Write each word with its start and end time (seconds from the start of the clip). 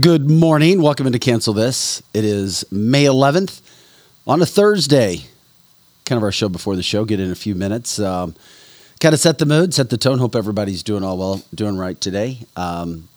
Good 0.00 0.30
morning. 0.30 0.80
Welcome 0.80 1.06
into 1.06 1.18
Cancel 1.18 1.52
This. 1.52 2.02
It 2.14 2.24
is 2.24 2.64
May 2.72 3.04
11th 3.04 3.60
on 4.26 4.40
a 4.40 4.46
Thursday. 4.46 5.26
Kind 6.06 6.16
of 6.16 6.22
our 6.22 6.32
show 6.32 6.48
before 6.48 6.74
the 6.74 6.82
show. 6.82 7.04
Get 7.04 7.20
in 7.20 7.30
a 7.30 7.34
few 7.34 7.54
minutes. 7.54 7.98
Um, 7.98 8.34
kind 9.00 9.12
of 9.12 9.20
set 9.20 9.36
the 9.36 9.44
mood, 9.44 9.74
set 9.74 9.90
the 9.90 9.98
tone. 9.98 10.18
Hope 10.18 10.36
everybody's 10.36 10.82
doing 10.82 11.04
all 11.04 11.18
well, 11.18 11.42
doing 11.54 11.76
right 11.76 12.00
today. 12.00 12.38
Um, 12.56 13.10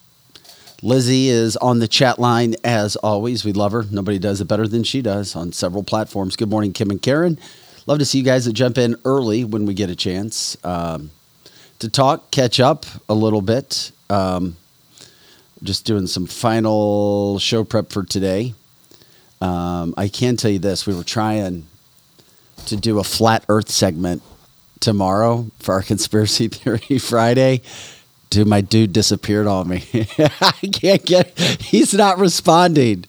Lizzie 0.81 1.29
is 1.29 1.55
on 1.55 1.79
the 1.79 1.88
chat 1.88 2.19
line 2.19 2.55
as 2.66 2.97
always. 2.97 3.45
We 3.45 3.54
love 3.54 3.71
her. 3.71 3.84
Nobody 3.89 4.20
does 4.20 4.41
it 4.41 4.49
better 4.49 4.68
than 4.68 4.84
she 4.84 5.02
does 5.02 5.38
on 5.38 5.54
several 5.54 5.84
platforms. 5.84 6.36
Good 6.36 6.49
morning, 6.49 6.73
Kim 6.73 6.89
and 6.89 7.02
Karen. 7.02 7.39
Love 7.86 7.99
to 7.99 8.05
see 8.05 8.18
you 8.18 8.25
guys 8.25 8.43
that 8.43 8.54
jump 8.54 8.77
in 8.77 8.97
early 9.05 9.45
when 9.45 9.65
we 9.65 9.73
get 9.73 9.89
a 9.89 9.95
chance 9.95 10.57
um, 10.65 11.11
to 11.79 11.88
talk, 11.88 12.29
catch 12.29 12.59
up 12.59 12.86
a 13.07 13.13
little 13.13 13.41
bit. 13.41 13.93
Um, 14.09 14.57
just 15.64 15.86
doing 15.86 16.08
some 16.08 16.26
final 16.26 17.39
show 17.39 17.64
prep 17.64 17.92
for 17.92 18.04
today. 18.04 18.54
Um, 19.42 19.93
I 19.98 20.07
can 20.07 20.38
tell 20.38 20.52
you 20.52 20.60
this: 20.60 20.88
we 20.88 20.96
were 20.96 21.04
trying 21.04 21.68
to 22.65 22.75
do 22.75 23.00
a 23.00 23.04
flat 23.04 23.46
Earth 23.50 23.70
segment 23.70 24.21
tomorrow 24.79 25.48
for 25.60 25.75
our 25.75 25.82
conspiracy 25.84 26.48
theory 26.48 27.00
Friday. 27.00 27.62
Dude, 28.29 28.48
my 28.48 28.62
dude 28.62 28.92
disappeared 28.92 29.48
on 29.48 29.70
me. 29.70 29.86
I 30.20 30.51
can't 30.74 31.06
get. 31.06 31.38
He's 31.62 31.93
not 31.93 32.17
responding. 32.17 33.06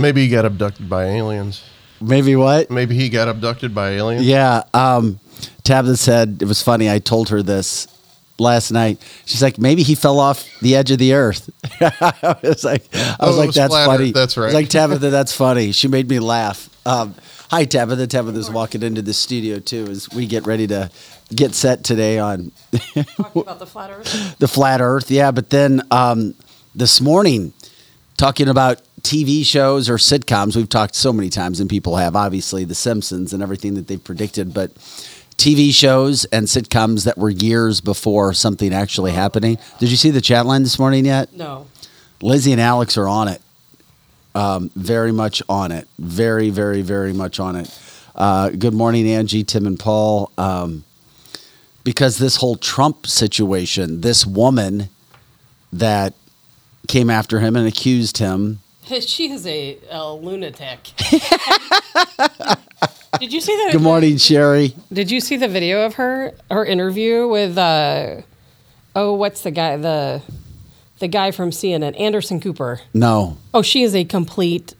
Maybe 0.00 0.22
he 0.22 0.28
got 0.28 0.44
abducted 0.44 0.88
by 0.88 1.04
aliens. 1.04 1.62
Maybe 2.00 2.34
what? 2.36 2.70
Maybe 2.70 2.94
he 2.94 3.08
got 3.08 3.28
abducted 3.28 3.74
by 3.74 3.90
aliens. 3.90 4.26
Yeah. 4.26 4.62
Um, 4.74 5.20
Tabitha 5.62 5.96
said 5.96 6.38
it 6.40 6.46
was 6.46 6.62
funny. 6.62 6.90
I 6.90 6.98
told 6.98 7.28
her 7.28 7.42
this 7.42 7.86
last 8.38 8.70
night. 8.70 8.98
She's 9.24 9.42
like, 9.42 9.58
maybe 9.58 9.82
he 9.82 9.94
fell 9.94 10.18
off 10.20 10.48
the 10.60 10.76
edge 10.76 10.90
of 10.90 10.98
the 10.98 11.14
earth. 11.14 11.50
I 11.80 12.36
was 12.42 12.64
like, 12.64 12.86
I 12.94 13.16
was 13.26 13.34
Oh, 13.34 13.38
like, 13.38 13.46
was 13.48 13.54
that's 13.56 13.72
flat 13.72 13.86
funny. 13.86 14.08
Earth, 14.08 14.14
that's 14.14 14.38
I 14.38 14.40
was 14.40 14.54
right. 14.54 14.60
like 14.62 14.68
Tabitha, 14.70 15.10
that's 15.10 15.34
funny. 15.34 15.72
She 15.72 15.88
made 15.88 16.08
me 16.08 16.18
laugh. 16.18 16.68
Um, 16.86 17.14
hi, 17.50 17.64
Tabitha. 17.64 18.06
Tabitha's 18.06 18.50
walking 18.50 18.82
into 18.82 19.02
the 19.02 19.12
studio 19.14 19.58
too 19.58 19.86
as 19.88 20.08
we 20.10 20.26
get 20.26 20.46
ready 20.46 20.66
to 20.68 20.90
get 21.34 21.54
set 21.54 21.84
today 21.84 22.18
on 22.18 22.52
Talking 22.94 23.42
about 23.42 23.58
the 23.58 23.66
flat 23.66 23.90
earth. 23.90 24.36
the 24.38 24.48
flat 24.48 24.80
Earth. 24.80 25.10
Yeah, 25.10 25.30
but 25.30 25.50
then 25.50 25.82
um, 25.90 26.34
this 26.74 27.00
morning, 27.00 27.52
talking 28.16 28.48
about 28.48 28.80
TV 29.02 29.44
shows 29.44 29.88
or 29.90 29.96
sitcoms, 29.96 30.56
we've 30.56 30.68
talked 30.68 30.94
so 30.94 31.12
many 31.12 31.28
times, 31.28 31.60
and 31.60 31.68
people 31.68 31.96
have 31.96 32.16
obviously 32.16 32.64
The 32.64 32.74
Simpsons 32.74 33.32
and 33.32 33.42
everything 33.42 33.74
that 33.74 33.86
they've 33.88 34.02
predicted, 34.02 34.52
but 34.54 34.72
TV 35.38 35.72
shows 35.72 36.24
and 36.26 36.46
sitcoms 36.46 37.04
that 37.04 37.16
were 37.16 37.30
years 37.30 37.80
before 37.80 38.34
something 38.34 38.74
actually 38.74 39.12
happening. 39.12 39.56
Did 39.78 39.90
you 39.90 39.96
see 39.96 40.10
the 40.10 40.20
chat 40.20 40.44
line 40.44 40.64
this 40.64 40.78
morning 40.78 41.06
yet? 41.06 41.32
No. 41.32 41.66
Lizzie 42.20 42.50
and 42.52 42.60
Alex 42.60 42.98
are 42.98 43.06
on 43.06 43.28
it. 43.28 43.40
Um, 44.34 44.70
very 44.74 45.12
much 45.12 45.40
on 45.48 45.70
it. 45.70 45.86
Very, 45.98 46.50
very, 46.50 46.82
very 46.82 47.12
much 47.12 47.38
on 47.38 47.54
it. 47.54 47.80
Uh, 48.16 48.50
good 48.50 48.74
morning, 48.74 49.08
Angie, 49.08 49.44
Tim, 49.44 49.64
and 49.64 49.78
Paul. 49.78 50.32
Um, 50.36 50.82
because 51.84 52.18
this 52.18 52.36
whole 52.36 52.56
Trump 52.56 53.06
situation, 53.06 54.00
this 54.00 54.26
woman 54.26 54.88
that 55.72 56.14
came 56.88 57.10
after 57.10 57.38
him 57.38 57.54
and 57.54 57.66
accused 57.66 58.18
him. 58.18 58.60
She 59.00 59.30
is 59.30 59.46
a, 59.46 59.78
a 59.90 60.12
lunatic. 60.14 60.92
Did 63.20 63.32
you 63.32 63.40
see 63.40 63.54
the 63.66 63.72
Good 63.72 63.82
morning, 63.82 64.16
Sherry. 64.16 64.74
Did 64.92 65.10
you 65.10 65.20
see 65.20 65.36
the 65.36 65.48
video 65.48 65.84
of 65.84 65.94
her 65.94 66.34
her 66.50 66.64
interview 66.64 67.26
with 67.28 67.58
uh 67.58 68.22
oh 68.94 69.12
what's 69.14 69.42
the 69.42 69.50
guy 69.50 69.76
the 69.76 70.22
the 70.98 71.08
guy 71.08 71.30
from 71.30 71.50
CNN 71.50 71.98
Anderson 71.98 72.40
Cooper? 72.40 72.80
No, 72.94 73.36
Oh, 73.54 73.62
she 73.62 73.82
is 73.82 73.94
a 73.94 74.04
complete 74.04 74.74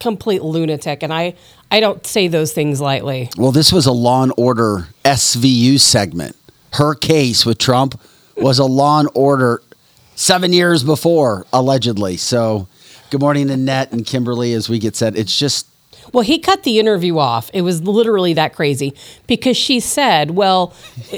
complete 0.00 0.42
lunatic 0.42 1.02
and 1.02 1.12
I 1.12 1.34
I 1.70 1.80
don't 1.80 2.06
say 2.06 2.28
those 2.28 2.52
things 2.52 2.80
lightly. 2.80 3.30
Well, 3.36 3.52
this 3.52 3.72
was 3.72 3.86
a 3.86 3.92
Law 3.92 4.22
and 4.22 4.32
Order 4.36 4.88
SVU 5.04 5.80
segment. 5.80 6.36
Her 6.74 6.94
case 6.94 7.44
with 7.46 7.58
Trump 7.58 8.00
was 8.36 8.58
a 8.58 8.64
Law 8.64 9.00
and 9.00 9.08
Order 9.14 9.62
seven 10.14 10.52
years 10.52 10.82
before, 10.84 11.46
allegedly. 11.52 12.16
So, 12.18 12.68
good 13.10 13.20
morning, 13.20 13.50
Annette 13.50 13.92
and 13.92 14.06
Kimberly. 14.06 14.52
As 14.52 14.68
we 14.68 14.78
get 14.78 14.94
set, 14.94 15.16
it's 15.16 15.36
just 15.36 15.66
Well, 16.12 16.22
he 16.24 16.38
cut 16.38 16.62
the 16.62 16.78
interview 16.78 17.18
off. 17.18 17.50
It 17.52 17.62
was 17.62 17.82
literally 17.82 18.34
that 18.34 18.54
crazy 18.54 18.94
because 19.26 19.56
she 19.56 19.80
said, 19.80 20.30
"Well, 20.32 20.72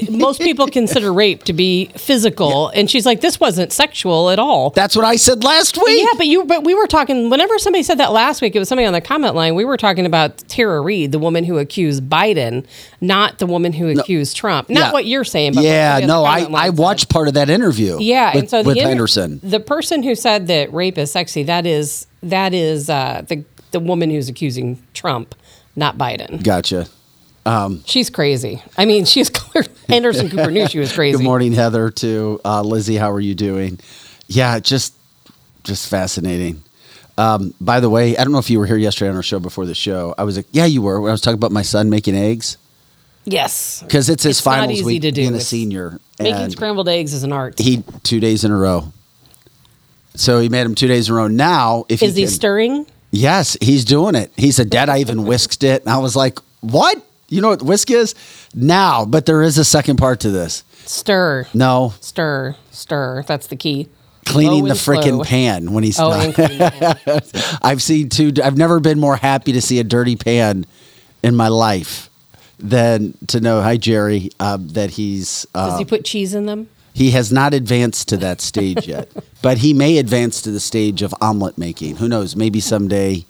most 0.09 0.41
people 0.41 0.67
consider 0.79 1.11
rape 1.13 1.43
to 1.45 1.53
be 1.53 1.85
physical," 1.95 2.69
and 2.69 2.89
she's 2.89 3.05
like, 3.05 3.21
"This 3.21 3.39
wasn't 3.39 3.71
sexual 3.71 4.29
at 4.29 4.39
all." 4.39 4.69
that's 4.71 4.95
what 4.95 5.05
I 5.05 5.15
said 5.15 5.43
last 5.43 5.77
week. 5.77 6.01
yeah, 6.01 6.17
but 6.17 6.27
you, 6.27 6.43
but 6.45 6.63
we 6.63 6.73
were 6.73 6.87
talking. 6.87 7.29
Whenever 7.29 7.57
somebody 7.59 7.83
said 7.83 7.97
that 7.99 8.11
last 8.11 8.41
week, 8.41 8.55
it 8.55 8.59
was 8.59 8.67
somebody 8.69 8.85
on 8.87 8.93
the 8.93 9.01
comment 9.01 9.35
line. 9.35 9.55
We 9.55 9.65
were 9.65 9.77
talking 9.77 10.05
about 10.05 10.37
Tara 10.47 10.81
Reade, 10.81 11.11
the 11.11 11.19
woman 11.19 11.43
who 11.43 11.57
accused 11.57 12.03
Biden, 12.09 12.65
not 13.01 13.39
the 13.39 13.45
woman 13.45 13.73
who 13.73 13.89
accused 13.89 14.35
Trump. 14.37 14.69
Not 14.69 14.79
Yeah. 14.87 14.91
what 14.91 15.05
you're 15.05 15.23
saying. 15.23 15.53
But 15.53 15.63
yeah, 15.63 15.99
no, 16.05 16.23
I, 16.23 16.47
I 16.53 16.65
said. 16.67 16.77
watched 16.77 17.09
part 17.09 17.27
of 17.27 17.33
that 17.35 17.49
interview. 17.49 17.97
Yeah, 17.99 18.33
with, 18.33 18.39
and 18.41 18.49
so 18.49 18.63
the 18.63 18.67
with 18.67 18.77
inter- 18.77 18.89
Henderson. 18.89 19.39
the 19.43 19.59
person 19.59 20.03
who 20.03 20.15
said 20.15 20.47
that 20.47 20.73
rape 20.73 20.97
is 20.97 21.11
sexy, 21.11 21.43
that 21.43 21.65
is 21.65 22.07
that 22.21 22.53
is 22.53 22.89
uh, 22.89 23.23
the 23.27 23.43
the 23.71 23.79
woman 23.79 24.09
who's 24.09 24.29
accusing 24.29 24.81
Trump, 24.93 25.35
not 25.75 25.97
Biden. 25.97 26.43
Gotcha. 26.43 26.87
She's 27.85 28.09
crazy. 28.11 28.61
I 28.77 28.85
mean, 28.85 29.05
she's 29.05 29.29
clear. 29.33 29.65
Anderson 29.87 30.29
Cooper 30.31 30.51
knew 30.51 30.67
she 30.67 30.79
was 30.79 30.93
crazy. 30.93 31.17
Good 31.17 31.23
morning, 31.23 31.53
Heather. 31.53 31.89
To 31.89 32.39
uh, 32.45 32.61
Lizzie, 32.61 32.95
how 32.95 33.11
are 33.11 33.19
you 33.19 33.33
doing? 33.35 33.79
Yeah, 34.27 34.59
just 34.59 34.93
just 35.63 35.89
fascinating. 35.89 36.63
Um, 37.17 37.53
by 37.59 37.79
the 37.79 37.89
way, 37.89 38.15
I 38.15 38.23
don't 38.23 38.31
know 38.31 38.37
if 38.39 38.49
you 38.49 38.59
were 38.59 38.65
here 38.65 38.77
yesterday 38.77 39.09
on 39.09 39.15
our 39.17 39.23
show 39.23 39.39
before 39.39 39.65
the 39.65 39.75
show. 39.75 40.13
I 40.17 40.23
was 40.23 40.37
like, 40.37 40.45
yeah, 40.51 40.65
you 40.65 40.81
were. 40.81 41.01
When 41.01 41.09
I 41.09 41.11
was 41.11 41.21
talking 41.21 41.37
about 41.39 41.51
my 41.51 41.63
son 41.63 41.89
making 41.89 42.15
eggs 42.15 42.57
Yes, 43.25 43.81
because 43.83 44.09
it's 44.09 44.23
his 44.23 44.37
It's 44.37 44.41
finals 44.41 44.71
easy 44.79 44.85
week 44.85 45.01
to 45.01 45.11
do. 45.11 45.21
being 45.21 45.35
a 45.35 45.41
senior. 45.41 45.99
making 46.19 46.51
scrambled 46.51 46.87
eggs 46.87 47.13
is 47.13 47.23
an 47.23 47.31
art. 47.33 47.59
he 47.59 47.83
two 48.03 48.19
days 48.19 48.43
in 48.43 48.51
a 48.51 48.57
row. 48.57 48.93
So 50.15 50.39
he 50.39 50.49
made 50.49 50.63
them 50.65 50.75
two 50.75 50.87
days 50.87 51.09
in 51.09 51.13
a 51.15 51.17
row. 51.17 51.27
Now, 51.27 51.85
if 51.89 52.01
is 52.03 52.15
he 52.15 52.23
can- 52.23 52.31
stirring? 52.31 52.85
Yes, 53.11 53.57
he's 53.61 53.85
doing 53.85 54.15
it. 54.15 54.31
He 54.37 54.51
said, 54.51 54.69
Dad, 54.69 54.89
I 54.89 54.99
even 54.99 55.25
whisked 55.25 55.63
it. 55.63 55.81
And 55.83 55.89
I 55.91 55.97
was 55.97 56.15
like, 56.15 56.39
What? 56.61 57.01
You 57.27 57.41
know 57.41 57.49
what 57.49 57.61
whisk 57.61 57.91
is? 57.91 58.15
Now, 58.55 59.05
but 59.05 59.25
there 59.25 59.41
is 59.43 59.57
a 59.57 59.65
second 59.65 59.97
part 59.97 60.19
to 60.21 60.31
this. 60.31 60.63
Stir, 60.85 61.47
No, 61.53 61.93
stir, 62.01 62.55
stir. 62.71 63.23
That's 63.27 63.47
the 63.47 63.55
key. 63.55 63.87
cleaning 64.25 64.63
Low 64.63 64.69
the 64.69 64.73
freaking 64.75 65.23
pan 65.25 65.71
when 65.73 65.83
he's 65.83 65.99
Oh, 65.99 66.09
done. 66.09 66.25
and 66.25 66.33
clean 66.35 66.57
the 66.57 66.99
pan. 67.05 67.57
I've 67.61 67.81
seen 67.83 68.09
two. 68.09 68.31
I've 68.43 68.57
never 68.57 68.79
been 68.79 68.99
more 68.99 69.15
happy 69.15 69.51
to 69.53 69.61
see 69.61 69.79
a 69.79 69.83
dirty 69.83 70.15
pan 70.15 70.65
in 71.21 71.35
my 71.35 71.47
life 71.49 72.09
than 72.57 73.13
to 73.27 73.39
know. 73.39 73.61
Hi, 73.61 73.77
Jerry. 73.77 74.31
Uh, 74.39 74.57
that 74.59 74.91
he's 74.91 75.45
uh, 75.53 75.69
Does 75.71 75.79
he 75.79 75.85
put 75.85 76.03
cheese 76.05 76.33
in 76.33 76.45
them? 76.47 76.69
He 76.99 77.11
has 77.11 77.31
not 77.31 77.53
advanced 77.53 78.09
to 78.09 78.17
that 78.17 78.41
stage 78.41 78.85
yet, 78.85 79.09
but 79.41 79.59
he 79.59 79.73
may 79.73 79.99
advance 79.99 80.41
to 80.41 80.51
the 80.51 80.59
stage 80.59 81.01
of 81.01 81.15
omelet 81.21 81.57
making. 81.57 81.95
Who 81.95 82.09
knows? 82.09 82.35
Maybe 82.35 82.59
someday 82.59 83.23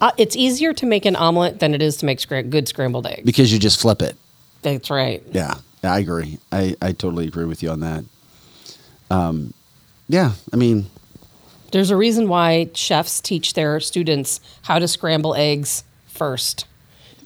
Uh, 0.00 0.10
it's 0.18 0.34
easier 0.34 0.72
to 0.72 0.84
make 0.84 1.04
an 1.06 1.14
omelet 1.14 1.60
than 1.60 1.74
it 1.74 1.80
is 1.80 1.96
to 1.98 2.06
make 2.06 2.18
good 2.50 2.66
scrambled 2.66 3.06
eggs. 3.06 3.22
because 3.24 3.52
you 3.52 3.60
just 3.60 3.80
flip 3.80 4.02
it. 4.02 4.16
That's 4.62 4.90
right. 4.90 5.22
Yeah, 5.30 5.54
I 5.84 6.00
agree. 6.00 6.38
I, 6.50 6.74
I 6.82 6.90
totally 6.90 7.28
agree 7.28 7.44
with 7.44 7.62
you 7.62 7.70
on 7.70 7.80
that. 7.80 8.04
Um, 9.10 9.54
yeah, 10.08 10.32
I 10.52 10.56
mean, 10.56 10.86
There's 11.70 11.90
a 11.92 11.96
reason 11.96 12.28
why 12.28 12.70
chefs 12.74 13.20
teach 13.20 13.54
their 13.54 13.78
students 13.78 14.40
how 14.62 14.80
to 14.80 14.88
scramble 14.88 15.36
eggs 15.36 15.84
first. 16.08 16.66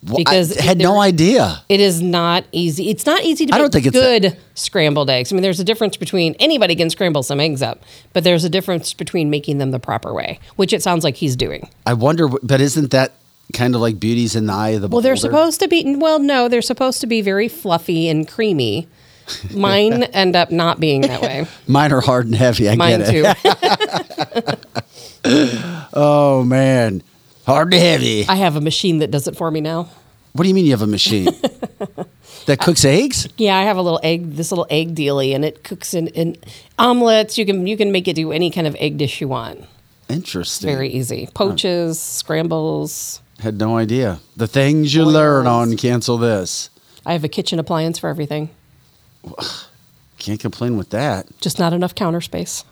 Because 0.04 0.56
I 0.56 0.62
had 0.62 0.78
no 0.78 1.00
idea. 1.00 1.62
It 1.68 1.80
is 1.80 2.00
not 2.00 2.44
easy. 2.52 2.88
It's 2.88 3.04
not 3.04 3.22
easy 3.24 3.46
to 3.46 3.54
I 3.54 3.58
make 3.58 3.64
don't 3.64 3.72
think 3.72 3.86
it's 3.86 3.96
good 3.96 4.36
scrambled 4.54 5.10
eggs. 5.10 5.32
I 5.32 5.34
mean, 5.34 5.42
there's 5.42 5.60
a 5.60 5.64
difference 5.64 5.96
between 5.96 6.34
anybody 6.38 6.76
can 6.76 6.88
scramble 6.90 7.22
some 7.22 7.40
eggs 7.40 7.62
up, 7.62 7.82
but 8.12 8.22
there's 8.24 8.44
a 8.44 8.48
difference 8.48 8.94
between 8.94 9.28
making 9.28 9.58
them 9.58 9.70
the 9.72 9.80
proper 9.80 10.14
way, 10.14 10.38
which 10.56 10.72
it 10.72 10.82
sounds 10.82 11.02
like 11.04 11.16
he's 11.16 11.34
doing. 11.36 11.68
I 11.84 11.94
wonder, 11.94 12.28
but 12.28 12.60
isn't 12.60 12.90
that 12.92 13.12
kind 13.52 13.74
of 13.74 13.80
like 13.80 13.98
beauty's 13.98 14.36
in 14.36 14.46
the 14.46 14.52
eye 14.52 14.68
of 14.70 14.82
the 14.82 14.88
beholder? 14.88 14.94
Well, 14.94 15.02
they're 15.02 15.16
supposed 15.16 15.60
to 15.60 15.68
be. 15.68 15.96
Well, 15.96 16.18
no, 16.20 16.48
they're 16.48 16.62
supposed 16.62 17.00
to 17.00 17.06
be 17.06 17.20
very 17.20 17.48
fluffy 17.48 18.08
and 18.08 18.28
creamy. 18.28 18.86
Mine 19.54 20.04
end 20.04 20.36
up 20.36 20.50
not 20.50 20.80
being 20.80 21.02
that 21.02 21.20
way. 21.20 21.46
Mine 21.66 21.92
are 21.92 22.00
hard 22.00 22.26
and 22.26 22.34
heavy. 22.34 22.68
I 22.68 22.76
Mine 22.76 23.00
get 23.00 23.14
it. 23.14 24.58
too. 24.62 24.88
Oh 25.92 26.44
man, 26.44 27.02
hard 27.48 27.72
and 27.72 27.82
heavy. 27.82 28.26
I 28.28 28.36
have 28.36 28.56
a 28.56 28.60
machine 28.60 28.98
that 28.98 29.10
does 29.10 29.26
it 29.26 29.36
for 29.36 29.50
me 29.50 29.60
now. 29.60 29.88
What 30.32 30.42
do 30.44 30.48
you 30.48 30.54
mean 30.54 30.66
you 30.66 30.72
have 30.72 30.82
a 30.82 30.86
machine 30.86 31.24
that 32.46 32.58
cooks 32.60 32.84
eggs? 32.84 33.26
Yeah, 33.38 33.56
I 33.56 33.62
have 33.62 33.76
a 33.76 33.82
little 33.82 34.00
egg, 34.02 34.34
this 34.34 34.52
little 34.52 34.66
egg 34.70 34.94
dealy, 34.94 35.34
and 35.34 35.44
it 35.44 35.64
cooks 35.64 35.94
in, 35.94 36.08
in 36.08 36.36
omelets. 36.78 37.38
You 37.38 37.46
can 37.46 37.66
you 37.66 37.76
can 37.76 37.90
make 37.90 38.06
it 38.06 38.14
do 38.14 38.30
any 38.30 38.50
kind 38.50 38.66
of 38.66 38.76
egg 38.78 38.98
dish 38.98 39.20
you 39.20 39.28
want. 39.28 39.64
Interesting. 40.08 40.68
Very 40.68 40.90
easy. 40.90 41.28
Poaches, 41.34 41.98
scrambles. 41.98 43.20
Had 43.40 43.58
no 43.58 43.76
idea. 43.76 44.20
The 44.36 44.46
things 44.46 44.94
you 44.94 45.02
Boils. 45.04 45.14
learn 45.14 45.46
on 45.46 45.76
cancel 45.76 46.18
this. 46.18 46.70
I 47.06 47.12
have 47.12 47.24
a 47.24 47.28
kitchen 47.28 47.58
appliance 47.58 47.98
for 47.98 48.08
everything. 48.08 48.50
Can't 50.18 50.40
complain 50.40 50.76
with 50.76 50.90
that. 50.90 51.26
Just 51.40 51.58
not 51.58 51.72
enough 51.72 51.94
counter 51.94 52.20
space. 52.20 52.64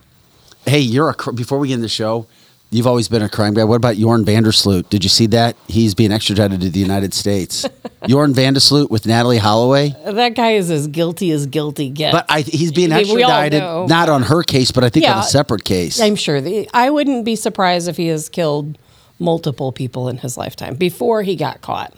Hey, 0.65 0.79
you're 0.79 1.09
a 1.09 1.33
before 1.33 1.59
we 1.59 1.69
get 1.69 1.75
in 1.75 1.81
the 1.81 1.87
show. 1.89 2.27
You've 2.69 2.87
always 2.87 3.07
been 3.07 3.21
a 3.21 3.29
crime 3.29 3.53
guy. 3.53 3.63
What 3.63 3.75
about 3.75 3.95
Joran 3.95 4.25
van 4.25 4.43
der 4.43 4.51
Sloot? 4.51 4.89
Did 4.89 5.01
you 5.03 5.09
see 5.09 5.25
that? 5.27 5.55
He's 5.67 5.95
being 5.95 6.11
extradited 6.11 6.59
to 6.61 6.69
the 6.69 6.79
United 6.79 7.13
States. 7.13 7.65
Joran 8.07 8.33
van 8.33 8.53
der 8.55 8.59
Sloot 8.59 8.91
with 8.91 9.03
Natalee 9.03 9.37
Holloway. 9.39 9.95
That 10.05 10.35
guy 10.35 10.51
is 10.53 10.69
as 10.69 10.87
guilty 10.87 11.31
as 11.31 11.45
guilty 11.45 11.89
gets. 11.89 12.13
But 12.13 12.25
I, 12.27 12.41
he's 12.41 12.73
being 12.73 12.91
I 12.91 13.03
mean, 13.03 13.15
we 13.15 13.23
all 13.23 13.31
extradited, 13.31 13.61
know. 13.61 13.85
not 13.85 14.09
on 14.09 14.23
her 14.23 14.43
case, 14.43 14.71
but 14.71 14.83
I 14.83 14.89
think 14.89 15.05
on 15.05 15.11
Yeah. 15.13 15.19
a 15.21 15.23
separate 15.23 15.63
case. 15.63 16.01
I'm 16.01 16.17
sure. 16.17 16.41
The, 16.41 16.69
I 16.73 16.89
wouldn't 16.89 17.23
be 17.23 17.37
surprised 17.37 17.87
if 17.87 17.95
he 17.95 18.07
has 18.07 18.27
killed 18.27 18.77
multiple 19.17 19.71
people 19.71 20.09
in 20.09 20.17
his 20.17 20.35
lifetime 20.37 20.75
before 20.75 21.23
he 21.23 21.37
got 21.37 21.61
caught. 21.61 21.93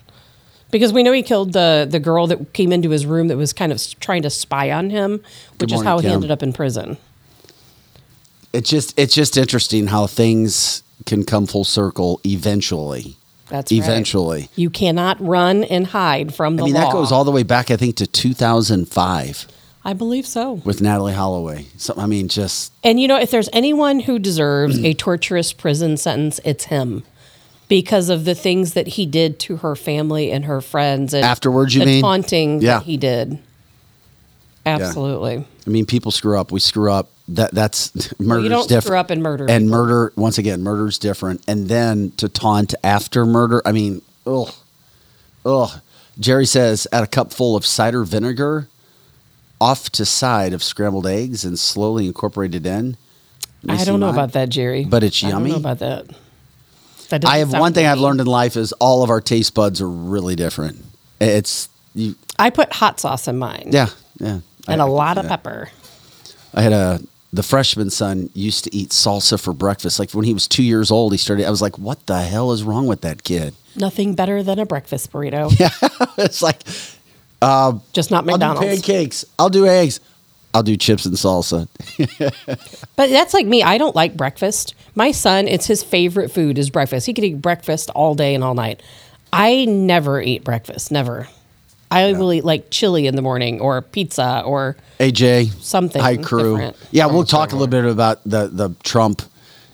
Because 0.71 0.93
we 0.93 1.01
know 1.01 1.11
he 1.13 1.23
killed 1.23 1.53
the 1.53 1.87
the 1.89 1.99
girl 1.99 2.27
that 2.27 2.53
came 2.53 2.71
into 2.71 2.91
his 2.91 3.07
room 3.07 3.27
that 3.29 3.37
was 3.37 3.53
kind 3.53 3.71
of 3.71 3.77
s- 3.77 3.93
trying 3.99 4.21
to 4.21 4.29
spy 4.29 4.69
on 4.71 4.91
him, 4.91 5.19
which 5.59 5.71
is 5.71 5.77
morning, 5.77 5.87
how 5.87 5.97
he 5.97 6.03
Kim. 6.03 6.11
ended 6.13 6.29
up 6.29 6.43
in 6.43 6.53
prison. 6.53 6.97
It's 8.53 8.69
just 8.69 8.97
it's 8.99 9.13
just 9.13 9.37
interesting 9.37 9.87
how 9.87 10.07
things 10.07 10.83
can 11.05 11.23
come 11.23 11.45
full 11.45 11.63
circle 11.63 12.19
eventually. 12.25 13.15
That's 13.49 13.71
right. 13.71 13.79
eventually. 13.79 14.49
You 14.55 14.69
cannot 14.69 15.19
run 15.19 15.63
and 15.63 15.87
hide 15.87 16.33
from 16.35 16.55
the 16.55 16.63
I 16.63 16.65
mean, 16.65 16.75
law. 16.75 16.81
that 16.81 16.91
goes 16.93 17.11
all 17.11 17.23
the 17.23 17.31
way 17.31 17.41
back, 17.43 17.71
I 17.71 17.77
think, 17.77 17.95
to 17.95 18.05
2005 18.05 19.47
I 19.83 19.93
believe 19.93 20.27
so. 20.27 20.53
with 20.65 20.81
Natalee 20.81 21.13
Holloway. 21.15 21.65
So, 21.77 21.93
I 21.97 22.05
mean, 22.05 22.27
just 22.27 22.71
And 22.83 22.99
you 22.99 23.07
know, 23.07 23.17
if 23.19 23.31
there's 23.31 23.49
anyone 23.53 24.01
who 24.01 24.19
deserves 24.19 24.77
a 24.83 24.93
torturous 24.93 25.51
prison 25.53 25.97
sentence, 25.97 26.39
it's 26.45 26.65
him. 26.65 27.03
Because 27.69 28.09
of 28.09 28.25
the 28.25 28.35
things 28.35 28.73
that 28.73 28.87
he 28.87 29.05
did 29.05 29.39
to 29.41 29.57
her 29.57 29.75
family 29.75 30.31
and 30.31 30.45
her 30.45 30.59
friends 30.61 31.13
and 31.13 31.23
Afterwards, 31.23 31.73
you 31.75 31.79
the 31.81 31.85
mean? 31.85 32.01
taunting 32.01 32.61
Yeah. 32.61 32.79
that 32.79 32.83
he 32.85 32.97
did. 32.97 33.39
Absolutely. 34.65 35.45
I 35.65 35.69
mean, 35.69 35.85
people 35.85 36.11
screw 36.11 36.37
up. 36.37 36.51
We 36.51 36.59
screw 36.59 36.91
up. 36.91 37.09
That 37.33 37.51
that's 37.51 37.91
murder's 38.19 38.49
don't 38.49 38.67
different. 38.69 38.83
screw 38.85 38.97
up 38.97 39.09
and 39.11 39.21
murder 39.21 39.45
And 39.49 39.65
people. 39.67 39.77
murder, 39.77 40.13
once 40.15 40.37
again, 40.37 40.61
murder's 40.63 40.97
different. 40.97 41.43
And 41.47 41.67
then 41.69 42.11
to 42.17 42.27
taunt 42.29 42.73
after 42.83 43.25
murder. 43.25 43.61
I 43.65 43.71
mean, 43.71 44.01
ugh, 44.25 44.51
ugh. 45.45 45.79
Jerry 46.19 46.45
says, 46.45 46.87
add 46.91 47.03
a 47.03 47.07
cup 47.07 47.31
full 47.31 47.55
of 47.55 47.65
cider 47.65 48.03
vinegar, 48.03 48.67
off 49.61 49.89
to 49.91 50.05
side 50.05 50.53
of 50.53 50.63
scrambled 50.63 51.07
eggs, 51.07 51.45
and 51.45 51.57
slowly 51.57 52.07
incorporate 52.07 52.55
it 52.55 52.65
in. 52.65 52.97
I 53.67 53.83
don't 53.85 53.99
know 53.99 54.09
about 54.09 54.31
that, 54.33 54.49
Jerry. 54.49 54.85
But 54.85 55.03
it's 55.03 55.23
I 55.23 55.29
don't 55.29 55.39
yummy. 55.41 55.51
know 55.51 55.57
about 55.57 55.79
that. 55.79 56.05
That 57.09 57.25
I 57.25 57.37
have 57.37 57.51
one 57.53 57.73
thing 57.73 57.85
I've 57.85 57.99
learned 57.99 58.21
in 58.21 58.27
life 58.27 58.55
is 58.57 58.71
all 58.73 59.03
of 59.03 59.09
our 59.09 59.19
taste 59.21 59.53
buds 59.55 59.81
are 59.81 59.89
really 59.89 60.35
different. 60.35 60.83
It's 61.21 61.67
you, 61.95 62.15
I 62.37 62.49
put 62.51 62.71
hot 62.73 62.99
sauce 62.99 63.27
in 63.27 63.37
mine. 63.37 63.69
yeah, 63.71 63.87
yeah, 64.19 64.39
And 64.67 64.81
a 64.81 64.83
a 64.83 64.87
lot 64.87 65.17
of 65.17 65.27
pepper. 65.27 65.69
I 66.53 66.61
had 66.61 66.71
a 66.73 66.99
the 67.31 67.43
freshman 67.43 67.89
son 67.89 68.29
used 68.33 68.63
to 68.63 68.75
eat 68.75 68.89
salsa 68.89 69.39
for 69.39 69.53
breakfast. 69.53 69.99
Like 69.99 70.11
when 70.11 70.25
he 70.25 70.33
was 70.33 70.47
two 70.47 70.63
years 70.63 70.89
old, 70.91 71.11
he 71.11 71.17
started. 71.17 71.45
I 71.45 71.49
was 71.51 71.61
like, 71.61 71.77
"What 71.77 72.05
the 72.07 72.21
hell 72.23 72.51
is 72.51 72.63
wrong 72.63 72.87
with 72.87 73.01
that 73.01 73.23
kid?" 73.23 73.53
Nothing 73.75 74.15
better 74.15 74.41
than 74.43 74.57
a 74.59 74.65
breakfast 74.65 75.11
burrito. 75.11 75.51
Yeah, 75.59 75.69
it's 76.17 76.41
like 76.41 76.61
um, 77.41 77.81
Just 77.93 78.09
not 78.11 78.19
I'll 78.23 78.25
do 78.25 78.31
McDonald's. 78.31 78.81
pancakes, 78.81 79.25
I'll 79.37 79.49
do 79.49 79.67
eggs, 79.67 79.99
I'll 80.53 80.63
do 80.63 80.75
chips 80.75 81.05
and 81.05 81.15
salsa. 81.15 81.67
But 82.95 83.09
that's 83.11 83.33
like 83.33 83.45
me. 83.45 83.63
I 83.63 83.77
don't 83.77 83.95
like 83.95 84.17
breakfast. 84.17 84.73
My 84.95 85.11
son, 85.11 85.47
it's 85.47 85.67
his 85.67 85.83
favorite 85.83 86.31
food 86.31 86.57
is 86.57 86.69
breakfast. 86.69 87.05
He 87.05 87.13
could 87.13 87.23
eat 87.23 87.41
breakfast 87.41 87.89
all 87.91 88.13
day 88.15 88.35
and 88.35 88.43
all 88.43 88.55
night. 88.55 88.81
I 89.31 89.65
never 89.65 90.19
eat 90.21 90.43
breakfast. 90.43 90.91
Never. 90.91 91.27
I 91.91 92.13
will 92.13 92.31
eat 92.33 92.43
like 92.45 92.69
chili 92.69 93.07
in 93.07 93.15
the 93.15 93.21
morning 93.21 93.59
or 93.61 93.81
pizza 93.81 94.43
or 94.45 94.77
AJ, 94.99 95.51
Something 95.61 96.01
hi 96.01 96.17
crew. 96.17 96.55
different. 96.57 96.77
Yeah, 96.91 97.07
we'll 97.07 97.23
talk 97.23 97.51
a 97.51 97.55
little 97.55 97.67
bit 97.67 97.85
about 97.85 98.21
the 98.25 98.47
the 98.47 98.69
Trump. 98.83 99.21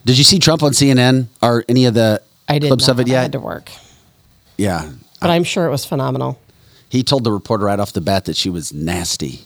Did 0.06 0.18
you 0.18 0.24
see 0.24 0.40
Trump 0.40 0.64
on 0.64 0.72
CNN 0.72 1.28
or 1.42 1.66
any 1.68 1.86
of 1.86 1.94
the 1.94 2.22
I 2.48 2.60
did 2.60 2.68
clips 2.68 2.88
not. 2.88 2.94
of 2.94 3.00
it 3.02 3.08
I 3.10 3.12
yet? 3.14 3.22
had 3.24 3.32
to 3.34 3.40
work, 3.40 3.70
yeah, 4.58 4.90
but 5.20 5.30
I'm 5.30 5.44
sure 5.44 5.66
it 5.66 5.72
was 5.72 5.84
phenomenal. 5.84 6.40
he 6.90 7.04
told 7.04 7.24
the 7.24 7.32
reporter 7.32 7.66
right 7.66 7.80
off 7.80 7.92
the 7.94 8.02
bat 8.02 8.26
that 8.26 8.38
she 8.38 8.50
was 8.50 8.72
nasty. 8.74 9.42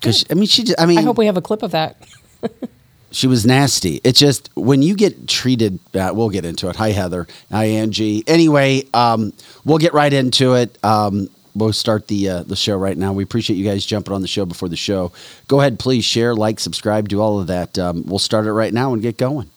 Because 0.00 0.24
I 0.30 0.34
mean, 0.34 0.46
she. 0.46 0.62
just- 0.62 0.80
I 0.80 0.86
mean, 0.86 0.98
I 0.98 1.02
hope 1.02 1.18
we 1.18 1.26
have 1.26 1.36
a 1.36 1.42
clip 1.42 1.62
of 1.64 1.72
that. 1.72 1.96
she 3.10 3.26
was 3.26 3.44
nasty. 3.44 4.00
It's 4.04 4.18
just 4.20 4.50
when 4.54 4.82
you 4.82 4.94
get 4.94 5.26
treated. 5.26 5.80
Uh, 5.94 6.12
we'll 6.14 6.28
get 6.28 6.44
into 6.44 6.68
it. 6.68 6.76
Hi 6.76 6.90
Heather. 6.92 7.26
Hi 7.50 7.64
Angie. 7.64 8.22
Anyway, 8.28 8.84
um, 8.94 9.32
we'll 9.64 9.78
get 9.78 9.94
right 9.94 10.12
into 10.12 10.54
it. 10.54 10.78
Um, 10.84 11.28
we'll 11.54 11.72
start 11.72 12.08
the 12.08 12.28
uh, 12.28 12.42
the 12.42 12.56
show 12.56 12.76
right 12.76 12.96
now. 12.96 13.12
We 13.12 13.22
appreciate 13.22 13.56
you 13.56 13.64
guys 13.64 13.84
jumping 13.84 14.14
on 14.14 14.22
the 14.22 14.28
show 14.28 14.44
before 14.44 14.68
the 14.68 14.76
show. 14.76 15.12
Go 15.46 15.60
ahead, 15.60 15.78
please 15.78 16.04
share, 16.04 16.34
like, 16.34 16.60
subscribe, 16.60 17.08
do 17.08 17.20
all 17.20 17.40
of 17.40 17.46
that. 17.48 17.78
Um, 17.78 18.04
we'll 18.06 18.18
start 18.18 18.46
it 18.46 18.52
right 18.52 18.72
now 18.72 18.92
and 18.92 19.02
get 19.02 19.16
going. 19.16 19.50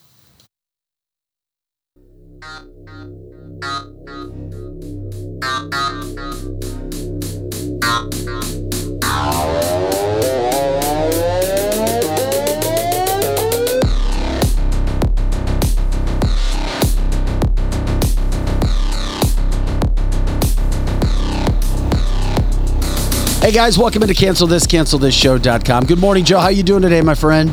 Hey 23.42 23.52
guys, 23.52 23.76
welcome 23.76 24.04
into 24.04 24.14
Cancel 24.14 24.46
This, 24.46 24.68
Cancel 24.68 25.00
This 25.00 25.16
Show.com. 25.16 25.86
Good 25.86 25.98
morning, 25.98 26.24
Joe. 26.24 26.38
How 26.38 26.50
you 26.50 26.62
doing 26.62 26.84
today, 26.84 27.02
my 27.02 27.16
friend? 27.16 27.50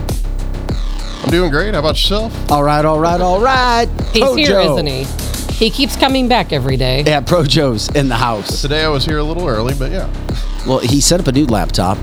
I'm 1.24 1.30
doing 1.30 1.50
great. 1.50 1.72
How 1.72 1.80
about 1.80 1.94
yourself? 1.94 2.50
All 2.50 2.62
right, 2.62 2.84
all 2.84 3.00
right, 3.00 3.18
all 3.18 3.40
right. 3.40 3.88
He's 4.12 4.22
Pro 4.22 4.34
here, 4.34 4.48
Joe. 4.48 4.76
not 4.76 4.86
he? 4.86 5.04
He 5.54 5.70
keeps 5.70 5.96
coming 5.96 6.28
back 6.28 6.52
every 6.52 6.76
day. 6.76 7.04
Yeah, 7.06 7.20
Pro 7.20 7.42
Joe's 7.42 7.88
in 7.96 8.08
the 8.08 8.16
house. 8.16 8.60
Today 8.60 8.84
I 8.84 8.88
was 8.88 9.06
here 9.06 9.16
a 9.16 9.24
little 9.24 9.48
early, 9.48 9.72
but 9.78 9.90
yeah. 9.90 10.12
Well, 10.66 10.80
he 10.80 11.00
set 11.00 11.20
up 11.20 11.26
a 11.26 11.32
new 11.32 11.46
laptop, 11.46 11.96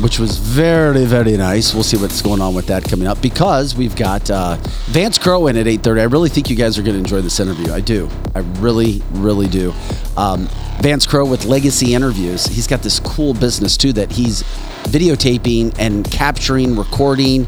which 0.00 0.18
was 0.18 0.38
very, 0.38 1.04
very 1.04 1.36
nice. 1.36 1.72
We'll 1.72 1.82
see 1.82 1.96
what's 1.96 2.20
going 2.20 2.40
on 2.40 2.54
with 2.54 2.66
that 2.66 2.84
coming 2.84 3.06
up 3.06 3.20
because 3.22 3.74
we've 3.74 3.94
got 3.96 4.30
uh, 4.30 4.56
Vance 4.86 5.18
Crowe 5.18 5.46
in 5.46 5.56
at 5.56 5.66
8.30. 5.66 6.00
I 6.00 6.04
really 6.04 6.28
think 6.28 6.50
you 6.50 6.56
guys 6.56 6.78
are 6.78 6.82
going 6.82 6.94
to 6.94 6.98
enjoy 6.98 7.20
this 7.20 7.40
interview. 7.40 7.72
I 7.72 7.80
do. 7.80 8.08
I 8.34 8.40
really, 8.60 9.02
really 9.12 9.48
do. 9.48 9.72
Um, 10.16 10.48
Vance 10.80 11.06
Crowe 11.06 11.24
with 11.24 11.44
Legacy 11.44 11.94
Interviews. 11.94 12.46
He's 12.46 12.66
got 12.66 12.82
this 12.82 12.98
cool 13.00 13.34
business, 13.34 13.76
too, 13.76 13.92
that 13.94 14.12
he's 14.12 14.42
videotaping 14.84 15.74
and 15.78 16.10
capturing, 16.10 16.76
recording 16.76 17.46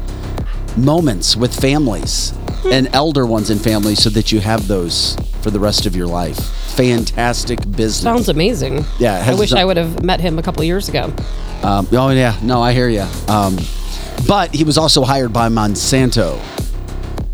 moments 0.77 1.35
with 1.35 1.53
families 1.53 2.33
and 2.65 2.87
elder 2.93 3.25
ones 3.25 3.49
in 3.49 3.57
families 3.59 4.01
so 4.01 4.09
that 4.09 4.31
you 4.31 4.39
have 4.39 4.67
those 4.67 5.15
for 5.41 5.51
the 5.51 5.59
rest 5.59 5.85
of 5.85 5.95
your 5.95 6.07
life. 6.07 6.37
Fantastic 6.75 7.59
business. 7.71 8.01
Sounds 8.01 8.29
amazing. 8.29 8.85
Yeah, 8.99 9.23
I 9.25 9.33
wish 9.33 9.53
I 9.53 9.65
would 9.65 9.77
have 9.77 10.03
met 10.03 10.19
him 10.19 10.37
a 10.39 10.43
couple 10.43 10.63
years 10.63 10.89
ago. 10.89 11.13
Um, 11.63 11.87
oh 11.91 12.09
yeah, 12.09 12.37
no, 12.41 12.61
I 12.61 12.73
hear 12.73 12.89
you. 12.89 13.05
Um, 13.27 13.57
but 14.27 14.53
he 14.53 14.63
was 14.63 14.77
also 14.77 15.03
hired 15.03 15.31
by 15.33 15.49
Monsanto 15.49 16.41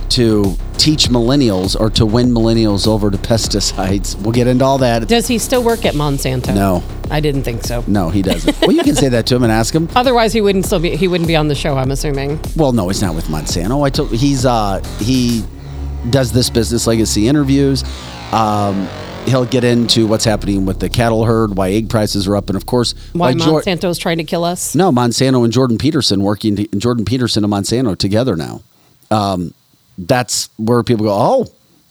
to 0.10 0.58
teach 0.78 1.08
millennials 1.08 1.80
or 1.80 1.90
to 1.90 2.06
win 2.06 2.30
millennials 2.30 2.88
over 2.88 3.10
to 3.10 3.18
pesticides. 3.18 4.16
We'll 4.22 4.32
get 4.34 4.48
into 4.48 4.66
all 4.66 4.78
that. 4.80 5.08
Does 5.08 5.28
he 5.28 5.38
still 5.40 5.64
work 5.64 5.86
at 5.86 5.94
Monsanto? 5.94 6.54
No. 6.54 6.84
I 7.10 7.20
didn't 7.20 7.44
think 7.44 7.64
so. 7.64 7.84
No, 7.88 8.10
he 8.10 8.22
doesn't. 8.22 8.60
well, 8.62 8.72
you 8.72 8.84
can 8.84 8.96
say 8.96 9.10
that 9.10 9.26
to 9.28 9.36
him 9.36 9.44
and 9.44 9.52
ask 9.52 9.74
him. 9.74 9.88
Otherwise, 9.96 10.34
he 10.34 10.42
wouldn't 10.42 10.66
still 10.66 10.80
be. 10.80 10.96
He 10.96 11.08
wouldn't 11.08 11.28
be 11.28 11.36
on 11.36 11.48
the 11.48 11.56
show. 11.56 11.78
I'm 11.78 11.92
assuming. 11.92 12.40
Well, 12.56 12.72
no, 12.72 12.88
he's 12.90 13.02
not 13.02 13.16
with 13.16 13.26
Monsanto. 13.26 13.86
I 13.86 13.90
told 13.90 14.12
he's 14.12 14.46
uh 14.46 14.84
he 15.00 15.44
does 16.10 16.32
this 16.32 16.50
business 16.50 16.86
legacy 16.88 17.28
interviews. 17.28 17.84
Um, 18.32 18.88
he'll 19.26 19.46
get 19.46 19.64
into 19.64 20.08
what's 20.08 20.26
happening 20.26 20.66
with 20.66 20.80
the 20.80 20.90
cattle 20.90 21.26
herd, 21.26 21.56
why 21.56 21.72
egg 21.72 21.90
prices 21.90 22.28
are 22.28 22.36
up, 22.36 22.50
and 22.50 22.58
of 22.58 22.66
course 22.66 22.94
Why 23.14 23.34
Jor- 23.34 23.62
Monsanto's 23.62 23.98
trying 23.98 24.18
to 24.18 24.24
kill 24.24 24.44
us? 24.44 24.76
No, 24.76 24.92
Monsanto 24.92 25.44
and 25.44 25.54
Jordan 25.54 25.78
Peterson 25.78 26.22
working, 26.22 26.56
to, 26.58 26.68
Jordan 26.78 27.06
Peterson 27.06 27.44
and 27.44 27.52
Monsanto 27.52 27.98
together 27.98 28.36
now. 28.36 28.62
Um, 29.12 29.54
that's 29.98 30.50
where 30.58 30.84
people 30.84 31.06
go, 31.06 31.14
oh, 31.14 31.42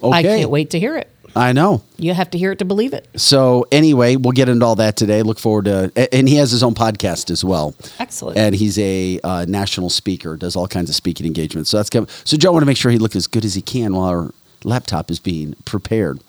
okay. 0.02 0.18
I 0.18 0.22
can't 0.22 0.50
wait 0.50 0.70
to 0.70 0.80
hear 0.80 0.96
it. 0.96 1.08
I 1.34 1.52
know. 1.52 1.82
You 1.96 2.12
have 2.12 2.30
to 2.32 2.38
hear 2.38 2.52
it 2.52 2.58
to 2.58 2.66
believe 2.66 2.92
it. 2.92 3.08
So 3.16 3.66
anyway, 3.72 4.16
we'll 4.16 4.32
get 4.32 4.50
into 4.50 4.66
all 4.66 4.74
that 4.76 4.96
today. 4.96 5.22
Look 5.22 5.38
forward 5.38 5.64
to, 5.64 6.14
and 6.14 6.28
he 6.28 6.36
has 6.36 6.50
his 6.50 6.62
own 6.62 6.74
podcast 6.74 7.30
as 7.30 7.42
well. 7.42 7.74
Excellent. 7.98 8.36
And 8.36 8.54
he's 8.54 8.78
a 8.78 9.18
uh, 9.24 9.46
national 9.48 9.88
speaker, 9.88 10.36
does 10.36 10.56
all 10.56 10.68
kinds 10.68 10.90
of 10.90 10.96
speaking 10.96 11.26
engagements. 11.26 11.70
So 11.70 11.78
that's 11.78 11.88
coming. 11.88 12.08
So 12.24 12.36
Joe 12.36 12.52
want 12.52 12.62
to 12.62 12.66
make 12.66 12.76
sure 12.76 12.92
he 12.92 12.98
look 12.98 13.16
as 13.16 13.26
good 13.26 13.46
as 13.46 13.54
he 13.54 13.62
can 13.62 13.94
while 13.94 14.08
our 14.08 14.34
laptop 14.64 15.10
is 15.10 15.18
being 15.20 15.54
prepared 15.64 16.20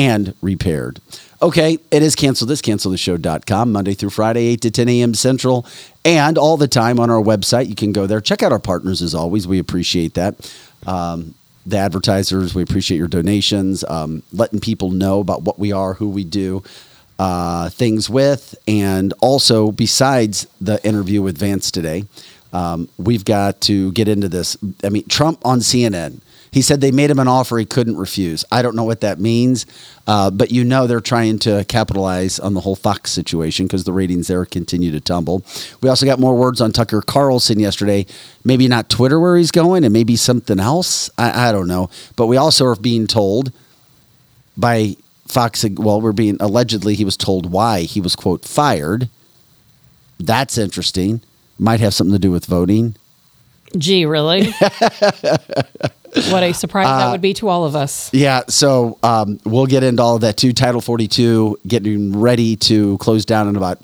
and 0.00 0.34
repaired. 0.40 0.98
Okay, 1.42 1.78
it 1.90 2.02
is 2.02 2.14
cancel 2.14 2.46
this, 2.46 2.62
cancelthisshow.com, 2.62 3.70
Monday 3.72 3.92
through 3.92 4.10
Friday, 4.10 4.46
8 4.46 4.60
to 4.62 4.70
10 4.70 4.88
a.m. 4.88 5.14
Central, 5.14 5.66
and 6.04 6.38
all 6.38 6.56
the 6.56 6.68
time 6.68 6.98
on 6.98 7.10
our 7.10 7.20
website. 7.22 7.68
You 7.68 7.74
can 7.74 7.92
go 7.92 8.06
there. 8.06 8.20
Check 8.20 8.42
out 8.42 8.50
our 8.50 8.58
partners 8.58 9.02
as 9.02 9.14
always. 9.14 9.46
We 9.46 9.58
appreciate 9.58 10.14
that. 10.14 10.34
Um, 10.86 11.34
the 11.66 11.76
advertisers, 11.76 12.54
we 12.54 12.62
appreciate 12.62 12.96
your 12.96 13.08
donations, 13.08 13.84
um, 13.84 14.22
letting 14.32 14.60
people 14.60 14.90
know 14.90 15.20
about 15.20 15.42
what 15.42 15.58
we 15.58 15.70
are, 15.72 15.94
who 15.94 16.08
we 16.08 16.24
do 16.24 16.62
uh, 17.18 17.68
things 17.68 18.08
with, 18.08 18.54
and 18.66 19.12
also 19.20 19.70
besides 19.70 20.46
the 20.60 20.82
interview 20.86 21.20
with 21.20 21.36
Vance 21.36 21.70
today, 21.70 22.04
Um, 22.52 22.88
we've 22.98 23.24
got 23.24 23.60
to 23.62 23.92
get 23.92 24.08
into 24.08 24.28
this. 24.28 24.56
I 24.82 24.88
mean, 24.88 25.04
Trump 25.06 25.38
on 25.44 25.60
CNN. 25.60 26.20
He 26.52 26.62
said 26.62 26.80
they 26.80 26.90
made 26.90 27.10
him 27.10 27.18
an 27.18 27.28
offer 27.28 27.58
he 27.58 27.64
couldn't 27.64 27.96
refuse. 27.96 28.44
I 28.50 28.62
don't 28.62 28.74
know 28.74 28.84
what 28.84 29.02
that 29.02 29.20
means, 29.20 29.66
uh, 30.06 30.30
but 30.30 30.50
you 30.50 30.64
know 30.64 30.86
they're 30.86 31.00
trying 31.00 31.38
to 31.40 31.64
capitalize 31.66 32.40
on 32.40 32.54
the 32.54 32.60
whole 32.60 32.74
Fox 32.74 33.12
situation 33.12 33.66
because 33.66 33.84
the 33.84 33.92
ratings 33.92 34.26
there 34.26 34.44
continue 34.44 34.90
to 34.90 35.00
tumble. 35.00 35.44
We 35.80 35.88
also 35.88 36.06
got 36.06 36.18
more 36.18 36.34
words 36.34 36.60
on 36.60 36.72
Tucker 36.72 37.02
Carlson 37.02 37.60
yesterday. 37.60 38.06
Maybe 38.44 38.66
not 38.66 38.88
Twitter 38.90 39.20
where 39.20 39.36
he's 39.36 39.52
going, 39.52 39.84
and 39.84 39.92
maybe 39.92 40.16
something 40.16 40.58
else. 40.58 41.08
I, 41.16 41.48
I 41.48 41.52
don't 41.52 41.68
know. 41.68 41.88
But 42.16 42.26
we 42.26 42.36
also 42.36 42.66
are 42.66 42.76
being 42.76 43.06
told 43.06 43.52
by 44.56 44.96
Fox, 45.28 45.64
well, 45.76 46.00
we're 46.00 46.12
being 46.12 46.36
allegedly 46.40 46.96
he 46.96 47.04
was 47.04 47.16
told 47.16 47.50
why 47.52 47.82
he 47.82 48.00
was, 48.00 48.16
quote, 48.16 48.44
fired. 48.44 49.08
That's 50.18 50.58
interesting. 50.58 51.22
Might 51.58 51.80
have 51.80 51.94
something 51.94 52.14
to 52.14 52.18
do 52.18 52.32
with 52.32 52.46
voting. 52.46 52.96
Gee, 53.78 54.04
really? 54.04 54.52
what 56.30 56.42
a 56.42 56.52
surprise 56.52 56.86
Uh, 56.88 56.98
that 56.98 57.12
would 57.12 57.20
be 57.20 57.34
to 57.34 57.48
all 57.48 57.64
of 57.64 57.74
us. 57.76 58.12
Yeah, 58.12 58.42
so 58.48 58.98
um, 59.02 59.38
we'll 59.44 59.66
get 59.66 59.82
into 59.82 60.02
all 60.02 60.14
of 60.16 60.20
that 60.22 60.36
too. 60.36 60.52
Title 60.52 60.80
42 60.80 61.60
getting 61.66 62.18
ready 62.18 62.56
to 62.56 62.98
close 62.98 63.24
down 63.24 63.48
in 63.48 63.56
about, 63.56 63.78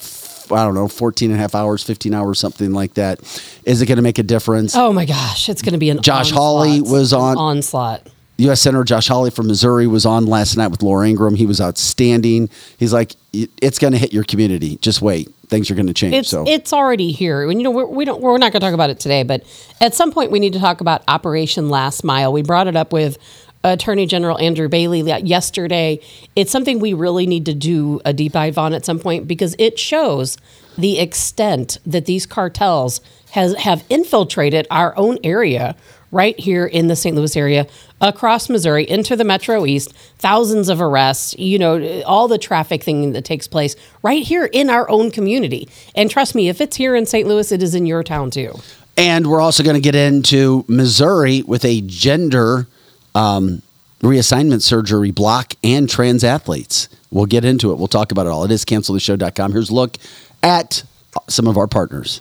I 0.51 0.65
don't 0.65 0.75
know, 0.75 0.89
14 0.89 1.31
and 1.31 1.39
a 1.39 1.41
half 1.41 1.55
hours, 1.55 1.83
15 1.83 2.15
hours, 2.15 2.39
something 2.39 2.73
like 2.73 2.95
that. 2.95 3.21
Is 3.65 3.83
it 3.83 3.87
going 3.87 3.97
to 3.97 4.03
make 4.03 4.19
a 4.19 4.23
difference? 4.23 4.75
Oh 4.77 4.93
my 4.93 5.05
gosh, 5.05 5.49
it's 5.49 5.63
going 5.63 5.73
to 5.75 5.79
be 5.79 5.91
an 5.91 6.03
Josh 6.03 6.31
Hawley 6.31 6.81
was 6.81 7.13
on- 7.13 7.37
onslaught. 7.37 8.07
U.S. 8.39 8.61
Senator 8.61 8.85
Josh 8.85 9.09
Hawley 9.09 9.31
from 9.31 9.47
Missouri 9.47 9.87
was 9.87 10.05
on 10.05 10.27
last 10.27 10.57
night 10.57 10.69
with 10.69 10.83
Laura 10.83 11.09
Ingraham. 11.09 11.37
He 11.37 11.47
was 11.47 11.61
outstanding. 11.61 12.51
He's 12.77 12.93
like, 12.93 13.15
it's 13.33 13.79
going 13.79 13.93
to 13.93 13.99
hit 13.99 14.13
your 14.13 14.25
community. 14.25 14.77
Just 14.77 15.01
wait. 15.01 15.33
Things 15.49 15.71
are 15.71 15.75
going 15.75 15.87
to 15.87 15.95
change. 15.95 16.15
It's 16.15 16.29
so 16.29 16.45
it's 16.47 16.73
already 16.73 17.13
here. 17.13 17.49
And 17.49 17.61
you 17.61 17.65
know 17.65 17.71
we're, 17.71 17.87
we 17.87 18.05
don't 18.05 18.21
we're 18.21 18.37
not 18.37 18.53
going 18.53 18.61
to 18.61 18.67
talk 18.67 18.75
about 18.75 18.91
it 18.91 18.99
today, 18.99 19.23
but 19.23 19.45
at 19.81 19.95
some 19.95 20.11
point 20.11 20.33
we 20.33 20.41
need 20.41 20.53
to 20.55 20.59
talk 20.59 20.81
about 20.81 21.03
Operation 21.07 21.71
Last 21.71 22.03
Mile. 22.03 22.33
We 22.33 22.43
brought 22.43 22.67
it 22.67 22.75
up 22.75 22.93
with 22.93 23.17
Attorney 23.63 24.07
General 24.07 24.39
Andrew 24.39 24.69
Bailey 24.69 25.03
yesterday. 25.23 26.01
It's 26.35 26.51
something 26.51 26.81
we 26.81 26.95
really 26.95 27.27
need 27.27 27.47
to 27.47 27.55
do 27.55 28.01
a 28.05 28.13
deep 28.13 28.33
dive 28.33 28.59
on 28.59 28.75
at 28.75 28.85
some 28.85 28.99
point 28.99 29.29
because 29.29 29.55
it 29.59 29.79
shows 29.79 30.37
the 30.77 30.99
extent 30.99 31.79
that 31.87 32.07
these 32.07 32.27
cartels 32.27 33.01
has 33.31 33.55
have 33.57 33.85
infiltrated 33.89 34.67
our 34.71 34.97
own 34.97 35.19
area 35.25 35.77
right 36.13 36.39
here 36.39 36.67
in 36.67 36.87
the 36.87 36.97
St. 36.97 37.15
Louis 37.17 37.37
area, 37.37 37.67
across 38.01 38.49
Missouri, 38.49 38.89
into 38.89 39.17
the 39.17 39.25
Metro 39.25 39.65
East, 39.65 39.95
thousands 40.19 40.69
of 40.69 40.81
arrests, 40.81 41.35
you 41.39 41.59
know, 41.59 42.03
all 42.03 42.29
the 42.29 42.39
traffic 42.39 42.83
thing 42.83 43.13
that 43.13 43.25
takes 43.25 43.49
place 43.49 43.75
right 44.03 44.23
here 44.23 44.45
in 44.45 44.69
our 44.69 44.89
own 44.91 45.11
community. 45.11 45.69
And 45.95 46.11
trust 46.11 46.35
me, 46.35 46.49
if 46.49 46.61
it's 46.61 46.77
here 46.77 46.95
in 46.95 47.07
St. 47.07 47.27
Louis, 47.27 47.51
it 47.53 47.63
is 47.63 47.75
in 47.75 47.87
your 47.87 48.03
town 48.03 48.31
too. 48.31 48.55
And 48.97 49.27
we're 49.27 49.41
also 49.41 49.63
going 49.63 49.75
to 49.75 49.81
get 49.81 49.95
into 49.95 50.65
Missouri 50.69 51.43
with 51.43 51.65
a 51.65 51.83
gender 51.83 52.67
um, 53.15 53.63
reassignment 54.01 54.63
surgery 54.63 55.11
block 55.11 55.55
and 55.63 55.89
trans 55.89 56.25
athletes. 56.25 56.89
We'll 57.11 57.27
get 57.27 57.45
into 57.45 57.73
it. 57.73 57.79
We'll 57.79 57.89
talk 57.89 58.13
about 58.13 58.27
it 58.27 58.31
all. 58.31 58.45
It 58.45 58.51
is 58.51 58.65
cancelthisshow.com. 58.65 59.53
Here's 59.53 59.71
a 59.71 59.75
look 59.75 59.97
at 60.43 60.83
some 61.29 61.47
of 61.47 61.57
our 61.57 61.67
partners. 61.67 62.21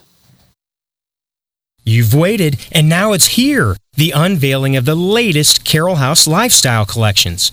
You've 1.88 2.14
waited, 2.14 2.66
and 2.72 2.88
now 2.88 3.12
it's 3.12 3.36
here 3.36 3.76
the 3.94 4.10
unveiling 4.10 4.74
of 4.74 4.86
the 4.86 4.96
latest 4.96 5.64
Carroll 5.64 5.94
House 5.94 6.26
lifestyle 6.26 6.84
collections. 6.84 7.52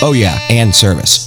Oh, 0.00 0.12
yeah, 0.12 0.38
and 0.48 0.74
service. 0.74 1.26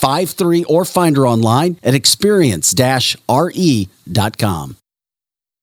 7653 0.00 0.64
or 0.64 0.84
find 0.84 1.16
her 1.16 1.26
online 1.26 1.78
at 1.82 1.94
experience 1.94 2.72
re.com. 3.28 4.76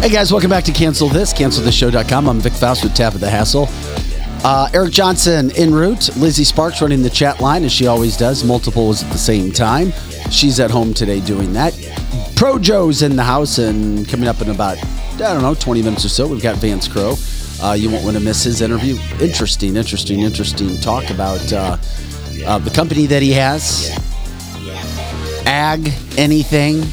Hey 0.00 0.08
guys, 0.08 0.32
welcome 0.32 0.48
back 0.48 0.64
to 0.64 0.72
Cancel 0.72 1.10
This, 1.10 1.30
cancelthisshow.com. 1.34 2.26
I'm 2.26 2.40
Vic 2.40 2.54
Faust 2.54 2.84
with 2.84 2.94
Tap 2.94 3.12
of 3.12 3.20
the 3.20 3.28
Hassle. 3.28 3.66
Uh, 4.42 4.70
Eric 4.72 4.92
Johnson 4.92 5.50
en 5.58 5.74
route. 5.74 6.16
Lizzie 6.16 6.42
Sparks 6.42 6.80
running 6.80 7.02
the 7.02 7.10
chat 7.10 7.38
line 7.42 7.64
as 7.64 7.70
she 7.70 7.86
always 7.86 8.16
does. 8.16 8.42
Multiples 8.42 9.02
at 9.02 9.12
the 9.12 9.18
same 9.18 9.52
time. 9.52 9.92
She's 10.30 10.58
at 10.58 10.70
home 10.70 10.94
today 10.94 11.20
doing 11.20 11.52
that. 11.52 11.74
Pro 12.34 12.58
Joe's 12.58 13.02
in 13.02 13.14
the 13.14 13.22
house 13.22 13.58
and 13.58 14.08
coming 14.08 14.26
up 14.26 14.40
in 14.40 14.48
about, 14.48 14.78
I 14.78 15.18
don't 15.18 15.42
know, 15.42 15.54
20 15.54 15.82
minutes 15.82 16.06
or 16.06 16.08
so, 16.08 16.26
we've 16.26 16.42
got 16.42 16.56
Vance 16.56 16.88
Crowe. 16.88 17.16
Uh, 17.62 17.74
you 17.74 17.90
won't 17.90 18.02
want 18.02 18.16
to 18.16 18.22
miss 18.22 18.42
his 18.42 18.62
interview. 18.62 18.96
Interesting, 19.20 19.76
interesting, 19.76 20.20
interesting 20.20 20.78
talk 20.78 21.10
about 21.10 21.52
uh, 21.52 21.76
uh, 22.46 22.58
the 22.58 22.70
company 22.70 23.04
that 23.04 23.20
he 23.20 23.32
has, 23.32 23.90
ag, 25.44 25.92
anything, 26.16 26.84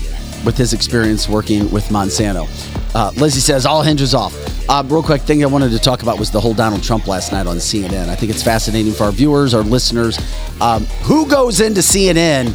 with 0.45 0.57
his 0.57 0.73
experience 0.73 1.27
working 1.27 1.69
with 1.71 1.85
Monsanto. 1.85 2.47
Uh, 2.95 3.11
Lizzie 3.15 3.39
says 3.39 3.65
all 3.65 3.81
hinges 3.81 4.13
off. 4.13 4.33
Uh, 4.69 4.83
real 4.87 5.03
quick 5.03 5.21
thing 5.21 5.43
I 5.43 5.47
wanted 5.47 5.71
to 5.71 5.79
talk 5.79 6.01
about 6.03 6.19
was 6.19 6.31
the 6.31 6.41
whole 6.41 6.53
Donald 6.53 6.83
Trump 6.83 7.07
last 7.07 7.31
night 7.31 7.47
on 7.47 7.57
CNN. 7.57 8.09
I 8.09 8.15
think 8.15 8.31
it's 8.31 8.43
fascinating 8.43 8.91
for 8.91 9.05
our 9.05 9.11
viewers, 9.11 9.53
our 9.53 9.61
listeners. 9.63 10.17
Um, 10.59 10.85
who 11.03 11.27
goes 11.27 11.61
into 11.61 11.81
CNN 11.81 12.47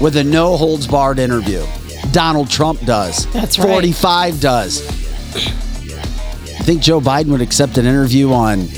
with 0.00 0.16
a 0.16 0.24
no 0.24 0.56
holds 0.56 0.86
barred 0.86 1.18
interview? 1.18 1.64
Donald 2.12 2.50
Trump 2.50 2.80
does. 2.80 3.30
That's 3.32 3.58
right. 3.58 3.68
45 3.68 4.40
does. 4.40 4.80
You 5.36 6.64
think 6.64 6.82
Joe 6.82 7.00
Biden 7.00 7.28
would 7.28 7.40
accept 7.40 7.78
an 7.78 7.86
interview 7.86 8.32
on 8.32 8.68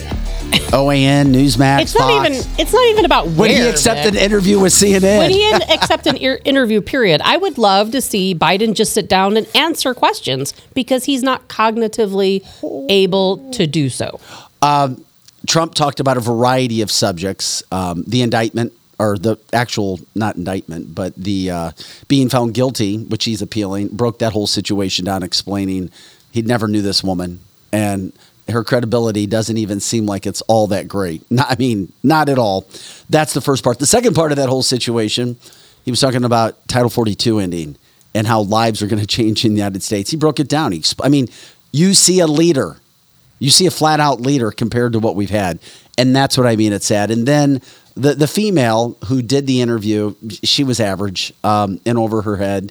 OAN, 0.73 1.33
Newsmax, 1.35 1.80
It's 1.83 1.95
not 1.95 2.11
Fox? 2.11 2.28
even. 2.30 2.50
It's 2.59 2.73
not 2.73 2.87
even 2.88 3.04
about 3.04 3.26
Would 3.26 3.37
where. 3.38 3.62
he 3.64 3.69
accept 3.69 4.04
Vic. 4.04 4.12
an 4.14 4.19
interview 4.19 4.59
with 4.61 4.73
CNN? 4.73 5.19
Would 5.19 5.30
he 5.30 5.50
accept 5.75 6.07
an 6.07 6.16
ear- 6.21 6.40
interview? 6.45 6.80
Period. 6.80 7.21
I 7.25 7.37
would 7.37 7.59
love 7.59 7.90
to 7.92 8.00
see 8.00 8.35
Biden 8.35 8.75
just 8.75 8.92
sit 8.92 9.09
down 9.09 9.37
and 9.37 9.47
answer 9.54 9.95
questions 9.95 10.52
because 10.75 11.04
he's 11.04 11.23
not 11.23 11.49
cognitively 11.49 12.45
able 12.90 13.38
to 13.52 13.66
do 13.66 13.88
so. 13.88 14.21
Trump 15.47 15.75
talked 15.75 16.00
about 16.00 16.16
a 16.16 16.21
variety 16.21 16.83
of 16.83 16.90
subjects. 16.90 17.62
Um, 17.73 18.04
the 18.07 18.21
indictment, 18.23 18.73
or 18.99 19.16
the 19.16 19.38
actual, 19.52 19.99
not 20.14 20.37
indictment, 20.37 20.95
but 20.95 21.14
the 21.16 21.50
uh, 21.50 21.71
being 22.09 22.28
found 22.28 22.52
guilty, 22.54 22.99
which 22.99 23.25
he's 23.25 23.40
appealing, 23.40 23.88
broke 23.88 24.19
that 24.19 24.33
whole 24.33 24.47
situation 24.47 25.07
down, 25.07 25.23
explaining 25.23 25.90
he 26.30 26.42
never 26.42 26.69
knew 26.69 26.83
this 26.83 27.02
woman. 27.02 27.40
And 27.73 28.12
her 28.50 28.64
credibility 28.64 29.26
doesn't 29.26 29.57
even 29.57 29.80
seem 29.80 30.07
like 30.07 30.26
it's 30.26 30.40
all 30.42 30.66
that 30.69 30.88
great. 30.88 31.28
Not, 31.30 31.50
I 31.50 31.57
mean, 31.59 31.92
not 32.02 32.28
at 32.28 32.38
all. 32.38 32.66
That's 33.09 33.35
the 33.35 33.40
first 33.40 33.64
part. 33.64 33.78
The 33.78 33.87
second 33.87 34.14
part 34.14 34.33
of 34.33 34.37
that 34.37 34.49
whole 34.49 34.62
situation, 34.62 35.38
he 35.85 35.90
was 35.90 36.00
talking 36.00 36.25
about 36.25 36.66
Title 36.69 36.90
42 36.90 37.38
ending 37.38 37.76
and 38.14 38.26
how 38.26 38.42
lives 38.42 38.83
are 38.83 38.87
going 38.87 39.00
to 39.00 39.07
change 39.07 39.45
in 39.45 39.52
the 39.52 39.59
United 39.59 39.83
States. 39.83 40.11
He 40.11 40.16
broke 40.16 40.40
it 40.40 40.49
down. 40.49 40.73
He, 40.73 40.83
I 41.02 41.09
mean, 41.09 41.28
you 41.73 41.95
see 41.95 42.21
a 42.21 42.26
leader 42.26 42.76
you 43.40 43.50
see 43.50 43.66
a 43.66 43.71
flat 43.71 43.99
out 43.99 44.21
leader 44.21 44.52
compared 44.52 44.92
to 44.92 45.00
what 45.00 45.16
we've 45.16 45.30
had. 45.30 45.59
And 45.99 46.14
that's 46.14 46.38
what 46.38 46.47
I 46.47 46.54
mean. 46.54 46.73
It's 46.73 46.87
sad. 46.87 47.11
And 47.11 47.26
then 47.26 47.61
the, 47.97 48.14
the 48.14 48.28
female 48.28 48.97
who 49.07 49.23
did 49.23 49.47
the 49.47 49.61
interview, 49.61 50.14
she 50.45 50.62
was 50.62 50.78
average 50.78 51.33
um, 51.42 51.80
and 51.85 51.99
over 51.99 52.23
her 52.23 52.37
head. 52.37 52.71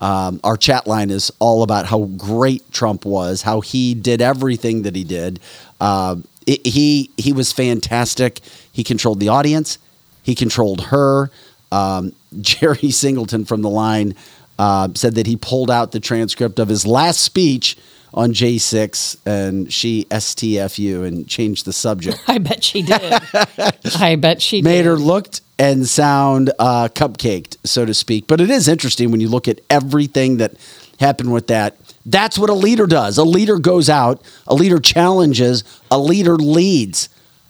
Um, 0.00 0.40
our 0.42 0.56
chat 0.56 0.86
line 0.86 1.10
is 1.10 1.30
all 1.38 1.62
about 1.62 1.86
how 1.86 2.04
great 2.16 2.70
Trump 2.72 3.04
was, 3.04 3.42
how 3.42 3.60
he 3.60 3.94
did 3.94 4.22
everything 4.22 4.82
that 4.82 4.96
he 4.96 5.04
did. 5.04 5.40
Uh, 5.78 6.16
it, 6.46 6.66
he 6.66 7.10
he 7.16 7.32
was 7.32 7.52
fantastic. 7.52 8.40
He 8.72 8.82
controlled 8.82 9.20
the 9.20 9.28
audience. 9.28 9.78
He 10.22 10.34
controlled 10.34 10.82
her. 10.86 11.30
Um, 11.70 12.12
Jerry 12.40 12.90
Singleton 12.90 13.44
from 13.44 13.62
the 13.62 13.70
line 13.70 14.14
uh, 14.58 14.88
said 14.94 15.14
that 15.16 15.26
he 15.26 15.36
pulled 15.36 15.70
out 15.70 15.92
the 15.92 16.00
transcript 16.00 16.58
of 16.58 16.68
his 16.68 16.86
last 16.86 17.20
speech 17.20 17.76
on 18.12 18.32
J6 18.32 19.18
and 19.26 19.72
she 19.72 20.04
STFU 20.10 21.06
and 21.06 21.28
changed 21.28 21.64
the 21.64 21.72
subject. 21.72 22.22
I 22.28 22.38
bet 22.38 22.64
she 22.64 22.82
did. 22.82 23.00
I 23.98 24.16
bet 24.16 24.42
she 24.42 24.62
Made 24.62 24.78
did. 24.78 24.86
her 24.86 24.96
looked 24.96 25.42
and 25.58 25.86
sound 25.86 26.50
uh, 26.58 26.88
cupcaked, 26.88 27.56
so 27.64 27.84
to 27.84 27.94
speak. 27.94 28.26
But 28.26 28.40
it 28.40 28.50
is 28.50 28.66
interesting 28.66 29.10
when 29.10 29.20
you 29.20 29.28
look 29.28 29.46
at 29.46 29.60
everything 29.68 30.38
that 30.38 30.54
happened 30.98 31.32
with 31.32 31.46
that. 31.48 31.76
That's 32.06 32.38
what 32.38 32.50
a 32.50 32.54
leader 32.54 32.86
does. 32.86 33.18
A 33.18 33.24
leader 33.24 33.58
goes 33.58 33.88
out, 33.90 34.22
a 34.46 34.54
leader 34.54 34.78
challenges, 34.78 35.62
a 35.90 35.98
leader 35.98 36.36
leads. 36.36 37.08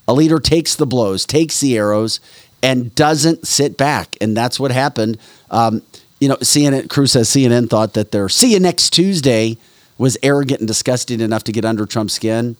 A 0.08 0.12
leader 0.12 0.40
takes 0.40 0.74
the 0.74 0.86
blows, 0.86 1.24
takes 1.24 1.60
the 1.60 1.76
arrows, 1.78 2.18
and 2.62 2.92
doesn't 2.96 3.46
sit 3.46 3.76
back. 3.76 4.16
And 4.20 4.36
that's 4.36 4.58
what 4.58 4.72
happened. 4.72 5.18
Um, 5.52 5.82
you 6.20 6.28
know, 6.28 6.36
CNN, 6.36 6.90
Crew 6.90 7.06
says 7.06 7.28
CNN 7.30 7.70
thought 7.70 7.94
that 7.94 8.10
their 8.10 8.28
see 8.28 8.52
you 8.52 8.60
next 8.60 8.90
Tuesday 8.90 9.56
was 10.00 10.16
arrogant 10.22 10.60
and 10.60 10.66
disgusting 10.66 11.20
enough 11.20 11.44
to 11.44 11.52
get 11.52 11.64
under 11.64 11.84
Trump's 11.84 12.14
skin. 12.14 12.56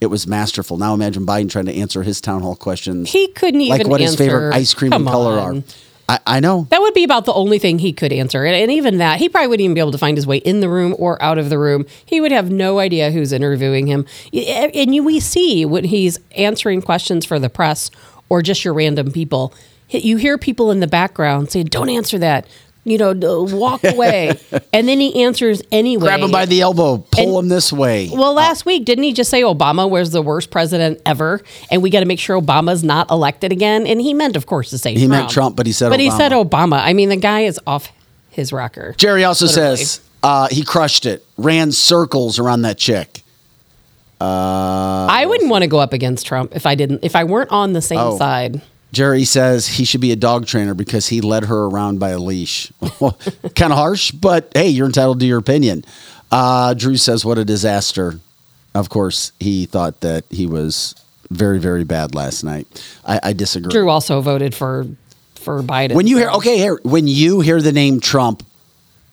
It 0.00 0.06
was 0.06 0.28
masterful. 0.28 0.76
Now 0.78 0.94
imagine 0.94 1.26
Biden 1.26 1.50
trying 1.50 1.66
to 1.66 1.74
answer 1.74 2.04
his 2.04 2.20
town 2.20 2.40
hall 2.40 2.54
questions. 2.54 3.10
He 3.10 3.32
couldn't 3.32 3.60
even 3.60 3.78
like 3.78 3.88
what 3.88 4.00
his 4.00 4.14
favorite 4.14 4.54
ice 4.54 4.74
cream 4.74 4.92
Come 4.92 5.02
and 5.02 5.10
color 5.10 5.40
on. 5.40 5.58
are. 5.58 5.62
I, 6.08 6.36
I 6.36 6.40
know. 6.40 6.68
That 6.70 6.80
would 6.80 6.94
be 6.94 7.02
about 7.02 7.24
the 7.24 7.34
only 7.34 7.58
thing 7.58 7.80
he 7.80 7.92
could 7.92 8.12
answer. 8.12 8.44
And, 8.44 8.54
and 8.54 8.70
even 8.70 8.98
that, 8.98 9.18
he 9.18 9.28
probably 9.28 9.48
wouldn't 9.48 9.64
even 9.64 9.74
be 9.74 9.80
able 9.80 9.90
to 9.90 9.98
find 9.98 10.16
his 10.16 10.26
way 10.26 10.36
in 10.36 10.60
the 10.60 10.68
room 10.68 10.94
or 11.00 11.20
out 11.20 11.36
of 11.36 11.50
the 11.50 11.58
room. 11.58 11.84
He 12.06 12.20
would 12.20 12.30
have 12.30 12.48
no 12.48 12.78
idea 12.78 13.10
who's 13.10 13.32
interviewing 13.32 13.88
him. 13.88 14.06
Eh, 14.32 14.70
and 14.72 14.94
you, 14.94 15.02
we 15.02 15.18
see 15.18 15.66
when 15.66 15.82
he's 15.82 16.20
answering 16.36 16.80
questions 16.80 17.26
for 17.26 17.40
the 17.40 17.50
press 17.50 17.90
or 18.28 18.40
just 18.40 18.64
your 18.64 18.72
random 18.72 19.10
people, 19.10 19.52
you 19.90 20.16
hear 20.16 20.38
people 20.38 20.70
in 20.70 20.78
the 20.78 20.86
background 20.86 21.50
saying, 21.50 21.66
Don't 21.66 21.88
answer 21.88 22.18
that. 22.18 22.46
You 22.90 22.98
know, 22.98 23.42
walk 23.50 23.84
away. 23.84 24.38
and 24.72 24.88
then 24.88 25.00
he 25.00 25.22
answers 25.24 25.62
anyway. 25.70 26.06
Grab 26.06 26.20
him 26.20 26.30
by 26.30 26.46
the 26.46 26.60
elbow, 26.60 26.98
pull 26.98 27.38
And- 27.38 27.44
him 27.44 27.48
this 27.48 27.72
way. 27.72 28.10
Well, 28.12 28.34
last 28.34 28.64
week, 28.66 28.84
didn't 28.84 29.04
he 29.04 29.12
just 29.12 29.30
say 29.30 29.42
Obama 29.42 29.88
was 29.88 30.10
the 30.10 30.22
worst 30.22 30.50
president 30.50 31.00
ever, 31.06 31.40
and 31.70 31.82
we 31.82 31.90
got 31.90 32.00
to 32.00 32.06
make 32.06 32.18
sure 32.18 32.40
Obama's 32.40 32.82
not 32.82 33.10
elected 33.10 33.52
again? 33.52 33.86
And 33.86 34.00
he 34.00 34.14
meant, 34.14 34.36
of 34.36 34.46
course, 34.46 34.70
to 34.70 34.78
say 34.78 34.92
He 34.94 35.00
Trump. 35.06 35.10
meant 35.10 35.30
Trump, 35.30 35.56
but 35.56 35.66
he 35.66 35.72
said 35.72 35.90
but 35.90 36.00
he 36.00 36.08
Obama. 36.08 36.16
said 36.16 36.32
Obama. 36.32 36.80
I 36.82 36.92
mean, 36.92 37.08
the 37.08 37.16
guy 37.16 37.40
is 37.40 37.60
off 37.66 37.92
his 38.30 38.52
rocker. 38.52 38.94
Jerry 38.96 39.24
also 39.24 39.46
Literally. 39.46 39.76
says 39.76 40.00
uh, 40.22 40.48
he 40.50 40.62
crushed 40.64 41.06
it, 41.06 41.24
ran 41.36 41.72
circles 41.72 42.38
around 42.38 42.62
that 42.62 42.78
chick. 42.78 43.22
I 44.20 45.24
wouldn't 45.26 45.50
want 45.50 45.62
to 45.62 45.68
go 45.68 45.78
up 45.78 45.92
against 45.92 46.26
Trump 46.26 46.54
if 46.56 46.66
I 46.66 46.74
didn't, 46.74 47.04
if 47.04 47.14
I 47.14 47.24
weren't 47.24 47.50
on 47.50 47.72
the 47.72 47.82
same 47.82 47.98
Oh. 47.98 48.18
side. 48.18 48.60
Jerry 48.92 49.24
says 49.24 49.66
he 49.66 49.84
should 49.84 50.00
be 50.00 50.12
a 50.12 50.16
dog 50.16 50.46
trainer 50.46 50.74
because 50.74 51.08
he 51.08 51.20
led 51.20 51.44
her 51.44 51.64
around 51.66 52.00
by 52.00 52.10
a 52.10 52.18
leash. 52.18 52.72
kind 52.80 53.72
of 53.72 53.78
harsh, 53.78 54.10
but 54.10 54.50
hey, 54.54 54.68
you're 54.68 54.86
entitled 54.86 55.20
to 55.20 55.26
your 55.26 55.38
opinion. 55.38 55.84
Uh, 56.30 56.74
Drew 56.74 56.96
says, 56.96 57.24
What 57.24 57.38
a 57.38 57.44
disaster. 57.44 58.20
Of 58.74 58.88
course, 58.88 59.32
he 59.40 59.66
thought 59.66 60.00
that 60.02 60.24
he 60.30 60.46
was 60.46 60.94
very, 61.30 61.58
very 61.58 61.84
bad 61.84 62.14
last 62.14 62.44
night. 62.44 62.66
I, 63.04 63.20
I 63.22 63.32
disagree. 63.32 63.70
Drew 63.70 63.88
also 63.88 64.20
voted 64.20 64.54
for 64.54 64.86
for 65.34 65.62
Biden. 65.62 65.94
When 65.94 66.06
you 66.06 66.18
hear, 66.18 66.30
okay, 66.30 66.58
here, 66.58 66.78
when 66.82 67.06
you 67.06 67.40
hear 67.40 67.60
the 67.60 67.72
name 67.72 68.00
Trump, 68.00 68.44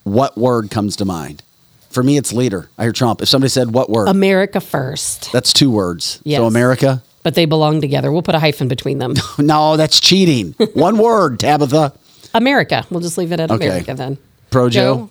what 0.03 0.37
word 0.37 0.69
comes 0.71 0.97
to 0.97 1.05
mind? 1.05 1.43
For 1.89 2.03
me, 2.03 2.17
it's 2.17 2.33
leader. 2.33 2.69
I 2.77 2.83
hear 2.83 2.91
Trump. 2.91 3.21
If 3.21 3.29
somebody 3.29 3.49
said 3.49 3.73
what 3.73 3.89
word, 3.89 4.07
America 4.07 4.59
first, 4.59 5.31
that's 5.31 5.53
two 5.53 5.71
words. 5.71 6.21
Yes. 6.23 6.39
So 6.39 6.45
America? 6.45 7.01
But 7.25 7.33
they 7.33 7.45
belong 7.45 7.81
together. 7.81 8.11
We'll 8.11 8.21
put 8.21 8.35
a 8.35 8.39
hyphen 8.39 8.67
between 8.67 8.99
them. 8.99 9.15
No, 9.39 9.75
that's 9.77 9.99
cheating. 9.99 10.53
One 10.75 10.97
word, 10.99 11.39
Tabitha. 11.39 11.91
America. 12.35 12.85
We'll 12.91 12.99
just 13.01 13.17
leave 13.17 13.31
it 13.31 13.39
at 13.39 13.49
Okay. 13.51 13.65
America 13.67 13.95
then. 13.95 14.17
Pro 14.51 14.69
Joe. 14.69 15.09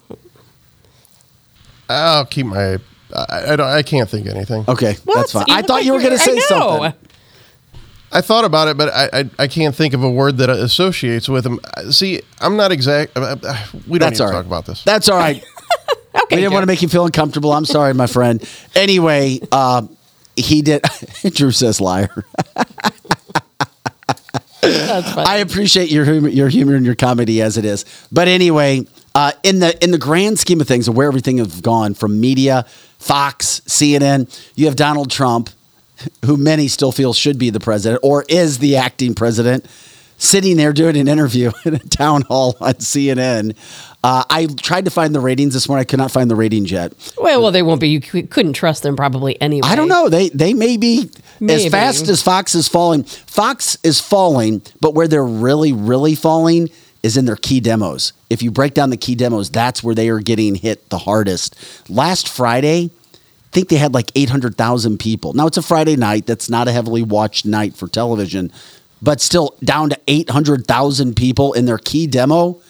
I'll 1.88 2.24
keep 2.24 2.46
my. 2.46 2.78
I, 3.14 3.52
I, 3.52 3.56
don't, 3.56 3.66
I 3.68 3.82
can't 3.82 4.08
think 4.08 4.26
of 4.26 4.34
anything. 4.34 4.64
Okay, 4.68 4.94
What? 5.04 5.16
that's 5.16 5.32
fine. 5.32 5.44
You 5.48 5.54
I 5.54 5.62
thought 5.62 5.68
like 5.74 5.84
you 5.84 5.92
were 5.92 5.98
going 5.98 6.12
to 6.12 6.18
say 6.18 6.32
I 6.32 6.34
know. 6.34 6.40
something. 6.40 6.94
I 8.12 8.20
thought 8.20 8.44
about 8.44 8.68
it, 8.68 8.76
but 8.76 8.90
I, 8.94 9.20
I 9.20 9.30
I 9.40 9.46
can't 9.48 9.74
think 9.74 9.92
of 9.92 10.04
a 10.04 10.10
word 10.10 10.36
that 10.38 10.48
associates 10.48 11.28
with 11.28 11.44
him. 11.44 11.58
Uh, 11.76 11.90
See, 11.90 12.20
I'm 12.40 12.56
not 12.56 12.70
exact. 12.70 13.16
uh, 13.16 13.36
uh, 13.42 13.66
We 13.88 13.98
don't 13.98 14.08
That's 14.10 14.20
need 14.20 14.24
all 14.26 14.30
to 14.30 14.36
right. 14.36 14.38
talk 14.42 14.46
about 14.46 14.66
this. 14.66 14.84
That's 14.84 15.08
all 15.08 15.18
right. 15.18 15.42
Okay. 16.16 16.36
we 16.36 16.42
didn't 16.42 16.50
Joe. 16.52 16.54
want 16.54 16.62
to 16.62 16.66
make 16.68 16.80
you 16.80 16.88
feel 16.88 17.04
uncomfortable. 17.06 17.52
I'm 17.52 17.64
sorry, 17.64 17.92
my 17.92 18.06
friend. 18.06 18.40
Anyway, 18.76 19.40
um, 19.50 19.96
he 20.36 20.62
did. 20.62 20.82
Drew 21.32 21.50
says 21.50 21.80
liar. 21.80 22.24
I 24.66 25.38
appreciate 25.44 25.90
your 25.90 26.04
humor, 26.04 26.28
your 26.28 26.48
humor 26.48 26.74
and 26.74 26.86
your 26.86 26.94
comedy 26.94 27.42
as 27.42 27.58
it 27.58 27.64
is. 27.64 27.84
But 28.10 28.28
anyway, 28.28 28.86
uh, 29.14 29.32
in 29.42 29.58
the 29.58 29.82
in 29.82 29.90
the 29.90 29.98
grand 29.98 30.38
scheme 30.38 30.60
of 30.60 30.66
things, 30.66 30.88
of 30.88 30.96
where 30.96 31.06
everything 31.06 31.38
has 31.38 31.60
gone 31.60 31.94
from 31.94 32.20
media, 32.20 32.64
Fox, 32.98 33.60
CNN, 33.66 34.28
you 34.54 34.66
have 34.66 34.76
Donald 34.76 35.10
Trump, 35.10 35.50
who 36.24 36.36
many 36.36 36.68
still 36.68 36.92
feel 36.92 37.12
should 37.12 37.38
be 37.38 37.50
the 37.50 37.60
president 37.60 38.00
or 38.02 38.24
is 38.28 38.58
the 38.58 38.76
acting 38.76 39.14
president, 39.14 39.66
sitting 40.24 40.56
there 40.56 40.72
doing 40.72 40.96
an 40.96 41.08
interview 41.08 41.52
in 41.64 41.74
a 41.74 41.78
town 41.78 42.22
hall 42.22 42.56
on 42.60 42.74
CNN. 42.74 43.56
Uh, 44.02 44.24
I 44.28 44.46
tried 44.46 44.84
to 44.84 44.90
find 44.90 45.14
the 45.14 45.20
ratings 45.20 45.54
this 45.54 45.68
morning. 45.68 45.82
I 45.82 45.84
could 45.84 45.98
not 45.98 46.10
find 46.10 46.30
the 46.30 46.34
ratings 46.34 46.70
yet. 46.70 46.92
well, 47.16 47.40
well, 47.40 47.52
they 47.52 47.62
won't 47.62 47.80
be. 47.80 47.88
You 47.88 48.00
couldn't 48.00 48.52
trust 48.52 48.82
them 48.82 48.96
probably 48.96 49.40
anyway. 49.40 49.68
I 49.68 49.76
don't 49.76 49.88
know. 49.88 50.08
They 50.08 50.28
they 50.28 50.52
may 50.52 50.76
be 50.76 51.10
as 51.48 51.68
fast 51.68 52.08
as 52.08 52.22
Fox 52.22 52.54
is 52.54 52.68
falling. 52.68 53.04
Fox 53.04 53.78
is 53.82 54.00
falling, 54.00 54.62
but 54.80 54.94
where 54.94 55.08
they're 55.08 55.24
really 55.24 55.72
really 55.72 56.14
falling 56.14 56.68
is 57.04 57.18
in 57.18 57.26
their 57.26 57.36
key 57.36 57.60
demos. 57.60 58.14
If 58.30 58.42
you 58.42 58.50
break 58.50 58.72
down 58.72 58.88
the 58.88 58.96
key 58.96 59.14
demos, 59.14 59.50
that's 59.50 59.84
where 59.84 59.94
they 59.94 60.08
are 60.08 60.20
getting 60.20 60.54
hit 60.54 60.88
the 60.88 60.98
hardest. 60.98 61.54
Last 61.90 62.28
Friday, 62.28 62.90
I 63.12 63.18
think 63.52 63.68
they 63.68 63.76
had 63.76 63.92
like 63.92 64.10
800,000 64.14 64.98
people. 64.98 65.34
Now 65.34 65.46
it's 65.46 65.58
a 65.58 65.62
Friday 65.62 65.96
night. 65.96 66.24
That's 66.26 66.48
not 66.48 66.66
a 66.66 66.72
heavily 66.72 67.02
watched 67.02 67.44
night 67.44 67.76
for 67.76 67.88
television, 67.88 68.50
but 69.04 69.20
still 69.20 69.54
down 69.62 69.90
to 69.90 69.98
800,000 70.08 71.14
people 71.14 71.52
in 71.52 71.66
their 71.66 71.78
key 71.78 72.06
demo. 72.06 72.60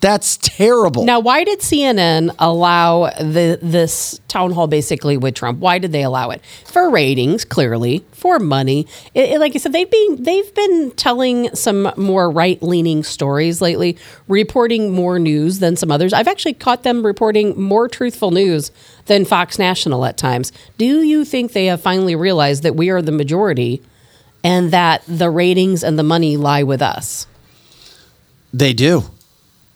That's 0.00 0.38
terrible. 0.38 1.04
Now, 1.04 1.20
why 1.20 1.44
did 1.44 1.58
CNN 1.60 2.34
allow 2.38 3.10
the 3.10 3.58
this 3.60 4.18
town 4.28 4.52
hall 4.52 4.66
basically 4.66 5.18
with 5.18 5.34
Trump? 5.34 5.58
Why 5.58 5.78
did 5.78 5.92
they 5.92 6.02
allow 6.02 6.30
it? 6.30 6.40
For 6.64 6.88
ratings, 6.88 7.44
clearly, 7.44 8.02
for 8.12 8.38
money. 8.38 8.86
It, 9.12 9.32
it- 9.32 9.40
like 9.40 9.54
I 9.54 9.58
said, 9.58 9.74
they've 9.74 9.90
been 9.90 10.22
they've 10.22 10.54
been 10.54 10.92
telling 10.92 11.54
some 11.54 11.92
more 11.98 12.30
right 12.30 12.62
leaning 12.62 13.02
stories 13.04 13.60
lately, 13.60 13.98
reporting 14.26 14.90
more 14.90 15.18
news 15.18 15.58
than 15.58 15.76
some 15.76 15.90
others. 15.92 16.14
I've 16.14 16.28
actually 16.28 16.54
caught 16.54 16.82
them 16.82 17.04
reporting 17.04 17.60
more 17.60 17.86
truthful 17.86 18.30
news 18.30 18.70
than 19.04 19.26
Fox 19.26 19.58
National 19.58 20.06
at 20.06 20.16
times. 20.16 20.50
Do 20.78 21.02
you 21.02 21.26
think 21.26 21.52
they 21.52 21.66
have 21.66 21.82
finally 21.82 22.16
realized 22.16 22.62
that 22.62 22.74
we 22.74 22.88
are 22.88 23.02
the 23.02 23.12
majority, 23.12 23.82
and 24.44 24.70
that 24.72 25.02
the 25.06 25.30
ratings 25.30 25.82
and 25.84 25.98
the 25.98 26.02
money 26.02 26.36
lie 26.36 26.62
with 26.62 26.82
us? 26.82 27.26
They 28.52 28.72
do. 28.72 29.04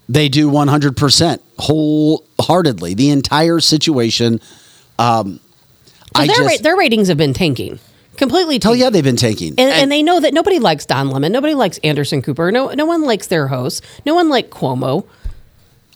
They 0.09 0.29
do 0.29 0.51
100% 0.51 1.39
wholeheartedly. 1.59 2.95
The 2.95 3.11
entire 3.11 3.61
situation. 3.61 4.41
Um, 4.99 5.41
So 6.15 6.23
I 6.23 6.27
their, 6.27 6.37
just, 6.37 6.49
ra- 6.49 6.63
their 6.63 6.77
ratings 6.77 7.09
have 7.09 7.17
been 7.17 7.33
tanking. 7.35 7.79
Completely 8.17 8.59
tanking. 8.59 8.81
yeah, 8.81 8.91
they've 8.91 9.03
been 9.03 9.17
tanking. 9.17 9.55
And, 9.59 9.73
and 9.73 9.91
they 9.91 10.03
know 10.03 10.21
that 10.21 10.33
nobody 10.35 10.59
likes 10.59 10.87
Don 10.87 11.11
Lemon. 11.11 11.33
Nobody 11.33 11.55
likes 11.55 11.79
Anderson 11.79 12.23
Cooper. 12.23 12.53
No, 12.53 12.69
no 12.69 12.85
one 12.87 13.03
likes 13.03 13.27
their 13.27 13.49
host. 13.49 13.83
No 14.07 14.15
one 14.15 14.29
liked 14.29 14.51
Cuomo. 14.51 15.07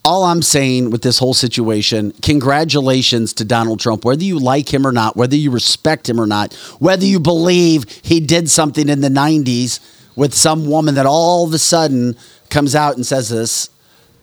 All 0.05 0.25
I'm 0.25 0.43
saying 0.43 0.91
with 0.91 1.03
this 1.03 1.19
whole 1.19 1.35
situation, 1.35 2.13
congratulations 2.23 3.33
to 3.35 3.45
Donald 3.45 3.81
Trump. 3.81 4.05
Whether 4.05 4.25
you 4.25 4.39
like 4.39 4.73
him 4.73 4.87
or 4.87 4.93
not, 4.93 5.17
whether 5.17 5.37
you 5.37 5.51
respect 5.51 6.09
him 6.09 6.21
or 6.21 6.27
not, 6.27 6.55
whether 6.79 7.05
you 7.05 7.21
believe 7.21 7.85
he 8.03 8.21
did 8.21 8.49
something 8.51 8.89
in 8.89 9.01
the 9.01 9.09
90s 9.09 9.81
with 10.17 10.35
some 10.35 10.67
woman 10.67 10.95
that 10.97 11.07
all 11.07 11.47
of 11.47 11.53
a 11.53 11.59
sudden 11.59 12.17
comes 12.49 12.75
out 12.75 12.97
and 12.97 13.05
says 13.05 13.29
this, 13.29 13.71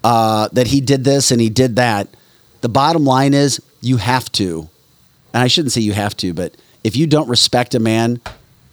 uh, 0.03 0.49
that 0.53 0.67
he 0.67 0.81
did 0.81 1.03
this 1.03 1.31
and 1.31 1.41
he 1.41 1.49
did 1.49 1.75
that. 1.77 2.07
The 2.61 2.69
bottom 2.69 3.05
line 3.05 3.33
is 3.33 3.61
you 3.81 3.97
have 3.97 4.31
to, 4.33 4.69
and 5.33 5.43
I 5.43 5.47
shouldn't 5.47 5.71
say 5.71 5.81
you 5.81 5.93
have 5.93 6.15
to, 6.17 6.33
but 6.33 6.55
if 6.83 6.95
you 6.95 7.07
don't 7.07 7.29
respect 7.29 7.75
a 7.75 7.79
man 7.79 8.21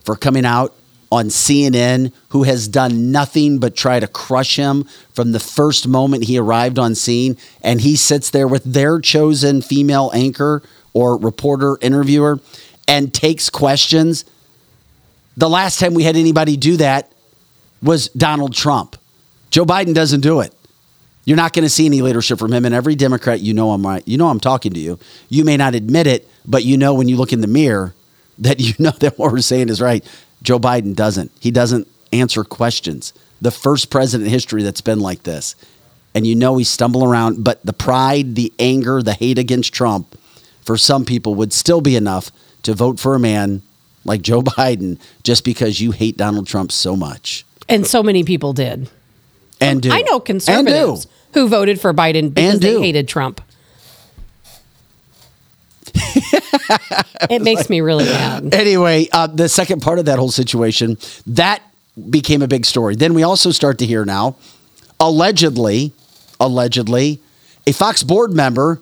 for 0.04 0.16
coming 0.16 0.44
out 0.44 0.74
on 1.12 1.26
CNN 1.26 2.10
who 2.30 2.44
has 2.44 2.66
done 2.66 3.12
nothing 3.12 3.58
but 3.58 3.76
try 3.76 4.00
to 4.00 4.06
crush 4.06 4.56
him 4.56 4.84
from 5.12 5.32
the 5.32 5.38
first 5.38 5.86
moment 5.86 6.24
he 6.24 6.38
arrived 6.38 6.78
on 6.78 6.94
scene. 6.94 7.36
And 7.62 7.82
he 7.82 7.96
sits 7.96 8.30
there 8.30 8.48
with 8.48 8.64
their 8.64 8.98
chosen 8.98 9.60
female 9.60 10.10
anchor 10.14 10.62
or 10.94 11.18
reporter 11.18 11.76
interviewer 11.82 12.40
and 12.88 13.12
takes 13.12 13.50
questions. 13.50 14.24
The 15.36 15.50
last 15.50 15.78
time 15.78 15.92
we 15.92 16.04
had 16.04 16.16
anybody 16.16 16.56
do 16.56 16.78
that 16.78 17.12
was 17.82 18.08
Donald 18.08 18.54
Trump. 18.54 18.96
Joe 19.50 19.66
Biden 19.66 19.94
doesn't 19.94 20.22
do 20.22 20.40
it. 20.40 20.54
You're 21.26 21.36
not 21.36 21.52
going 21.52 21.64
to 21.64 21.70
see 21.70 21.84
any 21.84 22.00
leadership 22.00 22.38
from 22.38 22.54
him. 22.54 22.64
And 22.64 22.74
every 22.74 22.94
Democrat, 22.94 23.40
you 23.40 23.52
know 23.52 23.72
I'm 23.72 23.86
right. 23.86 24.02
You 24.08 24.16
know 24.16 24.28
I'm 24.28 24.40
talking 24.40 24.72
to 24.72 24.80
you. 24.80 24.98
You 25.28 25.44
may 25.44 25.58
not 25.58 25.74
admit 25.74 26.06
it, 26.06 26.26
but 26.46 26.64
you 26.64 26.78
know 26.78 26.94
when 26.94 27.06
you 27.06 27.16
look 27.16 27.34
in 27.34 27.42
the 27.42 27.46
mirror 27.46 27.94
that 28.38 28.60
you 28.60 28.72
know 28.78 28.92
that 29.00 29.18
what 29.18 29.30
we're 29.30 29.40
saying 29.40 29.68
is 29.68 29.80
right. 29.80 30.02
Joe 30.42 30.58
Biden 30.58 30.94
doesn't. 30.94 31.30
He 31.40 31.50
doesn't 31.50 31.88
answer 32.12 32.44
questions. 32.44 33.12
The 33.40 33.50
first 33.50 33.90
president 33.90 34.26
in 34.26 34.32
history 34.32 34.62
that's 34.62 34.80
been 34.80 35.00
like 35.00 35.22
this. 35.22 35.54
And 36.14 36.26
you 36.26 36.34
know 36.34 36.58
he's 36.58 36.68
stumbling 36.68 37.08
around, 37.08 37.42
but 37.42 37.64
the 37.64 37.72
pride, 37.72 38.34
the 38.34 38.52
anger, 38.58 39.02
the 39.02 39.14
hate 39.14 39.38
against 39.38 39.72
Trump 39.72 40.18
for 40.60 40.76
some 40.76 41.04
people 41.04 41.34
would 41.36 41.52
still 41.52 41.80
be 41.80 41.96
enough 41.96 42.30
to 42.62 42.74
vote 42.74 43.00
for 43.00 43.14
a 43.14 43.18
man 43.18 43.62
like 44.04 44.22
Joe 44.22 44.42
Biden 44.42 44.98
just 45.22 45.44
because 45.44 45.80
you 45.80 45.90
hate 45.92 46.16
Donald 46.16 46.46
Trump 46.46 46.70
so 46.70 46.96
much. 46.96 47.44
And 47.68 47.86
so 47.86 48.02
many 48.02 48.24
people 48.24 48.52
did. 48.52 48.90
And 49.60 49.80
do. 49.80 49.90
I 49.92 50.02
know 50.02 50.18
conservatives 50.20 51.06
who 51.34 51.48
voted 51.48 51.80
for 51.80 51.94
Biden 51.94 52.34
because 52.34 52.54
And 52.54 52.62
they 52.62 52.80
hated 52.80 53.08
Trump. 53.08 53.40
It 55.94 57.42
makes 57.42 57.68
me 57.68 57.80
really 57.80 58.04
mad. 58.04 58.54
anyway, 58.54 59.08
uh, 59.12 59.26
the 59.26 59.48
second 59.48 59.82
part 59.82 59.98
of 59.98 60.06
that 60.06 60.18
whole 60.18 60.30
situation 60.30 60.98
that 61.26 61.62
became 62.10 62.42
a 62.42 62.48
big 62.48 62.64
story. 62.64 62.96
Then 62.96 63.14
we 63.14 63.22
also 63.22 63.50
start 63.50 63.78
to 63.78 63.86
hear 63.86 64.04
now, 64.04 64.36
allegedly, 64.98 65.92
allegedly, 66.40 67.20
a 67.66 67.72
Fox 67.72 68.02
board 68.02 68.32
member 68.32 68.80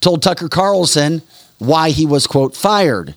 told 0.00 0.22
Tucker 0.22 0.48
Carlson 0.48 1.22
why 1.58 1.90
he 1.90 2.06
was 2.06 2.26
quote 2.26 2.56
fired. 2.56 3.14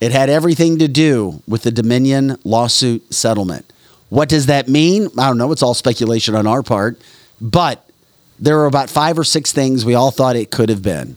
It 0.00 0.12
had 0.12 0.30
everything 0.30 0.78
to 0.78 0.88
do 0.88 1.42
with 1.46 1.62
the 1.62 1.70
Dominion 1.70 2.38
lawsuit 2.44 3.12
settlement. 3.12 3.70
What 4.08 4.28
does 4.28 4.46
that 4.46 4.68
mean? 4.68 5.08
I 5.18 5.28
don't 5.28 5.38
know. 5.38 5.52
It's 5.52 5.62
all 5.62 5.74
speculation 5.74 6.34
on 6.34 6.46
our 6.46 6.62
part, 6.62 7.00
but 7.40 7.88
there 8.38 8.56
were 8.56 8.66
about 8.66 8.90
five 8.90 9.18
or 9.18 9.24
six 9.24 9.52
things 9.52 9.84
we 9.84 9.94
all 9.94 10.10
thought 10.10 10.36
it 10.36 10.50
could 10.50 10.68
have 10.68 10.82
been. 10.82 11.16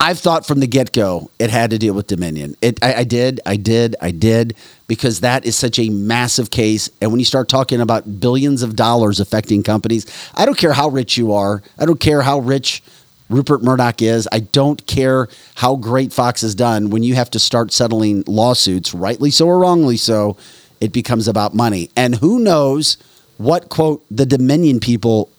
I've 0.00 0.18
thought 0.18 0.46
from 0.46 0.60
the 0.60 0.66
get 0.66 0.92
go 0.92 1.30
it 1.38 1.50
had 1.50 1.70
to 1.70 1.78
deal 1.78 1.94
with 1.94 2.06
Dominion. 2.06 2.56
It, 2.60 2.82
I, 2.82 2.94
I 2.94 3.04
did, 3.04 3.40
I 3.46 3.56
did, 3.56 3.96
I 4.00 4.10
did, 4.10 4.54
because 4.86 5.20
that 5.20 5.44
is 5.46 5.56
such 5.56 5.78
a 5.78 5.88
massive 5.88 6.50
case. 6.50 6.90
And 7.00 7.10
when 7.10 7.20
you 7.20 7.24
start 7.24 7.48
talking 7.48 7.80
about 7.80 8.20
billions 8.20 8.62
of 8.62 8.76
dollars 8.76 9.20
affecting 9.20 9.62
companies, 9.62 10.06
I 10.34 10.44
don't 10.44 10.58
care 10.58 10.72
how 10.72 10.88
rich 10.88 11.16
you 11.16 11.32
are. 11.32 11.62
I 11.78 11.86
don't 11.86 12.00
care 12.00 12.22
how 12.22 12.40
rich 12.40 12.82
Rupert 13.30 13.62
Murdoch 13.62 14.02
is. 14.02 14.28
I 14.30 14.40
don't 14.40 14.86
care 14.86 15.28
how 15.54 15.76
great 15.76 16.12
Fox 16.12 16.42
has 16.42 16.54
done. 16.54 16.90
When 16.90 17.02
you 17.02 17.14
have 17.14 17.30
to 17.30 17.38
start 17.38 17.72
settling 17.72 18.24
lawsuits, 18.26 18.92
rightly 18.92 19.30
so 19.30 19.46
or 19.46 19.58
wrongly 19.58 19.96
so, 19.96 20.36
it 20.80 20.92
becomes 20.92 21.28
about 21.28 21.54
money. 21.54 21.90
And 21.96 22.16
who 22.16 22.38
knows 22.38 22.98
what, 23.38 23.70
quote, 23.70 24.04
the 24.10 24.26
Dominion 24.26 24.80
people 24.80 25.30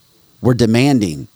were 0.41 0.53
demanding 0.53 1.27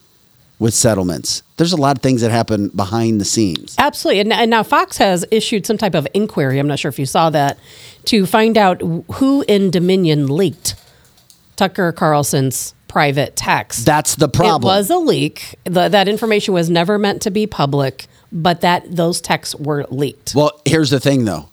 with 0.60 0.74
settlements. 0.74 1.42
There's 1.58 1.74
a 1.74 1.78
lot 1.78 1.98
of 1.98 2.04
things 2.04 2.22
that 2.22 2.32
happen 2.32 2.68
behind 2.70 3.20
the 3.20 3.26
scenes. 3.26 3.76
Absolutely. 3.78 4.20
And, 4.20 4.34
and 4.34 4.52
now 4.52 4.62
Fox 4.64 4.98
has 4.98 5.26
issued 5.32 5.66
some 5.66 5.78
type 5.78 5.96
of 5.96 6.08
inquiry. 6.14 6.60
I'm 6.60 6.68
not 6.68 6.80
sure 6.80 6.90
if 6.90 7.00
you 7.00 7.06
saw 7.06 7.30
that 7.30 7.58
to 8.06 8.26
find 8.26 8.58
out 8.58 8.82
who 8.82 9.44
in 9.48 9.72
Dominion 9.72 10.28
leaked 10.28 10.76
Tucker 11.56 11.92
Carlson's 11.92 12.74
private 12.88 13.36
text. 13.36 13.86
That's 13.86 14.16
the 14.16 14.28
problem. 14.28 14.62
It 14.62 14.66
was 14.66 14.90
a 14.90 14.98
leak. 14.98 15.56
The, 15.64 15.88
that 15.88 16.08
information 16.08 16.54
was 16.54 16.70
never 16.70 16.98
meant 16.98 17.22
to 17.22 17.32
be 17.32 17.48
public, 17.48 18.08
but 18.32 18.62
that 18.62 18.96
those 18.96 19.22
texts 19.22 19.56
were 19.56 19.86
leaked. 19.90 20.36
Well, 20.36 20.60
here's 20.66 20.90
the 20.90 21.00
thing 21.00 21.26
though. 21.26 21.50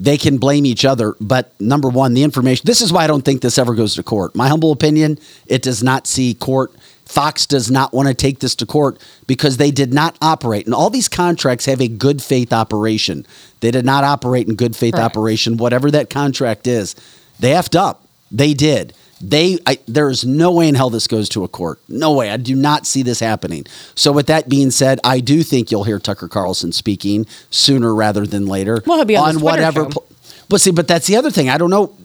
They 0.00 0.16
can 0.16 0.38
blame 0.38 0.64
each 0.64 0.84
other, 0.84 1.16
but 1.20 1.60
number 1.60 1.88
one, 1.88 2.14
the 2.14 2.22
information. 2.22 2.62
This 2.64 2.80
is 2.80 2.92
why 2.92 3.02
I 3.02 3.06
don't 3.08 3.24
think 3.24 3.42
this 3.42 3.58
ever 3.58 3.74
goes 3.74 3.96
to 3.96 4.04
court. 4.04 4.36
My 4.36 4.46
humble 4.46 4.70
opinion, 4.70 5.18
it 5.46 5.60
does 5.60 5.82
not 5.82 6.06
see 6.06 6.34
court. 6.34 6.72
Fox 7.08 7.46
does 7.46 7.70
not 7.70 7.94
want 7.94 8.06
to 8.06 8.12
take 8.14 8.40
this 8.40 8.54
to 8.56 8.66
court 8.66 8.98
because 9.26 9.56
they 9.56 9.70
did 9.70 9.94
not 9.94 10.16
operate. 10.20 10.66
And 10.66 10.74
all 10.74 10.90
these 10.90 11.08
contracts 11.08 11.64
have 11.64 11.80
a 11.80 11.88
good 11.88 12.22
faith 12.22 12.52
operation. 12.52 13.26
They 13.60 13.70
did 13.70 13.86
not 13.86 14.04
operate 14.04 14.46
in 14.46 14.56
good 14.56 14.76
faith 14.76 14.92
Correct. 14.94 15.16
operation, 15.16 15.56
whatever 15.56 15.90
that 15.90 16.10
contract 16.10 16.66
is. 16.66 16.94
They 17.40 17.52
effed 17.52 17.74
up. 17.74 18.04
They 18.30 18.52
did. 18.52 18.92
They 19.22 19.58
I, 19.66 19.78
there 19.88 20.10
is 20.10 20.24
no 20.26 20.52
way 20.52 20.68
in 20.68 20.74
hell 20.76 20.90
this 20.90 21.06
goes 21.08 21.28
to 21.30 21.42
a 21.44 21.48
court. 21.48 21.80
No 21.88 22.12
way. 22.12 22.30
I 22.30 22.36
do 22.36 22.54
not 22.54 22.86
see 22.86 23.02
this 23.02 23.20
happening. 23.20 23.64
So 23.96 24.12
with 24.12 24.26
that 24.26 24.48
being 24.48 24.70
said, 24.70 25.00
I 25.02 25.20
do 25.20 25.42
think 25.42 25.70
you'll 25.72 25.84
hear 25.84 25.98
Tucker 25.98 26.28
Carlson 26.28 26.70
speaking 26.72 27.26
sooner 27.50 27.92
rather 27.94 28.26
than 28.26 28.46
later 28.46 28.82
Well, 28.86 28.98
he'll 28.98 29.06
be 29.06 29.16
on 29.16 29.32
Twitter 29.32 29.44
whatever. 29.44 29.86
pl- 29.86 30.06
But 30.48 30.60
see, 30.60 30.70
but 30.70 30.86
that's 30.86 31.06
the 31.08 31.16
other 31.16 31.30
thing. 31.32 31.48
I 31.48 31.58
don't 31.58 31.70
know. 31.70 31.96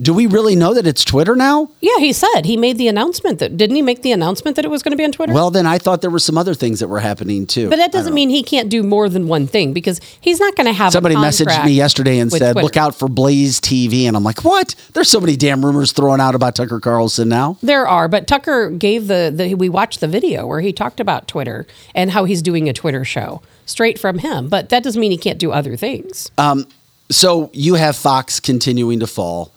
Do 0.00 0.14
we 0.14 0.26
really 0.26 0.54
know 0.54 0.74
that 0.74 0.86
it's 0.86 1.04
Twitter 1.04 1.34
now? 1.34 1.70
Yeah, 1.80 1.98
he 1.98 2.12
said 2.12 2.42
he 2.44 2.56
made 2.56 2.78
the 2.78 2.86
announcement 2.86 3.40
that 3.40 3.56
didn't 3.56 3.74
he 3.74 3.82
make 3.82 4.02
the 4.02 4.12
announcement 4.12 4.54
that 4.54 4.64
it 4.64 4.68
was 4.68 4.82
going 4.82 4.92
to 4.92 4.96
be 4.96 5.04
on 5.04 5.10
Twitter? 5.10 5.32
Well, 5.32 5.50
then 5.50 5.66
I 5.66 5.78
thought 5.78 6.02
there 6.02 6.10
were 6.10 6.20
some 6.20 6.38
other 6.38 6.54
things 6.54 6.78
that 6.78 6.86
were 6.86 7.00
happening 7.00 7.46
too. 7.46 7.68
but 7.68 7.76
that 7.76 7.90
doesn't 7.90 8.14
mean 8.14 8.30
he 8.30 8.44
can't 8.44 8.68
do 8.68 8.84
more 8.84 9.08
than 9.08 9.26
one 9.26 9.48
thing 9.48 9.72
because 9.72 10.00
he's 10.20 10.38
not 10.38 10.54
going 10.54 10.66
to 10.66 10.72
have. 10.72 10.88
a 10.88 10.92
Somebody 10.92 11.16
messaged 11.16 11.64
me 11.64 11.72
yesterday 11.72 12.20
and 12.20 12.30
said, 12.30 12.52
Twitter. 12.52 12.64
"Look 12.64 12.76
out 12.76 12.94
for 12.94 13.08
Blaze 13.08 13.60
TV," 13.60 14.04
and 14.06 14.16
I'm 14.16 14.22
like, 14.22 14.44
"What? 14.44 14.76
There's 14.92 15.10
so 15.10 15.18
many 15.18 15.36
damn 15.36 15.64
rumors 15.64 15.90
thrown 15.90 16.20
out 16.20 16.36
about 16.36 16.54
Tucker 16.54 16.78
Carlson 16.78 17.28
now." 17.28 17.58
There 17.60 17.88
are, 17.88 18.06
but 18.06 18.28
Tucker 18.28 18.70
gave 18.70 19.08
the, 19.08 19.32
the 19.34 19.54
we 19.54 19.68
watched 19.68 19.98
the 20.00 20.08
video 20.08 20.46
where 20.46 20.60
he 20.60 20.72
talked 20.72 21.00
about 21.00 21.26
Twitter 21.26 21.66
and 21.94 22.12
how 22.12 22.24
he's 22.24 22.40
doing 22.40 22.68
a 22.68 22.72
Twitter 22.72 23.04
show 23.04 23.42
straight 23.66 23.98
from 23.98 24.18
him. 24.18 24.48
But 24.48 24.68
that 24.68 24.84
doesn't 24.84 25.00
mean 25.00 25.10
he 25.10 25.18
can't 25.18 25.38
do 25.40 25.50
other 25.50 25.76
things. 25.76 26.30
Um, 26.38 26.66
so 27.10 27.50
you 27.52 27.74
have 27.74 27.96
Fox 27.96 28.38
continuing 28.38 29.00
to 29.00 29.06
fall. 29.08 29.50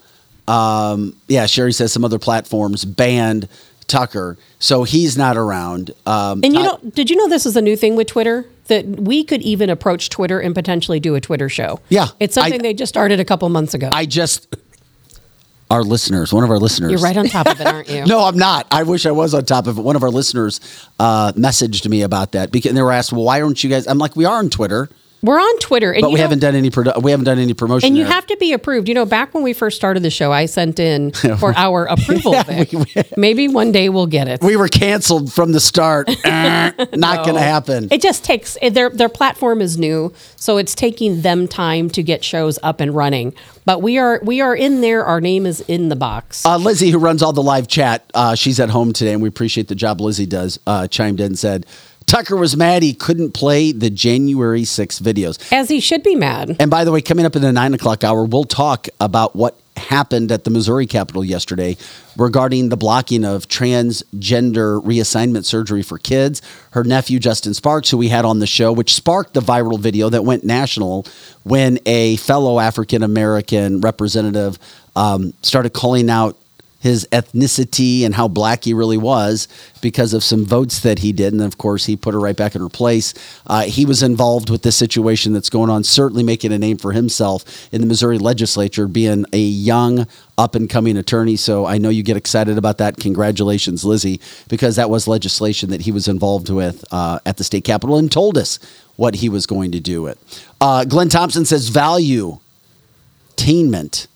Um, 0.48 1.16
yeah, 1.28 1.46
Sherry 1.46 1.74
says 1.74 1.92
some 1.94 2.04
other 2.04 2.20
platforms 2.20 2.84
banned 2.86 3.48
Tucker, 3.88 4.38
so 4.60 4.84
he's 4.84 5.18
not 5.18 5.38
around. 5.38 5.92
Um, 6.06 6.42
And 6.44 6.54
you 6.54 6.64
know, 6.64 6.80
did 6.94 7.10
you 7.10 7.16
know 7.16 7.28
this 7.28 7.46
is 7.46 7.56
a 7.58 7.62
new 7.62 7.76
thing 7.76 7.96
with 7.96 8.08
Twitter 8.08 8.46
that 8.68 8.86
we 8.86 9.24
could 9.24 9.42
even 9.42 9.70
approach 9.70 10.10
Twitter 10.10 10.40
and 10.40 10.56
potentially 10.56 11.00
do 11.00 11.16
a 11.16 11.22
Twitter 11.22 11.50
show? 11.50 11.80
Yeah, 11.90 12.08
it's 12.20 12.36
something 12.36 12.54
I- 12.62 12.64
they 12.64 12.74
just 12.74 12.90
started 12.90 13.20
a 13.20 13.26
couple 13.26 13.48
months 13.50 13.74
ago. 13.74 13.90
I 13.92 14.06
just 14.06 14.48
our 15.70 15.84
listeners, 15.84 16.34
one 16.34 16.44
of 16.44 16.50
our 16.50 16.58
listeners. 16.58 16.92
You're 16.92 17.00
right 17.00 17.16
on 17.16 17.28
top 17.28 17.48
of 17.48 17.60
it, 17.62 17.66
aren't 17.68 17.90
you? 17.90 18.06
No, 18.06 18.26
I'm 18.26 18.38
not. 18.38 18.68
I 18.72 18.84
wish 18.84 19.06
I 19.06 19.12
was 19.12 19.34
on 19.34 19.46
top 19.46 19.68
of 19.68 19.78
it. 19.78 19.82
One 19.82 19.96
of 19.96 20.04
our 20.04 20.10
listeners 20.10 20.60
uh, 21.00 21.32
messaged 21.34 21.88
me 21.88 22.02
about 22.02 22.34
that 22.34 22.52
because 22.52 22.74
they 22.74 22.82
were 22.82 22.92
asked, 22.92 23.14
"Well, 23.14 23.24
why 23.24 23.42
aren't 23.42 23.64
you 23.64 23.70
guys?" 23.70 23.88
I'm 23.88 23.98
like, 23.98 24.16
"We 24.18 24.26
are 24.26 24.38
on 24.40 24.50
Twitter, 24.50 24.90
We're 25.24 25.40
on 25.40 25.60
Twitter, 25.60 25.92
and 25.92 26.02
but 26.02 26.12
we 26.12 26.20
haven't 26.20 26.40
done 26.40 26.56
any 26.56 26.70
produ- 26.72 27.02
we 27.02 27.12
haven't 27.12 27.26
done 27.26 27.38
any 27.40 27.54
promotion." 27.54 27.88
And 27.88 27.98
you 27.98 28.04
there. 28.06 28.14
have 28.14 28.26
to 28.28 28.38
be 28.38 28.54
approved. 28.54 28.88
You 28.88 28.96
know, 28.96 29.06
back 29.06 29.34
when 29.34 29.44
we 29.44 29.54
first 29.54 29.78
started 29.78 30.02
the 30.04 30.10
show, 30.10 30.32
I 30.32 30.46
sent 30.48 30.80
in 30.80 31.12
for 31.40 31.54
our 31.56 31.86
approval. 31.90 32.34
Vic. 32.44 33.18
Maybe 33.18 33.48
one 33.48 33.72
day 33.72 33.90
we'll 33.90 34.08
get 34.08 34.28
it. 34.28 34.42
we 34.42 34.56
were 34.56 34.68
canceled 34.68 35.32
from 35.32 35.52
the 35.52 35.60
start. 35.60 36.10
Eh, 36.32 36.72
Not 36.96 37.24
going 37.26 37.36
to 37.36 37.42
happen. 37.42 37.88
It 37.92 38.02
just 38.02 38.24
takes 38.24 38.58
their 38.72 38.90
their 38.90 39.10
platform 39.10 39.62
is 39.62 39.78
new, 39.78 40.14
so 40.38 40.58
it's 40.58 40.74
taking 40.76 41.22
them 41.22 41.48
time 41.48 41.90
to 41.92 42.02
get 42.04 42.24
shows 42.24 42.58
up 42.64 42.80
and 42.80 42.96
running. 42.96 43.34
But 43.66 43.82
we 43.82 43.98
are 43.98 44.20
we 44.24 44.42
are 44.42 44.56
in 44.56 44.82
there. 44.82 45.04
Our 45.06 45.20
name 45.22 45.46
is 45.46 45.62
in 45.62 45.90
the 45.90 45.96
box. 45.96 46.46
Uh, 46.46 46.58
Lizzie, 46.58 46.90
who 46.90 46.98
runs 47.00 47.22
all 47.22 47.34
the 47.34 47.44
live 47.44 47.68
chat, 47.68 48.10
uh, 48.14 48.34
she's 48.36 48.60
at 48.60 48.70
home 48.70 48.94
today, 48.94 49.14
and 49.14 49.22
we 49.22 49.28
appreciate 49.30 49.68
the 49.68 49.76
job 49.76 50.00
Lizzie 50.02 50.26
does. 50.26 50.60
Uh, 50.66 50.88
chimed 50.88 51.20
in 51.20 51.28
and 51.28 51.40
said, 51.40 51.66
Tucker 52.12 52.36
was 52.36 52.58
mad 52.58 52.84
he 52.84 52.94
couldn't 52.94 53.32
play 53.32 53.72
the 53.72 53.90
January 53.90 54.66
6 54.66 55.00
videos. 55.00 55.40
As 55.50 55.70
he 55.70 55.80
should 55.80 56.04
be 56.04 56.14
mad. 56.14 56.58
And 56.60 56.70
by 56.70 56.84
the 56.84 56.92
way, 56.92 57.02
coming 57.02 57.26
up 57.26 57.38
in 57.38 57.42
the 57.42 57.54
nine 57.54 57.74
o'clock 57.74 58.04
hour, 58.04 58.26
we'll 58.26 58.44
talk 58.44 58.90
about 59.00 59.34
what 59.34 59.58
happened 59.78 60.30
at 60.30 60.44
the 60.44 60.50
Missouri 60.50 60.86
Capitol 60.86 61.24
yesterday 61.24 61.78
regarding 62.18 62.68
the 62.68 62.76
blocking 62.76 63.24
of 63.24 63.48
transgender 63.48 64.84
reassignment 64.84 65.46
surgery 65.46 65.82
for 65.82 65.98
kids. 65.98 66.42
Her 66.72 66.84
nephew, 66.84 67.18
Justin 67.18 67.54
Sparks, 67.54 67.90
who 67.90 67.98
we 67.98 68.10
had 68.10 68.26
on 68.26 68.40
the 68.40 68.48
show, 68.48 68.74
which 68.74 68.94
sparked 68.94 69.34
the 69.34 69.40
viral 69.40 69.80
video 69.80 70.10
that 70.10 70.26
went 70.26 70.44
national 70.44 71.06
when 71.44 71.80
a 71.86 72.18
fellow 72.18 72.60
African 72.60 73.04
American 73.04 73.80
representative 73.80 74.60
um, 74.98 75.34
started 75.44 75.72
calling 75.72 76.10
out 76.10 76.38
his 76.82 77.08
ethnicity 77.12 78.04
and 78.04 78.16
how 78.16 78.28
black 78.28 78.64
he 78.66 78.74
really 78.74 78.98
was 78.98 79.48
because 79.82 80.14
of 80.14 80.24
some 80.24 80.44
votes 80.44 80.80
that 80.82 81.00
he 81.00 81.14
did. 81.14 81.32
And 81.32 81.42
of 81.42 81.58
course, 81.58 81.86
he 81.86 81.96
put 81.96 82.14
her 82.14 82.20
right 82.20 82.36
back 82.36 82.56
in 82.56 82.62
her 82.62 82.70
place. 82.70 83.14
Uh, 83.46 83.62
he 83.62 83.86
was 83.86 84.02
involved 84.04 84.50
with 84.50 84.64
the 84.64 84.72
situation 84.72 85.32
that's 85.32 85.50
going 85.50 85.70
on, 85.70 85.84
certainly 85.84 86.24
making 86.24 86.52
a 86.52 86.58
name 86.58 86.78
for 86.78 86.92
himself 86.92 87.72
in 87.72 87.82
the 87.82 87.88
Missouri 87.88 88.18
legislature, 88.18 88.88
being 88.88 89.26
a 89.32 89.40
young, 89.40 90.08
up 90.38 90.56
and 90.56 90.70
coming 90.70 90.98
attorney. 90.98 91.36
So 91.36 91.68
I 91.68 91.78
know 91.78 91.90
you 91.90 92.02
get 92.02 92.18
excited 92.18 92.58
about 92.58 92.80
that. 92.80 92.98
Congratulations, 92.98 93.86
Lizzie, 93.86 94.20
because 94.50 94.76
that 94.76 94.90
was 94.90 95.08
legislation 95.08 95.70
that 95.70 95.82
he 95.82 95.92
was 95.92 96.08
involved 96.08 96.50
with 96.50 96.84
uh, 96.92 97.20
at 97.28 97.38
the 97.38 97.44
state 97.44 97.64
capitol 97.64 97.98
and 97.98 98.12
told 98.12 98.40
us 98.40 98.58
what 98.96 99.16
he 99.16 99.30
was 99.30 99.46
going 99.46 99.72
to 99.74 99.80
do 99.80 100.08
it. 100.08 100.18
Uh, 100.60 100.84
Glenn 100.86 101.10
Thompson 101.10 101.46
says 101.46 101.70
value, 101.70 102.40
attainment 103.34 104.08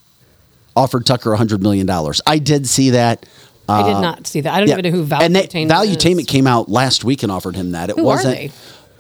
offered 0.76 1.06
Tucker 1.06 1.32
$100 1.32 1.62
million. 1.62 1.90
I 2.26 2.38
did 2.38 2.68
see 2.68 2.92
that. 2.92 3.26
I 3.68 3.82
Uh, 3.82 3.94
did 3.96 4.02
not 4.02 4.28
see 4.28 4.42
that. 4.42 4.54
I 4.54 4.60
don't 4.60 4.70
even 4.70 4.84
know 4.92 4.98
who 5.00 5.04
Value 5.04 5.26
and 5.26 5.36
they, 5.36 5.48
Valuetainment 5.48 5.70
Valuetainment 5.70 6.20
is. 6.22 6.26
came 6.28 6.48
out 6.48 6.70
last 6.70 7.04
week 7.04 7.24
and 7.24 7.32
offered 7.32 7.56
him 7.56 7.72
that. 7.72 7.90
It 7.90 7.96
Who 7.98 8.04
wasn't. 8.04 8.36
they? 8.38 8.52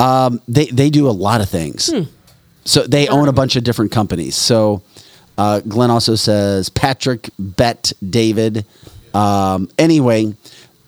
Um, 0.03 0.41
they 0.47 0.65
they 0.65 0.89
do 0.89 1.07
a 1.07 1.11
lot 1.11 1.39
of 1.41 1.49
things. 1.49 1.89
Hmm. 1.91 2.03
So 2.65 2.81
they 2.87 3.07
own 3.07 3.27
a 3.27 3.31
bunch 3.33 3.55
of 3.55 3.63
different 3.63 3.91
companies. 3.91 4.35
So 4.35 4.81
uh, 5.37 5.59
Glenn 5.61 5.91
also 5.91 6.15
says 6.15 6.69
Patrick, 6.69 7.29
Bet, 7.37 7.93
David. 8.09 8.65
Um, 9.13 9.69
anyway, 9.77 10.33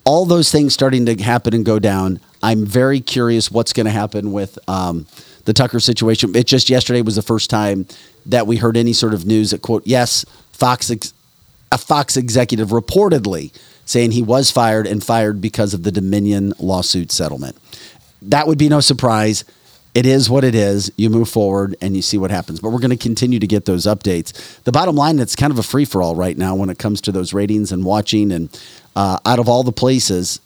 all 0.05 0.25
those 0.25 0.51
things 0.51 0.73
starting 0.73 1.05
to 1.05 1.15
happen 1.21 1.53
and 1.53 1.63
go 1.63 1.77
down. 1.79 2.19
I'm 2.41 2.65
very 2.65 2.99
curious 2.99 3.51
what's 3.51 3.73
going 3.73 3.85
to 3.85 3.91
happen 3.91 4.31
with 4.31 4.57
um, 4.67 5.05
the 5.47 5.53
Tucker 5.53 5.79
situation. 5.79 6.35
It 6.35 6.45
just 6.45 6.69
yesterday 6.69 7.01
was 7.01 7.15
the 7.15 7.21
first 7.21 7.49
time 7.49 7.87
that 8.25 8.45
we 8.45 8.57
heard 8.57 8.75
any 8.75 8.91
sort 8.91 9.13
of 9.13 9.25
news 9.25 9.51
that 9.51 9.61
quote 9.61 9.87
yes 9.87 10.25
Fox 10.51 10.91
ex- 10.91 11.13
a 11.71 11.77
Fox 11.77 12.17
executive 12.17 12.69
reportedly 12.69 13.57
saying 13.85 14.11
he 14.11 14.21
was 14.21 14.51
fired 14.51 14.85
and 14.85 15.01
fired 15.01 15.39
because 15.39 15.73
of 15.73 15.83
the 15.83 15.91
Dominion 15.91 16.53
lawsuit 16.59 17.13
settlement. 17.13 17.55
That 18.21 18.45
would 18.45 18.57
be 18.57 18.67
no 18.67 18.81
surprise. 18.81 19.45
It 19.95 20.05
is 20.05 20.29
what 20.29 20.43
it 20.43 20.53
is. 20.53 20.91
You 20.97 21.09
move 21.09 21.29
forward 21.29 21.77
and 21.81 21.95
you 21.95 22.01
see 22.01 22.17
what 22.17 22.29
happens. 22.29 22.59
But 22.59 22.71
we're 22.71 22.79
going 22.79 22.89
to 22.89 22.97
continue 22.97 23.39
to 23.39 23.47
get 23.47 23.63
those 23.63 23.85
updates. 23.85 24.61
The 24.63 24.73
bottom 24.73 24.97
line, 24.97 25.17
it's 25.19 25.35
kind 25.35 25.51
of 25.51 25.59
a 25.59 25.63
free 25.63 25.85
for 25.85 26.01
all 26.01 26.15
right 26.15 26.37
now 26.37 26.55
when 26.55 26.69
it 26.69 26.77
comes 26.77 26.99
to 27.01 27.13
those 27.13 27.33
ratings 27.33 27.71
and 27.71 27.85
watching. 27.85 28.33
And 28.33 28.61
uh, 28.97 29.19
out 29.25 29.39
of 29.39 29.47
all 29.47 29.63
the 29.63 29.71
places, 29.71 30.41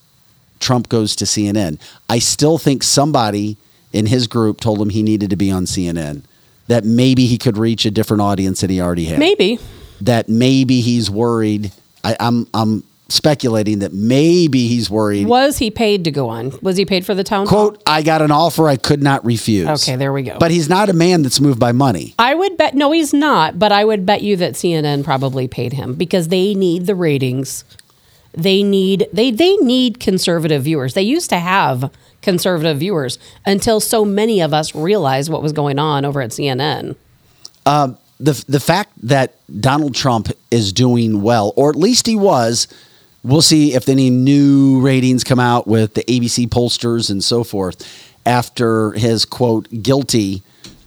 Trump 0.59 0.89
goes 0.89 1.15
to 1.15 1.25
CNN. 1.25 1.79
I 2.07 2.19
still 2.19 2.59
think 2.59 2.83
somebody 2.83 3.57
in 3.93 4.05
his 4.05 4.27
group 4.27 4.59
told 4.59 4.81
him 4.81 4.89
he 4.89 5.03
needed 5.03 5.29
to 5.29 5.35
be 5.35 5.51
on 5.51 5.65
CNN, 5.65 6.23
that 6.67 6.83
maybe 6.83 7.25
he 7.25 7.37
could 7.37 7.57
reach 7.57 7.85
a 7.85 7.91
different 7.91 8.21
audience 8.21 8.61
that 8.61 8.69
he 8.69 8.79
already 8.81 9.05
had 9.05 9.19
Maybe. 9.19 9.59
that 10.01 10.29
maybe 10.29 10.81
he's 10.81 11.09
worried. 11.09 11.71
I, 12.03 12.15
I'm 12.19 12.47
I'm 12.53 12.83
speculating 13.09 13.79
that 13.79 13.93
maybe 13.93 14.67
he's 14.67 14.89
worried. 14.89 15.27
Was 15.27 15.57
he 15.57 15.69
paid 15.69 16.05
to 16.05 16.11
go 16.11 16.29
on? 16.29 16.53
Was 16.61 16.77
he 16.77 16.85
paid 16.85 17.05
for 17.05 17.13
the 17.13 17.23
town 17.23 17.45
hall? 17.45 17.71
Quote: 17.71 17.83
I 17.85 18.01
got 18.01 18.21
an 18.21 18.31
offer 18.31 18.67
I 18.67 18.77
could 18.77 19.03
not 19.03 19.23
refuse. 19.25 19.67
Okay, 19.83 19.97
there 19.97 20.13
we 20.13 20.23
go. 20.23 20.37
But 20.39 20.51
he's 20.51 20.69
not 20.69 20.89
a 20.89 20.93
man 20.93 21.21
that's 21.21 21.39
moved 21.39 21.59
by 21.59 21.73
money. 21.73 22.15
I 22.17 22.33
would 22.33 22.57
bet 22.57 22.73
no, 22.73 22.91
he's 22.91 23.13
not. 23.13 23.59
But 23.59 23.71
I 23.71 23.83
would 23.85 24.05
bet 24.05 24.21
you 24.21 24.35
that 24.37 24.53
CNN 24.53 25.03
probably 25.03 25.47
paid 25.47 25.73
him 25.73 25.95
because 25.95 26.29
they 26.29 26.55
need 26.55 26.85
the 26.85 26.95
ratings. 26.95 27.65
They 28.33 28.63
need 28.63 29.07
they 29.11 29.29
they 29.31 29.57
need 29.57 29.99
conservative 29.99 30.63
viewers. 30.63 30.93
They 30.93 31.01
used 31.01 31.29
to 31.31 31.39
have 31.39 31.91
conservative 32.21 32.79
viewers 32.79 33.19
until 33.45 33.79
so 33.79 34.05
many 34.05 34.41
of 34.41 34.53
us 34.53 34.75
realized 34.75 35.31
what 35.31 35.41
was 35.41 35.53
going 35.53 35.79
on 35.79 36.05
over 36.05 36.21
at 36.21 36.31
CNN. 36.31 36.95
the 38.19 38.43
the 38.47 38.59
fact 38.59 38.91
that 39.03 39.35
Donald 39.59 39.95
Trump 39.95 40.29
is 40.49 40.71
doing 40.71 41.21
well, 41.21 41.53
or 41.55 41.69
at 41.69 41.75
least 41.75 42.07
he 42.07 42.15
was. 42.15 42.67
We'll 43.23 43.43
see 43.43 43.75
if 43.75 43.87
any 43.87 44.09
new 44.09 44.81
ratings 44.81 45.23
come 45.23 45.39
out 45.39 45.67
with 45.67 45.93
the 45.93 46.03
ABC 46.05 46.47
pollsters 46.47 47.11
and 47.11 47.23
so 47.23 47.43
forth 47.43 47.85
after 48.25 48.93
his 48.93 49.25
quote 49.25 49.67
guilty 49.83 50.41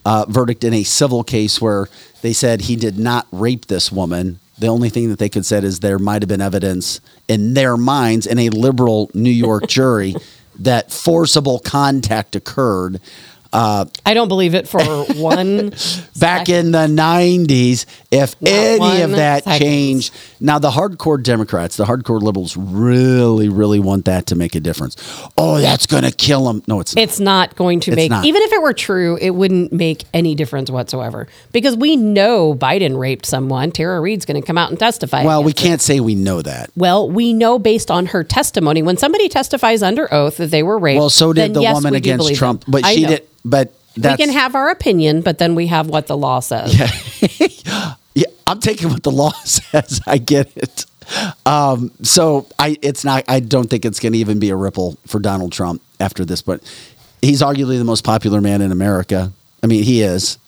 uh, 0.04 0.26
verdict 0.28 0.64
in 0.64 0.74
a 0.74 0.82
civil 0.82 1.22
case 1.22 1.60
where 1.60 1.88
they 2.22 2.32
said 2.32 2.62
he 2.62 2.76
did 2.76 2.98
not 2.98 3.26
rape 3.30 3.66
this 3.66 3.92
woman. 3.92 4.40
The 4.58 4.66
only 4.68 4.88
thing 4.88 5.10
that 5.10 5.18
they 5.18 5.28
could 5.28 5.46
said 5.46 5.64
is 5.64 5.80
there 5.80 5.98
might 5.98 6.22
have 6.22 6.28
been 6.28 6.40
evidence 6.40 7.00
in 7.28 7.54
their 7.54 7.76
minds 7.76 8.26
in 8.26 8.38
a 8.38 8.50
liberal 8.50 9.10
New 9.14 9.30
York 9.30 9.66
jury 9.68 10.14
that 10.58 10.92
forcible 10.92 11.58
contact 11.58 12.36
occurred. 12.36 13.00
Uh, 13.54 13.84
I 14.04 14.14
don't 14.14 14.28
believe 14.28 14.54
it 14.54 14.66
for 14.68 14.82
one. 15.14 15.70
back 15.70 16.46
second. 16.46 16.54
in 16.66 16.72
the 16.72 16.86
90s 17.02 17.86
if 18.10 18.40
Not 18.42 18.50
any 18.50 19.02
of 19.02 19.12
that 19.12 19.44
second. 19.44 19.60
changed 19.64 20.12
now 20.40 20.58
the 20.58 20.70
hardcore 20.70 21.22
democrats 21.22 21.76
the 21.76 21.84
hardcore 21.84 22.20
liberals 22.20 22.56
really 22.56 23.48
really 23.48 23.78
want 23.80 24.04
that 24.06 24.26
to 24.26 24.34
make 24.34 24.54
a 24.54 24.60
difference 24.60 24.96
oh 25.38 25.60
that's 25.60 25.86
going 25.86 26.02
to 26.02 26.10
kill 26.10 26.44
them 26.46 26.62
no 26.66 26.80
it's 26.80 26.94
not. 26.96 27.02
It's 27.02 27.20
not 27.20 27.54
going 27.56 27.80
to 27.80 27.92
It's 27.92 27.96
make, 27.96 28.10
not. 28.10 28.24
even 28.24 28.42
if 28.42 28.52
it 28.52 28.60
were 28.62 28.72
true, 28.72 29.16
it 29.20 29.30
wouldn't 29.30 29.72
make 29.72 30.04
any 30.12 30.34
difference 30.34 30.70
whatsoever 30.70 31.26
because 31.52 31.76
we 31.76 31.96
know 31.96 32.54
Biden 32.54 32.98
raped 32.98 33.24
someone. 33.26 33.70
Tara 33.70 34.00
Reade's 34.00 34.24
going 34.24 34.40
to 34.40 34.46
come 34.46 34.58
out 34.58 34.70
and 34.70 34.78
testify. 34.78 35.24
well 35.24 35.42
we 35.44 35.52
can't 35.52 35.80
say 35.80 36.00
we 36.00 36.14
know 36.16 36.42
that 36.42 36.70
Well, 36.76 37.08
we 37.08 37.32
know 37.32 37.58
based 37.60 37.90
on 37.90 38.06
her 38.06 38.24
testimony 38.24 38.82
when 38.82 38.96
somebody 38.96 39.28
testifies 39.28 39.82
under 39.82 40.12
oath 40.12 40.38
that 40.38 40.50
they 40.50 40.62
were 40.64 40.78
raped. 40.78 40.98
well 40.98 41.10
so 41.10 41.32
did 41.32 41.54
the 41.54 41.62
yes, 41.62 41.74
woman 41.74 41.94
against 41.94 42.34
trump 42.34 42.64
them. 42.64 42.72
but 42.72 42.84
I 42.84 42.94
she 42.94 43.02
know. 43.02 43.08
did 43.10 43.28
but 43.44 43.74
that's 43.96 44.18
we 44.18 44.26
can 44.26 44.34
have 44.34 44.54
our 44.54 44.70
opinion, 44.70 45.20
but 45.22 45.38
then 45.38 45.54
we 45.54 45.68
have 45.68 45.88
what 45.88 46.06
the 46.06 46.16
law 46.16 46.40
says. 46.40 46.74
Yeah, 48.14 48.24
I'm 48.46 48.60
taking 48.60 48.90
what 48.90 49.02
the 49.02 49.12
law 49.12 49.32
says. 49.44 50.00
I 50.06 50.18
get 50.18 50.56
it. 50.56 50.86
Um, 51.46 51.90
so 52.02 52.46
I, 52.58 52.76
it's 52.82 53.04
not. 53.04 53.24
I 53.28 53.40
don't 53.40 53.68
think 53.68 53.84
it's 53.84 54.00
going 54.00 54.12
to 54.12 54.18
even 54.18 54.38
be 54.38 54.50
a 54.50 54.56
ripple 54.56 54.96
for 55.06 55.20
Donald 55.20 55.52
Trump 55.52 55.82
after 56.00 56.24
this. 56.24 56.42
But 56.42 56.62
he's 57.22 57.42
arguably 57.42 57.78
the 57.78 57.84
most 57.84 58.04
popular 58.04 58.40
man 58.40 58.62
in 58.62 58.72
America. 58.72 59.32
I 59.62 59.66
mean, 59.66 59.82
he 59.82 60.02
is, 60.02 60.38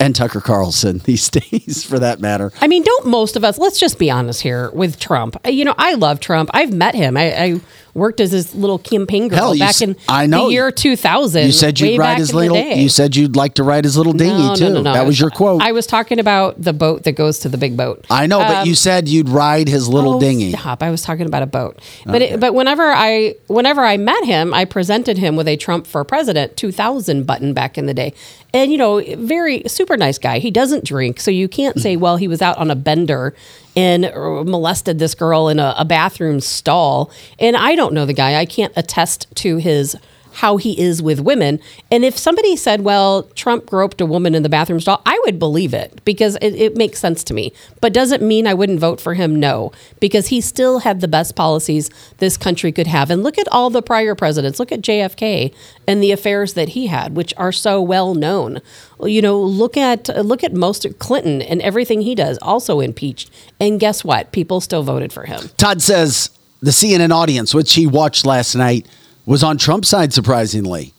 and 0.00 0.14
Tucker 0.14 0.40
Carlson 0.40 0.98
these 1.04 1.28
days, 1.28 1.84
for 1.84 1.98
that 1.98 2.20
matter. 2.20 2.52
I 2.60 2.68
mean, 2.68 2.82
don't 2.82 3.06
most 3.06 3.36
of 3.36 3.44
us, 3.44 3.58
let's 3.58 3.78
just 3.78 3.98
be 3.98 4.10
honest 4.10 4.42
here 4.42 4.70
with 4.70 4.98
Trump. 4.98 5.36
You 5.46 5.64
know, 5.64 5.74
I 5.78 5.94
love 5.94 6.20
Trump. 6.20 6.50
I've 6.52 6.72
met 6.72 6.94
him. 6.94 7.16
I, 7.16 7.42
I 7.42 7.60
worked 7.98 8.20
as 8.20 8.32
his 8.32 8.54
little 8.54 8.78
campaign 8.78 9.28
girl 9.28 9.38
Hell, 9.38 9.58
back 9.58 9.68
s- 9.70 9.82
in 9.82 9.96
I 10.08 10.26
know. 10.26 10.46
the 10.46 10.52
year 10.54 10.70
2000. 10.70 11.44
You 11.46 11.52
said 11.52 11.78
you'd 11.80 11.98
ride 11.98 12.18
his 12.18 12.32
little. 12.32 12.56
You 12.56 12.88
said 12.88 13.14
you'd 13.16 13.36
like 13.36 13.54
to 13.54 13.62
ride 13.62 13.84
his 13.84 13.96
little 13.96 14.12
dinghy 14.12 14.32
No, 14.38 14.48
no, 14.48 14.54
too. 14.54 14.68
no, 14.74 14.82
no. 14.82 14.92
That 14.94 15.06
was 15.06 15.20
your 15.20 15.30
quote. 15.30 15.60
I 15.62 15.72
was 15.72 15.86
talking 15.86 16.18
about 16.18 16.60
the 16.62 16.72
boat 16.72 17.02
that 17.04 17.12
goes 17.12 17.40
to 17.40 17.48
the 17.48 17.58
big 17.58 17.76
boat. 17.76 18.06
I 18.10 18.26
know, 18.26 18.38
but 18.38 18.56
Um, 18.62 18.66
you 18.68 18.74
said 18.74 19.08
you'd 19.08 19.28
ride 19.28 19.68
his 19.68 19.88
little 19.88 20.14
Oh, 20.14 20.20
dinghy. 20.20 20.52
Stop! 20.52 20.82
I 20.82 20.90
was 20.90 21.02
talking 21.02 21.26
about 21.26 21.42
a 21.42 21.46
boat, 21.46 21.78
but 22.06 22.22
it, 22.22 22.40
but 22.40 22.54
whenever 22.54 22.92
I 22.92 23.34
whenever 23.48 23.82
I 23.84 23.96
met 23.96 24.24
him, 24.24 24.54
I 24.54 24.64
presented 24.64 25.18
him 25.18 25.36
with 25.36 25.48
a 25.48 25.56
Trump 25.56 25.86
for 25.86 26.04
President 26.04 26.56
2000 26.56 27.26
button 27.26 27.52
back 27.52 27.76
in 27.76 27.86
the 27.86 27.94
day, 27.94 28.12
and 28.54 28.70
you 28.72 28.78
know, 28.78 29.02
very 29.18 29.62
super 29.66 29.96
nice 29.96 30.18
guy. 30.18 30.38
He 30.38 30.50
doesn't 30.50 30.84
drink, 30.84 31.20
so 31.20 31.30
you 31.30 31.48
can't 31.48 31.80
say, 31.80 31.96
well, 32.04 32.16
he 32.16 32.28
was 32.28 32.40
out 32.40 32.56
on 32.58 32.70
a 32.70 32.76
bender 32.76 33.34
and 33.78 34.10
molested 34.50 34.98
this 34.98 35.14
girl 35.14 35.48
in 35.48 35.60
a, 35.60 35.72
a 35.78 35.84
bathroom 35.84 36.40
stall. 36.40 37.12
And 37.38 37.56
I 37.56 37.76
don't 37.76 37.94
know 37.94 38.06
the 38.06 38.12
guy. 38.12 38.34
I 38.34 38.44
can't 38.44 38.72
attest 38.74 39.28
to 39.36 39.58
his 39.58 39.96
how 40.38 40.56
he 40.56 40.80
is 40.80 41.02
with 41.02 41.18
women. 41.18 41.58
And 41.90 42.04
if 42.04 42.16
somebody 42.16 42.54
said, 42.54 42.82
well, 42.82 43.24
Trump 43.34 43.66
groped 43.66 44.00
a 44.00 44.06
woman 44.06 44.36
in 44.36 44.44
the 44.44 44.48
bathroom 44.48 44.78
stall, 44.78 45.02
I 45.04 45.20
would 45.24 45.36
believe 45.40 45.74
it 45.74 46.00
because 46.04 46.36
it, 46.36 46.54
it 46.54 46.76
makes 46.76 47.00
sense 47.00 47.24
to 47.24 47.34
me. 47.34 47.52
But 47.80 47.92
does 47.92 48.12
it 48.12 48.22
mean 48.22 48.46
I 48.46 48.54
wouldn't 48.54 48.78
vote 48.78 49.00
for 49.00 49.14
him? 49.14 49.34
No, 49.40 49.72
because 49.98 50.28
he 50.28 50.40
still 50.40 50.78
had 50.78 51.00
the 51.00 51.08
best 51.08 51.34
policies 51.34 51.90
this 52.18 52.36
country 52.36 52.70
could 52.70 52.86
have. 52.86 53.10
And 53.10 53.24
look 53.24 53.36
at 53.36 53.48
all 53.50 53.68
the 53.68 53.82
prior 53.82 54.14
presidents. 54.14 54.60
Look 54.60 54.70
at 54.70 54.80
JFK 54.80 55.52
and 55.88 56.00
the 56.00 56.12
affairs 56.12 56.54
that 56.54 56.68
he 56.68 56.86
had, 56.86 57.16
which 57.16 57.34
are 57.36 57.50
so 57.50 57.82
well 57.82 58.14
known. 58.14 58.60
You 59.02 59.20
know, 59.20 59.40
look 59.40 59.76
at 59.76 60.06
look 60.24 60.44
at 60.44 60.52
most 60.52 60.84
of 60.84 61.00
Clinton 61.00 61.42
and 61.42 61.60
everything 61.62 62.02
he 62.02 62.14
does, 62.14 62.38
also 62.42 62.78
impeached. 62.78 63.28
And 63.58 63.80
guess 63.80 64.04
what? 64.04 64.30
People 64.30 64.60
still 64.60 64.84
voted 64.84 65.12
for 65.12 65.24
him. 65.24 65.50
Todd 65.56 65.82
says 65.82 66.30
the 66.60 66.70
CNN 66.70 67.10
audience, 67.10 67.54
which 67.54 67.74
he 67.74 67.88
watched 67.88 68.24
last 68.24 68.54
night, 68.54 68.86
was 69.28 69.44
on 69.44 69.58
Trump's 69.58 69.88
side, 69.88 70.14
surprisingly. 70.14 70.94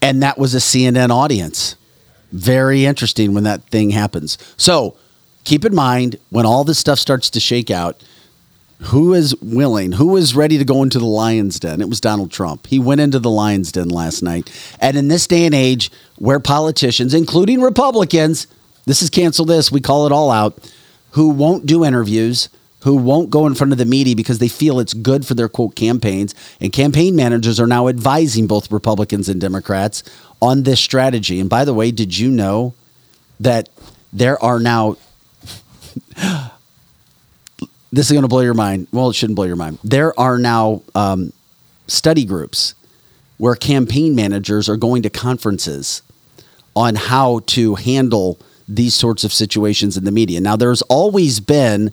And 0.00 0.22
that 0.22 0.38
was 0.38 0.54
a 0.54 0.58
CNN 0.58 1.10
audience. 1.10 1.76
Very 2.32 2.86
interesting 2.86 3.34
when 3.34 3.44
that 3.44 3.62
thing 3.64 3.90
happens. 3.90 4.38
So 4.56 4.96
keep 5.44 5.66
in 5.66 5.74
mind 5.74 6.16
when 6.30 6.46
all 6.46 6.64
this 6.64 6.78
stuff 6.78 6.98
starts 6.98 7.28
to 7.30 7.40
shake 7.40 7.70
out, 7.70 8.02
who 8.84 9.12
is 9.12 9.36
willing, 9.42 9.92
who 9.92 10.16
is 10.16 10.34
ready 10.34 10.56
to 10.56 10.64
go 10.64 10.82
into 10.82 10.98
the 10.98 11.04
lion's 11.04 11.60
den? 11.60 11.82
It 11.82 11.90
was 11.90 12.00
Donald 12.00 12.32
Trump. 12.32 12.66
He 12.66 12.78
went 12.78 13.02
into 13.02 13.18
the 13.18 13.28
lion's 13.28 13.72
den 13.72 13.90
last 13.90 14.22
night. 14.22 14.50
And 14.80 14.96
in 14.96 15.08
this 15.08 15.26
day 15.26 15.44
and 15.44 15.54
age 15.54 15.92
where 16.16 16.40
politicians, 16.40 17.12
including 17.12 17.60
Republicans, 17.60 18.46
this 18.86 19.02
is 19.02 19.10
cancel 19.10 19.44
this, 19.44 19.70
we 19.70 19.82
call 19.82 20.06
it 20.06 20.12
all 20.12 20.30
out, 20.30 20.58
who 21.10 21.28
won't 21.28 21.66
do 21.66 21.84
interviews, 21.84 22.48
who 22.82 22.96
won't 22.96 23.30
go 23.30 23.46
in 23.46 23.54
front 23.54 23.72
of 23.72 23.78
the 23.78 23.84
media 23.84 24.16
because 24.16 24.38
they 24.38 24.48
feel 24.48 24.80
it's 24.80 24.94
good 24.94 25.26
for 25.26 25.34
their 25.34 25.48
quote 25.48 25.74
campaigns. 25.74 26.34
And 26.60 26.72
campaign 26.72 27.14
managers 27.14 27.60
are 27.60 27.66
now 27.66 27.88
advising 27.88 28.46
both 28.46 28.72
Republicans 28.72 29.28
and 29.28 29.40
Democrats 29.40 30.02
on 30.40 30.62
this 30.62 30.80
strategy. 30.80 31.40
And 31.40 31.50
by 31.50 31.64
the 31.64 31.74
way, 31.74 31.90
did 31.90 32.16
you 32.16 32.30
know 32.30 32.74
that 33.38 33.68
there 34.12 34.42
are 34.42 34.58
now 34.58 34.96
this 37.92 38.06
is 38.06 38.12
going 38.12 38.22
to 38.22 38.28
blow 38.28 38.40
your 38.40 38.54
mind. 38.54 38.86
Well, 38.92 39.10
it 39.10 39.14
shouldn't 39.14 39.36
blow 39.36 39.46
your 39.46 39.56
mind. 39.56 39.78
There 39.82 40.18
are 40.18 40.38
now 40.38 40.82
um, 40.94 41.32
study 41.86 42.24
groups 42.24 42.74
where 43.38 43.54
campaign 43.54 44.14
managers 44.14 44.68
are 44.68 44.76
going 44.76 45.02
to 45.02 45.10
conferences 45.10 46.02
on 46.76 46.94
how 46.94 47.40
to 47.46 47.74
handle 47.74 48.38
these 48.68 48.94
sorts 48.94 49.24
of 49.24 49.32
situations 49.32 49.96
in 49.96 50.04
the 50.04 50.12
media. 50.12 50.40
Now, 50.40 50.54
there's 50.54 50.82
always 50.82 51.40
been 51.40 51.90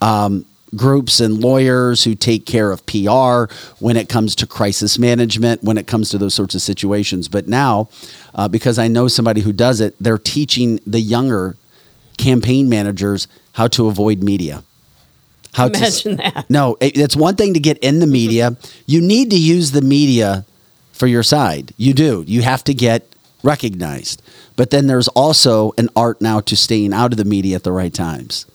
um, 0.00 0.44
groups 0.76 1.20
and 1.20 1.40
lawyers 1.40 2.04
who 2.04 2.14
take 2.14 2.46
care 2.46 2.70
of 2.70 2.84
PR 2.86 3.52
when 3.78 3.96
it 3.96 4.08
comes 4.08 4.34
to 4.36 4.46
crisis 4.46 4.98
management, 4.98 5.62
when 5.62 5.78
it 5.78 5.86
comes 5.86 6.10
to 6.10 6.18
those 6.18 6.34
sorts 6.34 6.54
of 6.54 6.62
situations. 6.62 7.28
But 7.28 7.48
now, 7.48 7.88
uh, 8.34 8.48
because 8.48 8.78
I 8.78 8.88
know 8.88 9.08
somebody 9.08 9.40
who 9.40 9.52
does 9.52 9.80
it, 9.80 9.94
they're 10.00 10.18
teaching 10.18 10.80
the 10.86 11.00
younger 11.00 11.56
campaign 12.18 12.68
managers 12.68 13.26
how 13.52 13.66
to 13.68 13.88
avoid 13.88 14.22
media. 14.22 14.62
How 15.54 15.66
Imagine 15.66 16.16
to, 16.16 16.22
that. 16.22 16.46
No, 16.48 16.76
it, 16.80 16.96
it's 16.96 17.16
one 17.16 17.34
thing 17.34 17.54
to 17.54 17.60
get 17.60 17.78
in 17.78 17.98
the 17.98 18.06
media. 18.06 18.56
You 18.86 19.00
need 19.00 19.30
to 19.30 19.38
use 19.38 19.72
the 19.72 19.82
media 19.82 20.44
for 20.92 21.06
your 21.06 21.22
side. 21.22 21.72
You 21.76 21.94
do. 21.94 22.24
You 22.26 22.42
have 22.42 22.62
to 22.64 22.74
get 22.74 23.06
recognized. 23.42 24.22
But 24.54 24.70
then 24.70 24.86
there's 24.86 25.08
also 25.08 25.72
an 25.78 25.88
art 25.96 26.20
now 26.20 26.40
to 26.40 26.56
staying 26.56 26.92
out 26.92 27.12
of 27.12 27.16
the 27.16 27.24
media 27.24 27.56
at 27.56 27.64
the 27.64 27.72
right 27.72 27.92
times. 27.92 28.46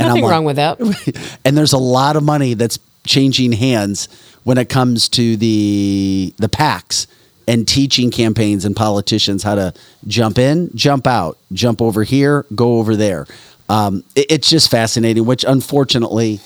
And 0.00 0.08
Nothing 0.08 0.22
like- 0.24 0.30
wrong 0.32 0.44
with 0.44 0.56
that. 0.56 1.38
and 1.44 1.56
there's 1.56 1.72
a 1.74 1.78
lot 1.78 2.16
of 2.16 2.22
money 2.22 2.54
that's 2.54 2.78
changing 3.06 3.52
hands 3.52 4.08
when 4.44 4.56
it 4.58 4.68
comes 4.68 5.08
to 5.10 5.36
the 5.36 6.32
the 6.38 6.48
PACs 6.48 7.06
and 7.46 7.66
teaching 7.68 8.10
campaigns 8.10 8.64
and 8.64 8.74
politicians 8.74 9.42
how 9.42 9.54
to 9.56 9.74
jump 10.06 10.38
in, 10.38 10.70
jump 10.74 11.06
out, 11.06 11.36
jump 11.52 11.82
over 11.82 12.02
here, 12.02 12.44
go 12.54 12.78
over 12.78 12.96
there. 12.96 13.26
Um, 13.68 14.02
it- 14.16 14.26
it's 14.30 14.48
just 14.50 14.70
fascinating. 14.70 15.26
Which 15.26 15.44
unfortunately, 15.46 16.40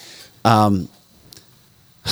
um, 0.44 0.88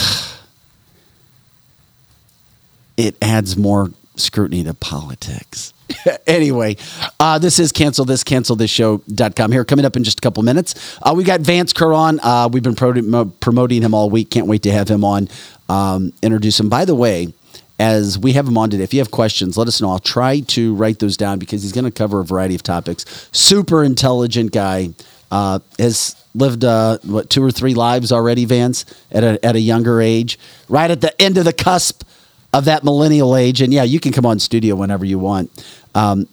it 2.96 3.16
adds 3.22 3.56
more 3.56 3.90
scrutiny 4.16 4.62
to 4.64 4.74
politics. 4.74 5.72
anyway, 6.26 6.76
uh, 7.20 7.38
this 7.38 7.58
is 7.58 7.72
cancel 7.72 8.04
this, 8.04 8.24
cancel 8.24 8.56
this 8.56 8.70
show.com 8.70 9.52
here. 9.52 9.64
Coming 9.64 9.84
up 9.84 9.96
in 9.96 10.04
just 10.04 10.18
a 10.18 10.20
couple 10.20 10.42
minutes. 10.42 10.98
Uh, 11.02 11.14
we 11.16 11.24
got 11.24 11.40
Vance 11.40 11.72
Crowe 11.72 11.94
on. 11.94 12.20
Uh, 12.20 12.48
we've 12.52 12.62
been 12.62 12.74
pro- 12.74 13.24
promoting 13.40 13.82
him 13.82 13.94
all 13.94 14.10
week. 14.10 14.30
Can't 14.30 14.46
wait 14.46 14.62
to 14.62 14.72
have 14.72 14.88
him 14.88 15.04
on, 15.04 15.28
um, 15.68 16.12
introduce 16.22 16.58
him. 16.58 16.68
By 16.68 16.84
the 16.84 16.94
way, 16.94 17.32
as 17.78 18.18
we 18.18 18.32
have 18.32 18.46
him 18.46 18.56
on 18.56 18.70
today, 18.70 18.84
if 18.84 18.94
you 18.94 19.00
have 19.00 19.10
questions, 19.10 19.56
let 19.56 19.68
us 19.68 19.80
know. 19.80 19.90
I'll 19.90 19.98
try 19.98 20.40
to 20.40 20.74
write 20.74 20.98
those 20.98 21.16
down 21.16 21.38
because 21.38 21.62
he's 21.62 21.72
going 21.72 21.84
to 21.84 21.90
cover 21.90 22.20
a 22.20 22.24
variety 22.24 22.54
of 22.54 22.62
topics. 22.62 23.28
Super 23.32 23.82
intelligent 23.82 24.52
guy. 24.52 24.90
Uh, 25.30 25.60
has 25.78 26.14
lived 26.34 26.62
uh, 26.62 26.98
what 27.04 27.30
two 27.30 27.42
or 27.42 27.50
three 27.50 27.72
lives 27.72 28.12
already, 28.12 28.44
Vance, 28.44 28.84
at 29.10 29.24
a 29.24 29.42
at 29.42 29.56
a 29.56 29.60
younger 29.60 29.98
age, 30.02 30.38
right 30.68 30.90
at 30.90 31.00
the 31.00 31.18
end 31.20 31.38
of 31.38 31.46
the 31.46 31.54
cusp 31.54 32.04
of 32.52 32.66
that 32.66 32.84
millennial 32.84 33.34
age. 33.34 33.60
And 33.62 33.72
yeah, 33.72 33.82
you 33.82 33.98
can 33.98 34.12
come 34.12 34.26
on 34.26 34.38
studio 34.38 34.74
whenever 34.74 35.04
you 35.04 35.18
want. 35.18 35.50
Um, 35.94 36.26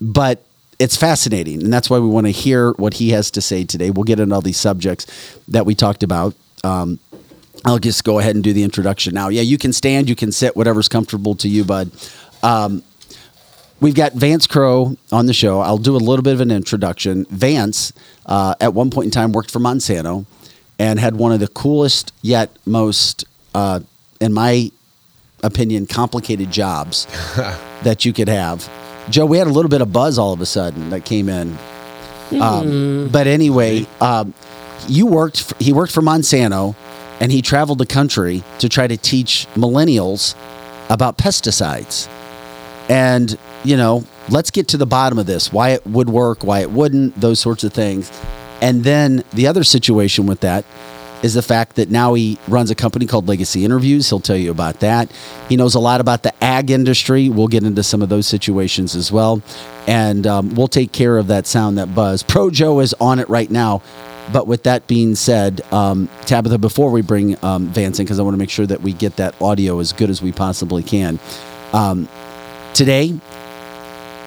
but 0.00 0.44
it's 0.78 0.96
fascinating. 0.96 1.62
And 1.62 1.72
that's 1.72 1.88
why 1.88 1.98
we 1.98 2.08
want 2.08 2.26
to 2.26 2.32
hear 2.32 2.72
what 2.72 2.94
he 2.94 3.10
has 3.10 3.30
to 3.32 3.40
say 3.40 3.64
today. 3.64 3.90
We'll 3.90 4.04
get 4.04 4.20
into 4.20 4.34
all 4.34 4.40
these 4.40 4.58
subjects 4.58 5.06
that 5.48 5.66
we 5.66 5.74
talked 5.74 6.02
about. 6.02 6.34
Um, 6.62 6.98
I'll 7.64 7.78
just 7.78 8.04
go 8.04 8.18
ahead 8.18 8.34
and 8.34 8.44
do 8.44 8.52
the 8.52 8.62
introduction 8.62 9.14
now. 9.14 9.28
Yeah, 9.28 9.42
you 9.42 9.56
can 9.56 9.72
stand, 9.72 10.08
you 10.08 10.16
can 10.16 10.32
sit, 10.32 10.56
whatever's 10.56 10.88
comfortable 10.88 11.34
to 11.36 11.48
you, 11.48 11.64
bud. 11.64 11.90
Um, 12.42 12.82
we've 13.80 13.94
got 13.94 14.12
Vance 14.12 14.46
Crowe 14.46 14.96
on 15.10 15.26
the 15.26 15.32
show. 15.32 15.60
I'll 15.60 15.78
do 15.78 15.96
a 15.96 15.98
little 15.98 16.22
bit 16.22 16.34
of 16.34 16.40
an 16.40 16.50
introduction. 16.50 17.24
Vance, 17.30 17.92
uh, 18.26 18.54
at 18.60 18.74
one 18.74 18.90
point 18.90 19.06
in 19.06 19.10
time, 19.10 19.32
worked 19.32 19.50
for 19.50 19.60
Monsanto 19.60 20.26
and 20.78 20.98
had 20.98 21.16
one 21.16 21.32
of 21.32 21.40
the 21.40 21.48
coolest 21.48 22.12
yet 22.20 22.50
most, 22.66 23.24
uh, 23.54 23.80
in 24.20 24.32
my 24.32 24.70
opinion, 25.42 25.86
complicated 25.86 26.50
jobs 26.50 27.06
that 27.82 28.04
you 28.04 28.12
could 28.12 28.28
have. 28.28 28.68
Joe, 29.10 29.26
we 29.26 29.38
had 29.38 29.46
a 29.46 29.50
little 29.50 29.68
bit 29.68 29.80
of 29.80 29.92
buzz 29.92 30.18
all 30.18 30.32
of 30.32 30.40
a 30.40 30.46
sudden 30.46 30.90
that 30.90 31.04
came 31.04 31.28
in. 31.28 31.56
Um, 32.40 33.08
but 33.12 33.26
anyway, 33.26 33.86
um, 34.00 34.34
you 34.88 35.06
worked. 35.06 35.42
For, 35.42 35.62
he 35.62 35.72
worked 35.72 35.92
for 35.92 36.00
Monsanto, 36.00 36.74
and 37.20 37.30
he 37.30 37.42
traveled 37.42 37.78
the 37.78 37.86
country 37.86 38.42
to 38.58 38.68
try 38.68 38.86
to 38.86 38.96
teach 38.96 39.46
millennials 39.54 40.34
about 40.88 41.18
pesticides. 41.18 42.08
And 42.88 43.38
you 43.62 43.76
know, 43.76 44.04
let's 44.30 44.50
get 44.50 44.68
to 44.68 44.76
the 44.76 44.86
bottom 44.86 45.18
of 45.18 45.26
this: 45.26 45.52
why 45.52 45.70
it 45.70 45.86
would 45.86 46.08
work, 46.08 46.42
why 46.42 46.60
it 46.60 46.70
wouldn't, 46.70 47.20
those 47.20 47.40
sorts 47.40 47.62
of 47.64 47.72
things. 47.72 48.10
And 48.60 48.84
then 48.84 49.24
the 49.32 49.46
other 49.46 49.64
situation 49.64 50.26
with 50.26 50.40
that 50.40 50.64
is 51.24 51.32
the 51.32 51.40
fact 51.40 51.76
that 51.76 51.90
now 51.90 52.12
he 52.12 52.38
runs 52.48 52.70
a 52.70 52.74
company 52.74 53.06
called 53.06 53.26
Legacy 53.26 53.64
Interviews. 53.64 54.10
He'll 54.10 54.20
tell 54.20 54.36
you 54.36 54.50
about 54.50 54.80
that. 54.80 55.10
He 55.48 55.56
knows 55.56 55.74
a 55.74 55.80
lot 55.80 56.02
about 56.02 56.22
the 56.22 56.44
ag 56.44 56.70
industry. 56.70 57.30
We'll 57.30 57.48
get 57.48 57.64
into 57.64 57.82
some 57.82 58.02
of 58.02 58.10
those 58.10 58.26
situations 58.26 58.94
as 58.94 59.10
well. 59.10 59.40
And 59.86 60.26
um, 60.26 60.54
we'll 60.54 60.68
take 60.68 60.92
care 60.92 61.16
of 61.16 61.28
that 61.28 61.46
sound, 61.46 61.78
that 61.78 61.94
buzz. 61.94 62.22
Pro 62.22 62.50
Joe 62.50 62.80
is 62.80 62.92
on 63.00 63.18
it 63.18 63.28
right 63.30 63.50
now. 63.50 63.80
But 64.34 64.46
with 64.46 64.64
that 64.64 64.86
being 64.86 65.14
said, 65.14 65.62
um, 65.72 66.10
Tabitha, 66.26 66.58
before 66.58 66.90
we 66.90 67.00
bring 67.00 67.42
um, 67.42 67.68
Vance 67.68 67.98
in, 67.98 68.04
because 68.04 68.20
I 68.20 68.22
want 68.22 68.34
to 68.34 68.38
make 68.38 68.50
sure 68.50 68.66
that 68.66 68.82
we 68.82 68.92
get 68.92 69.16
that 69.16 69.40
audio 69.40 69.78
as 69.78 69.94
good 69.94 70.10
as 70.10 70.20
we 70.20 70.30
possibly 70.30 70.82
can. 70.82 71.18
Um, 71.72 72.06
today, 72.74 73.18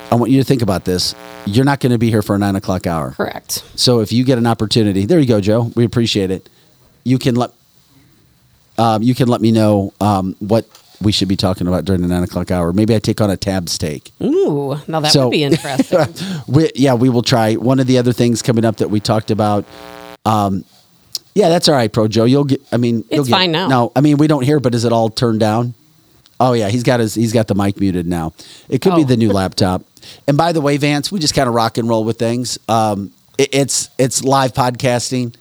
I 0.09 0.15
want 0.15 0.31
you 0.31 0.39
to 0.39 0.43
think 0.43 0.63
about 0.63 0.85
this. 0.85 1.13
You're 1.45 1.65
not 1.65 1.79
going 1.79 1.91
to 1.91 1.99
be 1.99 2.09
here 2.09 2.23
for 2.23 2.35
a 2.35 2.39
nine 2.39 2.55
o'clock 2.55 2.87
hour. 2.87 3.11
Correct. 3.11 3.63
So 3.75 3.99
if 3.99 4.11
you 4.11 4.23
get 4.23 4.39
an 4.39 4.47
opportunity, 4.47 5.05
there 5.05 5.19
you 5.19 5.27
go, 5.27 5.41
Joe. 5.41 5.71
We 5.75 5.85
appreciate 5.85 6.31
it. 6.31 6.49
You 7.07 7.17
can 7.17 7.35
let 7.35 7.51
um, 8.77 9.01
you 9.01 9.15
can 9.15 9.27
let 9.27 9.41
me 9.41 9.51
know 9.51 9.93
um, 10.01 10.35
what 10.39 10.65
we 11.01 11.11
should 11.11 11.27
be 11.27 11.35
talking 11.35 11.67
about 11.67 11.85
during 11.85 12.01
the 12.01 12.07
nine 12.07 12.23
o'clock 12.23 12.51
hour. 12.51 12.73
Maybe 12.73 12.95
I 12.95 12.99
take 12.99 13.21
on 13.21 13.29
a 13.29 13.37
tab 13.37 13.69
steak. 13.69 14.11
Ooh, 14.21 14.75
now 14.87 14.99
that 14.99 15.11
So- 15.11 15.25
would 15.25 15.31
be 15.31 15.43
interesting. 15.43 15.99
we, 16.47 16.69
yeah, 16.75 16.93
we 16.93 17.09
will 17.09 17.21
try. 17.23 17.53
One 17.55 17.79
of 17.79 17.87
the 17.87 17.97
other 17.97 18.13
things 18.13 18.41
coming 18.41 18.65
up 18.65 18.77
that 18.77 18.89
we 18.89 18.99
talked 18.99 19.31
about. 19.31 19.65
Um, 20.25 20.63
yeah, 21.33 21.49
that's 21.49 21.69
all 21.69 21.75
right, 21.75 21.91
Pro 21.91 22.07
Joe. 22.07 22.25
You'll 22.25 22.43
get. 22.45 22.61
I 22.71 22.77
mean, 22.77 23.05
you'll 23.11 23.21
It's 23.21 23.29
get- 23.29 23.35
fine 23.35 23.51
now. 23.51 23.67
No, 23.67 23.91
I 23.95 24.01
mean 24.01 24.17
we 24.17 24.27
don't 24.27 24.43
hear, 24.43 24.59
but 24.59 24.73
is 24.75 24.85
it 24.85 24.91
all 24.91 25.09
turned 25.09 25.39
down? 25.39 25.73
Oh 26.39 26.53
yeah, 26.53 26.69
he's 26.69 26.83
got 26.83 26.99
his 26.99 27.15
he's 27.15 27.33
got 27.33 27.47
the 27.47 27.55
mic 27.55 27.79
muted 27.79 28.05
now. 28.05 28.33
It 28.69 28.81
could 28.81 28.95
be 28.95 29.01
Oh. 29.03 29.05
the 29.05 29.17
new 29.17 29.31
laptop. 29.31 29.83
And 30.27 30.37
by 30.37 30.51
the 30.51 30.61
way, 30.61 30.77
Vance, 30.77 31.11
we 31.11 31.19
just 31.19 31.33
kind 31.33 31.47
of 31.47 31.55
rock 31.55 31.77
and 31.79 31.89
roll 31.89 32.03
with 32.03 32.17
things. 32.19 32.59
Um, 32.69 33.11
it, 33.39 33.49
it's 33.53 33.89
it's 33.97 34.23
live 34.23 34.53
podcasting 34.53 35.35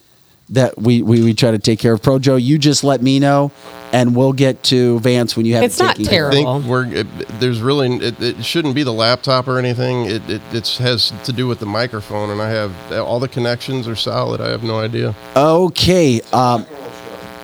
that 0.49 0.77
we, 0.77 1.01
we 1.01 1.21
we 1.23 1.33
try 1.33 1.51
to 1.51 1.59
take 1.59 1.79
care 1.79 1.93
of. 1.93 2.01
Pro 2.01 2.19
Joe, 2.19 2.35
you 2.37 2.57
just 2.57 2.83
let 2.83 3.01
me 3.01 3.19
know, 3.19 3.51
and 3.91 4.15
we'll 4.15 4.33
get 4.33 4.63
to 4.63 4.99
Vance 4.99 5.35
when 5.35 5.45
you 5.45 5.55
have 5.55 5.63
It's 5.63 5.79
it 5.79 5.83
not 5.83 5.95
taken 5.97 6.07
I 6.07 6.11
terrible. 6.11 6.59
think 6.61 6.65
we're 6.65 6.85
it, 6.93 7.07
there's 7.39 7.61
really 7.61 7.95
it, 7.97 8.21
it 8.21 8.45
shouldn't 8.45 8.73
be 8.75 8.83
the 8.83 8.93
laptop 8.93 9.47
or 9.47 9.59
anything. 9.59 10.05
It, 10.05 10.29
it 10.29 10.41
it's 10.53 10.77
has 10.77 11.11
to 11.25 11.33
do 11.33 11.47
with 11.47 11.59
the 11.59 11.65
microphone, 11.65 12.29
and 12.29 12.41
I 12.41 12.49
have 12.49 12.91
all 12.93 13.19
the 13.19 13.27
connections 13.27 13.87
are 13.87 13.95
solid. 13.95 14.39
I 14.41 14.49
have 14.49 14.63
no 14.63 14.79
idea. 14.79 15.13
Okay, 15.35 16.21
um, 16.33 16.65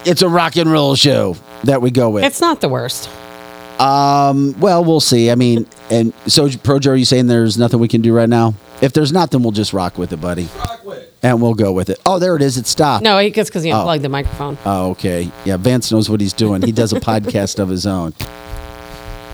it's 0.06 0.22
a 0.22 0.30
rock 0.30 0.56
and 0.56 0.72
roll 0.72 0.95
show 0.95 1.36
that 1.66 1.82
we 1.82 1.91
go 1.91 2.10
with. 2.10 2.24
it's 2.24 2.41
not 2.41 2.62
the 2.62 2.70
worst. 2.70 3.10
Um, 3.80 4.59
well, 4.59 4.84
we'll 4.84 4.99
see. 4.99 5.32
I 5.32 5.36
mean, 5.36 5.67
and 5.89 6.13
so 6.28 6.49
Pro 6.49 6.80
Joe, 6.80 6.91
are 6.91 6.95
you 6.95 7.05
saying 7.05 7.28
there's 7.28 7.57
nothing 7.57 7.80
we 7.80 7.88
can 7.88 8.01
do 8.01 8.13
right 8.13 8.30
now? 8.30 8.53
If 8.82 8.93
there's 8.93 9.11
not, 9.11 9.32
then 9.32 9.43
we'll 9.43 9.51
just 9.51 9.74
rock 9.74 9.97
with 9.97 10.13
it, 10.13 10.21
buddy. 10.21 10.47
Rock 10.57 10.86
with 10.86 10.97
it. 10.99 11.13
And 11.24 11.41
we'll 11.41 11.53
go 11.53 11.71
with 11.71 11.89
it. 11.89 11.99
Oh, 12.05 12.19
there 12.19 12.36
it 12.36 12.41
is. 12.41 12.57
It 12.57 12.67
stopped. 12.67 13.03
No, 13.03 13.17
it's 13.17 13.49
because 13.49 13.63
he 13.63 13.71
unplugged 13.71 14.03
the 14.03 14.09
microphone. 14.09 14.57
Oh, 14.65 14.91
okay. 14.91 15.32
Yeah, 15.45 15.55
Vance 15.57 15.91
knows 15.91 16.09
what 16.09 16.19
he's 16.19 16.34
doing. 16.34 16.61
He 16.61 16.74
does 16.74 16.91
a 16.91 16.99
podcast 16.99 17.59
of 17.59 17.69
his 17.69 17.88
own. 17.88 18.13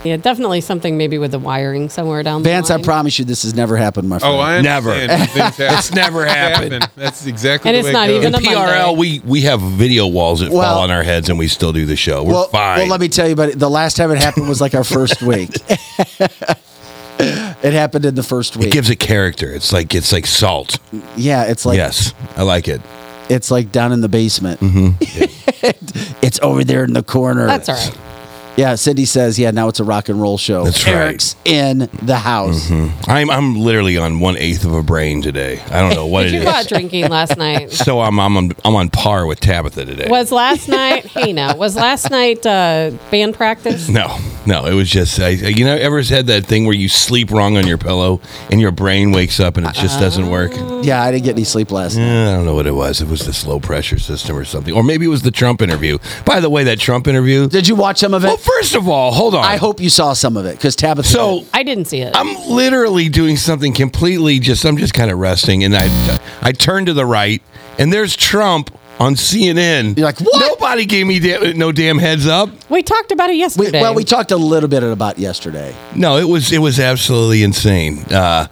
Yeah, 0.04 0.16
definitely 0.16 0.62
something 0.62 0.98
maybe 0.98 1.18
with 1.18 1.32
the 1.32 1.40
wiring 1.40 1.90
somewhere 1.90 2.24
down 2.24 2.42
there. 2.44 2.54
Vance, 2.54 2.70
the 2.70 2.76
I 2.76 2.82
promise 2.82 3.20
you 3.20 3.26
this 3.26 3.44
has 3.44 3.54
never 3.54 3.76
happened, 3.76 4.08
my 4.08 4.18
friend. 4.20 4.34
Oh, 4.34 4.40
I 4.40 4.62
Never. 4.62 4.92
understand. 4.92 5.30
Things 5.32 5.58
happen. 5.58 5.78
It's 5.78 5.94
never 5.94 6.26
happened. 6.26 6.90
That's 6.96 7.26
exactly 7.26 7.70
And 7.70 7.76
the 7.76 7.80
it's 7.80 7.88
way 7.88 7.92
not 7.94 8.10
it 8.10 8.14
goes. 8.22 8.26
even 8.28 8.36
a 8.36 8.38
PRL, 8.38 8.98
we 8.98 9.20
we 9.26 9.42
have 9.42 9.60
video 9.62 10.08
walls 10.08 10.40
that 10.40 10.52
Well- 10.52 10.62
fall 10.76 10.84
on 10.84 10.90
our 10.92 11.04
heads, 11.04 11.28
and 11.30 11.38
we 11.38 11.50
still 11.50 11.74
do 11.74 11.86
the 11.86 11.98
show. 11.98 12.24
We're 12.24 12.32
well, 12.32 12.48
fine. 12.48 12.80
well, 12.80 12.88
let 12.88 13.02
me 13.02 13.10
tell 13.10 13.28
you, 13.28 13.36
but 13.36 13.60
the 13.60 13.70
last 13.70 13.98
time 13.98 14.10
it 14.12 14.18
happened 14.20 14.48
was 14.48 14.62
like 14.62 14.74
our 14.74 14.86
first 14.86 15.22
week. 15.22 15.50
it 17.20 17.74
happened 17.74 18.06
in 18.06 18.16
the 18.16 18.24
first 18.24 18.56
week. 18.56 18.68
it 18.68 18.72
gives 18.74 18.90
it 18.90 18.98
character. 19.02 19.52
It's 19.54 19.74
like 19.74 19.94
it's 19.94 20.14
like 20.14 20.26
salt. 20.26 20.80
yeah, 21.18 21.44
it's 21.44 21.66
like 21.66 21.76
yes, 21.78 22.14
I 22.38 22.44
like 22.44 22.68
it. 22.70 22.82
it's 23.30 23.52
like 23.52 23.72
down 23.74 23.92
in 23.92 24.00
the 24.02 24.10
basement. 24.10 24.62
Mm-hmm. 24.62 24.92
it's 26.26 26.40
over 26.42 26.64
there 26.64 26.86
in 26.86 26.94
the 26.94 27.04
corner. 27.04 27.46
That's 27.48 27.68
all 27.68 27.76
right. 27.76 27.98
Yeah, 28.60 28.76
Cindy 28.76 29.06
says, 29.06 29.40
yeah, 29.40 29.52
now 29.52 29.70
it's 29.70 29.80
a 29.80 29.86
rock 29.86 30.10
and 30.10 30.22
roll 30.22 30.38
show. 30.38 30.66
That's 30.66 30.86
right. 30.86 30.94
Eric's 30.96 31.36
in 31.46 31.90
the 32.02 32.18
house. 32.18 32.70
I'm 33.08 33.30
I'm 33.30 33.56
literally 33.58 33.98
on 33.98 34.20
one 34.20 34.36
eighth 34.38 34.66
of 34.66 34.74
a 34.74 34.84
brain 34.84 35.22
today. 35.22 35.62
I 35.72 35.80
don't 35.80 35.96
know 35.96 36.06
what 36.08 36.24
Did 36.26 36.34
it 36.34 36.38
you 36.40 36.44
go 36.44 36.50
out 36.50 36.62
is. 36.62 36.68
drinking 36.68 37.08
last 37.08 37.38
night? 37.46 37.72
So 37.72 38.02
I'm 38.02 38.20
I'm 38.20 38.36
on, 38.36 38.52
I'm 38.66 38.76
on 38.76 38.90
par 38.90 39.26
with 39.26 39.40
Tabitha 39.40 39.86
today. 39.86 40.08
Was 40.10 40.32
last 40.34 40.68
night? 40.68 41.06
Hey, 41.20 41.32
now 41.34 41.56
was 41.56 41.76
last 41.76 42.10
night 42.12 42.46
uh, 42.46 42.92
band 43.12 43.34
practice? 43.36 43.88
No, 43.90 44.18
no, 44.46 44.66
it 44.66 44.74
was 44.74 44.90
just 44.90 45.20
I, 45.20 45.30
you 45.30 45.64
know 45.64 45.76
ever 45.76 46.02
had 46.02 46.28
that 46.28 46.46
thing 46.46 46.66
where 46.66 46.76
you 46.76 46.90
sleep 46.90 47.32
wrong 47.32 47.56
on 47.58 47.66
your 47.66 47.78
pillow 47.78 48.20
and 48.52 48.60
your 48.60 48.72
brain 48.72 49.12
wakes 49.12 49.40
up 49.40 49.56
and 49.58 49.66
it 49.66 49.74
just 49.74 50.00
doesn't 50.00 50.30
work. 50.30 50.52
Yeah, 50.84 51.02
I 51.02 51.12
didn't 51.12 51.24
get 51.26 51.36
any 51.36 51.44
sleep 51.46 51.72
last 51.72 51.96
night. 51.96 52.30
I 52.32 52.36
don't 52.36 52.46
know 52.46 52.56
what 52.56 52.68
it 52.68 52.72
was. 52.76 53.02
It 53.02 53.08
was 53.08 53.26
this 53.26 53.46
low 53.46 53.60
pressure 53.60 54.00
system 54.00 54.36
or 54.38 54.44
something, 54.46 54.74
or 54.74 54.84
maybe 54.84 55.06
it 55.06 55.10
was 55.10 55.22
the 55.22 55.32
Trump 55.32 55.62
interview. 55.62 55.98
By 56.26 56.40
the 56.42 56.50
way, 56.50 56.64
that 56.66 56.80
Trump 56.80 57.08
interview. 57.08 57.48
Did 57.48 57.68
you 57.68 57.76
watch 57.76 58.00
some 58.00 58.14
of 58.14 58.24
it? 58.26 58.40
Well, 58.50 58.58
first 58.58 58.76
of 58.76 58.88
all, 58.88 59.12
hold 59.12 59.36
on. 59.36 59.44
I 59.44 59.58
hope 59.58 59.80
you 59.80 59.90
saw 59.90 60.14
some 60.14 60.38
of 60.38 60.46
it 60.46 60.56
because 60.58 60.76
Tabitha. 60.76 61.08
so. 61.08 61.46
I 61.54 61.64
didn't 61.64 61.86
see 61.86 62.02
it. 62.02 62.16
I'm 62.16 62.36
literally 62.50 63.10
doing 63.10 63.38
something 63.38 63.74
completely 63.74 64.40
just 64.40 64.66
I'm 64.66 64.78
just 64.78 64.94
kind 64.94 65.12
of 65.12 65.20
resting 65.20 65.64
and 65.64 65.76
I 65.76 66.20
I 66.42 66.52
turn 66.52 66.86
to 66.86 66.94
the 66.94 67.06
right 67.06 67.42
and 67.78 67.92
there's 67.94 68.16
Trump 68.16 68.72
on 69.00 69.16
CNN. 69.16 69.98
You're 69.98 70.06
like, 70.06 70.20
what? 70.20 70.40
Nobody 70.40 70.86
gave 70.86 71.08
me 71.08 71.20
da- 71.20 71.54
no 71.54 71.72
damn 71.72 71.98
heads 71.98 72.28
up. 72.28 72.50
we 72.70 72.84
talked 72.84 73.12
about 73.12 73.30
it 73.30 73.34
we, 73.34 73.40
yesterday. 73.40 73.82
well, 73.82 73.96
we 73.96 74.04
talked 74.04 74.32
a 74.32 74.38
little 74.38 74.68
bit 74.70 74.84
about 74.84 75.18
yesterday. 75.18 75.74
No, 75.96 76.18
it 76.18 76.28
was 76.28 76.52
it 76.52 76.60
was 76.60 76.80
absolutely 76.80 77.44
insane. 77.44 78.00
Uh, 78.12 78.48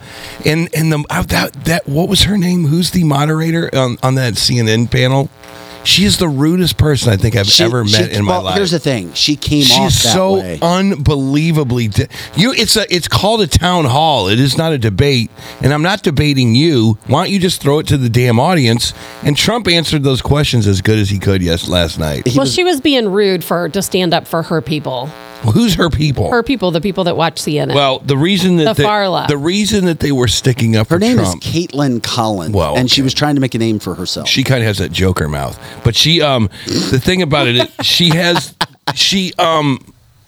and 0.46 0.70
and 0.74 0.92
the 0.92 1.04
uh, 1.10 1.24
that 1.24 1.54
that 1.66 1.88
what 1.88 2.08
was 2.08 2.24
her 2.24 2.38
name? 2.38 2.66
Who's 2.66 2.92
the 2.92 3.04
moderator 3.04 3.70
on, 3.74 3.98
on 4.04 4.16
that 4.16 4.36
CNN 4.36 4.90
panel? 4.90 5.30
She 5.84 6.04
is 6.06 6.18
the 6.18 6.28
rudest 6.28 6.78
person 6.78 7.12
I 7.12 7.18
think 7.18 7.36
I've 7.36 7.48
She- 7.48 7.64
ever 7.64 7.86
she- 7.88 8.00
met 8.02 8.12
in 8.12 8.26
my 8.26 8.32
well, 8.34 8.44
life. 8.44 8.56
Here's 8.56 8.72
the 8.72 8.80
thing: 8.80 9.14
she 9.14 9.36
came 9.36 9.62
off 9.64 9.92
She's 9.92 10.04
that 10.04 10.14
so 10.14 10.34
way. 10.40 10.60
unbelievably. 10.62 11.88
Di- 11.90 12.08
you, 12.36 12.54
it's 12.54 12.76
a, 12.76 12.94
it's 12.94 13.08
called 13.08 13.42
a 13.42 13.48
town 13.48 13.86
hall. 13.86 14.28
It 14.28 14.40
is 14.40 14.58
not 14.58 14.74
a 14.74 14.78
debate, 14.78 15.32
and 15.62 15.74
I'm 15.74 15.82
not 15.82 16.04
debating 16.04 16.56
you. 16.56 16.98
Why 17.08 17.24
don't 17.24 17.32
you 17.34 17.40
just 17.40 17.62
throw 17.62 17.80
it 17.80 17.88
to 17.88 17.98
the 17.98 18.10
damn 18.10 18.40
audience? 18.40 18.94
And 19.24 19.38
Trump 19.38 19.68
answered 19.68 20.04
those 20.04 20.22
questions 20.22 20.68
as 20.68 20.82
good 20.82 21.00
as 21.00 21.10
he 21.10 21.20
could. 21.20 21.42
Yes, 21.42 21.68
last 21.68 21.98
night. 22.00 22.28
well, 22.36 22.46
she 22.46 22.64
was 22.64 22.82
being 22.82 23.10
rude 23.12 23.44
for 23.44 23.70
to 23.70 23.82
stand 23.82 24.14
up 24.14 24.28
for 24.28 24.44
her 24.44 24.62
people. 24.62 25.10
Well, 25.44 25.52
who's 25.54 25.76
her 25.76 25.90
people? 25.90 26.30
Her 26.32 26.42
people, 26.44 26.72
the 26.72 26.82
people 26.82 27.04
that 27.06 27.16
watch 27.16 27.36
CNN. 27.42 27.74
well, 27.76 28.00
the 28.00 28.18
reason 28.18 28.58
that 28.58 28.66
The 28.66 28.74
they- 28.74 28.84
far 28.84 29.08
left. 29.08 29.30
the 29.30 29.38
reason 29.38 29.86
that 29.86 30.00
they 30.00 30.12
were 30.12 30.28
sticking 30.28 30.76
up 30.76 30.88
Her 30.90 30.96
for 30.96 31.00
name 31.00 31.18
Trump. 31.18 31.46
is 31.46 31.52
Kaitlan 31.52 32.02
Collins, 32.04 32.54
Well, 32.56 32.76
and 32.76 32.90
she 32.90 33.02
okay. 33.02 33.06
was 33.06 33.14
trying 33.14 33.36
to 33.36 33.42
make 33.42 33.54
a 33.56 33.60
name 33.60 33.80
for 33.80 33.96
herself. 33.96 34.28
she 34.28 34.44
kind 34.44 34.62
of 34.62 34.68
has 34.68 34.78
that 34.80 34.92
joker 34.92 35.28
mouth 35.28 35.60
but 35.84 35.96
she 35.96 36.22
um 36.22 36.50
the 36.66 37.00
thing 37.00 37.22
about 37.22 37.48
it 37.48 37.70
she 37.86 38.10
has 38.10 38.56
she 38.96 39.32
um 39.40 39.80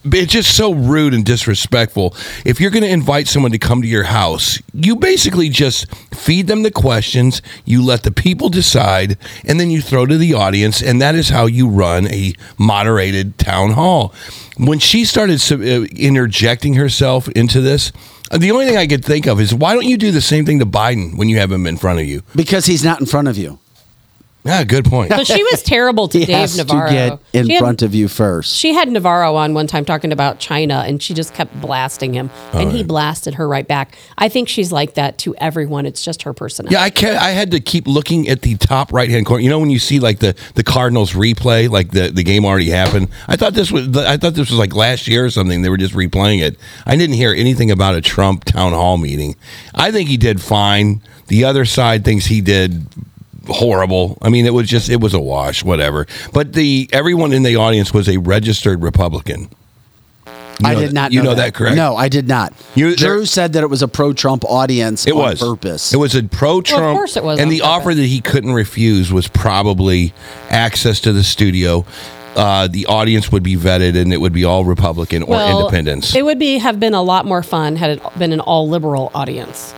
it's 0.04 0.32
just 0.32 0.56
so 0.56 0.72
rude 0.72 1.12
and 1.12 1.24
disrespectful 1.24 2.14
if 2.44 2.60
you're 2.60 2.70
going 2.70 2.82
to 2.82 2.88
invite 2.88 3.28
someone 3.28 3.52
to 3.52 3.58
come 3.58 3.82
to 3.82 3.88
your 3.88 4.04
house 4.04 4.58
you 4.72 4.96
basically 4.96 5.48
just 5.48 5.92
feed 6.14 6.46
them 6.46 6.62
the 6.62 6.70
questions 6.70 7.42
you 7.64 7.84
let 7.84 8.02
the 8.02 8.10
people 8.10 8.48
decide 8.48 9.18
and 9.44 9.60
then 9.60 9.70
you 9.70 9.82
throw 9.82 10.06
to 10.06 10.16
the 10.16 10.32
audience 10.32 10.82
and 10.82 11.02
that 11.02 11.14
is 11.14 11.28
how 11.28 11.46
you 11.46 11.68
run 11.68 12.06
a 12.08 12.32
moderated 12.58 13.36
town 13.38 13.72
hall 13.72 14.14
when 14.56 14.78
she 14.78 15.04
started 15.04 15.40
uh, 15.52 15.82
interjecting 15.96 16.74
herself 16.74 17.28
into 17.30 17.60
this 17.60 17.92
the 18.38 18.52
only 18.52 18.64
thing 18.64 18.76
I 18.76 18.86
could 18.86 19.04
think 19.04 19.26
of 19.26 19.40
is 19.40 19.52
why 19.52 19.74
don't 19.74 19.86
you 19.86 19.96
do 19.98 20.12
the 20.12 20.20
same 20.20 20.46
thing 20.46 20.60
to 20.60 20.66
Biden 20.66 21.16
when 21.16 21.28
you 21.28 21.38
have 21.38 21.50
him 21.50 21.66
in 21.66 21.76
front 21.76 21.98
of 21.98 22.06
you? 22.06 22.22
because 22.36 22.66
he's 22.66 22.84
not 22.84 23.00
in 23.00 23.06
front 23.06 23.26
of 23.26 23.36
you. 23.36 23.58
Yeah, 24.42 24.64
good 24.64 24.86
point. 24.86 25.12
so 25.12 25.22
she 25.22 25.42
was 25.42 25.62
terrible 25.62 26.08
to 26.08 26.18
He 26.18 26.24
Dave 26.24 26.36
has 26.38 26.56
Navarro. 26.56 26.88
to 26.88 26.92
get 26.94 27.18
in 27.34 27.46
She 27.46 27.52
had- 27.54 27.60
front 27.60 27.82
of 27.82 27.94
you 27.94 28.08
first. 28.08 28.56
She 28.56 28.72
had 28.72 28.88
Navarro 28.90 29.36
on 29.36 29.52
one 29.52 29.66
time 29.66 29.84
talking 29.84 30.12
about 30.12 30.38
China, 30.38 30.82
and 30.86 31.02
she 31.02 31.12
just 31.12 31.34
kept 31.34 31.60
blasting 31.60 32.14
him, 32.14 32.30
and 32.54 32.72
he 32.72 32.82
blasted 32.82 33.34
her 33.34 33.46
right 33.46 33.68
back. 33.68 33.96
I 34.16 34.30
think 34.30 34.48
she's 34.48 34.72
like 34.72 34.94
that 34.94 35.18
to 35.18 35.34
everyone. 35.36 35.84
It's 35.84 36.02
just 36.02 36.22
her 36.22 36.32
personality. 36.32 36.74
Yeah, 36.74 36.82
I 36.82 36.88
can 36.90 37.16
I 37.16 37.30
had 37.32 37.50
to 37.50 37.60
keep 37.60 37.86
looking 37.86 38.28
at 38.28 38.40
the 38.40 38.56
top 38.56 38.92
right 38.94 39.10
hand 39.10 39.26
corner. 39.26 39.42
You 39.42 39.50
know 39.50 39.58
when 39.58 39.68
you 39.70 39.78
see 39.78 40.00
like 40.00 40.20
the 40.20 40.34
the 40.54 40.64
Cardinals 40.64 41.12
replay, 41.12 41.68
like 41.68 41.90
the, 41.90 42.08
the 42.10 42.22
game 42.22 42.46
already 42.46 42.70
happened. 42.70 43.08
I 43.28 43.36
thought 43.36 43.52
this 43.52 43.70
was 43.70 43.94
I 43.96 44.16
thought 44.16 44.32
this 44.34 44.48
was 44.48 44.58
like 44.58 44.74
last 44.74 45.06
year 45.06 45.24
or 45.24 45.30
something. 45.30 45.60
They 45.60 45.68
were 45.68 45.76
just 45.76 45.92
replaying 45.94 46.40
it. 46.40 46.56
I 46.86 46.96
didn't 46.96 47.16
hear 47.16 47.34
anything 47.34 47.70
about 47.70 47.94
a 47.94 48.00
Trump 48.00 48.44
town 48.44 48.72
hall 48.72 48.96
meeting. 48.96 49.36
I 49.74 49.90
think 49.92 50.08
he 50.08 50.16
did 50.16 50.40
fine. 50.40 51.02
The 51.26 51.44
other 51.44 51.64
side 51.66 52.04
thinks 52.06 52.24
he 52.26 52.40
did 52.40 52.86
horrible. 53.50 54.16
I 54.22 54.28
mean, 54.30 54.46
it 54.46 54.54
was 54.54 54.68
just 54.68 54.88
it 54.88 55.00
was 55.00 55.14
a 55.14 55.20
wash, 55.20 55.64
whatever. 55.64 56.06
But 56.32 56.52
the 56.54 56.88
everyone 56.92 57.32
in 57.32 57.42
the 57.42 57.56
audience 57.56 57.92
was 57.92 58.08
a 58.08 58.16
registered 58.18 58.82
Republican. 58.82 59.50
You 60.62 60.68
I 60.68 60.74
did 60.74 60.88
that- 60.90 60.92
not. 60.92 61.12
You 61.12 61.22
know, 61.22 61.30
know 61.30 61.36
that, 61.36 61.54
correct? 61.54 61.76
No, 61.76 61.96
I 61.96 62.08
did 62.10 62.28
not. 62.28 62.52
You- 62.74 62.94
Drew 62.94 63.24
said 63.24 63.54
that 63.54 63.62
it 63.62 63.68
was 63.70 63.80
a 63.80 63.88
pro-Trump 63.88 64.44
audience. 64.44 65.06
It 65.06 65.12
on 65.12 65.18
was 65.18 65.40
purpose. 65.40 65.94
It 65.94 65.96
was 65.96 66.14
a 66.14 66.22
pro-Trump. 66.22 66.84
Of 66.84 66.92
course 66.94 67.16
it 67.16 67.24
was 67.24 67.38
And 67.38 67.46
on 67.46 67.50
the 67.50 67.62
offer 67.62 67.94
that 67.94 68.02
he 68.04 68.20
couldn't 68.20 68.52
refuse 68.52 69.10
was 69.10 69.26
probably 69.26 70.12
access 70.50 71.00
to 71.00 71.12
the 71.14 71.24
studio. 71.24 71.86
Uh, 72.36 72.68
the 72.68 72.86
audience 72.86 73.32
would 73.32 73.42
be 73.42 73.56
vetted, 73.56 73.96
and 74.00 74.12
it 74.12 74.18
would 74.20 74.32
be 74.34 74.44
all 74.44 74.64
Republican 74.64 75.22
or 75.22 75.40
independents. 75.40 76.14
It 76.14 76.24
would 76.24 76.38
be 76.38 76.58
have 76.58 76.78
been 76.78 76.94
a 76.94 77.02
lot 77.02 77.24
more 77.26 77.42
fun 77.42 77.76
had 77.76 77.90
it 77.90 78.18
been 78.18 78.32
an 78.32 78.40
all 78.40 78.68
liberal 78.68 79.10
audience. 79.14 79.74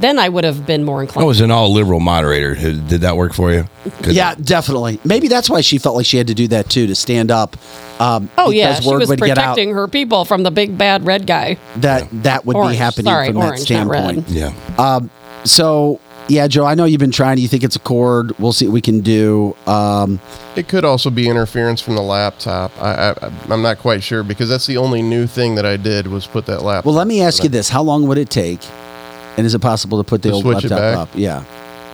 Then 0.00 0.18
I 0.18 0.28
would 0.28 0.44
have 0.44 0.66
been 0.66 0.84
more 0.84 1.02
inclined. 1.02 1.24
I 1.24 1.26
was 1.26 1.40
an 1.40 1.50
all-liberal 1.50 2.00
moderator. 2.00 2.54
Did 2.54 3.02
that 3.02 3.16
work 3.16 3.34
for 3.34 3.52
you? 3.52 3.66
Yeah, 4.08 4.34
definitely. 4.34 4.98
Maybe 5.04 5.28
that's 5.28 5.50
why 5.50 5.60
she 5.60 5.78
felt 5.78 5.96
like 5.96 6.06
she 6.06 6.16
had 6.16 6.26
to 6.28 6.34
do 6.34 6.48
that 6.48 6.70
too 6.70 6.86
to 6.86 6.94
stand 6.94 7.30
up. 7.30 7.56
Um, 8.00 8.30
oh 8.38 8.50
yeah, 8.50 8.70
because 8.70 8.84
she 8.84 8.90
word 8.90 8.98
was 9.00 9.08
would 9.10 9.20
get 9.20 9.36
out 9.36 9.54
protecting 9.54 9.74
her 9.74 9.88
people 9.88 10.24
from 10.24 10.42
the 10.42 10.50
big 10.50 10.78
bad 10.78 11.04
red 11.06 11.26
guy. 11.26 11.58
that 11.76 12.08
that 12.22 12.46
would 12.46 12.54
be 12.68 12.76
happening 12.76 13.12
Sorry, 13.12 13.28
from 13.28 13.36
orange, 13.38 13.58
that 13.60 13.64
standpoint. 13.66 14.28
Yeah. 14.28 15.00
So 15.44 16.00
yeah, 16.30 16.46
Joe, 16.46 16.64
I 16.64 16.74
know 16.74 16.84
you've 16.84 17.00
been 17.00 17.10
trying. 17.10 17.38
You 17.38 17.48
think 17.48 17.64
it's 17.64 17.76
a 17.76 17.80
cord? 17.80 18.38
We'll 18.38 18.52
see 18.52 18.66
what 18.66 18.72
we 18.72 18.80
can 18.80 19.00
do. 19.00 19.56
Um, 19.66 20.20
It 20.54 20.68
could 20.68 20.84
also 20.84 21.10
be 21.10 21.28
interference 21.28 21.80
from 21.80 21.96
the 21.96 22.02
laptop. 22.02 22.70
I, 22.80 23.10
I 23.10 23.32
I'm 23.50 23.62
not 23.62 23.78
quite 23.78 24.02
sure 24.02 24.22
because 24.22 24.48
that's 24.48 24.66
the 24.66 24.76
only 24.76 25.02
new 25.02 25.26
thing 25.26 25.56
that 25.56 25.66
I 25.66 25.76
did 25.76 26.06
was 26.06 26.26
put 26.26 26.46
that 26.46 26.62
laptop. 26.62 26.86
well, 26.86 26.94
let 26.94 27.06
me 27.06 27.20
ask 27.20 27.42
you 27.42 27.48
this: 27.48 27.68
How 27.68 27.82
long 27.82 28.06
would 28.06 28.18
it 28.18 28.30
take? 28.30 28.60
And 29.36 29.46
is 29.46 29.54
it 29.54 29.60
possible 29.60 29.98
to 29.98 30.04
put 30.04 30.22
the 30.22 30.28
To 30.30 30.34
old 30.36 30.42
switch 30.44 30.64
it 30.64 30.70
laptop 30.70 30.78
back? 30.78 30.96
up? 30.98 31.08
Yeah, 31.14 31.44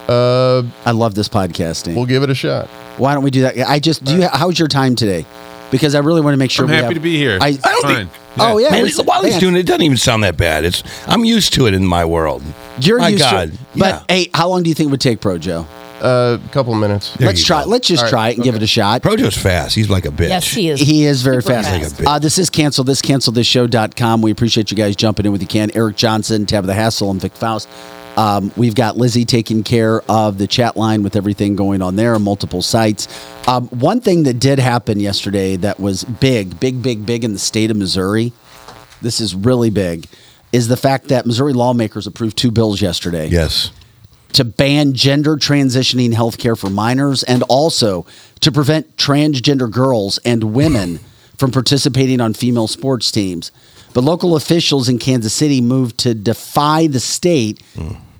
Uh, 0.08 0.62
I 0.84 0.92
love 0.92 1.14
this 1.14 1.28
podcasting. 1.28 1.94
we'll 1.94 2.06
give 2.06 2.22
it 2.22 2.30
a 2.30 2.34
shot. 2.34 2.66
Why 2.98 3.14
don't 3.14 3.22
we 3.24 3.30
do 3.30 3.42
that? 3.42 3.58
I 3.68 3.78
just 3.78 4.04
do. 4.04 4.16
You, 4.16 4.28
how's 4.28 4.58
your 4.58 4.68
time 4.68 4.94
today? 4.96 5.24
Because 5.70 5.94
I 5.94 5.98
really 5.98 6.20
want 6.20 6.32
to 6.34 6.38
make 6.38 6.50
sure. 6.50 6.64
I'm 6.64 6.70
we 6.70 6.76
happy 6.76 6.84
have- 6.86 6.94
to 6.94 7.00
be 7.00 7.16
here. 7.16 7.38
I, 7.40 7.48
It's 7.50 7.58
don't 7.62 7.82
fine. 7.82 7.94
think- 7.96 8.10
Oh 8.38 8.58
yeah, 8.58 8.70
Man, 8.70 8.82
we- 8.84 8.92
while 9.04 9.22
he's 9.24 9.32
man, 9.32 9.40
doing 9.40 9.56
it, 9.56 9.60
it 9.60 9.66
doesn't 9.66 9.82
even 9.82 9.96
sound 9.96 10.22
that 10.22 10.36
bad. 10.36 10.64
It's 10.64 10.82
I'm 11.06 11.24
used 11.24 11.54
to 11.54 11.66
it 11.66 11.74
in 11.74 11.84
my 11.86 12.04
world. 12.04 12.42
You're 12.80 12.98
My 12.98 13.08
used 13.08 13.22
God, 13.22 13.48
to 13.48 13.54
it. 13.54 13.60
But 13.74 13.86
yeah. 13.86 14.02
hey, 14.14 14.30
how 14.34 14.48
long 14.48 14.62
do 14.62 14.68
you 14.68 14.74
think 14.74 14.88
it 14.88 14.90
would 14.90 15.00
take, 15.00 15.20
Pro 15.20 15.38
Joe? 15.38 15.66
A 16.02 16.38
couple 16.52 16.74
minutes. 16.74 17.14
There 17.14 17.26
let's 17.26 17.40
you 17.40 17.46
try. 17.46 17.64
go. 17.64 17.70
Let's 17.70 17.88
just 17.88 18.00
All 18.00 18.04
right, 18.06 18.10
try 18.10 18.28
it 18.30 18.34
and 18.36 18.44
give 18.44 18.54
it 18.54 18.62
a 18.62 18.66
shot. 18.66 19.02
Pro 19.02 19.16
Joe's 19.16 19.36
fast. 19.36 19.74
He's 19.74 19.88
like 19.88 20.04
a 20.04 20.10
bitch. 20.10 20.28
Yes, 20.28 20.46
he 20.52 20.68
is. 20.68 20.80
He 20.80 21.04
is 21.04 21.22
very 21.22 21.42
Super 21.42 21.54
fast. 21.54 21.68
fast. 21.68 21.82
Like 21.82 22.00
a 22.00 22.02
bitch. 22.02 22.14
Uh, 22.16 22.18
this 22.18 22.38
is 22.38 22.50
cancel 22.50 22.84
this 22.84 23.00
cancel 23.00 23.32
this 23.32 23.46
show.com. 23.46 24.20
We 24.22 24.30
appreciate 24.30 24.70
you 24.70 24.76
guys 24.76 24.94
jumping 24.96 25.26
in 25.26 25.32
with 25.32 25.40
you 25.40 25.48
can. 25.48 25.70
Eric 25.74 25.96
Johnson, 25.96 26.44
Tabitha 26.46 26.74
Hassel, 26.74 27.10
and 27.10 27.20
Vic 27.20 27.32
Faust. 27.32 27.68
Um, 28.16 28.50
we've 28.56 28.74
got 28.74 28.96
Lizzie 28.96 29.26
taking 29.26 29.62
care 29.62 30.00
of 30.10 30.38
the 30.38 30.46
chat 30.46 30.74
line 30.76 31.02
with 31.02 31.16
everything 31.16 31.54
going 31.54 31.82
on 31.82 31.96
there, 31.96 32.18
multiple 32.18 32.62
sites. 32.62 33.08
Um, 33.46 33.68
one 33.68 34.00
thing 34.00 34.22
that 34.22 34.38
did 34.38 34.58
happen 34.58 35.00
yesterday 35.00 35.56
that 35.56 35.78
was 35.78 36.02
big, 36.04 36.58
big, 36.58 36.82
big, 36.82 37.04
big 37.04 37.24
in 37.24 37.32
the 37.34 37.38
state 37.38 37.70
of 37.70 37.76
Missouri. 37.76 38.32
This 39.02 39.20
is 39.20 39.34
really 39.34 39.68
big. 39.68 40.06
Is 40.52 40.68
the 40.68 40.76
fact 40.78 41.08
that 41.08 41.26
Missouri 41.26 41.52
lawmakers 41.52 42.06
approved 42.06 42.38
two 42.38 42.50
bills 42.50 42.80
yesterday 42.80 43.28
Yes. 43.28 43.70
To 44.36 44.44
ban 44.44 44.92
gender 44.92 45.36
transitioning 45.36 46.12
healthcare 46.12 46.58
for 46.58 46.68
minors 46.68 47.22
and 47.22 47.42
also 47.44 48.04
to 48.40 48.52
prevent 48.52 48.94
transgender 48.98 49.70
girls 49.70 50.18
and 50.26 50.52
women 50.52 51.00
from 51.38 51.50
participating 51.50 52.20
on 52.20 52.34
female 52.34 52.68
sports 52.68 53.10
teams. 53.10 53.50
But 53.94 54.04
local 54.04 54.36
officials 54.36 54.90
in 54.90 54.98
Kansas 54.98 55.32
City 55.32 55.62
moved 55.62 55.96
to 56.00 56.12
defy 56.12 56.86
the 56.86 57.00
state, 57.00 57.62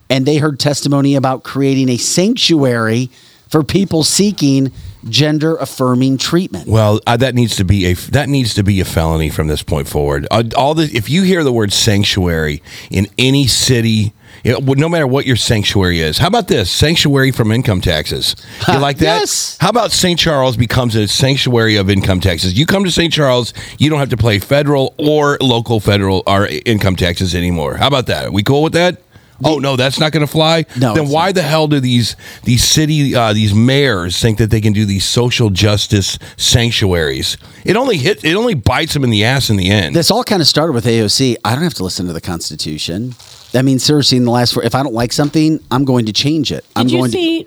and 0.09 0.25
they 0.25 0.39
heard 0.39 0.59
testimony 0.59 1.17
about 1.17 1.45
creating 1.45 1.91
a 1.91 1.99
sanctuary 1.99 3.11
for 3.49 3.63
people 3.63 4.03
seeking 4.03 4.73
gender 5.11 5.57
affirming 5.57 6.17
treatment. 6.17 6.67
Well, 6.67 7.01
uh, 7.07 7.19
that 7.19 7.35
needs 7.35 7.57
to 7.57 7.65
be 7.65 7.91
a 7.91 7.93
that 7.93 8.31
needs 8.31 8.55
to 8.55 8.63
be 8.63 8.81
a 8.81 8.87
felony 8.87 9.29
from 9.29 9.49
this 9.49 9.63
point 9.63 9.87
forward. 9.87 10.27
Uh, 10.31 10.45
all 10.57 10.73
the 10.73 10.85
if 10.85 11.11
you 11.11 11.25
hear 11.25 11.45
the 11.45 11.53
word 11.53 11.75
sanctuary 11.75 12.63
in 12.91 13.07
any 13.19 13.47
city, 13.47 14.15
it, 14.45 14.63
well, 14.63 14.75
no 14.77 14.89
matter 14.89 15.07
what 15.07 15.27
your 15.27 15.37
sanctuary 15.37 16.01
is, 16.01 16.19
how 16.19 16.29
about 16.29 16.49
this 16.49 16.71
sanctuary 16.71 17.31
from 17.31 17.53
income 17.53 17.81
taxes? 17.81 18.37
You 18.69 18.79
like 18.79 18.99
that? 18.99 19.21
Yes. 19.21 19.57
How 19.61 19.71
about 19.71 19.93
St. 19.93 20.19
Charles 20.19 20.57
becomes 20.57 20.95
a 20.95 21.09
sanctuary 21.09 21.77
of 21.77 21.91
income 21.91 22.21
taxes? 22.21 22.59
You 22.59 22.67
come 22.67 22.85
to 22.85 22.91
St. 22.91 23.13
Charles, 23.13 23.53
you 23.79 23.91
don't 23.91 23.99
have 23.99 24.11
to 24.11 24.17
pay 24.17 24.39
federal 24.39 24.95
or 24.99 25.39
local 25.41 25.81
federal 25.81 26.23
or 26.27 26.47
income 26.47 26.97
taxes 26.97 27.35
anymore. 27.35 27.77
How 27.77 27.89
about 27.89 28.07
that? 28.07 28.27
Are 28.27 28.31
we 28.31 28.43
cool 28.43 28.63
with 28.63 28.75
that? 28.75 29.01
Oh 29.45 29.59
no, 29.59 29.77
that's 29.77 30.01
not 30.01 30.13
going 30.13 30.27
to 30.27 30.33
fly. 30.33 30.65
No, 30.79 30.95
then 30.95 31.09
why 31.09 31.33
the 31.33 31.43
hell 31.43 31.69
do 31.69 31.81
these 31.81 32.17
these 32.45 32.65
city 32.65 33.15
uh, 33.15 33.33
these 33.33 33.55
mayors 33.55 34.19
think 34.19 34.39
that 34.39 34.51
they 34.51 34.61
can 34.61 34.73
do 34.73 34.87
these 34.87 35.05
social 35.05 35.51
justice 35.51 36.19
sanctuaries? 36.37 37.37
It 37.65 37.77
only 37.77 37.99
hit 37.99 38.25
it 38.25 38.35
only 38.35 38.55
bites 38.55 38.95
them 38.95 39.05
in 39.05 39.11
the 39.11 39.25
ass 39.25 39.51
in 39.51 39.57
the 39.57 39.69
end. 39.71 39.95
This 39.95 40.11
all 40.11 40.25
kind 40.25 40.41
of 40.41 40.49
started 40.49 40.73
with 40.73 40.87
AOC. 40.87 41.37
I 41.45 41.55
don't 41.55 41.65
have 41.65 41.75
to 41.75 41.85
listen 41.85 42.07
to 42.07 42.13
the 42.13 42.21
Constitution. 42.21 43.15
That 43.57 43.65
means 43.65 43.83
seriously, 43.83 44.19
in 44.19 44.27
the 44.27 44.31
last 44.31 44.53
four, 44.53 44.63
if 44.65 44.75
I 44.75 44.83
don't 44.83 44.93
like 44.93 45.15
something, 45.15 45.61
I'm 45.71 45.87
going 45.87 46.05
to 46.05 46.13
change 46.13 46.53
it. 46.53 46.63
I'm 46.77 46.89
Did 46.89 46.93
you 46.93 46.99
going 46.99 47.11
see? 47.11 47.47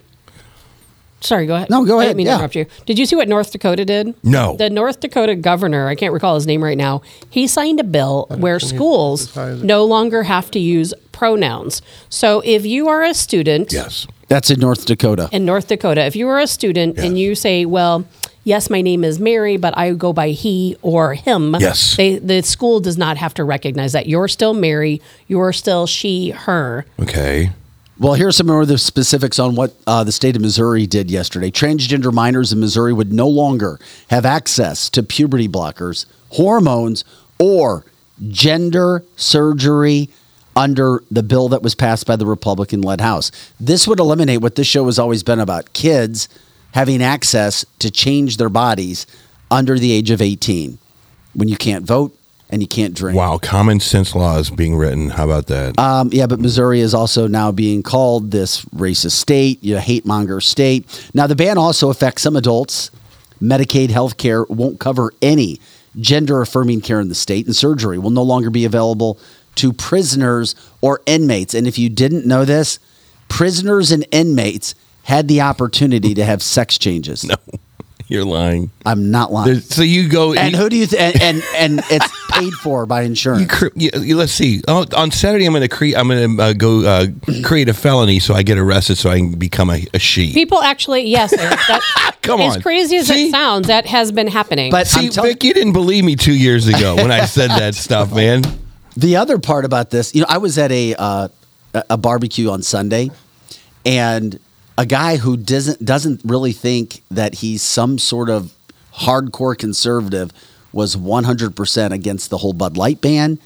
Sorry, 1.21 1.45
go 1.45 1.53
ahead. 1.53 1.69
No, 1.69 1.85
go 1.85 1.99
I 1.99 2.05
ahead, 2.05 2.09
didn't 2.09 2.17
mean 2.17 2.25
to 2.25 2.33
interrupt 2.33 2.55
you. 2.55 2.65
Did 2.87 2.97
you 2.97 3.05
see 3.05 3.15
what 3.15 3.27
North 3.27 3.51
Dakota 3.51 3.85
did? 3.85 4.15
No. 4.23 4.55
The 4.57 4.71
North 4.71 5.01
Dakota 5.01 5.35
governor, 5.35 5.87
I 5.87 5.93
can't 5.93 6.11
recall 6.11 6.33
his 6.33 6.47
name 6.47 6.63
right 6.63 6.79
now. 6.79 7.03
He 7.29 7.45
signed 7.45 7.79
a 7.79 7.83
bill 7.83 8.25
where 8.39 8.59
schools 8.59 9.35
no 9.35 9.85
longer 9.85 10.23
have 10.23 10.49
to 10.49 10.59
use 10.59 10.95
pronouns. 11.11 11.83
So 12.09 12.41
if 12.43 12.65
you 12.65 12.87
are 12.87 13.03
a 13.03 13.13
student 13.13 13.71
yes. 13.71 14.07
That's 14.29 14.49
in 14.49 14.59
North 14.59 14.87
Dakota. 14.87 15.29
in 15.31 15.45
North 15.45 15.67
Dakota, 15.67 16.05
if 16.05 16.15
you 16.15 16.27
are 16.27 16.39
a 16.39 16.47
student 16.47 16.97
and 16.97 17.19
you 17.19 17.35
say, 17.35 17.65
"Well, 17.65 18.05
yes, 18.49 18.69
my 18.69 18.81
name 18.81 19.03
is 19.03 19.19
Mary, 19.19 19.55
but 19.55 19.77
I 19.77 19.93
go 19.93 20.11
by 20.11 20.31
he 20.31 20.75
or 20.81 21.13
him," 21.13 21.55
Yes. 21.59 21.95
they, 21.95 22.17
the 22.17 22.41
school 22.41 22.79
does 22.81 22.97
not 22.97 23.15
have 23.17 23.33
to 23.35 23.43
recognize 23.43 23.93
that 23.93 24.07
you're 24.07 24.27
still 24.27 24.53
Mary, 24.53 25.01
you're 25.27 25.53
still 25.53 25.87
she, 25.87 26.31
her. 26.31 26.85
Okay. 26.99 27.51
Well, 27.99 28.13
here's 28.13 28.37
some 28.37 28.47
more 28.47 28.61
of 28.61 28.67
the 28.69 28.77
specifics 28.77 29.39
on 29.39 29.55
what 29.55 29.73
uh, 29.85 30.03
the 30.05 30.13
state 30.13 30.35
of 30.35 30.41
Missouri 30.41 30.87
did 30.87 31.11
yesterday. 31.11 31.51
Transgender 31.51 32.13
minors 32.13 32.51
in 32.53 32.59
Missouri 32.59 32.93
would 32.93 33.11
no 33.11 33.27
longer 33.27 33.77
have 34.09 34.25
access 34.25 34.89
to 34.91 35.03
puberty 35.03 35.49
blockers, 35.49 36.05
hormones, 36.29 37.03
or 37.39 37.85
gender 38.29 39.03
surgery 39.17 40.09
under 40.55 41.03
the 41.11 41.23
bill 41.23 41.49
that 41.49 41.61
was 41.61 41.75
passed 41.75 42.07
by 42.07 42.15
the 42.15 42.25
Republican 42.25 42.81
led 42.81 43.01
House. 43.01 43.31
This 43.59 43.87
would 43.87 43.99
eliminate 43.99 44.41
what 44.41 44.55
this 44.55 44.67
show 44.67 44.85
has 44.85 44.97
always 44.97 45.21
been 45.23 45.39
about 45.39 45.73
kids 45.73 46.29
having 46.73 47.01
access 47.01 47.65
to 47.79 47.89
change 47.89 48.37
their 48.37 48.49
bodies 48.49 49.07
under 49.51 49.79
the 49.79 49.91
age 49.91 50.11
of 50.11 50.21
18 50.21 50.77
when 51.33 51.47
you 51.47 51.57
can't 51.57 51.85
vote 51.85 52.15
and 52.49 52.61
you 52.61 52.67
can't 52.67 52.93
drink. 52.95 53.17
Wow, 53.17 53.37
common 53.37 53.79
sense 53.79 54.15
laws 54.15 54.49
being 54.49 54.75
written. 54.75 55.09
How 55.09 55.25
about 55.25 55.47
that? 55.47 55.77
Um, 55.77 56.09
yeah, 56.11 56.25
but 56.25 56.39
Missouri 56.39 56.79
is 56.79 56.93
also 56.93 57.27
now 57.27 57.51
being 57.51 57.83
called 57.83 58.31
this 58.31 58.65
racist 58.65 59.11
state, 59.11 59.63
you 59.63 59.75
know, 59.75 59.79
hate 59.79 60.05
monger 60.05 60.41
state. 60.41 61.09
Now, 61.13 61.27
the 61.27 61.35
ban 61.35 61.57
also 61.57 61.89
affects 61.89 62.23
some 62.23 62.35
adults. 62.35 62.91
Medicaid 63.41 63.89
health 63.89 64.17
care 64.17 64.43
won't 64.45 64.79
cover 64.79 65.13
any 65.21 65.59
gender 65.99 66.41
affirming 66.41 66.81
care 66.81 66.99
in 66.99 67.09
the 67.09 67.15
state, 67.15 67.45
and 67.45 67.55
surgery 67.55 67.97
will 67.97 68.09
no 68.09 68.23
longer 68.23 68.49
be 68.49 68.65
available 68.65 69.19
to 69.55 69.71
prisoners 69.71 70.55
or 70.81 71.01
inmates. 71.05 71.53
And 71.53 71.67
if 71.67 71.77
you 71.77 71.89
didn't 71.89 72.25
know 72.25 72.45
this, 72.45 72.79
prisoners 73.27 73.91
and 73.91 74.05
inmates 74.11 74.75
had 75.03 75.27
the 75.27 75.41
opportunity 75.41 76.13
to 76.13 76.23
have 76.25 76.41
sex 76.43 76.77
changes. 76.77 77.23
no, 77.25 77.35
you're 78.07 78.25
lying. 78.25 78.71
I'm 78.85 79.11
not 79.11 79.31
lying. 79.31 79.47
There's- 79.53 79.65
so 79.67 79.81
you 79.81 80.07
go 80.09 80.33
and 80.33 80.51
you- 80.53 80.57
who 80.57 80.69
do 80.69 80.75
you 80.77 80.85
th- 80.87 81.01
and, 81.01 81.21
and 81.21 81.43
and 81.55 81.81
it's 81.91 82.07
paid 82.31 82.53
for 82.53 82.85
by 82.85 83.01
insurance? 83.03 83.41
You 83.41 83.47
cre- 83.47 83.67
you, 83.75 83.89
you- 84.01 84.17
let's 84.17 84.31
see. 84.31 84.61
Oh, 84.67 84.85
on 84.95 85.11
Saturday, 85.11 85.45
I'm 85.45 85.51
going 85.53 85.61
to 85.61 85.67
create. 85.67 85.95
I'm 85.97 86.07
going 86.07 86.37
to 86.37 86.43
uh, 86.43 86.53
go 86.53 86.85
uh, 86.85 87.07
create 87.43 87.69
a 87.69 87.73
felony, 87.73 88.19
so 88.19 88.33
I 88.33 88.43
get 88.43 88.57
arrested, 88.57 88.97
so 88.97 89.09
I 89.09 89.17
can 89.17 89.31
become 89.37 89.69
a, 89.69 89.85
a 89.93 89.99
she. 89.99 90.33
People 90.33 90.61
actually, 90.61 91.03
yes, 91.07 91.33
Eric, 91.37 91.59
that, 91.67 92.15
Come 92.21 92.41
as 92.41 92.57
crazy 92.57 92.97
as 92.97 93.07
See? 93.07 93.27
it 93.27 93.31
sounds, 93.31 93.67
that 93.67 93.85
has 93.87 94.11
been 94.11 94.27
happening. 94.27 94.71
But 94.71 94.87
See, 94.87 95.07
I'm 95.07 95.23
Vic, 95.23 95.43
you 95.43 95.53
didn't 95.53 95.73
believe 95.73 96.03
me 96.03 96.15
two 96.15 96.33
years 96.35 96.67
ago 96.67 96.95
when 96.95 97.11
I 97.11 97.25
said 97.25 97.49
that 97.49 97.73
stuff, 97.85 98.13
man. 98.13 98.43
The 98.97 99.15
other 99.15 99.39
part 99.39 99.65
about 99.65 99.89
this, 99.91 100.13
you 100.13 100.21
know, 100.21 100.27
I 100.29 100.37
was 100.39 100.57
at 100.57 100.71
a 100.71 100.93
uh, 100.95 101.27
a 101.73 101.83
a 101.91 101.97
barbecue 101.97 102.49
on 102.49 102.61
Sunday, 102.63 103.09
and 103.85 104.39
a 104.79 104.85
guy 104.85 105.17
who 105.17 105.35
doesn't 105.35 105.83
doesn't 105.83 106.21
really 106.23 106.53
think 106.53 107.03
that 107.11 107.35
he's 107.35 107.61
some 107.61 107.99
sort 107.99 108.29
of 108.29 108.53
hardcore 108.93 109.57
conservative 109.57 110.31
was 110.71 110.95
100% 110.95 111.91
against 111.91 112.29
the 112.29 112.37
whole 112.37 112.53
Bud 112.53 112.77
Light 112.77 113.01
ban 113.01 113.39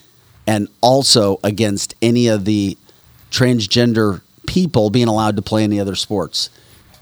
and 0.45 0.67
also 0.81 1.39
against 1.43 1.95
any 2.03 2.27
of 2.27 2.45
the 2.45 2.77
transgender 3.31 4.21
people 4.45 4.91
being 4.91 5.07
allowed 5.07 5.35
to 5.37 5.41
play 5.41 5.63
any 5.63 5.79
other 5.79 5.95
sports. 5.95 6.51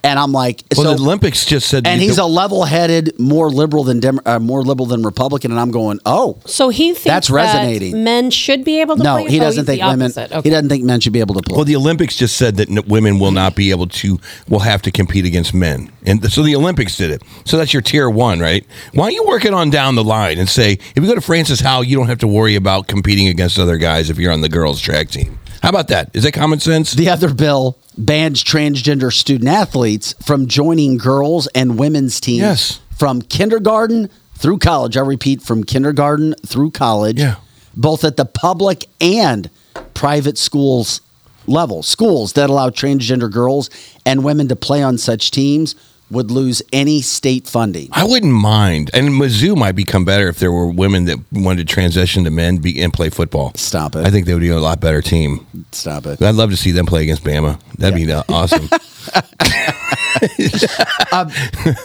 And 0.03 0.17
I'm 0.17 0.31
like, 0.31 0.63
Well, 0.75 0.83
so, 0.85 0.93
the 0.95 1.01
Olympics 1.03 1.45
just 1.45 1.67
said, 1.69 1.85
and 1.85 2.01
he's 2.01 2.13
a 2.13 2.17
don't- 2.17 2.33
level-headed, 2.33 3.19
more 3.19 3.51
liberal 3.51 3.83
than 3.83 3.99
Dem- 3.99 4.19
uh, 4.25 4.39
more 4.39 4.63
liberal 4.63 4.87
than 4.87 5.03
Republican, 5.03 5.51
and 5.51 5.59
I'm 5.59 5.69
going, 5.69 5.99
oh, 6.07 6.39
so 6.45 6.69
he 6.69 6.87
thinks 6.93 7.03
That's 7.03 7.27
that 7.27 7.33
resonating. 7.35 8.03
men 8.03 8.31
should 8.31 8.63
be 8.65 8.81
able 8.81 8.97
to 8.97 9.03
no, 9.03 9.17
play. 9.17 9.29
he 9.29 9.39
Oh, 9.39 9.43
doesn't 9.43 9.61
he's 9.67 9.79
think 9.79 9.83
women. 9.87 10.11
Okay. 10.17 10.41
He 10.43 10.49
doesn't 10.49 10.69
think 10.69 10.83
men 10.85 11.01
should 11.01 11.13
be 11.13 11.19
able 11.19 11.35
to 11.35 11.41
play. 11.41 11.55
Well, 11.55 11.65
the 11.65 11.75
Olympics 11.75 12.15
just 12.15 12.35
said 12.35 12.55
that 12.57 12.69
n- 12.69 12.83
women 12.87 13.19
will 13.19 13.31
not 13.31 13.55
be 13.55 13.69
able 13.69 13.87
to, 13.87 14.19
will 14.49 14.59
have 14.59 14.81
to 14.83 14.91
compete 14.91 15.25
against 15.25 15.53
men. 15.53 15.91
And 16.03 16.19
th- 16.21 16.33
so 16.33 16.41
the 16.41 16.55
Olympics 16.55 16.97
did 16.97 17.11
it. 17.11 17.21
So 17.45 17.57
that's 17.57 17.71
your 17.71 17.83
tier 17.83 18.09
one, 18.09 18.39
right? 18.39 18.65
Why 18.93 19.05
don't 19.05 19.13
you 19.13 19.23
work 19.27 19.45
it 19.45 19.53
on 19.53 19.69
down 19.69 19.93
the 19.93 20.03
line 20.03 20.39
and 20.39 20.49
say, 20.49 20.73
if 20.73 20.93
you 20.95 21.05
go 21.05 21.13
to 21.13 21.21
Francis 21.21 21.59
Howell, 21.59 21.83
you 21.83 21.95
don't 21.95 22.07
have 22.07 22.17
to 22.19 22.27
worry 22.27 22.55
about 22.55 22.87
competing 22.87 23.27
against 23.27 23.59
other 23.59 23.77
guys 23.77 24.09
if 24.09 24.17
you're 24.17 24.31
on 24.31 24.41
the 24.41 24.49
girls' 24.49 24.81
track 24.81 25.09
team. 25.09 25.37
How 25.61 25.69
about 25.69 25.89
that? 25.89 26.09
Is 26.13 26.23
that 26.23 26.31
common 26.33 26.59
sense? 26.59 26.93
The 26.93 27.09
other 27.09 27.33
bill 27.33 27.77
bans 27.97 28.43
transgender 28.43 29.13
student 29.13 29.49
athletes 29.49 30.15
from 30.23 30.47
joining 30.47 30.97
girls 30.97 31.47
and 31.53 31.77
women's 31.77 32.19
teams 32.19 32.39
Yes. 32.41 32.79
from 32.97 33.21
kindergarten 33.21 34.09
through 34.37 34.57
college. 34.57 34.97
I 34.97 35.01
repeat, 35.01 35.41
from 35.43 35.63
kindergarten 35.63 36.33
through 36.45 36.71
college, 36.71 37.19
Yeah. 37.19 37.35
both 37.75 38.03
at 38.03 38.17
the 38.17 38.25
public 38.25 38.87
and 38.99 39.49
private 39.93 40.37
schools 40.39 41.01
level. 41.45 41.83
Schools 41.83 42.33
that 42.33 42.49
allow 42.49 42.69
transgender 42.69 43.29
girls 43.29 43.69
and 44.05 44.23
women 44.23 44.47
to 44.47 44.55
play 44.55 44.81
on 44.81 44.97
such 44.97 45.29
teams 45.31 45.75
would 46.11 46.29
lose 46.31 46.61
any 46.73 47.01
state 47.01 47.47
funding. 47.47 47.89
I 47.91 48.03
wouldn't 48.03 48.33
mind. 48.33 48.91
And 48.93 49.09
Mizzou 49.09 49.55
might 49.57 49.73
become 49.73 50.05
better 50.05 50.27
if 50.27 50.37
there 50.39 50.51
were 50.51 50.67
women 50.67 51.05
that 51.05 51.17
wanted 51.31 51.67
to 51.67 51.73
transition 51.73 52.23
to 52.25 52.29
men 52.31 52.57
be, 52.57 52.81
and 52.81 52.91
play 52.93 53.09
football. 53.09 53.53
Stop 53.55 53.95
it. 53.95 54.05
I 54.05 54.09
think 54.11 54.25
they 54.25 54.33
would 54.33 54.41
be 54.41 54.49
a 54.49 54.59
lot 54.59 54.79
better 54.81 55.01
team. 55.01 55.45
Stop 55.71 56.05
it. 56.05 56.21
I'd 56.21 56.35
love 56.35 56.51
to 56.51 56.57
see 56.57 56.71
them 56.71 56.85
play 56.85 57.03
against 57.03 57.23
Bama. 57.23 57.59
That'd 57.77 57.95
be 57.95 58.11
uh, 58.11 58.23
awesome. 58.29 58.67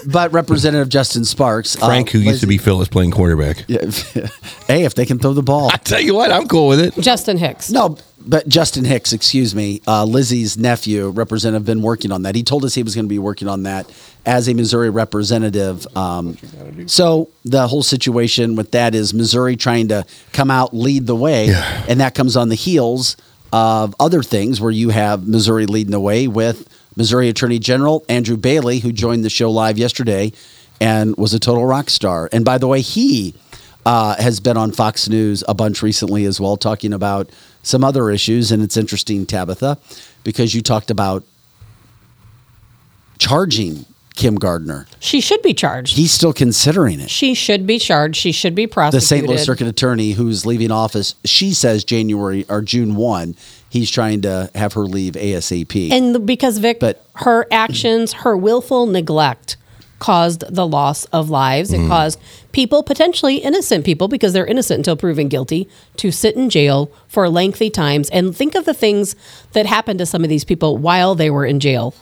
But 0.07 0.33
Representative 0.33 0.89
Justin 0.89 1.24
Sparks, 1.24 1.81
uh, 1.81 1.87
Frank, 1.87 2.11
who 2.11 2.18
used 2.18 2.41
to 2.41 2.47
Lizzie- 2.47 2.47
be 2.47 2.59
Phyllis 2.59 2.89
playing 2.89 3.11
quarterback. 3.11 3.64
Yeah, 3.66 3.81
hey, 4.66 4.85
if 4.85 4.95
they 4.95 5.07
can 5.07 5.18
throw 5.18 5.33
the 5.33 5.43
ball. 5.43 5.70
I 5.72 5.77
tell 5.77 6.01
you 6.01 6.14
what, 6.14 6.31
I'm 6.31 6.47
cool 6.49 6.68
with 6.68 6.81
it. 6.81 6.95
Justin 7.03 7.39
Hicks. 7.39 7.70
No, 7.70 7.97
but 8.27 8.47
Justin 8.49 8.85
Hicks, 8.85 9.12
excuse 9.12 9.55
me, 9.55 9.81
uh, 9.87 10.05
Lizzie's 10.05 10.59
nephew, 10.59 11.09
representative, 11.09 11.64
been 11.64 11.83
working 11.83 12.12
on 12.12 12.22
that. 12.22 12.35
He 12.35 12.43
told 12.43 12.64
us 12.64 12.74
he 12.74 12.83
was 12.83 12.95
going 12.95 13.07
to 13.07 13.09
be 13.09 13.18
working 13.18 13.49
on 13.49 13.62
that 13.64 13.91
as 14.27 14.49
a 14.49 14.55
Missouri 14.55 14.91
representative. 14.91 15.87
Um, 15.97 16.37
so 16.87 17.31
the 17.45 17.68
whole 17.68 17.85
situation 17.85 18.57
with 18.57 18.72
that 18.72 18.95
is 18.95 19.14
Missouri 19.14 19.57
trying 19.57 19.89
to 19.89 20.05
come 20.33 20.51
out, 20.51 20.74
lead 20.74 21.07
the 21.07 21.14
way, 21.14 21.49
and 21.89 22.01
that 22.01 22.14
comes 22.14 22.37
on 22.37 22.49
the 22.49 22.57
heels 22.57 23.16
of 23.53 23.95
other 24.01 24.22
things 24.22 24.61
where 24.61 24.72
you 24.72 24.91
have 24.91 25.27
Missouri 25.27 25.66
leading 25.66 25.93
the 25.93 26.01
way 26.01 26.27
with 26.27 26.68
Missouri 26.97 27.29
Attorney 27.29 27.61
General 27.61 28.05
Andrew 28.09 28.37
Bailey, 28.37 28.81
who 28.81 28.91
joined 28.91 29.24
the 29.24 29.31
show 29.31 29.51
live 29.51 29.79
yesterday 29.79 30.33
and 30.81 31.16
was 31.16 31.33
a 31.33 31.39
total 31.39 31.64
rock 31.64 31.89
star. 31.89 32.29
And 32.33 32.45
by 32.45 32.59
the 32.59 32.66
way, 32.66 32.81
he 32.81 33.35
uh, 33.87 34.16
has 34.20 34.41
been 34.41 34.57
on 34.57 34.72
Fox 34.72 35.09
News 35.09 35.45
a 35.47 35.55
bunch 35.55 35.83
recently 35.83 36.24
as 36.24 36.41
well, 36.41 36.57
talking 36.57 36.93
about 36.93 37.31
some 37.62 37.85
other 37.85 38.11
issues. 38.11 38.51
And 38.51 38.62
it's 38.62 38.77
interesting, 38.77 39.24
Tabitha, 39.27 39.79
because 40.24 40.55
you 40.55 40.62
talked 40.62 40.91
about 40.91 41.24
charging 43.18 43.87
Kim 44.17 44.35
Gardner. 44.37 44.87
She 44.99 45.21
should 45.21 45.43
be 45.43 45.55
charged. 45.55 45.97
He's 45.97 46.11
still 46.11 46.33
considering 46.33 47.01
it. 47.01 47.11
she 47.11 47.35
should 47.35 47.67
be 47.67 47.79
charged. 47.79 48.17
She 48.17 48.33
should 48.33 48.55
be 48.55 48.67
prosecuted. 48.67 49.03
The. 49.03 49.07
St. 49.07 49.27
Louis 49.27 49.45
Circuit 49.45 49.69
Attorney, 49.69 50.12
who's 50.12 50.45
leaving 50.45 50.71
office, 50.71 51.14
she 51.25 51.53
says 51.53 51.85
January 51.85 52.45
or 52.49 52.62
June 52.62 52.97
1. 52.97 53.37
He's 53.69 53.91
trying 53.91 54.23
to 54.23 54.51
have 54.55 54.73
her 54.73 54.85
leave 54.85 55.14
ASAP. 55.14 55.91
And 55.93 56.27
because 56.27 56.59
Vic, 56.59 56.81
But- 56.81 57.05
her 57.17 57.47
actions, 57.53 58.14
her 58.14 58.37
willful 58.37 58.87
neglect 58.87 59.57
caused 59.99 60.45
the 60.55 60.67
loss 60.67 61.05
of 61.07 61.31
lives. 61.31 61.73
It 61.73 61.81
mm. 61.81 61.89
caused 61.89 62.19
people, 62.53 62.83
potentially 62.83 63.37
innocent 63.37 63.85
people, 63.85 64.09
because 64.09 64.33
they're 64.33 64.47
innocent 64.47 64.79
until 64.79 64.97
proven 64.97 65.29
guilty, 65.29 65.69
to 65.97 66.11
sit 66.11 66.37
in 66.37 66.51
jail 66.51 66.91
for 67.09 67.29
lengthy 67.29 67.71
times. 67.71 68.11
And 68.11 68.37
think 68.37 68.55
of 68.55 68.64
the 68.64 68.75
things 68.75 69.17
that 69.53 69.67
happened 69.67 69.99
to 70.01 70.07
some 70.07 70.23
of 70.23 70.29
these 70.29 70.45
people 70.45 70.77
while 70.77 71.14
they 71.14 71.31
were 71.31 71.47
in 71.47 71.61
jail. 71.61 71.95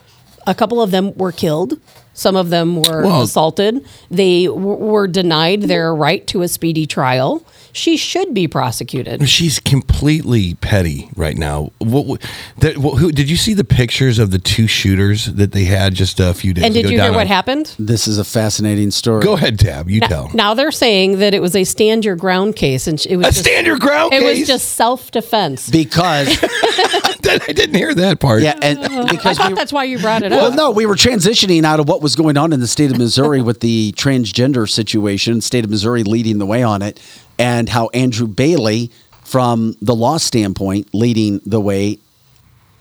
A 0.47 0.55
couple 0.55 0.83
of 0.83 0.91
them 0.91 1.15
were 1.17 1.33
killed. 1.33 1.81
Some 2.15 2.37
of 2.37 2.49
them 2.51 2.77
were 2.77 3.03
Well- 3.03 3.23
assaulted. 3.23 3.85
They 4.11 4.47
w- 4.47 4.63
were 4.77 5.07
denied 5.09 5.63
their 5.63 5.95
right 5.95 6.27
to 6.29 6.43
a 6.43 6.49
speedy 6.49 6.87
trial. 6.87 7.43
She 7.77 7.97
should 7.97 8.33
be 8.33 8.47
prosecuted. 8.47 9.29
She's 9.29 9.59
completely 9.59 10.55
petty 10.55 11.11
right 11.17 11.37
now. 11.37 11.73
What, 11.79 12.07
what, 12.07 12.23
that, 12.59 12.79
what, 12.79 12.99
who, 12.99 13.11
did 13.11 13.29
you 13.29 13.37
see 13.37 13.53
the 13.53 13.65
pictures 13.65 14.21
of 14.21 14.31
the 14.31 14.39
two 14.39 14.69
shooters 14.69 15.27
that 15.27 15.51
they 15.51 15.65
had 15.65 15.93
just 15.95 16.21
a 16.21 16.33
few 16.35 16.55
days 16.55 16.63
ago? 16.63 16.67
And 16.69 16.77
ago? 16.77 16.83
did 16.83 16.91
you 16.93 16.99
hear 16.99 17.07
down 17.09 17.15
what 17.17 17.23
on- 17.23 17.27
happened? 17.27 17.75
This 17.77 18.07
is 18.07 18.19
a 18.19 18.25
fascinating 18.25 18.93
story. 18.93 19.25
Go 19.25 19.33
ahead, 19.33 19.59
Tab. 19.59 19.91
You 19.91 19.99
tell. 20.03 20.31
Now 20.35 20.55
they're 20.55 20.71
saying 20.71 21.19
that 21.19 21.35
it 21.35 21.43
was 21.43 21.57
a 21.57 21.65
stand 21.65 22.05
your 22.05 22.15
ground 22.15 22.55
case, 22.55 22.87
and 22.87 23.05
it 23.07 23.17
was 23.17 23.27
A 23.27 23.31
just, 23.31 23.41
stand 23.41 23.67
your 23.67 23.79
ground 23.81 24.13
It 24.15 24.21
case? 24.21 24.39
was 24.41 24.47
just 24.47 24.69
self 24.77 25.11
defense. 25.11 25.69
Because 25.69 26.29
I 27.29 27.53
didn't 27.53 27.75
hear 27.75 27.95
that 27.95 28.21
part. 28.21 28.43
yeah, 28.43 28.59
and 28.61 28.79
I 28.81 28.89
thought 28.89 29.49
we, 29.51 29.55
that's 29.55 29.73
why 29.73 29.85
you 29.85 29.99
brought 29.99 30.23
it 30.23 30.31
well, 30.31 30.47
up. 30.47 30.57
Well, 30.57 30.57
no, 30.57 30.71
we 30.71 30.87
were 30.87 30.95
transitioning 30.95 31.65
out 31.65 31.81
of 31.81 31.89
what 31.89 32.03
was 32.03 32.17
going 32.17 32.37
on 32.37 32.53
in 32.53 32.61
the 32.61 32.67
state 32.67 32.91
of 32.91 32.99
Missouri 32.99 33.43
with 33.43 33.61
the 33.61 33.93
transgender 33.93 34.69
situation. 34.69 35.41
State 35.41 35.65
of 35.65 35.71
Missouri 35.71 36.05
leading 36.05 36.39
the 36.39 36.47
way 36.47 36.63
on 36.63 36.83
it, 36.83 37.01
and 37.39 37.69
how 37.69 37.89
Andrew 37.89 38.27
Bailey, 38.27 38.91
from 39.23 39.77
the 39.81 39.95
law 39.95 40.17
standpoint, 40.19 40.95
leading 40.95 41.41
the 41.47 41.61
way 41.61 41.99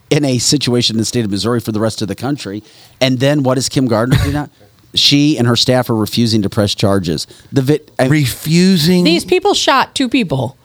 in 0.09 0.25
a 0.25 0.37
situation 0.37 0.95
in 0.95 0.99
the 0.99 1.05
state 1.05 1.25
of 1.25 1.31
Missouri 1.31 1.59
for 1.59 1.71
the 1.71 1.79
rest 1.79 2.01
of 2.01 2.07
the 2.07 2.15
country. 2.15 2.63
And 3.01 3.19
then 3.19 3.43
what 3.43 3.57
is 3.57 3.67
Kim 3.69 3.87
Gardner 3.87 4.17
doing? 4.17 4.33
now? 4.33 4.49
She 4.95 5.39
and 5.39 5.47
her 5.47 5.55
staff 5.55 5.89
are 5.89 5.95
refusing 5.95 6.43
to 6.43 6.49
press 6.51 6.75
charges. 6.75 7.25
The 7.51 7.63
vit, 7.63 7.91
I- 7.97 8.07
Refusing. 8.07 9.03
These 9.03 9.25
people 9.25 9.55
shot 9.55 9.95
two 9.95 10.07
people 10.07 10.55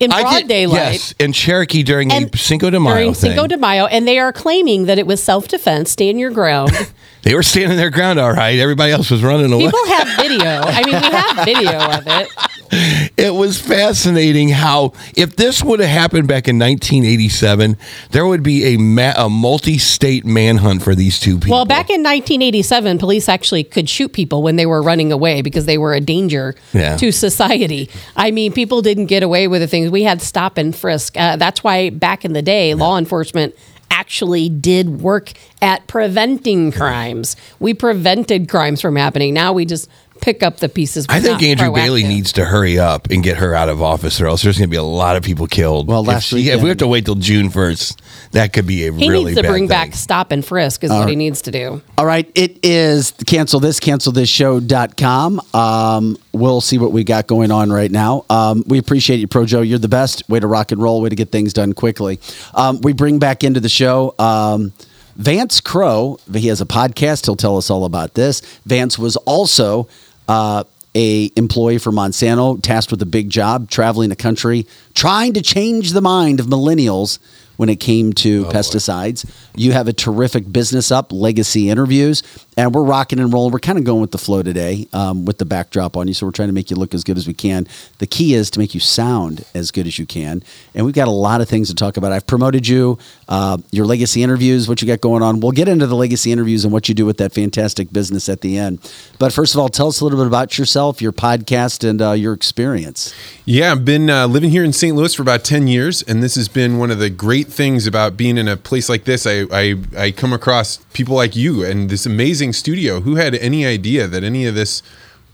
in 0.00 0.10
broad 0.10 0.40
did- 0.40 0.48
daylight. 0.48 0.92
Yes, 0.94 1.14
in 1.18 1.32
Cherokee 1.32 1.82
during 1.82 2.12
And 2.12 2.30
the 2.30 2.38
Cinco 2.38 2.70
de 2.70 2.80
Mayo 2.80 2.94
during 2.94 3.14
thing. 3.14 3.30
Cinco 3.32 3.46
de 3.46 3.56
Mayo, 3.56 3.86
and 3.86 4.06
they 4.06 4.18
are 4.18 4.32
claiming 4.32 4.86
that 4.86 4.98
it 4.98 5.06
was 5.06 5.22
self 5.22 5.48
defense, 5.48 5.90
stand 5.90 6.18
your 6.20 6.30
ground. 6.30 6.72
they 7.24 7.34
were 7.34 7.42
standing 7.42 7.76
their 7.76 7.90
ground 7.90 8.18
all 8.18 8.32
right. 8.32 8.58
Everybody 8.58 8.92
else 8.92 9.10
was 9.10 9.22
running 9.22 9.52
away. 9.52 9.64
People 9.64 9.86
have 9.86 10.16
video. 10.16 10.46
I 10.46 10.82
mean, 10.84 10.94
we 10.94 11.16
have 11.16 11.44
video 11.44 11.80
of 11.80 12.04
it. 12.06 13.12
it 13.16 13.34
was 13.34 13.60
fascinating 13.60 14.48
how 14.50 14.92
if 15.16 15.36
this 15.36 15.62
would 15.62 15.80
have 15.80 15.88
happened 15.88 16.28
back 16.28 16.48
in 16.48 16.58
1987, 16.58 17.76
there 18.10 18.26
would 18.26 18.42
be 18.42 18.74
a, 18.74 18.76
ma- 18.78 19.14
a 19.16 19.28
multi-state 19.30 20.24
manhunt 20.24 20.82
for 20.82 20.94
these 20.94 21.18
two 21.18 21.38
people. 21.38 21.56
Well, 21.56 21.64
back 21.64 21.88
in 21.90 22.02
1987, 22.02 22.98
police 22.98 23.28
actually 23.28 23.64
could 23.64 23.88
shoot 23.88 24.12
people 24.12 24.42
when 24.42 24.56
they 24.56 24.66
were 24.66 24.82
running 24.82 25.12
away 25.12 25.42
because 25.42 25.66
they 25.66 25.78
were 25.78 25.94
a 25.94 26.00
danger 26.00 26.54
Yeah. 26.72 26.96
to 26.96 27.10
society. 27.12 27.90
I 28.16 28.30
mean, 28.30 28.52
people 28.52 28.82
didn't 28.82 29.06
get 29.06 29.22
away 29.22 29.48
with 29.48 29.60
the 29.60 29.68
things. 29.68 29.90
We 29.90 30.02
had 30.02 30.20
stop 30.20 30.58
and 30.58 30.74
frisk. 30.74 31.16
Uh, 31.16 31.36
that's 31.36 31.64
why 31.64 31.90
back 31.90 32.24
in 32.24 32.32
the 32.32 32.42
day, 32.42 32.74
law 32.74 32.98
enforcement 32.98 33.54
actually 33.90 34.48
did 34.48 35.00
work 35.00 35.32
at 35.62 35.86
preventing 35.86 36.72
crimes. 36.72 37.36
We 37.60 37.74
prevented 37.74 38.48
crimes 38.48 38.80
from 38.80 38.96
happening. 38.96 39.34
Now 39.34 39.52
we 39.52 39.64
just 39.64 39.88
pick 40.20 40.42
up 40.42 40.58
the 40.58 40.68
pieces. 40.68 41.06
I 41.08 41.18
We're 41.18 41.22
think 41.22 41.32
not 41.40 41.42
Andrew 41.42 41.72
Bailey 41.74 42.02
needs 42.04 42.32
to 42.34 42.44
hurry 42.46 42.78
up 42.78 43.10
and 43.10 43.22
get 43.22 43.36
her 43.38 43.54
out 43.54 43.68
of 43.68 43.82
office, 43.82 44.20
or 44.20 44.26
else 44.26 44.42
there's 44.42 44.56
going 44.58 44.68
to 44.68 44.70
be 44.70 44.76
a 44.78 44.82
lot 44.82 45.16
of 45.16 45.22
people 45.22 45.46
killed. 45.46 45.86
Well, 45.88 46.00
if, 46.02 46.06
last 46.08 46.24
she- 46.28 46.48
if 46.50 46.62
we 46.62 46.68
have 46.68 46.78
to 46.78 46.86
wait 46.88 47.04
till 47.04 47.14
June 47.16 47.50
1st, 47.50 48.00
that 48.32 48.52
could 48.52 48.66
be 48.66 48.86
a 48.86 48.92
He 48.92 49.08
really 49.08 49.26
needs 49.26 49.36
to 49.36 49.42
bad 49.42 49.48
bring 49.50 49.62
thing. 49.64 49.68
back 49.68 49.94
stop 49.94 50.32
and 50.32 50.44
frisk 50.44 50.82
is 50.84 50.90
what 50.90 51.08
he 51.08 51.16
needs 51.16 51.42
to 51.42 51.50
do. 51.50 51.82
All 51.98 52.06
right, 52.06 52.30
it 52.34 52.58
is 52.64 53.10
the 53.12 53.24
cancel 53.24 53.60
this, 53.60 53.78
cancel 53.80 54.12
this 54.12 54.28
show.com. 54.28 55.40
Um, 55.52 56.16
we'll 56.32 56.60
see 56.60 56.78
what 56.78 56.92
we 56.92 57.04
got 57.04 57.26
going 57.26 57.50
on 57.50 57.70
right 57.70 57.90
now. 57.90 58.24
Um, 58.30 58.64
we 58.66 58.78
appreciate 58.78 59.20
you, 59.20 59.26
Pro 59.28 59.44
Joe. 59.46 59.60
You're 59.60 59.78
the 59.78 59.88
best. 59.88 60.28
Way 60.28 60.40
to 60.40 60.46
rock 60.46 60.72
and 60.72 60.82
roll, 60.82 61.00
way 61.02 61.10
to 61.10 61.16
get 61.16 61.30
things 61.30 61.52
done 61.52 61.72
quickly. 61.74 62.18
Um, 62.54 62.80
we 62.80 62.92
bring 62.92 63.18
back 63.18 63.44
into 63.44 63.60
the 63.60 63.68
show 63.68 64.14
um, 64.18 64.72
Vance 65.16 65.60
Crowe. 65.60 66.18
He 66.32 66.48
has 66.48 66.60
a 66.60 66.66
podcast. 66.66 67.26
He'll 67.26 67.36
tell 67.36 67.56
us 67.56 67.70
all 67.70 67.84
about 67.84 68.14
this. 68.14 68.40
Vance 68.66 68.98
was 68.98 69.16
also 69.16 69.88
uh, 70.28 70.64
a 70.94 71.30
employee 71.36 71.78
for 71.78 71.90
Monsanto, 71.90 72.60
tasked 72.62 72.90
with 72.90 73.02
a 73.02 73.06
big 73.06 73.28
job, 73.28 73.68
traveling 73.68 74.10
the 74.10 74.16
country, 74.16 74.66
trying 74.94 75.32
to 75.34 75.42
change 75.42 75.92
the 75.92 76.00
mind 76.00 76.40
of 76.40 76.46
millennials 76.46 77.18
when 77.56 77.68
it 77.68 77.76
came 77.76 78.12
to 78.12 78.44
pesticides. 78.46 79.28
You 79.54 79.72
have 79.72 79.88
a 79.88 79.92
terrific 79.92 80.50
business 80.50 80.90
up, 80.90 81.12
legacy 81.12 81.68
interviews, 81.68 82.22
and 82.56 82.74
we're 82.74 82.84
rocking 82.84 83.18
and 83.18 83.32
rolling. 83.32 83.52
We're 83.52 83.58
kind 83.58 83.78
of 83.78 83.84
going 83.84 84.00
with 84.00 84.12
the 84.12 84.18
flow 84.18 84.42
today 84.42 84.86
um, 84.92 85.24
with 85.24 85.38
the 85.38 85.44
backdrop 85.44 85.96
on 85.96 86.08
you. 86.08 86.14
So 86.14 86.26
we're 86.26 86.32
trying 86.32 86.48
to 86.48 86.54
make 86.54 86.70
you 86.70 86.76
look 86.76 86.94
as 86.94 87.04
good 87.04 87.16
as 87.16 87.26
we 87.26 87.34
can. 87.34 87.66
The 87.98 88.06
key 88.06 88.34
is 88.34 88.50
to 88.50 88.58
make 88.58 88.74
you 88.74 88.80
sound 88.80 89.44
as 89.54 89.70
good 89.70 89.86
as 89.86 89.98
you 89.98 90.06
can. 90.06 90.42
And 90.74 90.84
we've 90.86 90.94
got 90.94 91.08
a 91.08 91.12
lot 91.12 91.40
of 91.40 91.48
things 91.48 91.68
to 91.68 91.74
talk 91.74 91.96
about. 91.96 92.12
I've 92.12 92.26
promoted 92.26 92.66
you, 92.68 92.98
uh, 93.28 93.58
your 93.70 93.86
legacy 93.86 94.22
interviews, 94.22 94.68
what 94.68 94.80
you 94.82 94.88
got 94.88 95.00
going 95.00 95.22
on. 95.22 95.40
We'll 95.40 95.52
get 95.52 95.68
into 95.68 95.86
the 95.86 95.96
legacy 95.96 96.32
interviews 96.32 96.64
and 96.64 96.72
what 96.72 96.88
you 96.88 96.94
do 96.94 97.06
with 97.06 97.18
that 97.18 97.32
fantastic 97.32 97.92
business 97.92 98.28
at 98.28 98.40
the 98.40 98.58
end. 98.58 98.78
But 99.18 99.32
first 99.32 99.54
of 99.54 99.60
all, 99.60 99.68
tell 99.68 99.88
us 99.88 100.00
a 100.00 100.04
little 100.04 100.18
bit 100.18 100.26
about 100.26 100.58
yourself, 100.58 101.02
your 101.02 101.12
podcast, 101.12 101.88
and 101.88 102.00
uh, 102.00 102.12
your 102.12 102.32
experience. 102.32 103.14
Yeah, 103.44 103.72
I've 103.72 103.84
been 103.84 104.10
uh, 104.10 104.26
living 104.26 104.50
here 104.50 104.64
in 104.64 104.72
St. 104.72 104.94
Louis 104.94 105.14
for 105.14 105.22
about 105.22 105.44
10 105.44 105.66
years, 105.66 106.02
and 106.02 106.22
this 106.22 106.34
has 106.34 106.48
been 106.48 106.78
one 106.78 106.90
of 106.90 106.98
the 106.98 107.10
great 107.10 107.48
things 107.48 107.86
about 107.86 108.16
being 108.16 108.38
in 108.38 108.48
a 108.48 108.56
place 108.56 108.88
like 108.88 109.04
this. 109.04 109.26
I, 109.26 109.44
I, 109.50 109.76
I 109.96 110.10
come 110.10 110.32
across 110.32 110.78
people 110.92 111.16
like 111.16 111.34
you 111.36 111.64
and 111.64 111.90
this 111.90 112.06
amazing 112.06 112.43
studio. 112.52 113.00
Who 113.00 113.16
had 113.16 113.34
any 113.36 113.64
idea 113.66 114.06
that 114.08 114.22
any 114.24 114.46
of 114.46 114.54
this 114.54 114.82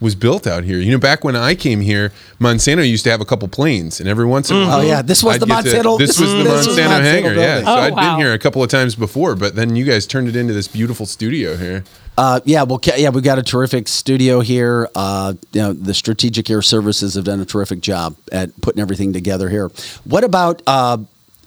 was 0.01 0.15
built 0.15 0.47
out 0.47 0.65
here? 0.65 0.79
You 0.79 0.93
know, 0.93 0.99
back 0.99 1.25
when 1.25 1.37
I 1.37 1.55
came 1.55 1.81
here, 1.83 2.13
Monsanto 2.41 2.89
used 2.89 3.05
to 3.05 3.11
have 3.11 3.21
a 3.21 3.25
couple 3.27 3.49
planes, 3.49 4.01
and 4.01 4.09
every 4.09 4.25
once 4.25 4.51
in 4.51 4.57
a 4.57 4.61
while. 4.67 4.79
Oh, 4.79 4.83
yeah. 4.83 5.03
This 5.03 5.23
was 5.23 5.35
I'd 5.35 5.41
the 5.43 5.47
get 5.47 5.65
to- 5.65 5.71
Monsanto- 5.71 5.99
this 5.99 6.09
this 6.17 6.21
was 6.21 6.31
the 6.31 6.37
was- 6.39 6.45
this 6.47 6.67
was 6.69 6.77
Monsanto 6.79 6.89
Monsanto 6.89 7.03
hangar, 7.03 7.35
yeah. 7.35 7.59
So 7.61 7.65
Oh, 7.67 7.75
I'd 7.75 7.93
wow. 7.95 8.17
been 8.17 8.25
here 8.25 8.33
a 8.33 8.39
couple 8.39 8.63
of 8.63 8.71
times 8.71 8.95
before, 8.95 9.35
but 9.35 9.57
then 9.57 9.77
you 9.77 9.85
guys 9.85 10.07
turned 10.07 10.29
it 10.29 10.37
into 10.37 10.55
this 10.55 10.69
beautiful 10.69 11.05
studio 11.07 11.57
here. 11.57 11.85
Uh, 12.19 12.41
yeah, 12.45 12.63
well, 12.65 12.81
yeah, 12.99 13.09
we've 13.09 13.25
got 13.25 13.39
a 13.39 13.43
terrific 13.43 13.89
studio 13.89 14.41
here. 14.41 14.89
Uh, 14.95 15.35
you 15.53 15.61
know, 15.63 15.73
the 15.73 15.95
Strategic 15.95 16.51
Air 16.51 16.61
Services 16.61 17.15
have 17.15 17.25
done 17.25 17.41
a 17.41 17.47
terrific 17.47 17.81
job 17.81 18.15
at 18.31 18.59
putting 18.61 18.81
everything 18.81 19.13
together 19.13 19.49
here. 19.49 19.71
What 20.05 20.23
about? 20.25 20.61
Uh, 20.67 20.99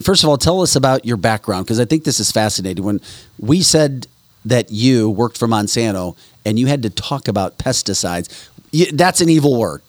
first 0.02 0.24
of 0.24 0.30
all, 0.30 0.38
tell 0.38 0.62
us 0.62 0.76
about 0.76 1.06
your 1.06 1.18
background 1.18 1.66
because 1.66 1.80
I 1.80 1.86
think 1.86 2.06
this 2.06 2.20
is 2.20 2.32
fascinating. 2.32 2.84
When 2.84 3.02
we 3.40 3.62
said 3.62 4.08
that 4.46 4.72
you 4.72 5.10
worked 5.10 5.38
for 5.38 5.48
Monsanto 5.48 6.16
and 6.46 6.60
you 6.60 6.68
had 6.68 6.84
to 6.84 6.90
talk 6.90 7.28
about 7.28 7.58
pesticides, 7.58 8.50
that's 8.94 9.22
an 9.22 9.30
evil 9.30 9.58
word. 9.58 9.82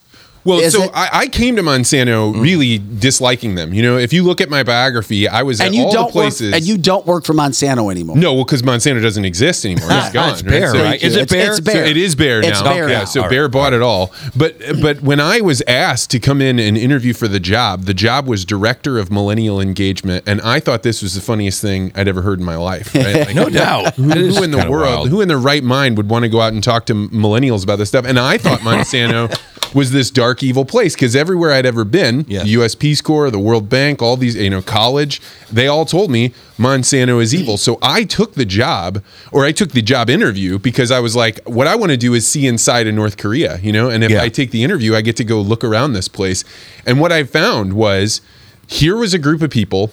Well, 0.44 0.60
Is 0.60 0.74
so 0.74 0.90
I, 0.92 1.08
I 1.12 1.26
came 1.28 1.56
to 1.56 1.62
Monsanto 1.62 2.34
mm. 2.34 2.40
really 2.40 2.78
disliking 2.78 3.54
them. 3.54 3.72
You 3.72 3.82
know, 3.82 3.96
if 3.96 4.12
you 4.12 4.22
look 4.24 4.42
at 4.42 4.50
my 4.50 4.62
biography, 4.62 5.26
I 5.26 5.42
was 5.42 5.58
and 5.58 5.68
at 5.68 5.74
you 5.74 5.84
all 5.84 5.92
don't 5.92 6.06
the 6.08 6.12
places. 6.12 6.48
work, 6.52 6.56
and 6.56 6.64
you 6.66 6.76
don't 6.76 7.06
work 7.06 7.24
for 7.24 7.32
Monsanto 7.32 7.90
anymore. 7.90 8.16
no, 8.16 8.34
well, 8.34 8.44
because 8.44 8.62
Monsanto 8.62 9.00
doesn't 9.00 9.24
exist 9.24 9.64
anymore. 9.64 9.88
It's 9.90 10.08
ah, 10.08 10.10
gone. 10.12 10.30
it's 10.32 10.40
So- 10.72 10.82
right? 10.82 11.02
Is 11.02 11.16
it 11.16 11.22
It's- 11.22 11.30
Bayer? 11.32 11.50
it's 11.52 11.60
Bayer. 11.60 11.84
So 11.84 11.90
it 11.90 11.96
is 11.96 12.14
Bayer 12.14 12.40
It's 12.40 12.60
now. 12.60 12.72
Bayer 12.72 12.88
yeah, 12.88 12.98
now. 13.00 13.04
so 13.06 13.22
All 13.22 13.28
Bayer 13.30 13.42
right. 13.44 13.50
bought 13.50 13.72
it 13.72 13.80
all. 13.82 14.12
But 14.36 14.56
but 14.82 15.00
when 15.02 15.18
I 15.18 15.40
was 15.40 15.62
asked 15.66 16.10
to 16.10 16.18
come 16.20 16.42
in 16.42 16.58
and 16.58 16.76
interview 16.76 17.14
for 17.14 17.26
the 17.26 17.40
job, 17.40 17.84
the 17.84 17.94
job 17.94 18.26
was 18.26 18.44
director 18.44 18.98
of 18.98 19.10
millennial 19.10 19.60
engagement, 19.60 20.24
and 20.26 20.40
I 20.42 20.60
thought 20.60 20.82
this 20.82 21.00
was 21.02 21.14
the 21.14 21.20
funniest 21.22 21.62
thing 21.62 21.90
I'd 21.94 22.06
ever 22.08 22.20
heard 22.22 22.38
in 22.38 22.44
my 22.44 22.56
life. 22.56 22.94
Right? 22.94 23.14
Like, 23.26 23.34
No 23.34 23.48
doubt. 23.48 23.94
Who, 23.94 24.02
who 24.10 24.42
in 24.42 24.50
the 24.50 24.68
world, 24.68 24.96
wild. 24.98 25.08
who 25.08 25.20
in 25.20 25.28
their 25.28 25.38
right 25.38 25.62
mind 25.64 25.96
would 25.96 26.10
want 26.10 26.24
to 26.24 26.28
go 26.28 26.40
out 26.40 26.52
and 26.52 26.62
talk 26.62 26.84
to 26.86 26.94
millennials 26.94 27.62
about 27.62 27.76
this 27.76 27.88
stuff? 27.88 28.04
And 28.04 28.18
I 28.18 28.36
thought 28.38 28.60
Monsanto 28.68 29.32
was 29.74 29.90
this 29.92 30.10
dark, 30.10 30.33
evil 30.42 30.64
place 30.64 30.94
because 30.94 31.14
everywhere 31.14 31.52
I'd 31.52 31.66
ever 31.66 31.84
been, 31.84 32.24
Yes. 32.28 32.44
the 32.44 32.50
U.S. 32.50 32.74
Peace 32.74 33.00
Corps, 33.00 33.30
the 33.30 33.38
World 33.38 33.68
Bank, 33.68 34.02
all 34.02 34.16
these, 34.16 34.34
you 34.36 34.50
know, 34.50 34.62
college, 34.62 35.20
they 35.52 35.66
all 35.66 35.84
told 35.84 36.10
me 36.10 36.32
Monsanto 36.58 37.22
is 37.22 37.34
evil. 37.34 37.56
So 37.56 37.78
I 37.82 38.04
took 38.04 38.34
the 38.34 38.44
job, 38.44 39.02
or 39.32 39.44
I 39.44 39.52
took 39.52 39.70
the 39.72 39.82
job 39.82 40.10
interview 40.10 40.58
because 40.58 40.90
I 40.90 41.00
was 41.00 41.14
like, 41.14 41.40
what 41.46 41.66
I 41.66 41.76
want 41.76 41.90
to 41.90 41.96
do 41.96 42.14
is 42.14 42.26
see 42.26 42.46
inside 42.46 42.86
of 42.86 42.94
North 42.94 43.16
Korea, 43.16 43.58
you 43.58 43.72
know, 43.72 43.88
and 43.90 44.02
if 44.02 44.10
Yeah. 44.10 44.22
I 44.22 44.28
take 44.28 44.50
the 44.50 44.62
interview, 44.64 44.94
I 44.94 45.00
get 45.00 45.16
to 45.16 45.24
go 45.24 45.40
look 45.40 45.62
around 45.64 45.92
this 45.92 46.08
place. 46.08 46.44
And 46.86 47.00
what 47.00 47.12
I 47.12 47.24
found 47.24 47.72
was 47.74 48.20
here 48.66 48.96
was 48.96 49.14
a 49.14 49.18
group 49.18 49.42
of 49.42 49.50
people 49.50 49.90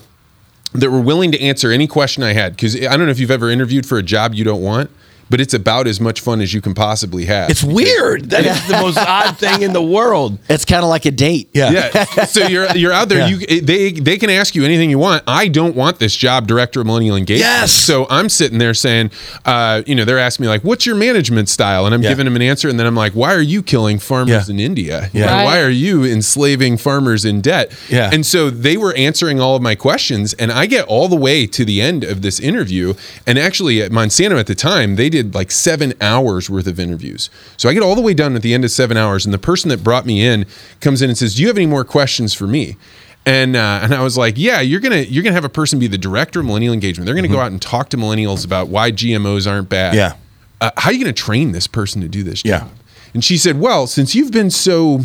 that 0.73 0.89
were 0.89 1.01
willing 1.01 1.31
to 1.33 1.41
answer 1.41 1.69
any 1.71 1.85
question 1.87 2.23
I 2.23 2.33
had. 2.33 2.53
Because 2.55 2.75
I 2.77 2.95
don't 2.95 3.05
know 3.05 3.11
if 3.11 3.19
you've 3.19 3.31
ever 3.31 3.49
interviewed 3.49 3.85
for 3.85 3.97
a 3.97 4.03
job 4.03 4.33
you 4.33 4.43
don't 4.45 4.61
want, 4.61 4.89
but 5.31 5.41
it's 5.41 5.53
about 5.55 5.87
as 5.87 5.99
much 5.99 6.21
fun 6.21 6.41
as 6.41 6.53
you 6.53 6.61
can 6.61 6.73
possibly 6.75 7.25
have. 7.25 7.49
It's 7.49 7.63
weird. 7.63 8.29
That 8.29 8.45
is 8.45 8.67
the 8.67 8.73
most 8.73 8.97
odd 9.17 9.37
thing 9.37 9.63
in 9.63 9.73
the 9.73 9.81
world. 9.81 10.37
It's 10.49 10.65
kind 10.65 10.83
of 10.83 10.89
like 10.89 11.05
a 11.05 11.11
date. 11.11 11.49
Yeah. 11.53 11.71
yeah. 11.71 12.25
So 12.25 12.45
you're 12.47 12.67
you're 12.77 12.91
out 12.91 13.09
there. 13.09 13.19
Yeah. 13.19 13.27
You 13.49 13.61
they 13.61 13.91
they 13.93 14.17
can 14.17 14.29
ask 14.29 14.53
you 14.53 14.63
anything 14.65 14.89
you 14.89 14.99
want. 14.99 15.23
I 15.27 15.47
don't 15.47 15.75
want 15.75 15.97
this 15.99 16.15
job, 16.15 16.45
director 16.47 16.81
of 16.81 16.85
millennial 16.85 17.15
engagement. 17.15 17.39
Yes. 17.49 17.71
So 17.71 18.05
I'm 18.09 18.29
sitting 18.29 18.57
there 18.59 18.73
saying, 18.73 19.11
uh, 19.45 19.81
you 19.87 19.95
know, 19.95 20.05
they're 20.05 20.19
asking 20.19 20.43
me 20.43 20.49
like, 20.49 20.63
"What's 20.63 20.85
your 20.85 20.95
management 20.95 21.49
style?" 21.49 21.85
And 21.85 21.95
I'm 21.95 22.01
Yeah. 22.03 22.09
giving 22.09 22.25
them 22.25 22.35
an 22.35 22.41
answer, 22.41 22.67
and 22.69 22.77
then 22.79 22.85
I'm 22.85 22.95
like, 22.95 23.13
"Why 23.13 23.33
are 23.33 23.41
you 23.41 23.63
killing 23.63 23.97
farmers 23.99 24.47
Yeah. 24.49 24.53
in 24.53 24.59
India? 24.59 25.09
Yeah. 25.13 25.25
Why- 25.25 25.45
Why 25.45 25.61
are 25.61 25.69
you 25.69 26.03
enslaving 26.03 26.77
farmers 26.77 27.23
in 27.25 27.41
debt?" 27.41 27.71
Yeah. 27.89 28.09
And 28.11 28.25
so 28.25 28.49
they 28.49 28.75
were 28.77 28.93
answering 28.95 29.39
all 29.39 29.55
of 29.55 29.61
my 29.61 29.75
questions, 29.75 30.33
and 30.33 30.51
I 30.51 30.65
get 30.65 30.85
all 30.85 31.07
the 31.07 31.15
way 31.15 31.45
to 31.47 31.63
the 31.65 31.81
end 31.81 32.03
of 32.03 32.21
this 32.21 32.39
interview, 32.39 32.93
and 33.27 33.37
actually 33.39 33.81
at 33.81 33.91
Monsanto 33.91 34.39
at 34.39 34.47
the 34.47 34.55
time 34.55 34.95
they 34.97 35.09
did 35.09 35.20
did 35.21 35.35
like 35.35 35.51
seven 35.51 35.93
hours 36.01 36.49
worth 36.49 36.67
of 36.67 36.79
interviews. 36.79 37.29
So 37.57 37.69
I 37.69 37.73
get 37.73 37.83
all 37.83 37.95
the 37.95 38.01
way 38.01 38.13
done 38.13 38.35
at 38.35 38.41
the 38.41 38.53
end 38.53 38.63
of 38.63 38.71
seven 38.71 38.97
hours, 38.97 39.25
and 39.25 39.33
the 39.33 39.39
person 39.39 39.69
that 39.69 39.83
brought 39.83 40.05
me 40.05 40.25
in 40.25 40.45
comes 40.79 41.01
in 41.01 41.09
and 41.09 41.17
says, 41.17 41.35
"Do 41.35 41.41
you 41.41 41.47
have 41.47 41.57
any 41.57 41.65
more 41.65 41.83
questions 41.83 42.33
for 42.33 42.47
me?" 42.47 42.77
And 43.25 43.55
uh, 43.55 43.81
and 43.83 43.93
I 43.93 44.01
was 44.01 44.17
like, 44.17 44.33
yeah, 44.37 44.61
you're 44.61 44.79
gonna 44.79 45.01
you're 45.01 45.23
gonna 45.23 45.35
have 45.35 45.45
a 45.45 45.49
person 45.49 45.77
be 45.77 45.87
the 45.87 45.97
director 45.97 46.39
of 46.39 46.45
millennial 46.47 46.73
engagement. 46.73 47.05
They're 47.05 47.15
gonna 47.15 47.27
go 47.27 47.39
out 47.39 47.51
and 47.51 47.61
talk 47.61 47.89
to 47.89 47.97
millennials 47.97 48.43
about 48.43 48.69
why 48.69 48.91
GMOs 48.91 49.49
aren't 49.49 49.69
bad. 49.69 49.93
Mm-hmm. 49.93 49.97
Yeah. 49.97 50.67
Uh, 50.67 50.71
how 50.77 50.89
are 50.89 50.93
you 50.93 50.99
gonna 50.99 51.13
train 51.13 51.51
this 51.51 51.67
person 51.67 52.01
to 52.01 52.07
do 52.07 52.23
this? 52.23 52.43
Yeah. 52.43 52.59
Job? 52.61 52.71
And 53.13 53.23
she 53.23 53.37
said, 53.37 53.59
well, 53.59 53.87
since 53.87 54.15
you've 54.15 54.31
been 54.31 54.49
so 54.49 55.01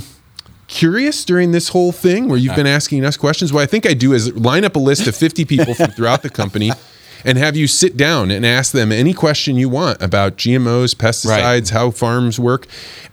curious 0.69 1.25
during 1.25 1.53
this 1.53 1.69
whole 1.69 1.93
thing 1.93 2.29
where 2.29 2.39
you've 2.39 2.57
been 2.57 2.67
asking 2.67 3.05
us 3.05 3.17
questions, 3.17 3.53
what 3.53 3.63
I 3.63 3.67
think 3.67 3.87
I 3.87 3.95
do 3.95 4.13
is 4.13 4.35
line 4.37 4.65
up 4.65 4.77
a 4.77 4.79
list 4.79 5.07
of 5.07 5.17
50 5.17 5.45
people 5.45 5.75
from 5.75 5.91
throughout 5.91 6.23
the 6.23 6.31
company 6.31 6.71
and 7.27 7.37
have 7.39 7.57
you 7.57 7.67
sit 7.67 7.97
down 7.97 8.31
and 8.31 8.47
ask 8.47 8.73
them 8.73 8.93
any 8.93 9.13
question 9.13 9.57
you 9.57 9.69
want 9.69 10.01
about 10.01 10.37
GMOs, 10.37 10.95
pesticides, 10.95 11.71
how 11.71 11.91
farms 11.91 12.39
work. 12.39 12.67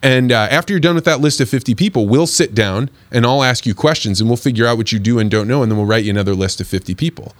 And 0.04 0.32
uh, 0.32 0.48
after 0.52 0.72
you're 0.72 0.80
done 0.80 0.96
with 0.96 1.06
that 1.06 1.20
list 1.20 1.42
of 1.42 1.50
50 1.50 1.74
people, 1.74 2.08
we'll 2.08 2.28
sit 2.28 2.54
down 2.54 2.92
and 3.12 3.26
I'll 3.26 3.44
ask 3.44 3.66
you 3.66 3.74
questions 3.74 4.22
and 4.22 4.30
we'll 4.30 4.38
figure 4.38 4.68
out 4.68 4.78
what 4.78 4.92
you 4.92 5.00
do 5.00 5.18
and 5.18 5.32
don't 5.32 5.48
know. 5.48 5.64
And 5.64 5.72
then 5.72 5.78
we'll 5.78 5.88
write 5.88 6.04
you 6.04 6.12
another 6.12 6.36
list 6.36 6.62
of 6.62 6.68
50 6.68 6.94
people. 6.94 7.34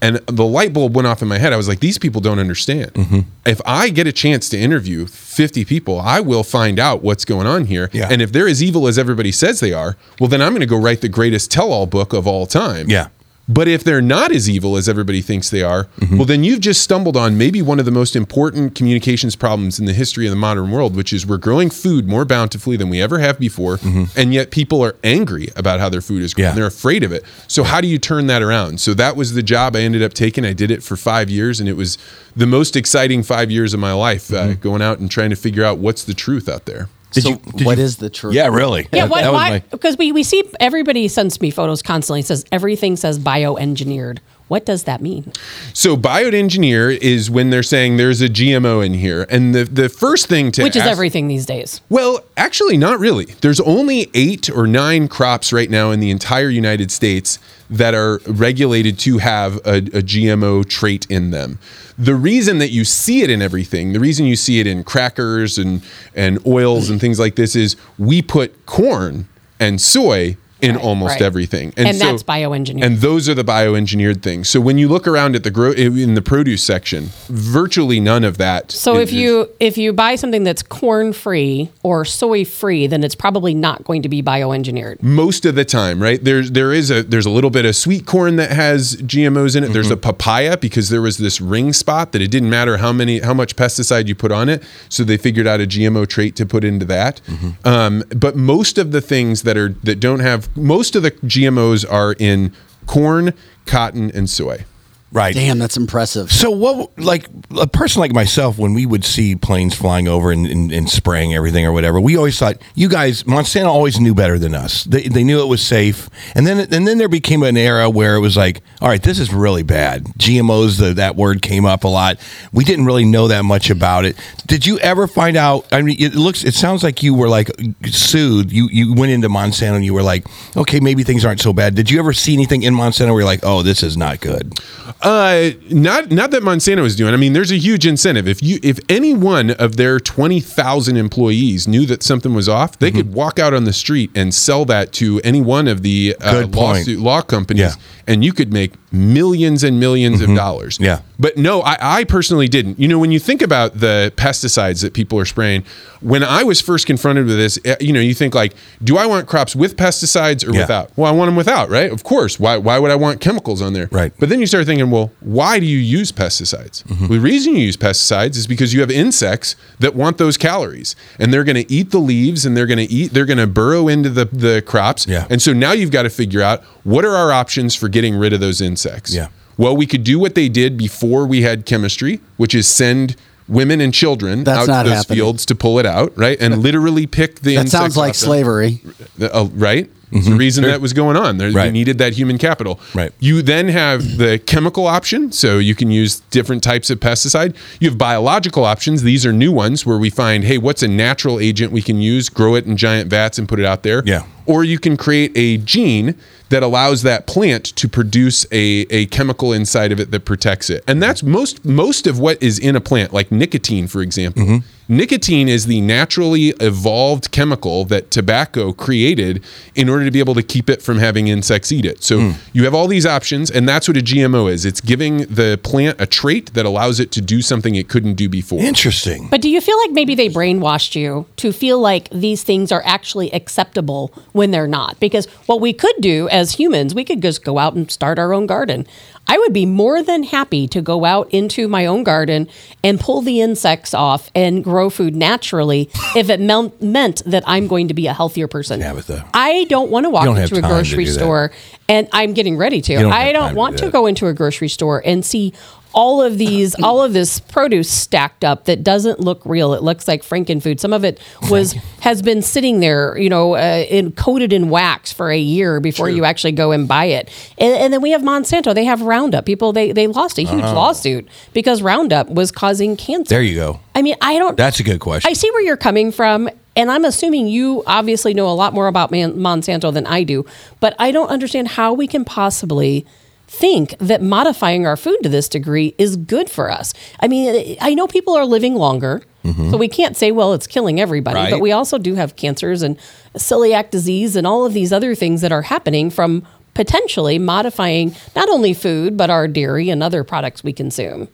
And 0.00 0.16
the 0.26 0.44
light 0.44 0.72
bulb 0.72 0.94
went 0.94 1.06
off 1.06 1.22
in 1.22 1.28
my 1.28 1.38
head. 1.38 1.52
I 1.52 1.56
was 1.56 1.68
like, 1.68 1.80
these 1.80 1.98
people 1.98 2.20
don't 2.20 2.38
understand. 2.38 2.92
Mm-hmm. 2.94 3.20
If 3.46 3.60
I 3.64 3.90
get 3.90 4.06
a 4.06 4.12
chance 4.12 4.48
to 4.50 4.58
interview 4.58 5.06
50 5.06 5.64
people, 5.64 6.00
I 6.00 6.20
will 6.20 6.42
find 6.42 6.78
out 6.78 7.02
what's 7.02 7.24
going 7.24 7.46
on 7.46 7.66
here. 7.66 7.90
Yeah. 7.92 8.08
And 8.10 8.20
if 8.20 8.32
they're 8.32 8.48
as 8.48 8.62
evil 8.62 8.86
as 8.86 8.98
everybody 8.98 9.32
says 9.32 9.60
they 9.60 9.72
are, 9.72 9.96
well, 10.20 10.28
then 10.28 10.42
I'm 10.42 10.50
going 10.50 10.60
to 10.60 10.66
go 10.66 10.78
write 10.78 11.00
the 11.00 11.08
greatest 11.08 11.50
tell 11.50 11.72
all 11.72 11.86
book 11.86 12.12
of 12.12 12.26
all 12.26 12.46
time. 12.46 12.88
Yeah. 12.88 13.08
But 13.46 13.68
if 13.68 13.84
they're 13.84 14.00
not 14.00 14.32
as 14.32 14.48
evil 14.48 14.76
as 14.76 14.88
everybody 14.88 15.20
thinks 15.20 15.50
they 15.50 15.62
are, 15.62 15.84
Mm-hmm. 16.00 16.16
well, 16.16 16.24
then 16.26 16.44
you've 16.44 16.60
just 16.60 16.80
stumbled 16.82 17.16
on 17.16 17.36
maybe 17.36 17.60
one 17.60 17.78
of 17.78 17.84
the 17.84 17.90
most 17.90 18.16
important 18.16 18.74
communications 18.74 19.36
problems 19.36 19.78
in 19.78 19.84
the 19.84 19.92
history 19.92 20.26
of 20.26 20.30
the 20.30 20.36
modern 20.36 20.70
world, 20.70 20.96
which 20.96 21.12
is 21.12 21.26
we're 21.26 21.36
growing 21.36 21.68
food 21.70 22.08
more 22.08 22.24
bountifully 22.24 22.76
than 22.76 22.88
we 22.88 23.02
ever 23.02 23.18
have 23.18 23.38
before. 23.38 23.78
And 24.16 24.32
yet 24.32 24.50
people 24.50 24.82
are 24.84 24.96
angry 25.04 25.48
about 25.56 25.78
how 25.80 25.88
their 25.90 26.00
food 26.00 26.22
is 26.22 26.32
grown. 26.32 26.44
Mm-hmm. 26.46 26.50
Yeah. 26.52 26.54
They're 26.56 26.66
afraid 26.66 27.02
of 27.04 27.12
it. 27.12 27.24
So, 27.48 27.64
how 27.64 27.80
do 27.80 27.86
you 27.88 27.98
turn 27.98 28.26
that 28.28 28.42
around? 28.42 28.80
So, 28.80 28.94
that 28.94 29.14
was 29.16 29.34
the 29.34 29.42
job 29.42 29.76
I 29.76 29.80
ended 29.80 30.02
up 30.02 30.14
taking. 30.14 30.44
I 30.46 30.52
did 30.54 30.70
it 30.70 30.82
for 30.82 30.96
five 30.96 31.28
years, 31.28 31.60
and 31.60 31.68
it 31.68 31.76
was 31.76 31.98
the 32.34 32.46
most 32.46 32.76
exciting 32.76 33.22
five 33.22 33.50
years 33.50 33.74
of 33.74 33.80
my 33.80 33.92
life 33.92 34.28
Mm-hmm. 34.28 34.50
uh, 34.52 34.54
going 34.54 34.80
out 34.82 34.98
and 35.00 35.10
trying 35.10 35.30
to 35.30 35.36
figure 35.36 35.64
out 35.64 35.78
what's 35.78 36.04
the 36.04 36.14
truth 36.14 36.48
out 36.48 36.64
there. 36.64 36.88
Did 37.14 37.22
so 37.22 37.28
you- 37.30 37.36
did 37.56 37.66
what 37.66 37.78
you- 37.78 37.84
is 37.84 37.96
the 37.96 38.10
truth? 38.10 38.34
Yeah, 38.34 38.48
really. 38.48 38.86
Yeah, 38.92 39.06
what, 39.06 39.22
that 39.22 39.32
was 39.32 39.38
why? 39.38 39.50
my- 39.50 39.58
Because 39.70 39.96
we, 39.96 40.12
we 40.12 40.22
see 40.22 40.44
everybody 40.60 41.08
sends 41.08 41.40
me 41.40 41.50
photos 41.50 41.80
constantly. 41.82 42.20
It 42.20 42.26
says 42.26 42.44
everything 42.52 42.96
says 42.96 43.18
bioengineered. 43.18 44.18
What 44.48 44.66
does 44.66 44.84
that 44.84 45.00
mean? 45.00 45.32
So, 45.72 45.96
bioengineer 45.96 46.98
is 46.98 47.30
when 47.30 47.48
they're 47.48 47.62
saying 47.62 47.96
there's 47.96 48.20
a 48.20 48.28
GMO 48.28 48.84
in 48.84 48.92
here. 48.94 49.26
And 49.30 49.54
the, 49.54 49.64
the 49.64 49.88
first 49.88 50.26
thing 50.26 50.52
to 50.52 50.62
Which 50.62 50.76
is 50.76 50.82
ask- 50.82 50.90
everything 50.90 51.28
these 51.28 51.46
days. 51.46 51.80
Well, 51.88 52.20
actually, 52.36 52.76
not 52.76 52.98
really. 52.98 53.24
There's 53.40 53.60
only 53.60 54.10
eight 54.12 54.50
or 54.50 54.66
nine 54.66 55.08
crops 55.08 55.52
right 55.52 55.70
now 55.70 55.90
in 55.92 56.00
the 56.00 56.10
entire 56.10 56.50
United 56.50 56.90
States 56.90 57.38
that 57.70 57.94
are 57.94 58.20
regulated 58.26 58.98
to 59.00 59.18
have 59.18 59.56
a, 59.64 59.78
a 59.78 60.02
GMO 60.02 60.68
trait 60.68 61.06
in 61.08 61.30
them. 61.30 61.58
The 61.98 62.14
reason 62.14 62.58
that 62.58 62.70
you 62.70 62.84
see 62.84 63.22
it 63.22 63.30
in 63.30 63.40
everything, 63.40 63.94
the 63.94 64.00
reason 64.00 64.26
you 64.26 64.36
see 64.36 64.60
it 64.60 64.66
in 64.66 64.84
crackers 64.84 65.56
and, 65.56 65.82
and 66.14 66.44
oils 66.46 66.90
and 66.90 67.00
things 67.00 67.18
like 67.18 67.36
this 67.36 67.56
is 67.56 67.76
we 67.98 68.20
put 68.20 68.66
corn 68.66 69.26
and 69.58 69.80
soy 69.80 70.36
in 70.64 70.76
almost 70.76 71.12
right. 71.12 71.22
everything. 71.22 71.72
And 71.76 71.98
that's 71.98 72.22
bioengineered. 72.22 72.84
And 72.84 72.98
those 72.98 73.28
are 73.28 73.34
the 73.34 73.44
bioengineered 73.44 74.22
things. 74.22 74.48
So 74.48 74.60
when 74.60 74.78
you 74.78 74.88
look 74.88 75.06
around 75.06 75.36
at 75.36 75.44
the 75.44 75.50
grow 75.50 75.72
in 75.72 76.14
the 76.14 76.22
produce 76.22 76.62
section, 76.62 77.10
virtually 77.28 78.00
none 78.00 78.24
of 78.24 78.38
that. 78.38 78.72
So 78.72 78.96
is- 78.96 79.08
if 79.08 79.12
you 79.12 79.48
if 79.60 79.78
you 79.78 79.92
buy 79.92 80.16
something 80.16 80.44
that's 80.44 80.62
corn 80.62 81.12
free 81.12 81.70
or 81.82 82.04
soy 82.04 82.44
free, 82.44 82.86
then 82.86 83.04
it's 83.04 83.14
probably 83.14 83.54
not 83.54 83.84
going 83.84 84.02
to 84.02 84.08
be 84.08 84.22
bioengineered. 84.22 85.02
most 85.02 85.44
of 85.44 85.54
the 85.54 85.64
time, 85.64 86.02
right? 86.02 86.22
There's 86.22 86.50
there 86.52 86.72
is 86.72 86.90
a 86.90 87.02
there's 87.02 87.26
a 87.26 87.30
little 87.30 87.50
bit 87.50 87.64
of 87.64 87.76
sweet 87.76 88.06
corn 88.06 88.36
that 88.36 88.50
has 88.50 88.96
GMOs 88.96 89.56
in 89.56 89.64
it. 89.64 89.72
There's 89.72 89.90
a 89.90 89.96
papaya 89.96 90.56
because 90.56 90.88
there 90.88 91.02
was 91.02 91.18
this 91.18 91.40
ring 91.40 91.72
spot 91.72 92.12
that 92.12 92.22
it 92.22 92.30
didn't 92.30 92.50
matter 92.50 92.78
how 92.78 92.92
many 92.92 93.20
how 93.20 93.34
much 93.34 93.56
pesticide 93.56 94.06
you 94.06 94.14
put 94.14 94.32
on 94.32 94.48
it, 94.48 94.62
so 94.88 95.04
they 95.04 95.16
figured 95.16 95.46
out 95.46 95.60
a 95.60 95.66
GMO 95.66 96.06
trait 96.08 96.36
to 96.36 96.46
put 96.46 96.64
into 96.64 96.84
that. 96.86 97.20
Um, 97.64 98.02
but 98.14 98.36
most 98.36 98.78
of 98.78 98.92
the 98.92 99.00
things 99.00 99.42
that 99.42 99.56
are 99.56 99.70
that 99.82 100.00
don't 100.00 100.20
have 100.20 100.48
most 100.56 100.96
of 100.96 101.02
the 101.02 101.10
GMOs 101.10 101.90
are 101.90 102.14
in 102.18 102.52
corn, 102.86 103.34
cotton, 103.66 104.10
and 104.10 104.28
soy. 104.28 104.64
Right. 105.12 105.32
Damn, 105.32 105.60
that's 105.60 105.76
impressive. 105.76 106.32
So 106.32 106.50
what, 106.50 106.98
like 106.98 107.28
a 107.56 107.68
person 107.68 108.00
like 108.00 108.12
myself, 108.12 108.58
when 108.58 108.74
we 108.74 108.84
would 108.84 109.04
see 109.04 109.36
planes 109.36 109.72
flying 109.72 110.08
over 110.08 110.32
and, 110.32 110.44
and, 110.44 110.72
and 110.72 110.90
spraying 110.90 111.34
everything 111.34 111.64
or 111.64 111.72
whatever, 111.72 112.00
we 112.00 112.16
always 112.16 112.36
thought 112.36 112.56
you 112.74 112.88
guys, 112.88 113.22
Monsanto 113.22 113.66
always 113.66 114.00
knew 114.00 114.12
better 114.12 114.40
than 114.40 114.56
us. 114.56 114.82
They, 114.82 115.02
they 115.02 115.22
knew 115.22 115.40
it 115.40 115.46
was 115.46 115.62
safe, 115.62 116.10
and 116.34 116.44
then 116.44 116.58
and 116.58 116.88
then 116.88 116.98
there 116.98 117.08
became 117.08 117.44
an 117.44 117.56
era 117.56 117.88
where 117.88 118.16
it 118.16 118.20
was 118.20 118.36
like, 118.36 118.60
all 118.80 118.88
right, 118.88 119.00
this 119.00 119.20
is 119.20 119.32
really 119.32 119.62
bad. 119.62 120.04
GMOs, 120.18 120.80
the, 120.80 120.94
that 120.94 121.14
word 121.14 121.42
came 121.42 121.64
up 121.64 121.84
a 121.84 121.88
lot. 121.88 122.18
We 122.52 122.64
didn't 122.64 122.86
really 122.86 123.04
know 123.04 123.28
that 123.28 123.44
much 123.44 123.70
about 123.70 124.04
it. 124.04 124.16
Did 124.46 124.66
you 124.66 124.80
ever 124.80 125.06
find 125.06 125.36
out? 125.36 125.64
I 125.72 125.82
mean, 125.82 125.96
it 126.00 126.16
looks, 126.16 126.42
it 126.42 126.54
sounds 126.54 126.82
like 126.82 127.04
you 127.04 127.14
were 127.14 127.28
like 127.28 127.50
sued. 127.84 128.50
You 128.50 128.68
you 128.72 128.94
went 128.94 129.12
into 129.12 129.28
Monsanto 129.28 129.76
and 129.76 129.84
you 129.84 129.94
were 129.94 130.02
like, 130.02 130.26
okay, 130.56 130.80
maybe 130.80 131.04
things 131.04 131.24
aren't 131.24 131.40
so 131.40 131.52
bad. 131.52 131.76
Did 131.76 131.88
you 131.88 132.00
ever 132.00 132.12
see 132.12 132.32
anything 132.32 132.64
in 132.64 132.74
Monsanto 132.74 133.10
where 133.10 133.20
you're 133.20 133.24
like, 133.24 133.44
oh, 133.44 133.62
this 133.62 133.84
is 133.84 133.96
not 133.96 134.20
good? 134.20 134.58
Uh, 135.04 135.50
not 135.70 136.10
not 136.10 136.30
that 136.30 136.42
Monsanto 136.42 136.84
is 136.84 136.96
doing. 136.96 137.12
I 137.12 137.16
mean, 137.16 137.34
there's 137.34 137.52
a 137.52 137.58
huge 137.58 137.86
incentive. 137.86 138.26
If 138.26 138.42
you 138.42 138.58
if 138.62 138.78
any 138.88 139.14
one 139.14 139.50
of 139.52 139.76
their 139.76 140.00
twenty 140.00 140.40
thousand 140.40 140.96
employees 140.96 141.68
knew 141.68 141.84
that 141.86 142.02
something 142.02 142.32
was 142.34 142.48
off, 142.48 142.78
they 142.78 142.90
could 142.90 143.12
walk 143.12 143.38
out 143.38 143.52
on 143.54 143.64
the 143.64 143.72
street 143.72 144.10
and 144.14 144.34
sell 144.34 144.64
that 144.66 144.92
to 144.94 145.20
any 145.22 145.40
one 145.42 145.68
of 145.68 145.82
the 145.82 146.16
uh, 146.20 146.32
lawsuit 146.78 147.00
law 147.00 147.20
companies, 147.20 147.60
Yeah. 147.60 147.74
And 148.06 148.24
you 148.24 148.32
could 148.32 148.52
make 148.52 148.72
millions 148.92 149.62
and 149.64 149.82
1000000s 149.82 150.22
of 150.30 150.36
dollars. 150.36 150.78
Yeah. 150.80 151.00
But 151.18 151.36
no, 151.36 151.60
I, 151.62 151.76
I 152.00 152.04
personally 152.04 152.48
didn't. 152.48 152.78
You 152.78 152.88
know, 152.88 152.98
when 152.98 153.10
you 153.12 153.18
think 153.18 153.42
about 153.42 153.78
the 153.78 154.12
pesticides 154.16 154.82
that 154.82 154.94
people 154.94 155.18
are 155.18 155.24
spraying, 155.24 155.64
when 156.00 156.22
I 156.22 156.42
was 156.44 156.60
first 156.60 156.86
confronted 156.86 157.26
with 157.26 157.36
this, 157.36 157.58
eh, 157.64 157.76
you 157.80 157.92
know, 157.92 158.00
you 158.00 158.14
think 158.14 158.34
like, 158.34 158.54
do 158.82 158.96
I 158.96 159.06
want 159.06 159.26
crops 159.26 159.56
with 159.56 159.76
pesticides 159.76 160.46
or 160.46 160.52
Yeah. 160.52 160.60
without? 160.62 160.90
Well, 160.96 161.12
I 161.12 161.14
want 161.16 161.28
them 161.28 161.36
without, 161.36 161.70
right? 161.70 161.90
Of 161.90 162.04
course. 162.04 162.38
Why, 162.38 162.56
why 162.56 162.78
would 162.78 162.90
I 162.90 162.94
want 162.96 163.20
chemicals 163.20 163.62
on 163.62 163.72
there? 163.72 163.88
Right. 163.90 164.12
But 164.18 164.28
then 164.28 164.40
you 164.40 164.46
start 164.46 164.66
thinking, 164.66 164.90
well, 164.90 165.12
why 165.20 165.58
do 165.58 165.66
you 165.66 165.78
use 165.78 166.12
pesticides? 166.12 166.84
Mm-hmm. 166.84 167.06
The 167.06 167.18
reason 167.20 167.54
you 167.56 167.62
use 167.64 167.76
pesticides 167.76 168.36
is 168.36 168.46
because 168.46 168.72
you 168.74 168.80
have 168.80 168.90
insects 168.90 169.56
that 169.80 169.94
want 169.94 170.18
those 170.18 170.36
calories 170.36 170.94
and 171.18 171.32
they're 171.32 171.44
going 171.44 171.56
to 171.56 171.72
eat 171.72 171.90
the 171.90 172.00
leaves 172.00 172.44
and 172.44 172.56
they're 172.56 172.66
going 172.66 172.78
to 172.86 172.92
eat, 172.92 173.12
they're 173.12 173.26
going 173.26 173.38
to 173.38 173.46
burrow 173.46 173.88
into 173.88 174.10
the, 174.10 174.26
the 174.26 174.62
crops. 174.66 175.06
Yeah. 175.06 175.26
And 175.30 175.40
so 175.40 175.52
now 175.52 175.72
you've 175.72 175.90
got 175.90 176.02
to 176.02 176.10
figure 176.10 176.42
out 176.42 176.62
what 176.84 177.04
are 177.04 177.14
our 177.16 177.32
options 177.32 177.74
for 177.74 177.88
getting 177.88 178.14
rid 178.16 178.32
of 178.32 178.40
those 178.40 178.60
insects? 178.60 179.14
Yeah. 179.14 179.28
Well, 179.56 179.76
we 179.76 179.86
could 179.86 180.04
do 180.04 180.18
what 180.18 180.34
they 180.34 180.48
did 180.48 180.76
before 180.76 181.26
we 181.26 181.42
had 181.42 181.64
chemistry, 181.66 182.20
which 182.36 182.54
is 182.54 182.66
send 182.66 183.16
women 183.46 183.80
and 183.80 183.92
children 183.92 184.42
That's 184.44 184.68
out 184.68 184.84
to 184.84 184.88
those 184.88 184.98
happening. 184.98 185.16
fields 185.18 185.46
to 185.46 185.54
pull 185.54 185.78
it 185.78 185.86
out, 185.86 186.16
right? 186.16 186.36
And 186.40 186.58
literally 186.62 187.06
pick 187.06 187.40
the 187.40 187.56
insects. 187.56 187.72
That 187.72 187.78
sounds 187.78 187.96
like 187.96 188.14
slavery. 188.14 188.80
uh, 189.20 189.48
right? 189.52 189.90
It's 190.12 190.28
the 190.28 190.36
reason 190.36 190.62
that 190.62 190.80
was 190.80 190.92
going 190.92 191.16
on. 191.16 191.38
There, 191.38 191.48
You 191.48 191.56
Mm-hmm. 191.56 191.72
Needed 191.72 191.98
that 191.98 192.12
human 192.14 192.38
capital. 192.38 192.78
Right. 192.94 193.12
You 193.18 193.42
then 193.42 193.66
have 193.68 194.16
the 194.18 194.38
chemical 194.38 194.86
option, 194.86 195.32
so 195.32 195.58
you 195.58 195.74
can 195.74 195.90
use 195.90 196.20
different 196.30 196.62
types 196.62 196.88
of 196.88 197.00
pesticide. 197.00 197.56
You 197.80 197.88
have 197.90 197.98
biological 197.98 198.64
options. 198.64 199.02
These 199.02 199.26
are 199.26 199.32
new 199.32 199.50
ones 199.50 199.84
where 199.84 199.98
we 199.98 200.10
find, 200.10 200.44
hey, 200.44 200.56
what's 200.58 200.84
a 200.84 200.88
natural 200.88 201.40
agent 201.40 201.72
we 201.72 201.82
can 201.82 202.00
use, 202.00 202.28
grow 202.28 202.54
it 202.54 202.64
in 202.64 202.76
giant 202.76 203.10
vats 203.10 203.38
and 203.38 203.48
put 203.48 203.58
it 203.58 203.66
out 203.66 203.82
there. 203.82 204.02
Yeah. 204.06 204.24
Or 204.46 204.62
you 204.62 204.78
can 204.78 204.96
create 204.96 205.32
a 205.34 205.56
gene 205.58 206.14
that 206.54 206.62
allows 206.62 207.02
that 207.02 207.26
plant 207.26 207.64
to 207.64 207.88
produce 207.88 208.46
a, 208.52 208.86
a 208.88 209.06
chemical 209.06 209.52
inside 209.52 209.90
of 209.90 209.98
it 209.98 210.12
that 210.12 210.24
protects 210.24 210.70
it. 210.70 210.84
And 210.86 211.02
that's 211.02 211.20
most 211.20 211.64
most 211.64 212.06
of 212.06 212.20
what 212.20 212.40
is 212.40 212.60
in 212.60 212.76
a 212.76 212.80
plant, 212.80 213.12
like 213.12 213.32
nicotine, 213.32 213.88
for 213.88 214.02
example. 214.02 214.42
Mm-hmm. 214.44 214.66
Nicotine 214.86 215.48
is 215.48 215.64
the 215.64 215.80
naturally 215.80 216.48
evolved 216.60 217.30
chemical 217.30 217.86
that 217.86 218.10
tobacco 218.10 218.72
created 218.72 219.42
in 219.74 219.88
order 219.88 220.04
to 220.04 220.10
be 220.10 220.18
able 220.18 220.34
to 220.34 220.42
keep 220.42 220.68
it 220.68 220.82
from 220.82 220.98
having 220.98 221.28
insects 221.28 221.72
eat 221.72 221.86
it. 221.86 222.02
So 222.04 222.18
Hmm. 222.18 222.30
you 222.52 222.64
have 222.64 222.74
all 222.74 222.86
these 222.86 223.06
options, 223.06 223.50
and 223.50 223.66
that's 223.66 223.88
what 223.88 223.96
a 223.96 224.02
GMO 224.02 224.46
is. 224.46 224.66
It's 224.66 224.82
giving 224.82 225.18
the 225.24 225.58
plant 225.62 225.98
a 225.98 226.06
trait 226.06 226.52
that 226.52 226.66
allows 226.66 227.00
it 227.00 227.10
to 227.12 227.22
do 227.22 227.40
something 227.40 227.74
it 227.76 227.88
couldn't 227.88 228.14
do 228.14 228.28
before. 228.28 228.60
Interesting. 228.60 229.28
But 229.30 229.40
do 229.40 229.48
you 229.48 229.62
feel 229.62 229.78
like 229.78 229.92
maybe 229.92 230.14
they 230.14 230.28
brainwashed 230.28 230.94
you 230.94 231.24
to 231.36 231.50
feel 231.50 231.78
like 231.78 232.10
these 232.10 232.42
things 232.42 232.70
are 232.70 232.82
actually 232.84 233.32
acceptable 233.32 234.12
when 234.32 234.50
they're 234.50 234.68
not? 234.68 235.00
Because 235.00 235.24
what 235.46 235.62
we 235.62 235.72
could 235.72 235.96
do 236.00 236.28
as 236.28 236.52
humans, 236.52 236.94
we 236.94 237.04
could 237.04 237.22
just 237.22 237.42
go 237.42 237.58
out 237.58 237.72
and 237.74 237.90
start 237.90 238.18
our 238.18 238.34
own 238.34 238.46
garden. 238.46 238.86
I 239.26 239.38
would 239.38 239.54
be 239.54 239.64
more 239.64 240.02
than 240.02 240.24
happy 240.24 240.68
to 240.68 240.82
go 240.82 241.06
out 241.06 241.30
into 241.32 241.66
my 241.66 241.86
own 241.86 242.04
garden 242.04 242.46
and 242.82 243.00
pull 243.00 243.22
the 243.22 243.40
insects 243.40 243.94
off 243.94 244.30
and 244.34 244.62
grow 244.62 244.73
food 244.90 245.16
naturally 245.16 245.90
if 246.16 246.28
it 246.28 246.40
meant 246.82 247.22
that 247.26 247.44
I'm 247.46 247.66
going 247.66 247.88
to 247.88 247.94
be 247.94 248.06
a 248.06 248.12
healthier 248.12 248.48
person. 248.48 248.80
Tabitha. 248.80 249.28
I 249.32 249.64
don't 249.64 249.90
want 249.90 250.04
to 250.04 250.10
walk 250.10 250.24
don't 250.24 250.38
into 250.38 250.56
a 250.56 250.60
grocery 250.60 251.06
store 251.06 251.52
and 251.88 252.08
I'm 252.12 252.32
getting 252.34 252.56
ready 252.56 252.80
to. 252.82 252.94
don't 252.94 253.12
I 253.12 253.32
don't 253.32 253.50
to 253.50 253.54
want 253.54 253.78
do 253.78 253.86
to 253.86 253.90
go 253.90 254.06
into 254.06 254.26
a 254.26 254.34
grocery 254.34 254.68
store 254.68 255.02
and 255.04 255.24
see 255.24 255.52
all 255.94 256.20
of 256.22 256.36
these, 256.38 256.74
all 256.82 257.02
of 257.02 257.12
this 257.12 257.38
produce 257.40 257.88
stacked 257.90 258.44
up 258.44 258.64
that 258.64 258.82
doesn't 258.82 259.20
look 259.20 259.40
real. 259.46 259.72
It 259.74 259.82
looks 259.82 260.06
like 260.08 260.22
Frankenfood. 260.22 260.80
Some 260.80 260.92
of 260.92 261.04
it 261.04 261.20
was 261.50 261.72
has 262.00 262.20
been 262.20 262.42
sitting 262.42 262.80
there, 262.80 263.16
you 263.16 263.28
know, 263.30 263.54
uh, 263.54 263.84
in, 263.88 264.12
coated 264.12 264.52
in 264.52 264.68
wax 264.70 265.12
for 265.12 265.30
a 265.30 265.38
year 265.38 265.80
before 265.80 266.10
you 266.10 266.24
actually 266.24 266.52
go 266.52 266.72
and 266.72 266.86
buy 266.88 267.04
it. 267.06 267.30
And, 267.58 267.74
and 267.74 267.92
then 267.92 268.02
we 268.02 268.10
have 268.10 268.22
Monsanto. 268.22 268.74
They 268.74 268.84
have 268.84 269.02
Roundup. 269.02 269.46
People 269.46 269.72
they 269.72 269.92
they 269.92 270.06
lost 270.06 270.38
a 270.38 270.42
huge 270.42 270.64
Oh. 270.64 270.74
lawsuit 270.74 271.28
because 271.52 271.80
Roundup 271.82 272.28
was 272.28 272.50
causing 272.52 272.96
cancer. 272.96 273.28
There 273.34 273.42
you 273.42 273.54
go. 273.54 273.80
I 273.94 274.02
mean, 274.02 274.16
I 274.20 274.38
don't. 274.38 274.56
That's 274.56 274.80
a 274.80 274.82
good 274.84 274.98
question. 275.00 275.30
I 275.30 275.34
see 275.34 275.50
where 275.52 275.62
you're 275.62 275.76
coming 275.76 276.10
from, 276.10 276.48
and 276.74 276.90
I'm 276.90 277.04
assuming 277.04 277.46
you 277.46 277.84
obviously 277.86 278.34
know 278.34 278.48
a 278.48 278.54
lot 278.54 278.72
more 278.74 278.88
about 278.88 279.10
Man- 279.12 279.34
Monsanto 279.34 279.92
than 279.94 280.06
I 280.06 280.24
do, 280.24 280.44
but 280.80 280.96
I 280.98 281.12
don't 281.12 281.28
understand 281.28 281.68
how 281.68 281.92
we 281.92 282.08
can 282.08 282.24
possibly 282.24 283.06
think 283.46 283.96
that 283.98 284.22
modifying 284.22 284.86
our 284.86 284.96
food 284.96 285.18
to 285.22 285.28
this 285.28 285.48
degree 285.48 285.94
is 285.98 286.16
good 286.16 286.50
for 286.50 286.70
us. 286.70 286.92
I 287.20 287.28
mean, 287.28 287.76
I 287.80 287.94
know 287.94 288.06
people 288.06 288.34
are 288.36 288.44
living 288.46 288.74
longer. 288.74 289.22
Mm-hmm. 289.44 289.70
So 289.70 289.76
we 289.76 289.88
can't 289.88 290.16
say, 290.16 290.32
well, 290.32 290.54
it's 290.54 290.66
killing 290.66 291.00
everybody, 291.00 291.36
Right. 291.36 291.50
but 291.50 291.60
we 291.60 291.70
also 291.70 291.98
do 291.98 292.14
have 292.14 292.34
cancers 292.34 292.82
and 292.82 292.98
celiac 293.36 293.90
disease 293.90 294.36
and 294.36 294.46
all 294.46 294.64
of 294.64 294.72
these 294.72 294.92
other 294.92 295.14
things 295.14 295.42
that 295.42 295.52
are 295.52 295.62
happening 295.62 296.08
from 296.10 296.46
potentially 296.72 297.38
modifying 297.38 298.16
not 298.34 298.48
only 298.48 298.72
food, 298.74 299.16
but 299.16 299.28
our 299.30 299.46
dairy 299.46 299.90
and 299.90 300.02
other 300.02 300.24
products 300.24 300.64
we 300.64 300.72
consume. 300.72 301.28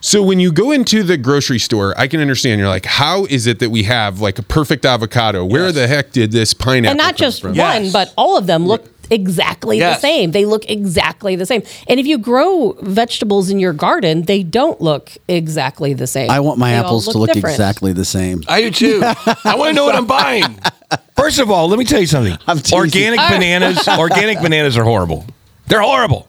So 0.00 0.22
when 0.22 0.38
you 0.40 0.52
go 0.52 0.70
into 0.70 1.02
the 1.02 1.16
grocery 1.16 1.58
store, 1.58 1.94
I 1.98 2.08
can 2.08 2.20
understand. 2.20 2.58
You're 2.58 2.68
like, 2.68 2.84
how 2.84 3.24
is 3.26 3.46
it 3.46 3.58
that 3.60 3.70
we 3.70 3.84
have 3.84 4.20
like 4.20 4.38
a 4.38 4.42
perfect 4.42 4.84
avocado? 4.84 5.44
Where 5.44 5.72
the 5.72 5.86
heck 5.86 6.12
did 6.12 6.32
this 6.32 6.52
pineapple? 6.54 6.90
and 6.90 6.98
not 6.98 7.14
come 7.16 7.24
just 7.26 7.40
from? 7.42 7.56
one, 7.56 7.90
but 7.92 8.12
all 8.16 8.36
of 8.36 8.46
them 8.46 8.66
look 8.66 8.95
exactly 9.10 9.78
Yes. 9.78 9.98
the 9.98 10.00
same. 10.08 10.30
They 10.32 10.44
look 10.44 10.68
exactly 10.70 11.36
the 11.36 11.46
same. 11.46 11.62
And 11.88 11.98
if 12.00 12.06
you 12.06 12.18
grow 12.18 12.76
vegetables 12.80 13.50
in 13.50 13.58
your 13.60 13.72
garden, 13.72 14.22
they 14.22 14.42
don't 14.42 14.80
look 14.80 15.10
exactly 15.28 15.92
the 15.94 16.06
same. 16.06 16.30
I 16.30 16.40
want 16.40 16.58
my 16.58 16.72
They 16.72 16.78
all 16.78 16.84
apples 16.84 17.08
to 17.08 17.18
look 17.18 17.32
different. 17.32 17.54
exactly 17.54 17.92
the 17.92 18.04
same. 18.04 18.42
I 18.48 18.62
do 18.62 18.70
too. 18.70 19.00
I 19.02 19.54
want 19.56 19.70
to 19.70 19.74
know 19.74 19.84
what 19.84 19.94
I'm 19.94 20.06
buying. 20.06 20.58
First 21.16 21.38
of 21.38 21.50
all, 21.50 21.68
let 21.68 21.78
me 21.78 21.84
tell 21.84 22.00
you 22.00 22.06
something. 22.06 22.36
I'm. 22.46 22.60
Organic 22.72 23.18
bananas, 23.18 23.86
organic 23.88 24.40
bananas 24.40 24.76
are 24.76 24.84
horrible. 24.84 25.24
They're 25.66 25.80
horrible. 25.82 26.28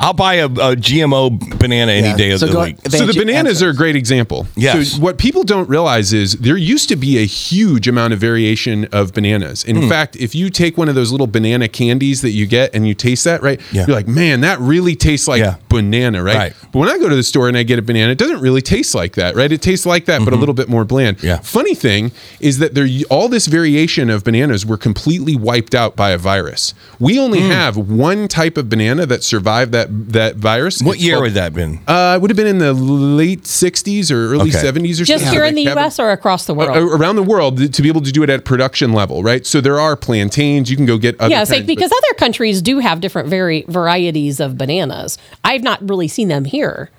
I'll 0.00 0.12
buy 0.12 0.34
a, 0.34 0.46
a 0.46 0.76
GMO 0.76 1.58
banana 1.58 1.92
any 1.92 2.08
Yeah. 2.08 2.16
day 2.16 2.30
of 2.30 2.40
So 2.40 2.46
the 2.46 2.52
go- 2.52 2.64
week. 2.64 2.76
So 2.88 2.98
the 2.98 3.04
Answer- 3.04 3.20
bananas 3.24 3.62
are 3.62 3.70
a 3.70 3.74
great 3.74 3.96
example. 3.96 4.46
Yes. 4.56 4.92
So 4.92 5.00
what 5.00 5.18
people 5.18 5.42
don't 5.42 5.68
realize 5.68 6.12
is 6.12 6.34
there 6.34 6.56
used 6.56 6.88
to 6.90 6.96
be 6.96 7.18
a 7.18 7.24
huge 7.26 7.88
amount 7.88 8.12
of 8.12 8.20
variation 8.20 8.86
of 8.92 9.12
bananas. 9.12 9.64
In 9.64 9.82
Hmm. 9.82 9.88
fact, 9.88 10.16
if 10.16 10.34
you 10.34 10.50
take 10.50 10.78
one 10.78 10.88
of 10.88 10.94
those 10.94 11.10
little 11.10 11.26
banana 11.26 11.66
candies 11.68 12.20
that 12.22 12.30
you 12.30 12.46
get 12.46 12.70
and 12.74 12.86
you 12.86 12.94
taste 12.94 13.24
that, 13.24 13.42
right? 13.42 13.60
Yeah. 13.72 13.86
You're 13.86 13.96
like, 13.96 14.06
man, 14.08 14.40
that 14.42 14.60
really 14.60 14.94
tastes 14.94 15.26
like 15.26 15.40
Yeah. 15.40 15.56
banana, 15.68 16.22
right? 16.22 16.36
Right. 16.36 16.52
But 16.72 16.78
when 16.78 16.88
I 16.88 16.98
go 16.98 17.08
to 17.08 17.16
the 17.16 17.22
store 17.24 17.48
and 17.48 17.56
I 17.56 17.64
get 17.64 17.78
a 17.78 17.82
banana, 17.82 18.12
it 18.12 18.18
doesn't 18.18 18.40
really 18.40 18.62
taste 18.62 18.94
like 18.94 19.14
that, 19.16 19.34
right? 19.34 19.50
It 19.50 19.62
tastes 19.62 19.84
like 19.86 20.04
that, 20.06 20.24
but 20.24 20.32
a 20.32 20.36
little 20.36 20.54
bit 20.54 20.68
more 20.68 20.84
bland. 20.84 21.18
Mm-hmm. 21.18 21.26
Yeah. 21.26 21.38
Funny 21.38 21.74
thing 21.74 22.12
is 22.40 22.58
that 22.58 22.74
there 22.74 22.86
all 23.10 23.28
this 23.28 23.46
variation 23.46 24.10
of 24.10 24.22
bananas 24.24 24.64
were 24.64 24.76
completely 24.76 25.34
wiped 25.34 25.74
out 25.74 25.96
by 25.96 26.10
a 26.10 26.18
virus. 26.18 26.72
We 27.00 27.18
only 27.18 27.40
Hmm. 27.40 27.50
have 27.50 27.76
one 27.76 28.28
type 28.28 28.56
of 28.56 28.68
banana 28.68 29.06
that 29.06 29.24
survived 29.24 29.72
that 29.72 29.87
that 29.90 30.36
virus. 30.36 30.82
What 30.82 30.96
It's 30.96 31.04
year 31.04 31.14
called- 31.14 31.24
would 31.24 31.34
that 31.34 31.42
have 31.44 31.54
been? 31.54 31.80
uh, 31.86 32.14
it 32.16 32.20
would 32.22 32.30
have 32.30 32.36
been 32.36 32.46
in 32.46 32.58
the 32.58 32.72
late 32.72 33.44
60s 33.46 34.10
or 34.10 34.32
early 34.32 34.50
Okay. 34.50 34.58
70s 34.58 35.00
or 35.00 35.04
something. 35.06 35.06
Just 35.06 35.24
something. 35.24 35.32
here 35.40 35.44
in 35.44 35.54
the 35.54 35.64
Kevin- 35.64 35.82
US 35.84 35.98
or 35.98 36.10
across 36.10 36.44
the 36.46 36.54
world? 36.54 36.76
Uh, 36.76 36.86
around 36.96 37.16
the 37.16 37.22
world 37.22 37.72
to 37.72 37.82
be 37.82 37.88
able 37.88 38.00
to 38.02 38.12
do 38.12 38.22
it 38.22 38.30
at 38.30 38.44
production 38.44 38.92
level, 38.92 39.22
right? 39.22 39.46
So 39.46 39.60
there 39.60 39.78
are 39.80 39.96
plantains. 39.96 40.70
You 40.70 40.76
can 40.76 40.86
go 40.86 40.98
get 40.98 41.18
other 41.20 41.30
yeah, 41.30 41.42
it's 41.42 41.50
like 41.50 41.58
kinds, 41.60 41.66
but- 41.66 41.74
because 41.76 41.90
other 41.92 42.14
countries 42.18 42.62
do 42.62 42.78
have 42.80 43.00
different 43.00 43.28
vari- 43.28 43.64
varieties 43.68 44.40
of 44.40 44.56
bananas. 44.58 45.18
I've 45.44 45.62
not 45.62 45.86
really 45.88 46.08
seen 46.08 46.28
them 46.28 46.44
here, 46.44 46.90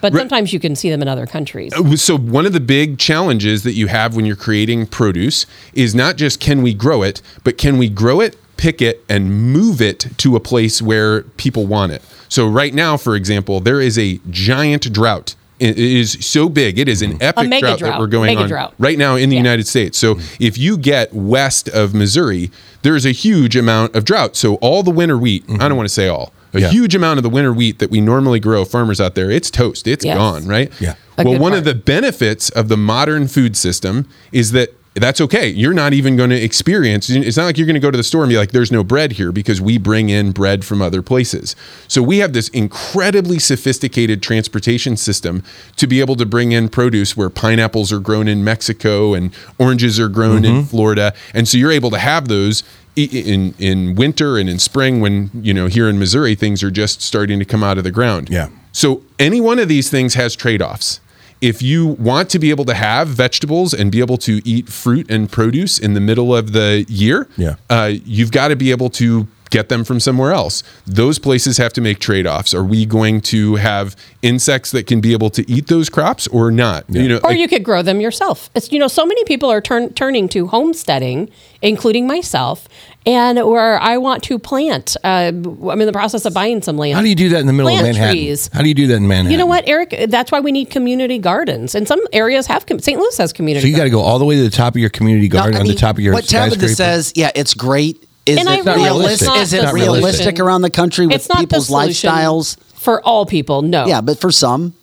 but 0.00 0.12
sometimes 0.14 0.52
you 0.52 0.60
can 0.60 0.76
see 0.76 0.90
them 0.90 1.02
in 1.02 1.08
other 1.08 1.26
countries. 1.26 1.72
so 2.00 2.16
one 2.16 2.46
of 2.46 2.52
the 2.52 2.60
big 2.60 2.98
challenges 2.98 3.62
that 3.64 3.72
you 3.74 3.88
have 3.88 4.14
when 4.14 4.24
you're 4.24 4.36
creating 4.36 4.86
produce 4.86 5.44
is 5.74 5.94
not 5.94 6.16
just 6.16 6.38
can 6.40 6.62
we 6.62 6.72
grow 6.72 7.02
it, 7.02 7.20
but 7.44 7.58
can 7.58 7.78
we 7.78 7.88
grow 7.88 8.20
it, 8.20 8.36
pick 8.56 8.80
it, 8.80 9.04
and 9.08 9.52
move 9.52 9.80
it 9.80 10.06
to 10.18 10.36
a 10.36 10.40
place 10.40 10.80
where 10.80 11.22
people 11.36 11.66
want 11.66 11.92
it. 11.92 12.02
So 12.28 12.46
right 12.46 12.74
now, 12.74 12.96
for 12.96 13.16
example, 13.16 13.60
there 13.60 13.80
is 13.80 13.98
a 13.98 14.20
giant 14.30 14.92
drought. 14.92 15.34
It 15.58 15.76
is 15.78 16.24
so 16.24 16.48
big. 16.48 16.78
It 16.78 16.88
is 16.88 17.02
an 17.02 17.14
mm-hmm. 17.14 17.22
epic 17.22 17.48
mega 17.48 17.76
drought, 17.76 17.80
that 17.80 17.98
we're 17.98 18.06
going 18.06 18.28
Mega 18.28 18.42
on 18.42 18.48
drought. 18.48 18.74
right 18.78 18.96
now 18.96 19.16
in 19.16 19.28
the 19.28 19.34
Yeah. 19.34 19.42
United 19.42 19.66
States. 19.66 19.98
So 19.98 20.18
if 20.38 20.56
you 20.56 20.78
get 20.78 21.12
west 21.12 21.68
of 21.68 21.94
Missouri, 21.94 22.50
there's 22.82 23.04
a 23.04 23.10
huge 23.10 23.56
amount 23.56 23.96
of 23.96 24.04
drought. 24.04 24.36
So 24.36 24.54
all 24.56 24.84
the 24.84 24.92
winter 24.92 25.18
wheat, 25.18 25.44
I 25.44 25.46
don't 25.48 25.58
mm-hmm. 25.58 25.76
want 25.76 25.88
to 25.88 25.94
say 25.94 26.06
all, 26.06 26.32
a 26.54 26.60
Yeah. 26.60 26.70
huge 26.70 26.94
amount 26.94 27.18
of 27.18 27.24
the 27.24 27.28
winter 27.28 27.52
wheat 27.52 27.80
that 27.80 27.90
we 27.90 28.00
normally 28.00 28.38
grow, 28.38 28.64
farmers 28.64 29.00
out 29.00 29.16
there, 29.16 29.30
it's 29.32 29.50
toast. 29.50 29.88
It's 29.88 30.04
Yes. 30.04 30.16
gone, 30.16 30.46
right? 30.46 30.70
Yeah. 30.78 30.94
A 31.16 31.24
well, 31.24 31.38
one 31.38 31.50
part. 31.50 31.58
of 31.58 31.64
the 31.64 31.74
benefits 31.74 32.50
of 32.50 32.68
the 32.68 32.76
modern 32.76 33.26
food 33.26 33.56
system 33.56 34.06
is 34.30 34.52
that 34.52 34.72
that's 34.98 35.20
okay. 35.20 35.48
You're 35.48 35.74
not 35.74 35.92
even 35.92 36.16
going 36.16 36.30
to 36.30 36.40
experience. 36.42 37.10
It's 37.10 37.36
not 37.36 37.44
like 37.44 37.58
you're 37.58 37.66
going 37.66 37.74
to 37.74 37.80
go 37.80 37.90
to 37.90 37.96
the 37.96 38.04
store 38.04 38.22
and 38.22 38.30
be 38.30 38.36
like, 38.36 38.52
"There's 38.52 38.72
no 38.72 38.84
bread 38.84 39.12
here," 39.12 39.32
because 39.32 39.60
we 39.60 39.78
bring 39.78 40.08
in 40.08 40.32
bread 40.32 40.64
from 40.64 40.80
other 40.80 41.02
places. 41.02 41.56
So 41.88 42.02
we 42.02 42.18
have 42.18 42.32
this 42.32 42.48
incredibly 42.48 43.38
sophisticated 43.38 44.22
transportation 44.22 44.96
system 44.96 45.42
to 45.76 45.86
be 45.86 46.00
able 46.00 46.16
to 46.16 46.26
bring 46.26 46.52
in 46.52 46.68
produce 46.68 47.16
where 47.16 47.30
pineapples 47.30 47.92
are 47.92 48.00
grown 48.00 48.28
in 48.28 48.44
Mexico 48.44 49.14
and 49.14 49.34
oranges 49.58 49.98
are 50.00 50.08
grown 50.08 50.44
in 50.44 50.54
mm-hmm. 50.56 50.66
Florida, 50.66 51.14
and 51.34 51.46
so 51.48 51.58
you're 51.58 51.72
able 51.72 51.90
to 51.90 51.98
have 51.98 52.28
those 52.28 52.62
in 52.96 53.54
in 53.58 53.94
winter 53.94 54.38
and 54.38 54.48
in 54.48 54.58
spring 54.58 55.00
when 55.00 55.30
you 55.34 55.54
know 55.54 55.66
here 55.66 55.88
in 55.88 55.98
Missouri 55.98 56.34
things 56.34 56.62
are 56.62 56.70
just 56.70 57.00
starting 57.00 57.38
to 57.38 57.44
come 57.44 57.62
out 57.62 57.78
of 57.78 57.84
the 57.84 57.90
ground. 57.90 58.28
Yeah. 58.30 58.48
So 58.72 59.02
any 59.18 59.40
one 59.40 59.58
of 59.58 59.68
these 59.68 59.90
things 59.90 60.14
has 60.14 60.36
trade-offs. 60.36 61.00
If 61.40 61.62
you 61.62 61.86
want 61.86 62.30
to 62.30 62.38
be 62.38 62.50
able 62.50 62.64
to 62.64 62.74
have 62.74 63.08
vegetables 63.08 63.72
and 63.72 63.92
be 63.92 64.00
able 64.00 64.16
to 64.18 64.40
eat 64.44 64.68
fruit 64.68 65.08
and 65.10 65.30
produce 65.30 65.78
in 65.78 65.94
the 65.94 66.00
middle 66.00 66.34
of 66.34 66.52
the 66.52 66.84
year, 66.88 67.28
Yeah. 67.36 67.54
uh, 67.70 67.92
you've 68.04 68.32
got 68.32 68.48
to 68.48 68.56
be 68.56 68.70
able 68.72 68.90
to 68.90 69.28
get 69.50 69.70
them 69.70 69.82
from 69.82 69.98
somewhere 69.98 70.32
else. 70.32 70.62
Those 70.86 71.18
places 71.18 71.56
have 71.56 71.72
to 71.72 71.80
make 71.80 72.00
trade-offs. 72.00 72.52
Are 72.52 72.62
we 72.64 72.84
going 72.84 73.22
to 73.22 73.54
have 73.54 73.96
insects 74.20 74.72
that 74.72 74.86
can 74.86 75.00
be 75.00 75.12
able 75.14 75.30
to 75.30 75.50
eat 75.50 75.68
those 75.68 75.88
crops 75.88 76.26
or 76.26 76.50
not? 76.50 76.84
You 76.90 77.08
know, 77.08 77.16
or 77.24 77.30
like- 77.30 77.38
you 77.38 77.48
could 77.48 77.62
grow 77.64 77.80
them 77.80 77.98
yourself. 78.00 78.50
It's 78.54 78.70
you 78.70 78.78
know, 78.78 78.88
so 78.88 79.06
many 79.06 79.24
people 79.24 79.50
are 79.50 79.62
turn, 79.62 79.94
turning 79.94 80.28
to 80.30 80.48
homesteading, 80.48 81.30
including 81.62 82.06
myself, 82.06 82.68
and 83.08 83.38
where 83.46 83.80
I 83.80 83.96
want 83.96 84.22
to 84.24 84.38
plant. 84.38 84.96
Uh, 85.02 85.32
I'm 85.32 85.80
in 85.80 85.86
the 85.86 85.92
process 85.92 86.26
of 86.26 86.34
buying 86.34 86.60
some 86.60 86.76
land. 86.76 86.94
How 86.94 87.00
do 87.00 87.08
you 87.08 87.14
do 87.14 87.30
that 87.30 87.40
in 87.40 87.46
the 87.46 87.54
middle 87.54 87.72
of 87.74 87.82
Manhattan? 87.82 88.12
trees. 88.14 88.50
How 88.52 88.60
do 88.60 88.68
you 88.68 88.74
do 88.74 88.86
that 88.88 88.96
in 88.96 89.08
Manhattan? 89.08 89.32
You 89.32 89.38
know 89.38 89.46
what, 89.46 89.66
Eric? 89.66 89.96
That's 90.10 90.30
why 90.30 90.40
we 90.40 90.52
need 90.52 90.68
community 90.68 91.18
gardens, 91.18 91.74
and 91.74 91.88
some 91.88 92.00
areas 92.12 92.46
have. 92.46 92.66
Com- 92.66 92.78
St. 92.80 92.98
Louis 93.00 93.16
has 93.16 93.32
community. 93.32 93.62
So 93.62 93.70
you 93.70 93.76
got 93.76 93.84
to 93.84 93.90
go 93.90 94.00
all 94.00 94.18
the 94.18 94.26
way 94.26 94.36
to 94.36 94.42
the 94.42 94.50
top 94.50 94.74
of 94.74 94.80
your 94.80 94.90
community 94.90 95.28
garden 95.28 95.54
I 95.54 95.60
on 95.60 95.62
mean, 95.64 95.74
the 95.74 95.80
top 95.80 95.96
of 95.96 96.00
your 96.00 96.12
what 96.12 96.28
Tabitha 96.28 96.68
says, 96.68 97.14
yeah, 97.16 97.30
it's 97.34 97.54
great. 97.54 98.04
Is 98.26 98.38
And 98.38 98.46
it 98.46 98.64
realize 98.66 98.76
realistic? 98.76 99.12
it's 99.14 99.22
not 99.26 99.38
Is 99.38 99.52
it 99.54 99.72
realistic 99.72 100.38
around 100.38 100.60
the 100.60 100.68
country 100.70 101.06
with 101.06 101.16
it's 101.16 101.30
not 101.30 101.38
people's 101.38 101.68
the 101.68 101.74
lifestyles? 101.74 102.58
for 102.74 103.02
all 103.02 103.24
people. 103.24 103.62
No. 103.62 103.86
Yeah, 103.86 104.02
but 104.02 104.20
for 104.20 104.30
some, 104.30 104.74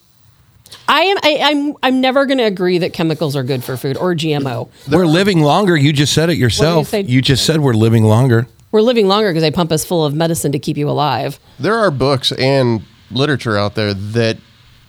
I 0.87 1.01
am. 1.01 1.17
I, 1.23 1.39
I'm. 1.41 1.75
I'm 1.83 2.01
never 2.01 2.25
going 2.25 2.37
to 2.37 2.43
agree 2.43 2.77
that 2.79 2.93
chemicals 2.93 3.35
are 3.35 3.43
good 3.43 3.63
for 3.63 3.77
food 3.77 3.97
or 3.97 4.13
GMO. 4.15 4.69
We're 4.91 5.05
living 5.05 5.41
longer. 5.41 5.75
You 5.75 5.93
just 5.93 6.13
said 6.13 6.29
it 6.29 6.37
yourself. 6.37 6.87
say? 6.89 7.01
You 7.01 7.21
just 7.21 7.45
said 7.45 7.59
we're 7.61 7.73
living 7.73 8.03
longer. 8.03 8.47
We're 8.71 8.81
living 8.81 9.07
longer 9.07 9.29
because 9.29 9.41
they 9.41 9.51
pump 9.51 9.71
us 9.71 9.85
full 9.85 10.05
of 10.05 10.13
medicine 10.13 10.51
to 10.51 10.59
keep 10.59 10.77
you 10.77 10.89
alive. 10.89 11.39
There 11.59 11.75
are 11.77 11.91
books 11.91 12.31
and 12.33 12.83
literature 13.09 13.57
out 13.57 13.75
there 13.75 13.93
that 13.93 14.37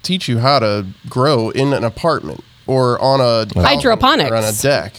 teach 0.03 0.28
you 0.28 0.39
how 0.39 0.59
to 0.59 0.87
grow 1.09 1.51
in 1.51 1.72
an 1.72 1.84
apartment 1.84 2.43
or 2.66 3.01
on 3.01 3.20
a 3.20 3.47
balcony 3.47 3.64
Hydroponics. 3.64 4.30
or 4.30 4.37
on 4.37 4.45
a 4.45 4.53
deck. 4.53 4.95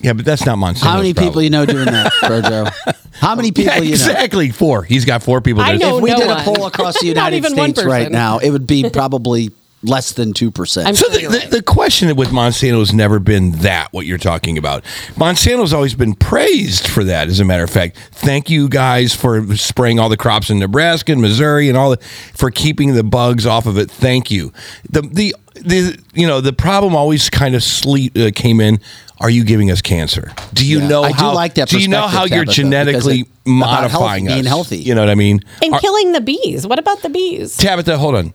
Yeah, 0.00 0.12
but 0.14 0.24
that's 0.24 0.46
not 0.46 0.56
Monsanto's 0.58 0.80
how 0.82 0.96
many 0.96 1.12
problem. 1.12 1.28
people 1.30 1.42
you 1.42 1.50
know 1.50 1.66
doing 1.66 1.84
that, 1.86 2.10
Jojo? 2.22 2.96
How 3.20 3.34
many 3.34 3.50
people 3.52 3.64
Yeah, 3.74 3.80
you 3.80 3.84
know? 3.88 3.90
exactly 3.90 4.48
four. 4.50 4.82
He's 4.82 5.04
got 5.04 5.22
four 5.22 5.42
people. 5.42 5.60
I 5.60 5.72
that- 5.72 5.78
know 5.80 5.98
If 5.98 6.02
we 6.04 6.10
no 6.10 6.16
did 6.18 6.28
one. 6.28 6.40
a 6.40 6.42
poll 6.42 6.64
across 6.66 6.98
the 7.00 7.08
Not 7.12 7.32
United 7.32 7.36
even 7.36 7.56
one 7.56 7.70
States 7.74 7.86
right 7.86 7.98
person. 8.04 8.12
now, 8.12 8.38
it 8.38 8.48
would 8.50 8.66
be 8.66 8.88
probably 8.88 9.50
less 9.82 10.12
than 10.12 10.32
2%. 10.32 10.84
I'm 10.84 10.94
So 10.94 11.08
the, 11.08 11.18
the, 11.20 11.28
right. 11.28 11.50
the 11.50 11.62
question 11.62 12.14
with 12.16 12.28
Monsanto 12.28 12.78
has 12.80 12.92
never 12.92 13.18
been 13.18 13.52
that 13.52 13.92
what 13.92 14.06
you're 14.06 14.18
talking 14.18 14.58
about. 14.58 14.84
Monsanto's 15.14 15.72
always 15.72 15.94
been 15.94 16.14
praised 16.14 16.86
for 16.86 17.04
that. 17.04 17.28
As 17.28 17.40
a 17.40 17.44
matter 17.44 17.64
of 17.64 17.70
fact, 17.70 17.96
thank 18.12 18.50
you 18.50 18.68
guys 18.68 19.14
for 19.14 19.56
spraying 19.56 19.98
all 19.98 20.08
the 20.08 20.16
crops 20.16 20.50
in 20.50 20.58
Nebraska 20.58 21.12
and 21.12 21.20
Missouri 21.20 21.68
and 21.68 21.78
all 21.78 21.90
the, 21.90 21.96
for 22.34 22.50
keeping 22.50 22.94
the 22.94 23.04
bugs 23.04 23.46
off 23.46 23.66
of 23.66 23.78
it. 23.78 23.90
Thank 23.90 24.30
you. 24.30 24.52
The 24.90 25.02
the 25.02 25.34
the 25.54 25.98
you 26.14 26.26
know 26.26 26.40
the 26.40 26.52
problem 26.52 26.94
always 26.94 27.30
kind 27.30 27.54
of 27.54 27.62
sleep 27.62 28.16
uh, 28.16 28.30
came 28.34 28.60
in. 28.60 28.80
Are 29.20 29.30
you 29.30 29.44
giving 29.44 29.70
us 29.70 29.80
cancer? 29.82 30.32
Do 30.54 30.66
you 30.66 30.80
Yeah. 30.80 30.88
know 30.88 31.02
I 31.04 31.08
do 31.12 31.14
how 31.14 31.34
like 31.34 31.54
that 31.54 31.68
Do 31.68 31.78
you 31.78 31.88
know 31.88 32.02
how 32.08 32.22
perspective, 32.22 32.36
you're 32.36 32.44
Tabitha, 32.46 32.54
genetically 32.62 33.20
it- 33.20 33.26
about 33.46 33.90
health- 33.90 33.92
modifying 33.92 34.26
being 34.26 34.40
us? 34.40 34.46
healthy. 34.46 34.78
You 34.78 34.94
know 34.94 35.02
what 35.02 35.10
I 35.10 35.14
mean? 35.14 35.40
And 35.62 35.74
Are- 35.74 35.80
killing 35.80 36.12
the 36.12 36.20
bees. 36.20 36.66
What 36.66 36.78
about 36.78 37.02
the 37.02 37.08
bees? 37.10 37.56
Tabitha, 37.56 37.98
hold 37.98 38.14
on. 38.14 38.32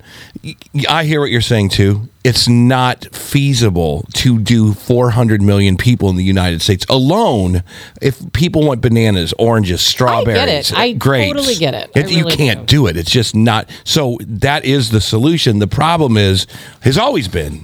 I 0.87 1.05
hear 1.05 1.19
what 1.21 1.31
you're 1.31 1.41
saying 1.41 1.69
too. 1.69 2.07
It's 2.23 2.47
not 2.47 3.05
feasible 3.13 4.05
to 4.13 4.39
do 4.39 4.73
400 4.73 5.41
million 5.41 5.77
people 5.77 6.09
in 6.09 6.15
the 6.15 6.23
United 6.23 6.61
States 6.61 6.85
alone. 6.89 7.61
If 8.01 8.17
people 8.33 8.63
want 8.63 8.81
bananas, 8.81 9.33
oranges, 9.37 9.81
strawberries, 9.81 10.37
I 10.37 10.45
get 10.45 10.49
it. 10.49 10.73
Uh, 10.95 10.97
grapes, 10.99 11.31
totally 11.33 11.55
get 11.55 11.73
it. 11.75 11.91
I 11.95 11.99
you 12.07 12.25
can't 12.25 12.65
do 12.65 12.87
it. 12.87 12.97
It's 12.97 13.11
just 13.11 13.35
not. 13.35 13.69
So 13.83 14.17
that 14.21 14.65
is 14.65 14.89
the 14.89 15.01
solution. 15.01 15.59
The 15.59 15.67
problem 15.67 16.17
is 16.17 16.47
has 16.81 16.97
always 16.97 17.27
been. 17.27 17.63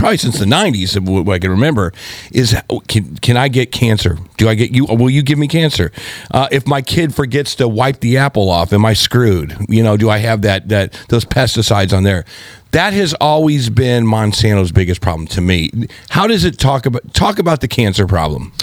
Probably 0.00 0.16
since 0.16 0.38
the 0.38 0.46
'90s, 0.46 0.96
of 0.96 1.06
what 1.06 1.28
I 1.28 1.38
can 1.38 1.50
remember, 1.50 1.92
is 2.32 2.56
can 2.88 3.18
can 3.18 3.36
I 3.36 3.48
get 3.48 3.70
cancer? 3.70 4.16
Do 4.38 4.48
I 4.48 4.54
get 4.54 4.70
you? 4.70 4.86
Will 4.86 5.10
you 5.10 5.22
give 5.22 5.38
me 5.38 5.46
cancer? 5.46 5.92
Uh, 6.30 6.48
if 6.50 6.66
my 6.66 6.80
kid 6.80 7.14
forgets 7.14 7.54
to 7.56 7.68
wipe 7.68 8.00
the 8.00 8.16
apple 8.16 8.48
off, 8.48 8.72
am 8.72 8.86
I 8.86 8.94
screwed? 8.94 9.54
You 9.68 9.82
know, 9.82 9.98
do 9.98 10.08
I 10.08 10.16
have 10.16 10.40
that 10.40 10.70
that 10.70 10.94
those 11.10 11.26
pesticides 11.26 11.94
on 11.94 12.04
there? 12.04 12.24
That 12.70 12.94
has 12.94 13.12
always 13.20 13.68
been 13.68 14.06
Monsanto's 14.06 14.72
biggest 14.72 15.02
problem 15.02 15.28
to 15.28 15.42
me. 15.42 15.70
How 16.08 16.26
does 16.26 16.44
it 16.44 16.58
talk 16.58 16.86
about 16.86 17.12
talk 17.12 17.38
about 17.38 17.60
the 17.60 17.68
cancer 17.68 18.06
problem? 18.06 18.54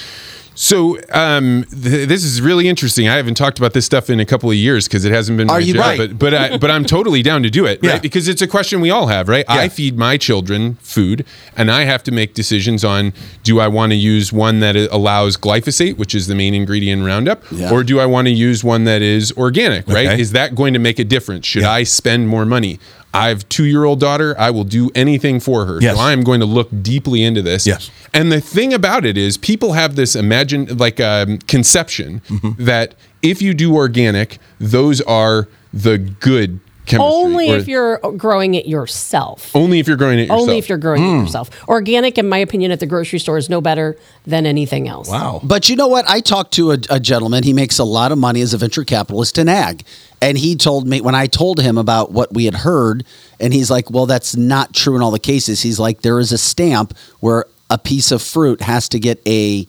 So 0.59 0.97
um, 1.11 1.65
th- 1.69 2.09
this 2.09 2.23
is 2.23 2.41
really 2.41 2.67
interesting. 2.67 3.07
I 3.07 3.15
haven't 3.15 3.35
talked 3.35 3.59
about 3.59 3.73
this 3.73 3.85
stuff 3.85 4.09
in 4.09 4.19
a 4.19 4.25
couple 4.25 4.49
of 4.49 4.55
years 4.55 4.87
because 4.87 5.05
it 5.05 5.11
hasn't 5.11 5.37
been 5.37 5.51
Are 5.51 5.61
you 5.61 5.75
job, 5.75 5.81
right? 5.85 5.97
but 5.99 6.17
but, 6.17 6.33
I, 6.33 6.57
but 6.57 6.71
I'm 6.71 6.83
totally 6.83 7.21
down 7.21 7.43
to 7.43 7.51
do 7.51 7.67
it, 7.67 7.79
right? 7.83 7.93
Yeah. 7.93 7.99
Because 7.99 8.27
it's 8.27 8.41
a 8.41 8.47
question 8.47 8.81
we 8.81 8.89
all 8.89 9.05
have, 9.05 9.29
right? 9.29 9.45
I 9.47 9.69
feed 9.69 9.99
my 9.99 10.17
children 10.17 10.73
food, 10.81 11.27
and 11.55 11.69
I 11.69 11.83
have 11.83 12.01
to 12.05 12.11
make 12.11 12.33
decisions 12.33 12.83
on 12.83 13.13
do 13.43 13.59
I 13.59 13.67
want 13.67 13.91
to 13.91 13.95
use 13.95 14.33
one 14.33 14.59
that 14.61 14.75
allows 14.75 15.37
glyphosate, 15.37 15.97
which 15.99 16.15
is 16.15 16.25
the 16.25 16.33
main 16.33 16.55
ingredient 16.55 17.01
in 17.01 17.05
Roundup, 17.05 17.43
Yeah. 17.51 17.71
or 17.71 17.83
do 17.83 17.99
I 17.99 18.07
want 18.07 18.27
to 18.27 18.33
use 18.33 18.63
one 18.63 18.85
that 18.85 19.03
is 19.03 19.31
organic, 19.33 19.87
right? 19.87 20.07
Okay. 20.07 20.19
Is 20.19 20.31
that 20.31 20.55
going 20.55 20.73
to 20.73 20.79
make 20.79 20.97
a 20.97 21.03
difference? 21.03 21.45
Should 21.45 21.61
Yeah. 21.61 21.71
I 21.71 21.83
spend 21.83 22.29
more 22.29 22.45
money? 22.47 22.79
I 23.13 23.29
have 23.29 23.47
two 23.49 23.65
year 23.65 23.83
old 23.85 23.99
daughter. 23.99 24.35
I 24.37 24.51
will 24.51 24.63
do 24.63 24.91
anything 24.93 25.39
for 25.39 25.65
her. 25.65 25.79
Yes. 25.81 25.95
So 25.95 26.01
I 26.01 26.11
am 26.11 26.23
going 26.23 26.39
to 26.41 26.45
look 26.45 26.69
deeply 26.81 27.23
into 27.23 27.41
this. 27.41 27.65
Yes. 27.65 27.89
And 28.13 28.31
the 28.31 28.41
thing 28.41 28.73
about 28.73 29.05
it 29.05 29.17
is, 29.17 29.37
people 29.37 29.73
have 29.73 29.95
this 29.95 30.15
imagine 30.15 30.77
like 30.77 30.99
um, 30.99 31.39
conception 31.39 32.21
Mm-hmm. 32.27 32.63
that 32.65 32.95
if 33.21 33.41
you 33.41 33.53
do 33.53 33.75
organic, 33.75 34.37
those 34.59 35.01
are 35.01 35.47
the 35.73 35.97
good 35.97 36.59
chemistry. 36.85 37.05
Only 37.11 37.51
or 37.51 37.57
if 37.57 37.67
you're 37.67 37.97
growing 38.15 38.53
it 38.55 38.65
yourself. 38.65 39.53
only 39.55 39.79
if 39.79 39.87
you're 39.87 39.97
growing 39.97 40.19
it 40.19 40.23
yourself. 40.23 40.39
Only 40.41 40.57
if 40.57 40.69
you're 40.69 40.77
growing 40.77 41.01
Hmm. 41.03 41.15
it 41.17 41.21
yourself. 41.23 41.67
Organic, 41.67 42.17
in 42.17 42.29
my 42.29 42.37
opinion, 42.37 42.71
at 42.71 42.79
the 42.79 42.85
grocery 42.85 43.19
store 43.19 43.37
is 43.37 43.49
no 43.49 43.59
better 43.59 43.97
than 44.25 44.45
anything 44.45 44.87
else. 44.87 45.09
Wow. 45.09 45.41
But 45.43 45.67
you 45.69 45.75
know 45.75 45.87
what? 45.89 46.07
I 46.09 46.21
talked 46.21 46.53
to 46.53 46.71
a, 46.71 46.77
a 46.89 46.99
gentleman. 46.99 47.43
He 47.43 47.51
makes 47.53 47.77
a 47.79 47.83
lot 47.83 48.11
of 48.13 48.17
money 48.17 48.39
as 48.41 48.53
a 48.53 48.57
venture 48.57 48.85
capitalist 48.85 49.37
in 49.37 49.49
ag. 49.49 49.83
And 50.21 50.37
he 50.37 50.55
told 50.55 50.87
me 50.87 51.01
when 51.01 51.15
I 51.15 51.27
told 51.27 51.59
him 51.59 51.77
about 51.77 52.11
what 52.11 52.33
we 52.33 52.45
had 52.45 52.55
heard, 52.55 53.05
and 53.39 53.53
he's 53.53 53.69
like, 53.69 53.91
well, 53.91 54.07
that's 54.07 54.35
not 54.35 54.73
true 54.73 54.95
in 54.95 55.01
all 55.01 55.11
the 55.11 55.19
cases. 55.19 55.61
He's 55.61 55.79
like, 55.79 56.01
there 56.01 56.19
is 56.19 56.31
a 56.31 56.37
stamp 56.37 56.97
where 57.19 57.45
a 57.69 57.77
piece 57.77 58.11
of 58.11 58.21
fruit 58.21 58.61
has 58.61 58.89
to 58.89 58.99
get 58.99 59.21
a 59.27 59.67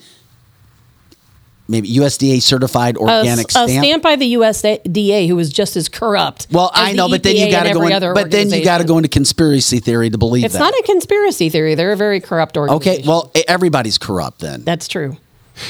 maybe 1.69 1.93
USDA 1.97 2.41
certified 2.41 2.97
organic 2.97 3.49
a 3.49 3.51
stamp. 3.51 3.71
stamp 3.71 4.03
by 4.03 4.17
the 4.17 4.35
USDA, 4.35 5.29
who 5.29 5.39
is 5.39 5.53
just 5.53 5.77
as 5.77 5.89
corrupt. 5.89 6.47
Well, 6.51 6.71
as 6.75 6.89
I 6.89 6.91
the 6.93 6.97
know, 6.97 7.09
but 7.09 7.23
then 7.23 7.37
you 7.37 7.51
got 7.51 7.65
to 7.65 7.75
go 7.75 7.87
in, 7.87 8.15
but 8.15 8.31
then 8.31 8.51
you 8.51 8.65
got 8.65 8.79
to 8.79 8.85
go 8.85 8.97
into 8.97 9.11
conspiracy 9.11 9.81
theory 9.81 10.11
to 10.11 10.19
believe 10.19 10.43
that. 10.43 10.47
It's 10.47 10.55
that. 10.55 10.61
not 10.61 10.73
a 10.73 10.83
conspiracy 10.85 11.51
theory. 11.51 11.75
They're 11.75 11.93
a 11.93 11.97
very 11.97 12.21
corrupt 12.21 12.57
organization. 12.57 13.03
okay, 13.03 13.09
well, 13.09 13.31
everybody's 13.47 13.99
corrupt 13.99 14.41
then. 14.41 14.65
that's 14.65 14.89
true. 14.89 15.19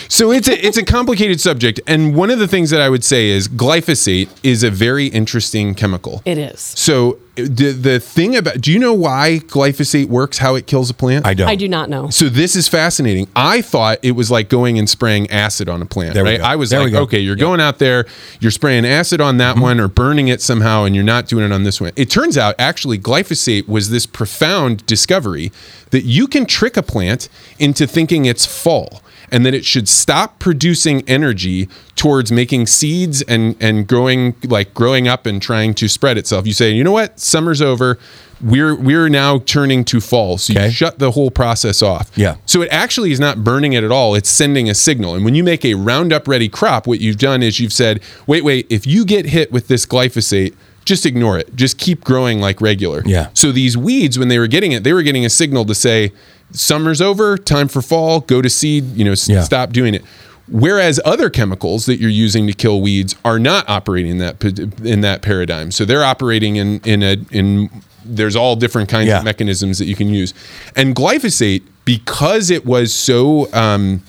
So 0.09 0.31
it's 0.31 0.49
a 0.49 0.67
it's 0.67 0.77
a 0.77 0.85
complicated 0.85 1.41
subject, 1.41 1.81
and 1.87 2.15
one 2.15 2.31
of 2.31 2.39
the 2.39 2.49
things 2.49 2.71
that 2.71 2.81
I 2.81 2.89
would 2.89 3.05
say 3.05 3.29
is 3.29 3.49
glyphosate 3.49 4.29
is 4.43 4.63
a 4.63 4.71
very 4.71 5.07
interesting 5.07 5.75
chemical. 5.75 6.23
It 6.25 6.39
is. 6.39 6.61
So 6.61 7.19
the 7.39 7.73
the 7.73 8.01
thing 8.01 8.37
about 8.37 8.61
do 8.61 8.73
you 8.73 8.79
know 8.79 8.95
why 8.95 9.41
glyphosate 9.47 10.07
works? 10.07 10.39
How 10.39 10.55
it 10.55 10.67
kills 10.67 10.91
a 10.91 10.95
plant? 10.95 11.27
I 11.27 11.35
don't. 11.35 11.49
I 11.49 11.55
do 11.55 11.69
not 11.69 11.89
know. 11.89 12.11
So 12.11 12.29
this 12.29 12.57
is 12.57 12.69
fascinating. 12.69 13.29
I 13.37 13.63
thought 13.63 13.99
it 14.03 14.13
was 14.13 14.31
like 14.31 14.49
going 14.49 14.79
and 14.79 14.89
spraying 14.89 15.31
acid 15.31 15.69
on 15.69 15.81
a 15.83 15.87
plant. 15.87 16.15
There 16.15 16.25
we 16.25 16.31
right? 16.31 16.41
go. 16.41 16.45
I 16.45 16.57
was 16.57 16.71
There 16.71 16.81
we 16.81 16.87
like, 16.87 16.93
go. 16.93 17.03
okay, 17.03 17.21
you're 17.21 17.37
going 17.37 17.61
out 17.61 17.79
there, 17.79 18.07
you're 18.41 18.51
spraying 18.51 18.85
acid 18.85 19.21
on 19.21 19.37
that 19.39 19.55
mm-hmm. 19.55 19.63
one 19.63 19.81
or 19.81 19.89
burning 19.89 20.29
it 20.29 20.41
somehow, 20.41 20.85
and 20.85 20.95
you're 20.95 21.05
not 21.05 21.27
doing 21.27 21.45
it 21.45 21.53
on 21.53 21.63
this 21.63 21.81
one. 21.81 21.93
It 21.97 22.11
turns 22.11 22.37
out 22.37 22.55
actually 22.59 22.99
glyphosate 22.99 23.69
was 23.69 23.91
this 23.91 24.07
profound 24.07 24.85
discovery 24.87 25.53
that 25.91 26.05
you 26.05 26.27
can 26.27 26.45
trick 26.47 26.77
a 26.77 26.83
plant 26.83 27.29
into 27.59 27.87
thinking 27.87 28.25
it's 28.25 28.45
fall 28.45 29.03
and 29.31 29.45
that 29.47 29.55
it 29.55 29.65
should 29.65 29.89
stop 29.89 30.39
producing 30.39 31.03
energy 31.09 31.69
towards 31.97 32.31
making 32.33 32.67
seeds 32.67 33.23
and 33.23 33.57
and 33.61 33.87
growing 33.87 34.35
like 34.45 34.75
growing 34.75 35.09
up 35.09 35.27
and 35.27 35.41
trying 35.43 35.75
to 35.75 35.89
spread 35.89 36.17
itself. 36.19 36.47
You 36.47 36.53
say, 36.53 36.71
you 36.73 36.85
know 36.85 36.93
what, 36.93 37.19
summer's 37.21 37.61
over. 37.63 37.99
We're 38.41 38.77
we're 38.77 39.09
now 39.09 39.41
turning 39.41 39.85
to 39.87 40.01
fall. 40.01 40.39
So 40.39 40.53
Okay. 40.55 40.67
you 40.67 40.71
shut 40.73 41.01
the 41.01 41.11
whole 41.11 41.31
process 41.31 41.83
off. 41.83 42.11
Yeah. 42.15 42.37
So 42.47 42.63
it 42.63 42.69
actually 42.71 43.11
is 43.11 43.19
not 43.19 43.43
burning 43.43 43.73
it 43.73 43.83
at 43.83 43.91
all. 43.91 44.15
It's 44.15 44.29
sending 44.31 44.71
a 44.71 44.75
signal. 44.77 45.17
And 45.17 45.25
when 45.25 45.35
you 45.35 45.43
make 45.43 45.65
a 45.65 45.75
Roundup 45.75 46.29
ready 46.29 46.49
crop, 46.49 46.87
what 46.87 47.01
you've 47.01 47.19
done 47.19 47.43
is 47.43 47.59
you've 47.59 47.73
said, 47.73 48.01
wait, 48.29 48.45
wait, 48.45 48.67
if 48.71 48.87
you 48.87 49.05
get 49.05 49.27
hit 49.27 49.51
with 49.51 49.67
this 49.67 49.85
glyphosate, 49.87 50.55
just 50.89 51.07
ignore 51.07 51.39
it. 51.39 51.55
Just 51.55 51.79
keep 51.79 52.03
growing 52.03 52.41
like 52.41 52.61
regular. 52.61 53.03
Yeah. 53.07 53.29
So 53.35 53.53
these 53.53 53.77
weeds, 53.77 54.19
when 54.19 54.29
they 54.29 54.39
were 54.39 54.49
getting 54.49 54.73
it, 54.73 54.83
they 54.85 54.93
were 54.93 55.03
getting 55.03 55.25
a 55.25 55.31
signal 55.31 55.65
to 55.67 55.75
say, 55.75 56.13
summer's 56.53 57.01
over, 57.01 57.37
time 57.39 57.69
for 57.69 57.83
fall, 57.83 58.21
go 58.21 58.41
to 58.43 58.49
seed, 58.51 58.97
you 58.97 59.05
know, 59.05 59.15
Yeah. 59.27 59.43
stop 59.45 59.73
doing 59.73 59.95
it. 59.95 60.03
Whereas 60.51 60.99
other 61.05 61.29
chemicals 61.31 61.85
that 61.87 62.01
you're 62.01 62.09
using 62.11 62.47
to 62.47 62.55
kill 62.55 62.81
weeds 62.81 63.15
are 63.25 63.39
not 63.39 63.69
operating 63.69 64.13
in 64.13 64.19
that 64.19 64.43
in 64.83 65.03
that 65.03 65.21
paradigm. 65.21 65.71
So 65.71 65.85
they're 65.85 66.05
operating 66.05 66.57
in 66.57 66.81
in 66.85 67.03
a 67.03 67.17
in 67.31 67.69
there's 68.03 68.35
all 68.35 68.57
different 68.57 68.89
kinds 68.89 69.09
Yeah. 69.09 69.19
of 69.19 69.25
mechanisms 69.25 69.77
that 69.79 69.85
you 69.85 69.95
can 69.95 70.09
use. 70.09 70.33
And 70.75 70.97
glyphosate, 70.97 71.61
because 71.85 72.49
it 72.51 72.65
was 72.65 72.95
so 72.95 73.53
um, 73.53 74.03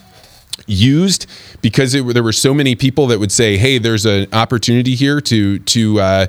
used, 0.67 1.25
because 1.61 1.93
it, 1.93 2.05
there 2.13 2.23
were 2.23 2.32
so 2.32 2.53
many 2.53 2.73
people 2.75 3.07
that 3.07 3.19
would 3.19 3.32
say, 3.34 3.57
"Hey, 3.57 3.77
there's 3.77 4.05
an 4.05 4.27
opportunity 4.32 4.95
here 4.95 5.19
to 5.21 5.59
to 5.59 5.99
uh, 5.99 6.27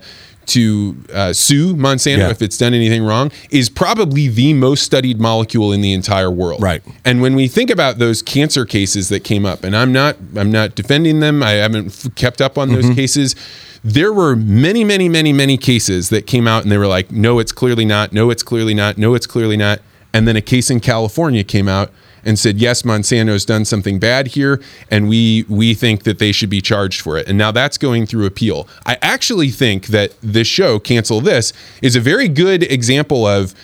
to 0.50 0.96
uh, 1.12 1.32
sue 1.32 1.74
Monsanto 1.74 2.18
Yeah. 2.18 2.30
if 2.30 2.40
it's 2.42 2.56
done 2.58 2.74
anything 2.74 3.02
wrong," 3.04 3.32
is 3.50 3.68
probably 3.68 4.28
the 4.28 4.54
most 4.54 4.82
studied 4.82 5.20
molecule 5.20 5.72
in 5.72 5.80
the 5.80 5.92
entire 5.92 6.30
world. 6.30 6.62
Right. 6.62 6.82
And 7.04 7.20
when 7.20 7.34
we 7.34 7.48
think 7.48 7.70
about 7.70 7.98
those 7.98 8.22
cancer 8.22 8.64
cases 8.64 9.08
that 9.08 9.24
came 9.24 9.44
up, 9.46 9.64
and 9.64 9.74
I'm 9.76 9.92
not 9.92 10.16
I'm 10.36 10.50
not 10.52 10.74
defending 10.74 11.20
them. 11.20 11.42
I 11.42 11.52
haven't 11.52 11.86
f- 11.88 12.14
kept 12.14 12.40
up 12.40 12.56
on 12.58 12.68
Mm-hmm. 12.70 12.80
those 12.88 12.94
cases. 12.94 13.34
There 13.82 14.12
were 14.12 14.36
many, 14.36 14.84
many, 14.84 15.08
many, 15.08 15.32
many 15.32 15.56
cases 15.56 16.10
that 16.10 16.26
came 16.26 16.46
out 16.46 16.62
and 16.64 16.70
they 16.70 16.76
were 16.76 16.86
like, 16.86 17.10
no, 17.10 17.38
it's 17.38 17.50
clearly 17.50 17.86
not. 17.86 18.12
No, 18.12 18.28
it's 18.30 18.42
clearly 18.42 18.74
not. 18.74 18.98
No, 18.98 19.14
it's 19.14 19.26
clearly 19.26 19.56
not. 19.56 19.80
And 20.12 20.28
then 20.28 20.36
a 20.36 20.42
case 20.42 20.70
in 20.70 20.80
California 20.80 21.42
came 21.44 21.66
out 21.66 21.90
and 22.24 22.38
said, 22.38 22.58
yes, 22.58 22.82
Monsanto's 22.82 23.44
done 23.44 23.64
something 23.64 23.98
bad 23.98 24.28
here, 24.28 24.60
and 24.90 25.08
we 25.08 25.44
we 25.48 25.74
think 25.74 26.04
that 26.04 26.18
they 26.18 26.32
should 26.32 26.50
be 26.50 26.60
charged 26.60 27.00
for 27.00 27.16
it. 27.16 27.28
And 27.28 27.36
now 27.38 27.50
that's 27.50 27.78
going 27.78 28.06
through 28.06 28.26
appeal. 28.26 28.68
I 28.86 28.98
actually 29.02 29.50
think 29.50 29.88
that 29.88 30.14
this 30.22 30.46
show, 30.46 30.78
Cancel 30.78 31.20
This, 31.20 31.52
is 31.82 31.96
a 31.96 32.00
very 32.00 32.28
good 32.28 32.62
example 32.64 33.26
of 33.26 33.54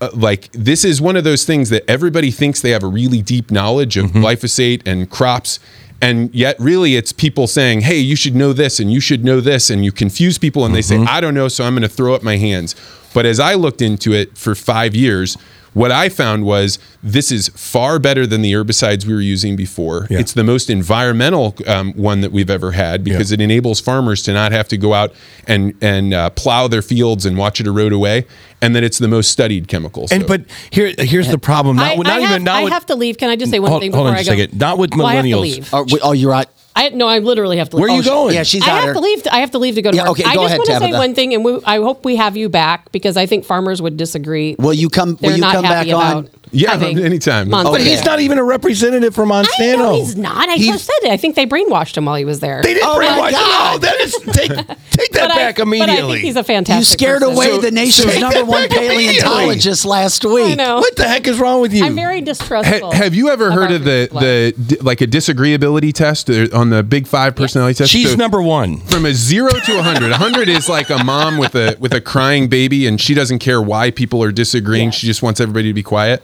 uh, 0.00 0.08
like 0.14 0.50
this 0.52 0.84
is 0.84 1.00
one 1.00 1.16
of 1.16 1.24
those 1.24 1.44
things 1.44 1.68
that 1.68 1.88
everybody 1.88 2.30
thinks 2.30 2.62
they 2.62 2.70
have 2.70 2.82
a 2.82 2.88
really 2.88 3.20
deep 3.20 3.50
knowledge 3.50 3.96
of 3.96 4.06
glyphosate 4.12 4.82
and 4.86 5.10
crops 5.10 5.60
and 6.00 6.34
yet 6.34 6.58
really 6.58 6.96
it's 6.96 7.12
people 7.12 7.46
saying 7.46 7.82
hey 7.82 7.98
you 7.98 8.16
should 8.16 8.34
know 8.34 8.54
this 8.54 8.80
and 8.80 8.90
you 8.90 9.00
should 9.00 9.24
know 9.24 9.40
this 9.40 9.68
and 9.68 9.84
you 9.84 9.92
confuse 9.92 10.38
people 10.38 10.64
and 10.64 10.74
they 10.74 10.80
say 10.80 10.96
i 11.04 11.20
don't 11.20 11.34
know 11.34 11.48
so 11.48 11.64
i'm 11.64 11.74
going 11.74 11.82
to 11.82 11.88
throw 11.88 12.14
up 12.14 12.22
my 12.22 12.36
hands 12.36 12.74
but 13.12 13.26
as 13.26 13.38
i 13.38 13.52
looked 13.52 13.82
into 13.82 14.12
it 14.12 14.38
for 14.38 14.54
5 14.54 14.94
years 14.94 15.36
what 15.72 15.92
I 15.92 16.08
found 16.08 16.44
was 16.44 16.78
this 17.02 17.30
is 17.30 17.48
far 17.54 17.98
better 17.98 18.26
than 18.26 18.42
the 18.42 18.52
herbicides 18.52 19.04
we 19.06 19.14
were 19.14 19.20
using 19.20 19.56
before. 19.56 20.06
Yeah. 20.10 20.18
It's 20.18 20.32
the 20.32 20.42
most 20.44 20.68
environmental 20.68 21.54
um, 21.66 21.92
one 21.94 22.20
that 22.22 22.32
we've 22.32 22.50
ever 22.50 22.72
had 22.72 23.04
because 23.04 23.30
it 23.32 23.40
enables 23.40 23.80
farmers 23.80 24.22
to 24.24 24.32
not 24.32 24.52
have 24.52 24.68
to 24.68 24.76
go 24.76 24.94
out 24.94 25.12
and 25.46 25.74
and 25.80 26.12
uh, 26.12 26.30
plow 26.30 26.66
their 26.68 26.82
fields 26.82 27.24
and 27.26 27.36
watch 27.38 27.60
it 27.60 27.66
erode 27.66 27.92
away, 27.92 28.26
and 28.60 28.74
that 28.74 28.82
it's 28.82 28.98
the 28.98 29.08
most 29.08 29.30
studied 29.30 29.68
chemical. 29.68 30.06
And 30.10 30.26
but 30.26 30.42
here 30.70 30.92
here's 30.98 31.28
the 31.28 31.38
problem. 31.38 31.76
Not, 31.76 31.92
I, 31.92 31.96
with- 31.96 32.06
I 32.08 32.10
not 32.10 32.20
have, 32.22 32.30
even 32.32 32.44
not 32.44 32.56
I 32.56 32.64
with, 32.64 32.72
have 32.72 32.86
to 32.86 32.96
leave. 32.96 33.18
Can 33.18 33.28
I 33.30 33.36
just 33.36 33.50
say 33.52 33.58
one 33.60 33.70
hold, 33.70 33.82
thing 33.82 33.92
hold 33.92 34.06
before 34.06 34.10
on 34.12 34.16
I 34.16 34.20
a 34.20 34.24
go? 34.24 34.30
second. 34.42 34.58
Not 34.58 34.78
with 34.78 34.90
Well, 34.96 35.06
I 35.06 35.14
have 35.14 35.24
to 35.24 35.30
millennials. 35.30 35.40
leave. 35.42 35.70
Oh, 35.72 35.84
wait, 35.88 36.00
oh, 36.02 36.12
you're 36.12 36.30
right. 36.30 36.48
I 36.80 36.88
no, 36.90 37.06
I 37.06 37.18
literally 37.18 37.58
have 37.58 37.68
to. 37.70 37.76
Leave. 37.76 37.82
Where 37.82 37.90
are 37.90 37.96
you 37.96 38.02
oh, 38.02 38.24
going? 38.24 38.34
Yeah, 38.34 38.42
she's 38.42 38.62
I 38.62 38.70
have 38.70 38.84
here. 38.84 38.94
to 38.94 39.00
leave. 39.00 39.26
I 39.30 39.40
have 39.40 39.50
to 39.50 39.58
leave 39.58 39.74
to 39.74 39.82
go 39.82 39.90
to 39.90 39.96
Yeah, 39.96 40.04
work. 40.04 40.12
okay, 40.12 40.24
I 40.24 40.34
just 40.34 40.46
ahead, 40.46 40.58
want 40.58 40.70
to 40.70 40.78
say 40.78 40.92
one 40.92 41.14
thing, 41.14 41.34
and 41.34 41.44
we, 41.44 41.60
I 41.64 41.76
hope 41.76 42.04
we 42.04 42.16
have 42.16 42.36
you 42.36 42.48
back 42.48 42.90
because 42.90 43.16
I 43.16 43.26
think 43.26 43.44
farmers 43.44 43.82
would 43.82 43.96
disagree. 43.96 44.56
Will 44.58 44.72
you 44.72 44.88
come? 44.88 45.18
Will 45.20 45.36
you 45.36 45.42
come 45.42 45.62
back 45.62 45.86
happy 45.86 45.92
on? 45.92 46.30
About- 46.52 46.60
Yeah, 46.60 46.72
I 46.72 46.78
think. 46.78 47.00
anytime. 47.00 47.48
Monsanto. 47.48 47.72
But 47.72 47.80
he's 47.82 48.04
not 48.04 48.20
even 48.20 48.38
a 48.38 48.44
representative 48.44 49.14
for 49.14 49.22
I 49.24 49.28
know 49.28 49.42
Monsanto. 49.42 49.98
he's 49.98 50.16
not. 50.16 50.48
I 50.48 50.54
He's- 50.56 50.74
just 50.74 50.84
said 50.86 51.08
it. 51.08 51.12
I 51.12 51.16
think 51.16 51.36
they 51.36 51.46
brainwashed 51.46 51.96
him 51.96 52.04
while 52.06 52.16
he 52.16 52.24
was 52.24 52.40
there. 52.40 52.60
They 52.62 52.74
didn't 52.74 52.88
Oh 52.88 52.98
my 52.98 53.06
brainwash. 53.06 53.32
God. 53.32 53.74
Oh, 53.74 53.78
that 53.78 54.00
is 54.00 54.12
take 54.32 54.48
take 54.90 55.12
that 55.12 55.28
But 55.28 55.30
I- 55.30 55.36
back 55.36 55.56
but 55.56 55.62
I 55.62 55.62
immediately. 55.68 56.12
think 56.14 56.24
he's 56.24 56.36
a 56.36 56.44
fantastic. 56.44 57.00
You 57.00 57.06
scared 57.06 57.20
person. 57.20 57.34
away 57.36 57.46
So- 57.50 57.58
the 57.60 57.70
nation's 57.70 58.12
Take 58.12 58.20
number 58.20 58.36
that 58.38 58.46
one 58.46 58.68
back 58.68 58.76
immediately. 58.78 59.20
paleontologist 59.22 59.84
last 59.84 60.24
week. 60.24 60.52
I 60.52 60.54
know. 60.54 60.78
what 60.78 60.96
the 60.96 61.08
heck 61.08 61.26
is 61.26 61.38
wrong 61.38 61.60
with 61.60 61.72
you? 61.72 61.84
I'm 61.84 61.94
very 61.94 62.20
distrustful. 62.20 62.90
Ha- 62.92 62.96
have 62.96 63.14
you 63.14 63.28
ever 63.30 63.50
heard 63.52 63.70
of 63.70 63.84
the 63.84 64.08
blood. 64.10 64.22
the 64.24 64.54
di- 64.66 64.76
like 64.80 65.00
a 65.00 65.06
disagreeability 65.06 65.92
test 65.92 66.28
uh, 66.30 66.46
on 66.52 66.70
the 66.70 66.82
Big 66.82 67.06
Five 67.06 67.36
personality 67.36 67.74
test? 67.74 67.90
She's 67.92 68.10
So 68.10 68.16
number 68.16 68.42
one. 68.42 68.78
from 68.80 69.06
a 69.06 69.14
zero 69.14 69.50
to 69.52 69.78
a 69.78 69.82
hundred. 69.82 70.10
A 70.12 70.16
hundred 70.16 70.48
is 70.48 70.68
like 70.68 70.90
a 70.90 71.02
mom 71.04 71.36
with 71.38 71.54
a 71.54 71.76
with 71.78 71.94
a 71.94 72.00
crying 72.00 72.48
baby, 72.48 72.86
and 72.86 73.00
she 73.00 73.14
doesn't 73.14 73.38
care 73.38 73.60
why 73.62 73.90
people 73.90 74.22
are 74.22 74.32
disagreeing. 74.32 74.86
Yes. 74.88 74.94
She 74.96 75.06
just 75.06 75.22
wants 75.22 75.40
everybody 75.40 75.68
to 75.68 75.74
be 75.74 75.82
quiet. 75.82 76.22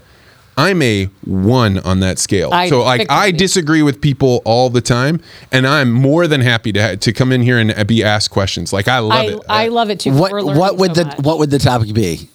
I'm 0.57 0.81
a 0.81 1.05
one 1.25 1.79
on 1.81 2.01
that 2.01 2.19
scale. 2.19 2.51
I 2.53 2.69
so 2.71 2.83
like 2.83 3.11
I 3.11 3.31
disagree 3.31 3.83
with 3.83 4.01
people 4.01 4.41
all 4.45 4.71
the 4.71 4.81
time, 4.81 5.21
and 5.53 5.67
I'm 5.67 5.93
more 5.93 6.27
than 6.27 6.41
happy 6.41 6.73
to 6.73 6.83
ha- 6.83 6.95
to 6.97 7.13
come 7.13 7.31
in 7.33 7.43
here 7.43 7.59
and 7.59 7.73
uh, 7.77 7.85
be 7.85 8.03
asked 8.03 8.31
questions. 8.31 8.73
Like 8.73 8.89
I 8.89 9.01
love 9.01 9.13
I, 9.19 9.25
it. 9.27 9.41
I 9.49 9.69
love 9.69 9.91
it 9.91 10.01
too. 10.01 10.13
What 10.13 10.33
what 10.33 10.77
would 10.79 10.95
so 10.97 11.03
the 11.03 11.09
much. 11.09 11.19
what 11.21 11.39
would 11.39 11.51
the 11.51 11.59
topic 11.59 11.93
be? 11.93 12.31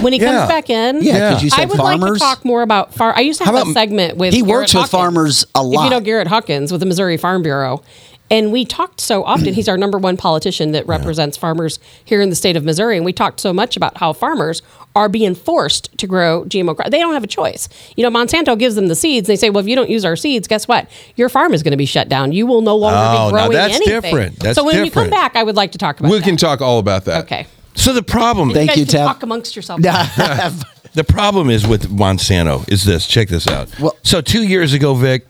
when 0.00 0.12
he 0.12 0.20
Yeah. 0.20 0.32
comes 0.38 0.48
back 0.48 0.70
in? 0.70 1.02
Yeah, 1.02 1.30
because 1.30 1.42
you 1.42 1.50
said 1.50 1.62
I 1.62 1.64
would 1.66 1.76
farmers. 1.76 2.02
like 2.10 2.12
to 2.14 2.18
talk 2.20 2.44
more 2.44 2.62
about 2.62 2.94
farm. 2.94 3.14
I 3.16 3.20
used 3.22 3.38
to 3.40 3.44
have 3.44 3.54
a 3.68 3.72
segment 3.72 4.16
with 4.16 4.32
he 4.32 4.42
Garrett 4.42 4.48
works 4.60 4.74
with 4.74 4.82
Hawkins. 4.82 4.90
farmers 4.92 5.44
a 5.56 5.58
If 5.66 5.72
you 5.84 5.90
know. 5.90 6.00
Garrett 6.00 6.28
Hawkins 6.28 6.70
with 6.70 6.80
the 6.80 6.86
Missouri 6.86 7.16
Farm 7.16 7.42
Bureau, 7.42 7.82
and 8.30 8.52
we 8.52 8.64
talked 8.64 9.00
so 9.00 9.24
often. 9.24 9.54
he's 9.54 9.68
our 9.68 9.76
number 9.78 9.98
one 9.98 10.16
politician 10.16 10.72
that 10.72 10.86
represents 10.86 11.36
farmers 11.36 11.78
here 12.04 12.20
in 12.20 12.30
the 12.30 12.36
state 12.36 12.56
of 12.56 12.64
Missouri, 12.64 12.96
and 12.96 13.04
we 13.04 13.12
talked 13.12 13.40
so 13.40 13.52
much 13.52 13.76
about 13.76 13.98
how 13.98 14.12
farmers 14.12 14.62
are 14.96 15.08
being 15.08 15.34
forced 15.34 15.96
to 15.98 16.06
grow 16.06 16.44
GMO 16.44 16.74
crops. 16.74 16.90
They 16.90 16.98
don't 16.98 17.14
have 17.14 17.22
a 17.24 17.28
choice. 17.28 17.68
You 17.96 18.02
know, 18.08 18.10
Monsanto 18.10 18.58
gives 18.58 18.74
them 18.74 18.88
the 18.88 18.94
seeds. 18.96 19.28
They 19.28 19.36
say, 19.36 19.48
"Well, 19.50 19.60
if 19.62 19.68
you 19.68 19.76
don't 19.76 19.90
use 19.90 20.04
our 20.04 20.16
seeds, 20.16 20.48
guess 20.48 20.66
what? 20.66 20.88
Your 21.16 21.28
farm 21.28 21.54
is 21.54 21.62
going 21.62 21.70
to 21.72 21.76
be 21.78 21.86
shut 21.86 22.08
down. 22.08 22.32
You 22.32 22.46
will 22.46 22.62
no 22.62 22.76
longer 22.76 22.98
Oh, 22.98 23.12
be 23.12 23.16
now 23.18 23.30
growing 23.30 23.52
that's 23.52 23.74
anything." 23.76 24.00
different. 24.00 24.38
That's 24.40 24.56
so 24.56 24.64
when 24.64 24.84
you 24.84 24.90
come 24.90 25.10
back, 25.10 25.36
I 25.36 25.42
would 25.42 25.56
like 25.56 25.72
to 25.72 25.78
talk 25.78 26.00
about 26.00 26.10
we 26.10 26.18
that. 26.18 26.24
can 26.24 26.36
talk 26.36 26.60
all 26.60 26.78
about 26.78 27.04
that. 27.04 27.24
Okay. 27.24 27.46
So 27.74 27.92
the 27.92 28.02
problem, 28.02 28.50
Thank 28.50 28.70
guys 28.70 28.78
you, 28.78 28.86
can 28.86 28.92
Tab. 28.92 29.06
Talk 29.06 29.22
amongst 29.22 29.54
yourselves. 29.54 29.82
the 30.94 31.04
problem 31.06 31.48
is 31.48 31.64
with 31.66 31.88
Monsanto 31.90 32.68
is 32.68 32.84
this. 32.84 33.06
Check 33.06 33.28
this 33.28 33.46
out. 33.46 33.68
Well- 33.78 33.96
so 34.02 34.20
two 34.20 34.42
years 34.42 34.72
ago, 34.72 34.94
Vic, 34.94 35.24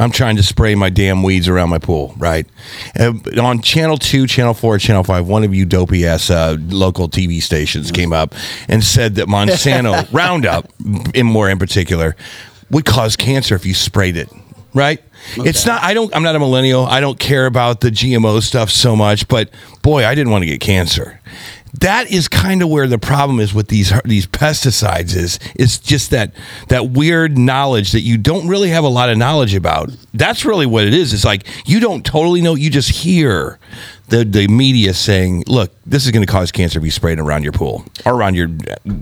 I'm 0.00 0.10
trying 0.10 0.36
to 0.36 0.42
spray 0.42 0.74
my 0.74 0.88
damn 0.88 1.22
weeds 1.22 1.46
around 1.46 1.68
my 1.68 1.78
pool, 1.78 2.14
right? 2.16 2.46
And 2.94 3.38
on 3.38 3.60
channel 3.60 3.98
two, 3.98 4.26
channel 4.26 4.54
four, 4.54 4.78
channel 4.78 5.04
five, 5.04 5.28
one 5.28 5.44
of 5.44 5.54
you 5.54 5.66
dopey 5.66 6.06
ass 6.06 6.30
uh, 6.30 6.56
local 6.68 7.08
TV 7.08 7.42
stations 7.42 7.90
came 7.90 8.12
up 8.12 8.34
and 8.66 8.82
said 8.82 9.16
that 9.16 9.28
Monsanto 9.28 10.10
Roundup, 10.12 10.72
in 11.14 11.26
more 11.26 11.50
in 11.50 11.58
particular, 11.58 12.16
would 12.70 12.86
cause 12.86 13.14
cancer 13.14 13.54
if 13.54 13.66
you 13.66 13.74
sprayed 13.74 14.16
it, 14.16 14.30
right? 14.72 15.02
It's 15.36 15.66
not. 15.66 15.82
I 15.82 15.92
don't. 15.92 16.14
I'm 16.16 16.22
not 16.22 16.34
a 16.34 16.38
millennial. 16.38 16.86
I 16.86 17.00
don't 17.00 17.18
care 17.18 17.44
about 17.44 17.82
the 17.82 17.90
GMO 17.90 18.42
stuff 18.42 18.70
so 18.70 18.96
much. 18.96 19.28
But 19.28 19.50
boy, 19.82 20.06
I 20.06 20.14
didn't 20.14 20.32
want 20.32 20.42
to 20.42 20.46
get 20.46 20.60
cancer. 20.60 21.20
That 21.74 22.10
is 22.10 22.28
kind 22.28 22.62
of 22.62 22.68
where 22.68 22.86
the 22.86 22.98
problem 22.98 23.38
is 23.40 23.54
with 23.54 23.68
these 23.68 23.92
these 24.04 24.26
pesticides. 24.26 25.14
Is 25.14 25.38
it's 25.54 25.78
just 25.78 26.10
that 26.10 26.32
that 26.68 26.90
weird 26.90 27.38
knowledge 27.38 27.92
that 27.92 28.00
you 28.00 28.18
don't 28.18 28.48
really 28.48 28.70
have 28.70 28.84
a 28.84 28.88
lot 28.88 29.10
of 29.10 29.18
knowledge 29.18 29.54
about. 29.54 29.90
That's 30.12 30.44
really 30.44 30.66
what 30.66 30.84
it 30.84 30.94
is. 30.94 31.12
It's 31.12 31.24
like 31.24 31.46
you 31.66 31.80
don't 31.80 32.04
totally 32.04 32.40
know. 32.40 32.54
You 32.54 32.70
just 32.70 32.90
hear 32.90 33.58
the 34.10 34.24
the 34.24 34.46
media 34.48 34.92
saying, 34.94 35.44
"Look, 35.46 35.72
this 35.86 36.04
is 36.04 36.10
going 36.12 36.24
to 36.26 36.30
cause 36.30 36.52
cancer 36.52 36.78
if 36.78 36.84
you 36.84 36.90
spray 36.90 37.14
it 37.14 37.20
around 37.20 37.42
your 37.42 37.52
pool 37.52 37.84
or 38.04 38.14
around 38.14 38.34
your 38.34 38.48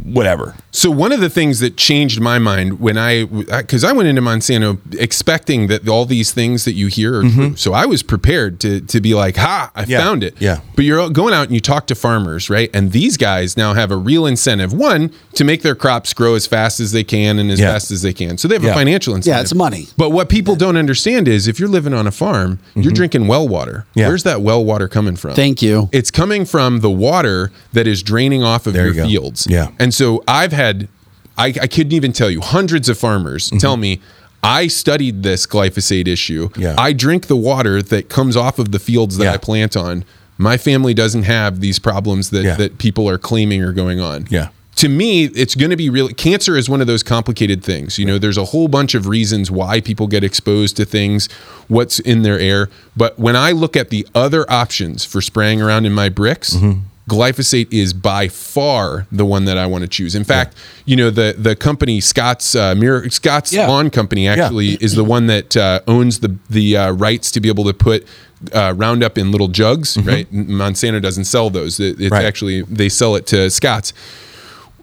whatever." 0.04 0.54
So 0.70 0.90
one 0.90 1.12
of 1.12 1.20
the 1.20 1.30
things 1.30 1.60
that 1.60 1.76
changed 1.76 2.20
my 2.20 2.38
mind 2.38 2.78
when 2.80 2.96
I, 2.96 3.24
because 3.24 3.84
I 3.84 3.92
went 3.92 4.08
into 4.08 4.22
Monsanto 4.22 4.78
expecting 4.98 5.66
that 5.68 5.88
all 5.88 6.04
these 6.04 6.32
things 6.32 6.64
that 6.64 6.74
you 6.74 6.86
hear 6.88 7.20
are 7.20 7.22
true. 7.28 7.56
So 7.56 7.72
I 7.72 7.86
was 7.86 8.02
prepared 8.02 8.60
to 8.60 8.80
to 8.80 9.00
be 9.00 9.14
like, 9.14 9.36
"Ha, 9.36 9.70
I 9.74 9.82
Mm-hmm. 9.82 9.90
Yeah, 9.90 9.98
found 10.00 10.22
it." 10.24 10.34
yeah. 10.40 10.60
But 10.76 10.84
you're 10.84 11.08
going 11.10 11.34
out 11.34 11.46
and 11.46 11.54
you 11.54 11.60
talk 11.60 11.86
to 11.88 11.94
farmers, 11.94 12.50
right? 12.50 12.70
And 12.74 12.92
these 12.92 13.16
guys 13.16 13.56
now 13.56 13.74
have 13.74 13.90
a 13.90 13.96
real 13.96 14.26
incentive: 14.26 14.72
one, 14.72 15.10
to 15.34 15.44
make 15.44 15.62
their 15.62 15.74
crops 15.74 16.12
grow 16.14 16.34
as 16.34 16.46
fast 16.46 16.80
as 16.80 16.92
they 16.92 17.04
can 17.04 17.38
and 17.38 17.50
as 17.50 17.58
Yeah. 17.60 17.72
fast 17.72 17.90
as 17.90 18.02
they 18.02 18.12
can. 18.12 18.38
So 18.38 18.46
they 18.48 18.54
have 18.54 18.64
Yeah. 18.64 18.70
a 18.72 18.74
financial 18.74 19.14
incentive. 19.14 19.36
Yeah, 19.38 19.42
it's 19.42 19.54
money. 19.54 19.88
But 19.96 20.10
what 20.10 20.28
people 20.28 20.54
don't 20.56 20.76
understand 20.76 21.28
is 21.28 21.48
if 21.48 21.58
you're 21.58 21.68
living 21.68 21.94
on 21.94 22.06
a 22.06 22.10
farm, 22.12 22.58
you're 22.74 22.92
drinking 22.92 23.26
well 23.26 23.48
water. 23.48 23.86
Mm-hmm. 23.90 23.98
Yeah. 24.00 24.08
Where's 24.08 24.22
that 24.24 24.42
well 24.42 24.64
water 24.64 24.86
coming 24.88 24.97
from? 25.16 25.34
Thank 25.34 25.62
you. 25.62 25.88
It's 25.92 26.10
coming 26.10 26.44
from 26.44 26.80
the 26.80 26.90
water 26.90 27.50
that 27.72 27.86
is 27.86 28.02
draining 28.02 28.42
off 28.42 28.66
of 28.66 28.72
There 28.74 28.86
your 28.92 28.94
you 28.94 29.04
fields. 29.20 29.46
Yeah. 29.48 29.70
And 29.78 29.92
so 29.94 30.22
I've 30.28 30.52
had, 30.52 30.88
I, 31.36 31.46
I 31.48 31.66
couldn't 31.66 31.92
even 31.92 32.12
tell 32.12 32.30
you, 32.30 32.40
hundreds 32.40 32.88
of 32.88 32.98
farmers 32.98 33.48
Mm-hmm. 33.48 33.58
tell 33.58 33.76
me, 33.76 34.00
I 34.42 34.68
studied 34.68 35.22
this 35.22 35.46
glyphosate 35.46 36.06
issue. 36.06 36.48
Yeah. 36.56 36.74
I 36.78 36.92
drink 36.92 37.26
the 37.26 37.36
water 37.36 37.82
that 37.82 38.08
comes 38.08 38.36
off 38.36 38.58
of 38.58 38.70
the 38.72 38.78
fields 38.78 39.16
that 39.18 39.24
Yeah. 39.24 39.32
I 39.32 39.36
plant 39.36 39.76
on. 39.76 40.04
My 40.38 40.56
family 40.56 40.94
doesn't 40.94 41.24
have 41.24 41.60
these 41.60 41.78
problems 41.80 42.30
that, 42.30 42.44
Yeah. 42.44 42.54
that 42.56 42.78
people 42.78 43.08
are 43.08 43.18
claiming 43.18 43.62
are 43.62 43.72
going 43.72 43.98
on. 44.00 44.26
Yeah. 44.30 44.48
To 44.78 44.88
me, 44.88 45.24
it's 45.24 45.54
going 45.56 45.70
to 45.70 45.76
be 45.76 45.90
really 45.90 46.14
cancer 46.14 46.56
is 46.56 46.68
one 46.68 46.80
of 46.80 46.86
those 46.86 47.02
complicated 47.02 47.64
things. 47.64 47.98
You 47.98 48.06
know, 48.06 48.16
there's 48.18 48.36
a 48.38 48.44
whole 48.44 48.68
bunch 48.68 48.94
of 48.94 49.06
reasons 49.08 49.50
why 49.50 49.80
people 49.80 50.06
get 50.06 50.22
exposed 50.22 50.76
to 50.76 50.84
things, 50.84 51.28
what's 51.66 51.98
in 51.98 52.22
their 52.22 52.38
air. 52.38 52.68
But 52.96 53.18
when 53.18 53.34
I 53.34 53.50
look 53.52 53.76
at 53.76 53.90
the 53.90 54.06
other 54.14 54.48
options 54.50 55.04
for 55.04 55.20
spraying 55.20 55.60
around 55.60 55.84
in 55.86 55.92
my 55.92 56.08
bricks, 56.08 56.54
Mm-hmm. 56.54 56.80
glyphosate 57.08 57.72
is 57.72 57.92
by 57.94 58.28
far 58.28 59.06
the 59.10 59.24
one 59.24 59.46
that 59.46 59.58
I 59.58 59.66
want 59.66 59.82
to 59.82 59.88
choose. 59.88 60.14
In 60.14 60.22
fact, 60.24 60.54
you 60.84 60.94
know 60.94 61.10
the 61.10 61.34
the 61.36 61.56
company 61.56 62.00
Scott's 62.00 62.54
uh, 62.54 62.74
Mir- 62.76 63.08
Scott's 63.10 63.52
Yeah. 63.52 63.66
Lawn 63.66 63.90
Company 63.90 64.28
actually 64.28 64.74
is 64.80 64.94
the 64.94 65.04
one 65.04 65.26
that 65.26 65.56
uh, 65.56 65.80
owns 65.88 66.20
the 66.20 66.36
the 66.50 66.76
uh, 66.76 66.92
rights 66.92 67.30
to 67.32 67.40
be 67.40 67.48
able 67.48 67.64
to 67.64 67.72
put 67.74 68.06
uh, 68.52 68.74
Roundup 68.76 69.18
in 69.18 69.32
little 69.32 69.48
jugs. 69.48 69.96
Right, 69.98 70.30
Monsanto 70.32 71.00
doesn't 71.02 71.24
sell 71.24 71.50
those. 71.50 71.80
It, 71.80 71.84
it's 71.84 71.98
Mm-hmm. 72.02 72.12
Right. 72.14 72.24
actually 72.26 72.62
they 72.62 72.88
sell 72.88 73.16
it 73.16 73.26
to 73.28 73.50
Scott's 73.50 73.92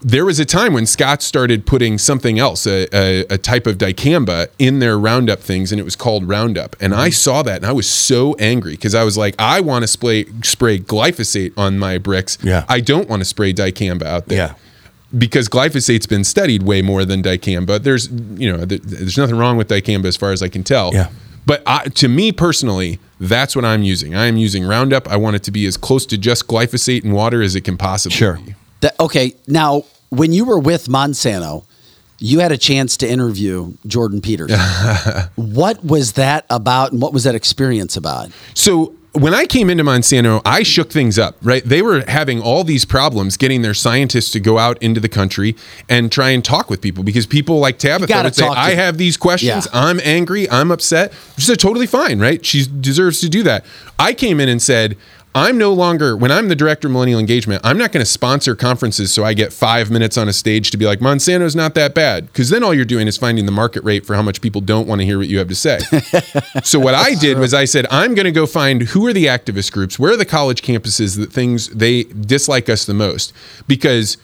there 0.08 0.24
was 0.24 0.38
a 0.38 0.44
time 0.44 0.72
when 0.72 0.86
Scott 0.86 1.20
started 1.20 1.66
putting 1.66 1.98
something 1.98 2.38
else, 2.38 2.64
a, 2.64 2.86
a, 2.94 3.26
a 3.28 3.38
type 3.38 3.66
of 3.66 3.76
dicamba, 3.76 4.46
in 4.56 4.78
their 4.78 4.96
Roundup 4.96 5.40
things, 5.40 5.72
and 5.72 5.80
it 5.80 5.84
was 5.84 5.96
called 5.96 6.28
Roundup. 6.28 6.76
And 6.80 6.92
Mm-hmm. 6.92 7.02
I 7.02 7.10
saw 7.10 7.42
that, 7.42 7.56
and 7.56 7.66
I 7.66 7.72
was 7.72 7.88
so 7.88 8.34
angry 8.38 8.72
because 8.72 8.94
I 8.94 9.02
was 9.02 9.18
like, 9.18 9.34
I 9.40 9.60
want 9.60 9.82
to 9.82 9.88
spray 9.88 10.26
spray 10.44 10.78
glyphosate 10.78 11.52
on 11.58 11.76
my 11.80 11.98
bricks. 11.98 12.38
Yeah. 12.40 12.64
I 12.68 12.78
don't 12.80 13.08
want 13.08 13.20
to 13.20 13.24
spray 13.24 13.52
dicamba 13.52 14.04
out 14.04 14.26
there. 14.28 14.38
Yeah. 14.38 14.54
Because 15.18 15.48
glyphosate's 15.48 16.06
been 16.06 16.22
studied 16.24 16.62
way 16.62 16.82
more 16.82 17.04
than 17.04 17.20
dicamba. 17.20 17.82
There's, 17.82 18.08
you 18.08 18.52
know, 18.52 18.64
there- 18.64 18.78
there's 18.78 19.18
nothing 19.18 19.36
wrong 19.36 19.56
with 19.56 19.66
dicamba 19.68 20.04
as 20.06 20.16
far 20.16 20.30
as 20.30 20.40
I 20.40 20.48
can 20.48 20.62
tell. 20.62 20.92
Yeah. 20.94 21.08
But 21.46 21.62
I, 21.66 21.88
to 21.88 22.06
me 22.08 22.30
personally, 22.30 23.00
that's 23.18 23.56
what 23.56 23.64
I'm 23.64 23.82
using. 23.82 24.14
I 24.14 24.26
am 24.26 24.36
using 24.36 24.64
Roundup. 24.64 25.08
I 25.08 25.16
want 25.16 25.34
it 25.34 25.42
to 25.44 25.50
be 25.50 25.66
as 25.66 25.76
close 25.76 26.06
to 26.06 26.16
just 26.18 26.46
glyphosate 26.46 27.02
and 27.02 27.12
water 27.12 27.42
as 27.42 27.56
it 27.56 27.62
can 27.62 27.76
possibly 27.76 28.16
Sure. 28.16 28.34
be. 28.44 28.54
That, 28.82 28.98
okay, 29.00 29.34
now 29.48 29.84
when 30.10 30.32
you 30.32 30.44
were 30.44 30.58
with 30.58 30.86
Monsanto, 30.88 31.64
you 32.18 32.40
had 32.40 32.52
a 32.52 32.58
chance 32.58 32.96
to 32.98 33.08
interview 33.08 33.74
Jordan 33.86 34.20
Peters. 34.20 34.52
what 35.36 35.84
was 35.84 36.14
that 36.14 36.46
about, 36.50 36.92
and 36.92 37.02
what 37.02 37.12
was 37.12 37.24
that 37.24 37.34
experience 37.34 37.96
about? 37.96 38.30
So 38.54 38.94
when 39.12 39.34
I 39.34 39.46
came 39.46 39.70
into 39.70 39.82
Monsanto, 39.84 40.42
I 40.44 40.62
shook 40.62 40.90
things 40.90 41.18
up, 41.18 41.36
right? 41.42 41.64
They 41.64 41.80
were 41.82 42.04
having 42.06 42.40
all 42.40 42.64
these 42.64 42.84
problems 42.84 43.36
getting 43.36 43.62
their 43.62 43.74
scientists 43.74 44.30
to 44.32 44.40
go 44.40 44.58
out 44.58 44.82
into 44.82 45.00
the 45.00 45.08
country 45.08 45.56
and 45.88 46.12
try 46.12 46.30
and 46.30 46.44
talk 46.44 46.68
with 46.68 46.80
people 46.82 47.02
because 47.02 47.26
people 47.26 47.58
like 47.58 47.78
Tabitha 47.78 48.22
would 48.22 48.34
say, 48.34 48.46
I 48.46 48.70
have 48.74 48.98
these 48.98 49.16
questions, 49.16 49.68
Yeah. 49.72 49.80
I'm 49.80 50.00
angry, 50.04 50.48
I'm 50.50 50.70
upset. 50.70 51.12
She 51.36 51.42
said, 51.46 51.58
totally 51.58 51.86
fine, 51.86 52.18
right? 52.18 52.44
She 52.44 52.66
deserves 52.66 53.20
to 53.20 53.28
do 53.28 53.42
that. 53.44 53.64
I 53.98 54.12
came 54.12 54.38
in 54.38 54.48
and 54.48 54.60
said, 54.60 54.96
I'm 55.36 55.58
no 55.58 55.74
longer, 55.74 56.16
when 56.16 56.32
I'm 56.32 56.48
the 56.48 56.56
director 56.56 56.88
of 56.88 56.92
millennial 56.92 57.20
engagement, 57.20 57.60
I'm 57.62 57.76
not 57.76 57.92
going 57.92 58.00
to 58.00 58.10
sponsor 58.10 58.56
conferences 58.56 59.12
so 59.12 59.22
I 59.22 59.34
get 59.34 59.52
five 59.52 59.90
minutes 59.90 60.16
on 60.16 60.30
a 60.30 60.32
stage 60.32 60.70
to 60.70 60.78
be 60.78 60.86
like, 60.86 61.00
Monsanto's 61.00 61.54
not 61.54 61.74
that 61.74 61.94
bad. 61.94 62.28
Because 62.28 62.48
then 62.48 62.64
all 62.64 62.72
you're 62.72 62.86
doing 62.86 63.06
is 63.06 63.18
finding 63.18 63.44
the 63.44 63.52
market 63.52 63.84
rate 63.84 64.06
for 64.06 64.14
how 64.14 64.22
much 64.22 64.40
people 64.40 64.62
don't 64.62 64.88
want 64.88 65.02
to 65.02 65.04
hear 65.04 65.18
what 65.18 65.28
you 65.28 65.36
have 65.36 65.48
to 65.48 65.54
say. 65.54 65.78
so 66.64 66.80
what 66.80 66.94
I 66.94 67.14
did 67.16 67.38
was 67.38 67.52
I 67.52 67.66
said, 67.66 67.86
I'm 67.90 68.14
going 68.14 68.24
to 68.24 68.32
go 68.32 68.46
find 68.46 68.80
who 68.80 69.06
are 69.06 69.12
the 69.12 69.26
activist 69.26 69.72
groups, 69.72 69.98
where 69.98 70.12
are 70.12 70.16
the 70.16 70.24
college 70.24 70.62
campuses 70.62 71.18
that 71.18 71.30
things 71.30 71.68
they 71.68 72.04
dislike 72.04 72.70
us 72.70 72.86
the 72.86 72.94
most. 72.94 73.34
Because 73.68 74.16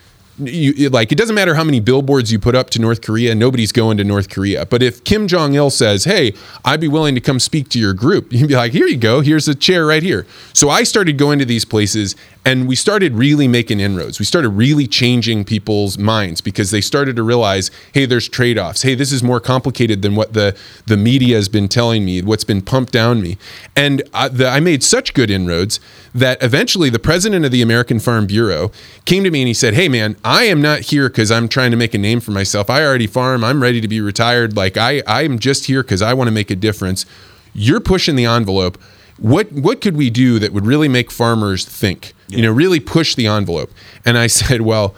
you 0.46 0.88
like 0.90 1.12
it 1.12 1.18
doesn't 1.18 1.34
matter 1.34 1.54
how 1.54 1.64
many 1.64 1.80
billboards 1.80 2.32
you 2.32 2.38
put 2.38 2.54
up 2.54 2.70
to 2.70 2.80
North 2.80 3.02
Korea, 3.02 3.34
nobody's 3.34 3.72
going 3.72 3.96
to 3.96 4.04
North 4.04 4.28
Korea. 4.28 4.66
But 4.66 4.82
if 4.82 5.02
Kim 5.04 5.26
Jong 5.28 5.54
Il 5.54 5.70
says, 5.70 6.04
"Hey, 6.04 6.34
I'd 6.64 6.80
be 6.80 6.88
willing 6.88 7.14
to 7.14 7.20
come 7.20 7.40
speak 7.40 7.68
to 7.70 7.78
your 7.78 7.94
group," 7.94 8.32
you'd 8.32 8.48
be 8.48 8.54
like, 8.54 8.72
"Here 8.72 8.86
you 8.86 8.96
go. 8.96 9.20
Here's 9.20 9.48
a 9.48 9.54
chair 9.54 9.86
right 9.86 10.02
here." 10.02 10.26
So 10.52 10.70
I 10.70 10.82
started 10.82 11.18
going 11.18 11.38
to 11.38 11.44
these 11.44 11.64
places, 11.64 12.16
And 12.44 12.66
we 12.66 12.74
started 12.74 13.14
really 13.14 13.46
making 13.46 13.78
inroads. 13.78 14.18
We 14.18 14.24
started 14.24 14.48
really 14.50 14.88
changing 14.88 15.44
people's 15.44 15.96
minds 15.96 16.40
because 16.40 16.72
they 16.72 16.80
started 16.80 17.14
to 17.14 17.22
realize, 17.22 17.70
hey, 17.92 18.04
there's 18.04 18.28
trade-offs. 18.28 18.82
Hey, 18.82 18.96
this 18.96 19.12
is 19.12 19.22
more 19.22 19.38
complicated 19.38 20.02
than 20.02 20.16
what 20.16 20.32
the 20.32 20.56
the 20.86 20.96
media 20.96 21.36
has 21.36 21.48
been 21.48 21.68
telling 21.68 22.04
me, 22.04 22.20
what's 22.20 22.42
been 22.42 22.60
pumped 22.60 22.92
down 22.92 23.22
me. 23.22 23.38
And 23.76 24.02
I, 24.12 24.26
the, 24.26 24.48
I 24.48 24.58
made 24.58 24.82
such 24.82 25.14
good 25.14 25.30
inroads 25.30 25.78
that 26.12 26.42
eventually 26.42 26.90
the 26.90 26.98
president 26.98 27.44
of 27.44 27.52
the 27.52 27.62
American 27.62 28.00
Farm 28.00 28.26
Bureau 28.26 28.72
came 29.04 29.22
to 29.22 29.30
me 29.30 29.42
and 29.42 29.48
he 29.48 29.54
said, 29.54 29.74
"Hey, 29.74 29.88
man, 29.88 30.16
I 30.24 30.44
am 30.44 30.60
not 30.60 30.80
here 30.80 31.08
because 31.08 31.30
I'm 31.30 31.48
trying 31.48 31.70
to 31.70 31.76
make 31.76 31.94
a 31.94 31.98
name 31.98 32.18
for 32.18 32.32
myself. 32.32 32.68
I 32.68 32.84
already 32.84 33.06
farm. 33.06 33.44
I'm 33.44 33.62
ready 33.62 33.80
to 33.80 33.88
be 33.88 34.00
retired. 34.00 34.56
Like 34.56 34.76
I, 34.76 35.02
I'm 35.06 35.38
just 35.38 35.66
here 35.66 35.84
because 35.84 36.02
I 36.02 36.12
want 36.12 36.26
to 36.26 36.32
make 36.32 36.50
a 36.50 36.56
difference. 36.56 37.06
You're 37.54 37.80
pushing 37.80 38.16
the 38.16 38.24
envelope." 38.24 38.78
What 39.22 39.52
what 39.52 39.80
could 39.80 39.96
we 39.96 40.10
do 40.10 40.38
that 40.40 40.52
would 40.52 40.66
really 40.66 40.88
make 40.88 41.10
farmers 41.10 41.64
think? 41.64 42.12
You 42.28 42.42
know, 42.42 42.50
really 42.50 42.80
push 42.80 43.14
the 43.14 43.26
envelope. 43.28 43.70
And 44.04 44.18
I 44.18 44.26
said, 44.38 44.62
well, 44.62 44.94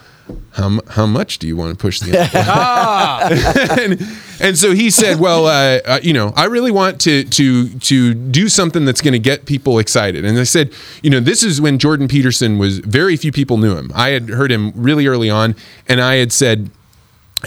how, 0.53 0.81
how 0.89 1.05
much 1.05 1.39
do 1.39 1.47
you 1.47 1.57
want 1.57 1.77
to 1.77 1.77
push 1.77 2.01
the 2.01 2.19
envelope? 2.19 3.79
and, 3.79 4.21
and 4.41 4.59
so 4.59 4.73
he 4.73 4.91
said, 4.91 5.21
well, 5.21 5.47
uh, 5.47 5.81
uh, 5.85 6.01
you 6.03 6.15
know, 6.15 6.33
I 6.37 6.47
really 6.47 6.71
want 6.71 7.01
to 7.03 7.25
to 7.25 7.69
to 7.69 8.15
do 8.15 8.49
something 8.49 8.87
that's 8.87 9.03
going 9.03 9.13
to 9.13 9.19
get 9.19 9.45
people 9.45 9.79
excited. 9.79 10.25
And 10.25 10.39
I 10.39 10.45
said, 10.45 10.73
you 11.03 11.11
know, 11.11 11.21
this 11.21 11.43
is 11.43 11.61
when 11.61 11.79
Jordan 11.79 12.09
Peterson 12.09 12.59
was 12.59 12.79
very 12.79 13.17
few 13.17 13.31
people 13.31 13.59
knew 13.59 13.77
him. 13.77 13.93
I 13.95 14.11
had 14.11 14.31
heard 14.31 14.51
him 14.51 14.73
really 14.75 15.07
early 15.07 15.29
on, 15.29 15.55
and 15.87 16.01
I 16.01 16.17
had 16.17 16.33
said 16.33 16.71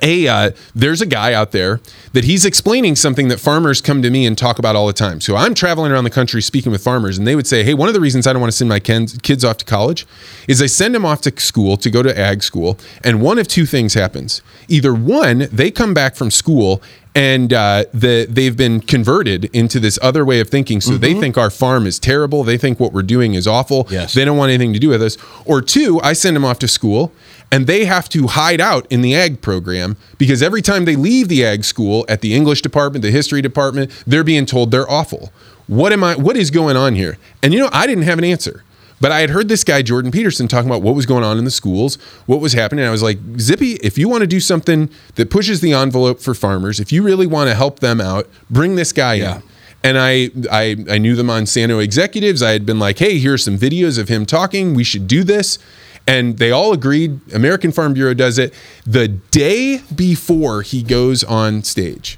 hey, 0.02 0.28
uh, 0.28 0.52
there's 0.74 1.02
a 1.02 1.06
guy 1.06 1.34
out 1.34 1.52
there 1.52 1.80
that 2.14 2.24
he's 2.24 2.46
explaining 2.46 2.96
something 2.96 3.28
that 3.28 3.40
farmers 3.40 3.82
come 3.82 4.02
to 4.02 4.10
me 4.10 4.26
and 4.26 4.38
talk 4.38 4.60
about 4.60 4.76
all 4.76 4.88
the 4.88 4.94
time. 4.94 5.22
So 5.22 5.36
I'm 5.36 5.54
traveling 5.54 5.92
around 5.92 6.04
the 6.04 6.10
country 6.10 6.42
speaking 6.42 6.72
with 6.72 6.84
farmers, 6.84 7.18
and 7.18 7.28
they 7.28 7.36
would 7.36 7.48
say, 7.48 7.64
hey, 7.64 7.74
one 7.74 7.88
of 7.88 7.94
the 7.94 8.02
reasons 8.02 8.28
I 8.28 8.34
don't 8.34 8.42
want 8.42 8.52
to 8.52 8.58
send 8.58 8.70
my 8.70 8.80
kids 8.80 9.44
off 9.44 9.58
to 9.58 9.66
college 9.66 10.06
is 10.48 10.62
I 10.62 10.66
send 10.66 10.96
them 10.96 11.06
off 11.06 11.22
to 11.22 11.40
school 11.40 11.78
to 11.78 11.90
go 11.90 12.02
to 12.04 12.18
ag 12.18 12.44
school, 12.44 12.78
and 13.04 13.22
one 13.22 13.38
of 13.38 13.48
two 13.48 13.66
things 13.66 13.94
happens. 13.94 14.42
Either 14.68 14.94
one, 14.94 15.48
they 15.52 15.72
come 15.72 15.94
back 15.94 16.16
from 16.16 16.32
school 16.32 16.82
and 17.18 17.52
uh, 17.52 17.84
the, 17.96 18.28
they've 18.30 18.56
been 18.56 18.80
converted 18.80 19.46
into 19.46 19.80
this 19.80 19.98
other 20.04 20.24
way 20.24 20.40
of 20.40 20.50
thinking. 20.50 20.80
So 20.82 20.98
they 20.98 21.16
think 21.16 21.36
our 21.36 21.50
farm 21.50 21.88
is 21.88 21.98
terrible. 21.98 22.44
They 22.44 22.60
think 22.60 22.80
what 22.80 22.94
we're 22.94 23.02
doing 23.02 23.34
is 23.34 23.48
awful. 23.48 23.88
Yes. 23.90 24.14
They 24.14 24.24
don't 24.24 24.38
want 24.38 24.52
anything 24.52 24.72
to 24.74 24.80
do 24.80 24.90
with 24.90 25.02
us. 25.02 25.18
Or 25.44 25.64
two, 25.64 26.00
I 26.04 26.14
send 26.14 26.36
them 26.36 26.46
off 26.46 26.60
to 26.60 26.68
school 26.68 27.12
and 27.52 27.66
they 27.66 27.86
have 27.86 28.08
to 28.10 28.28
hide 28.28 28.62
out 28.62 28.86
in 28.92 29.02
the 29.02 29.16
ag 29.16 29.42
program 29.42 29.98
because 30.20 30.44
every 30.44 30.62
time 30.62 30.86
they 30.86 30.96
leave 30.96 31.28
the 31.28 31.44
ag 31.44 31.64
school 31.64 32.06
at 32.08 32.22
the 32.22 32.36
English 32.36 32.62
department, 32.62 33.02
the 33.02 33.10
history 33.10 33.42
department, 33.42 33.92
they're 34.06 34.24
being 34.24 34.46
told 34.46 34.70
they're 34.70 34.90
awful. 34.90 35.32
What 35.66 35.92
am 35.92 36.04
I 36.04 36.16
what 36.16 36.38
is 36.38 36.52
going 36.52 36.78
on 36.78 36.94
here? 36.94 37.18
And 37.42 37.52
you 37.52 37.60
know, 37.60 37.70
I 37.74 37.88
didn't 37.88 38.04
have 38.04 38.20
an 38.20 38.26
answer. 38.26 38.64
But 39.00 39.12
I 39.12 39.22
had 39.22 39.30
heard 39.30 39.48
this 39.48 39.64
guy, 39.64 39.82
Jordan 39.82 40.12
Peterson, 40.12 40.48
talking 40.48 40.70
about 40.70 40.82
what 40.82 40.96
was 40.96 41.06
going 41.06 41.24
on 41.24 41.38
in 41.38 41.46
the 41.46 41.52
schools, 41.52 41.96
what 42.26 42.40
was 42.40 42.54
happening. 42.54 42.82
And 42.82 42.90
I 42.90 42.92
was 42.92 43.04
like, 43.04 43.20
Zippy, 43.40 43.74
if 43.76 43.98
you 43.98 44.10
want 44.10 44.22
to 44.22 44.28
do 44.28 44.40
something 44.40 44.90
that 45.16 45.30
pushes 45.30 45.62
the 45.62 45.74
envelope 45.74 46.20
for 46.20 46.34
farmers, 46.34 46.80
if 46.80 46.92
you 46.92 47.04
really 47.04 47.28
want 47.28 47.50
to 47.50 47.56
help 47.56 47.80
them 47.80 48.02
out, 48.02 48.28
bring 48.50 48.76
this 48.76 48.92
guy 48.92 49.16
in. 49.16 49.44
And 49.84 49.98
I, 50.00 50.32
I, 50.52 50.76
I 50.90 50.98
knew 50.98 51.16
the 51.16 51.24
Monsanto 51.24 51.82
executives. 51.82 52.42
I 52.42 52.52
had 52.52 52.66
been 52.66 52.80
like, 52.80 52.98
hey, 52.98 53.20
here's 53.20 53.44
some 53.44 53.58
videos 53.58 54.00
of 54.00 54.10
him 54.10 54.26
talking. 54.26 54.74
We 54.74 54.84
should 54.84 55.08
do 55.08 55.24
this. 55.24 55.60
And 56.08 56.38
they 56.40 56.52
all 56.52 56.74
agreed. 56.74 57.20
American 57.34 57.72
Farm 57.72 57.94
Bureau 57.94 58.14
does 58.14 58.40
it. 58.40 58.54
The 58.86 59.08
day 59.08 59.82
before 59.94 60.62
he 60.62 60.82
goes 60.82 61.24
on 61.24 61.64
stage, 61.64 62.18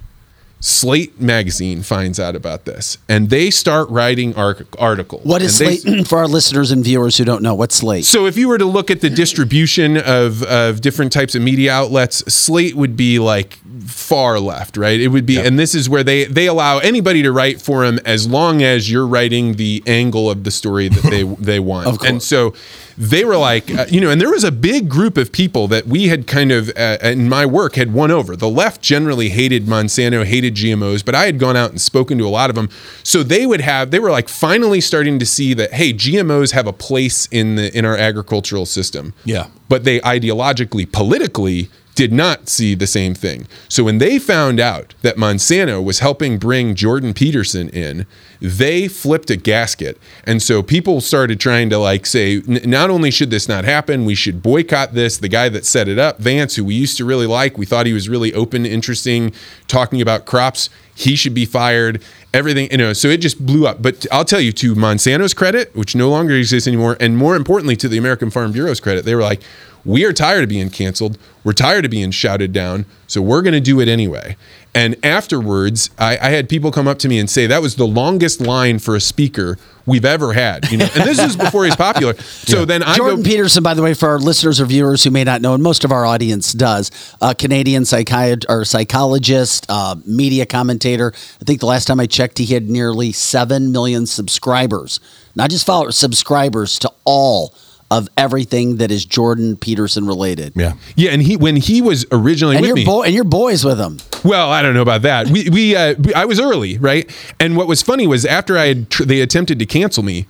Slate 0.61 1.21
magazine 1.21 1.83
finds 1.83 2.19
out 2.19 2.35
about 2.35 2.65
this 2.65 2.97
and 3.07 3.29
they 3.29 3.49
start 3.49 3.89
writing 3.89 4.35
ar- 4.35 4.57
articles. 4.77 5.23
What 5.23 5.41
is 5.41 5.57
they- 5.57 5.77
Slate 5.77 6.07
for 6.07 6.17
our 6.17 6.27
listeners 6.27 6.71
and 6.71 6.83
viewers 6.83 7.17
who 7.17 7.23
don't 7.23 7.41
know? 7.41 7.55
What's 7.55 7.75
Slate? 7.75 8.03
so 8.05 8.25
if 8.25 8.37
you 8.37 8.49
were 8.49 8.57
to 8.57 8.65
look 8.65 8.91
at 8.91 8.99
the 8.99 9.09
distribution 9.09 9.95
of, 9.97 10.43
of 10.43 10.81
different 10.81 11.13
types 11.13 11.33
of 11.33 11.41
media 11.41 11.71
outlets, 11.71 12.17
Slate 12.33 12.75
would 12.75 12.97
be 12.97 13.19
like 13.19 13.57
far 13.87 14.39
left, 14.39 14.75
right? 14.75 14.99
It 14.99 15.07
would 15.07 15.25
be, 15.25 15.39
and 15.39 15.57
this 15.57 15.73
is 15.73 15.89
where 15.89 16.03
they 16.03 16.25
they 16.25 16.47
allow 16.47 16.79
anybody 16.79 17.23
to 17.23 17.31
write 17.31 17.61
for 17.61 17.85
them 17.85 17.99
as 18.05 18.27
long 18.27 18.61
as 18.61 18.91
you're 18.91 19.07
writing 19.07 19.53
the 19.55 19.81
angle 19.87 20.29
of 20.29 20.43
the 20.43 20.51
story 20.51 20.89
that 20.89 21.09
they 21.09 21.23
they 21.39 21.59
want. 21.59 21.87
Of 21.87 21.99
course. 21.99 22.09
And 22.09 22.21
so 22.21 22.53
they 22.97 23.23
were 23.23 23.37
like, 23.37 23.71
uh, 23.73 23.85
you 23.89 24.01
know, 24.01 24.09
and 24.09 24.19
there 24.19 24.29
was 24.29 24.43
a 24.43 24.51
big 24.51 24.89
group 24.89 25.17
of 25.17 25.31
people 25.31 25.69
that 25.69 25.87
we 25.87 26.09
had 26.09 26.27
kind 26.27 26.51
of 26.51 26.69
uh, 26.75 26.97
in 27.01 27.29
my 27.29 27.45
work 27.45 27.75
had 27.75 27.93
won 27.93 28.11
over. 28.11 28.35
The 28.35 28.49
left 28.49 28.81
generally 28.81 29.29
hated 29.29 29.65
Monsanto, 29.65 30.25
hated 30.25 30.48
GMOs, 30.51 31.03
but 31.03 31.15
I 31.15 31.25
had 31.25 31.39
gone 31.39 31.55
out 31.55 31.71
and 31.71 31.79
spoken 31.81 32.17
to 32.17 32.27
a 32.27 32.29
lot 32.29 32.49
of 32.49 32.55
them. 32.55 32.69
So 33.03 33.23
they 33.23 33.45
would 33.45 33.61
have, 33.61 33.91
they 33.91 33.99
were 33.99 34.11
like 34.11 34.29
finally 34.29 34.81
starting 34.81 35.19
to 35.19 35.25
see 35.25 35.53
that, 35.55 35.73
hey, 35.73 35.93
GMOs 35.93 36.51
have 36.51 36.67
a 36.67 36.73
place 36.73 37.27
in 37.31 37.55
the 37.55 37.75
in 37.77 37.85
our 37.85 37.97
agricultural 37.97 38.65
system. 38.65 39.13
Yeah. 39.25 39.47
But 39.67 39.83
they 39.83 39.99
ideologically, 39.99 40.91
politically 40.91 41.69
did 41.99 42.13
not 42.13 42.47
see 42.47 42.75
the 42.75 42.87
same 42.87 43.13
thing. 43.13 43.45
So 43.67 43.83
when 43.83 43.97
they 43.97 44.19
found 44.19 44.57
out 44.57 44.93
that 45.01 45.17
Monsanto 45.17 45.83
was 45.83 45.99
helping 45.99 46.37
bring 46.37 46.73
Jordan 46.73 47.13
Peterson 47.13 47.67
in, 47.67 48.05
they 48.39 48.87
flipped 48.87 49.29
a 49.29 49.35
gasket. 49.35 49.97
And 50.23 50.41
so 50.41 50.63
people 50.63 51.01
started 51.01 51.41
trying 51.41 51.69
to 51.71 51.77
like 51.77 52.05
say, 52.05 52.41
"N- 52.47 52.61
not 52.63 52.89
only 52.89 53.11
should 53.11 53.31
this 53.31 53.49
not 53.49 53.65
happen, 53.65 54.05
we 54.05 54.15
should 54.15 54.41
boycott 54.41 54.93
this. 54.93 55.17
The 55.17 55.27
guy 55.27 55.49
that 55.49 55.65
set 55.65 55.89
it 55.89 55.99
up, 55.99 56.19
Vance, 56.19 56.55
who 56.55 56.63
we 56.63 56.75
used 56.75 56.95
to 56.99 57.03
really 57.03 57.27
like, 57.27 57.57
we 57.57 57.65
thought 57.65 57.85
he 57.85 57.91
was 57.91 58.07
really 58.07 58.33
open, 58.33 58.65
interesting, 58.65 59.33
talking 59.67 60.01
about 60.01 60.25
crops. 60.25 60.69
He 60.95 61.17
should 61.17 61.33
be 61.33 61.45
fired. 61.45 62.01
Everything, 62.33 62.69
you 62.71 62.77
know, 62.77 62.93
so 62.93 63.07
it 63.07 63.17
just 63.17 63.43
blew 63.45 63.65
up. 63.65 63.81
But 63.81 64.05
I'll 64.11 64.23
tell 64.23 64.39
you, 64.39 64.51
to 64.53 64.75
Monsanto's 64.75 65.33
credit, 65.33 65.75
which 65.75 65.95
no 65.95 66.09
longer 66.09 66.35
exists 66.35 66.67
anymore, 66.67 66.95
and 66.99 67.17
more 67.17 67.35
importantly, 67.35 67.75
to 67.77 67.89
the 67.89 67.97
American 67.97 68.29
Farm 68.29 68.51
Bureau's 68.51 68.79
credit, 68.79 69.03
they 69.03 69.15
were 69.15 69.23
like, 69.23 69.41
we 69.85 70.05
are 70.05 70.13
tired 70.13 70.43
of 70.43 70.49
being 70.49 70.69
canceled. 70.69 71.17
We're 71.43 71.53
tired 71.53 71.85
of 71.85 71.91
being 71.91 72.11
shouted 72.11 72.53
down. 72.53 72.85
So 73.07 73.21
we're 73.21 73.41
going 73.41 73.53
to 73.53 73.59
do 73.59 73.79
it 73.79 73.87
anyway. 73.87 74.35
And 74.75 75.03
afterwards, 75.03 75.89
I, 75.97 76.17
I 76.17 76.29
had 76.29 76.47
people 76.47 76.71
come 76.71 76.87
up 76.87 76.99
to 76.99 77.07
me 77.07 77.17
and 77.17 77.27
say 77.29 77.47
that 77.47 77.61
was 77.61 77.75
the 77.75 77.87
longest 77.87 78.39
line 78.39 78.77
for 78.77 78.95
a 78.95 79.01
speaker 79.01 79.57
we've 79.87 80.05
ever 80.05 80.33
had. 80.33 80.71
You 80.71 80.77
know, 80.77 80.87
and 80.95 81.03
this 81.05 81.17
is 81.17 81.35
before 81.35 81.65
he's 81.65 81.75
popular. 81.75 82.15
So 82.19 82.65
then 82.65 82.83
I 82.83 82.95
Jordan 82.95 83.23
go. 83.23 83.29
Peterson, 83.29 83.63
by 83.63 83.73
the 83.73 83.81
way, 83.81 83.95
for 83.95 84.09
our 84.09 84.19
listeners 84.19 84.61
or 84.61 84.65
viewers 84.65 85.03
who 85.03 85.09
may 85.09 85.23
not 85.23 85.41
know, 85.41 85.55
and 85.55 85.63
most 85.63 85.83
of 85.83 85.91
our 85.91 86.05
audience 86.05 86.53
does, 86.53 86.91
a 87.19 87.33
Canadian 87.33 87.83
psychiat- 87.83 88.45
or 88.47 88.63
psychologist, 88.63 89.65
uh, 89.69 89.95
media 90.05 90.45
commentator. 90.45 91.13
I 91.41 91.45
think 91.45 91.61
the 91.61 91.65
last 91.65 91.85
time 91.85 91.99
I 91.99 92.05
checked, 92.05 92.37
he 92.37 92.53
had 92.53 92.69
nearly 92.69 93.11
7 93.11 93.71
million 93.71 94.05
subscribers. 94.05 94.99
Not 95.35 95.49
just 95.49 95.65
followers, 95.65 95.97
subscribers 95.97 96.77
to 96.79 96.91
all 97.05 97.55
of 97.91 98.07
everything 98.17 98.77
that 98.77 98.91
is 98.91 99.03
Jordan 99.03 99.57
Peterson 99.57 100.05
related. 100.05 100.53
Yeah. 100.55 100.73
Yeah, 100.95 101.11
and 101.11 101.21
he 101.21 101.37
when 101.37 101.55
he 101.55 101.81
was 101.81 102.05
originally 102.11 102.55
And 102.57 102.61
with 102.61 102.67
your 102.69 102.75
me, 102.75 102.85
boy 102.85 103.03
and 103.05 103.13
your 103.15 103.23
boys 103.23 103.65
with 103.65 103.79
him. 103.79 103.97
Well, 104.23 104.51
I 104.51 104.61
don't 104.61 104.73
know 104.75 104.81
about 104.83 105.01
that. 105.03 105.27
We 105.27 105.49
we, 105.49 105.75
uh, 105.75 105.95
we 105.97 106.13
I 106.13 106.25
was 106.25 106.39
early, 106.39 106.77
right? 106.77 107.09
And 107.39 107.57
what 107.57 107.67
was 107.67 107.81
funny 107.81 108.05
was 108.05 108.25
after 108.25 108.57
I 108.57 108.67
had 108.67 108.89
tr- 108.91 109.03
they 109.05 109.21
attempted 109.21 109.57
to 109.59 109.65
cancel 109.65 110.03
me, 110.03 110.27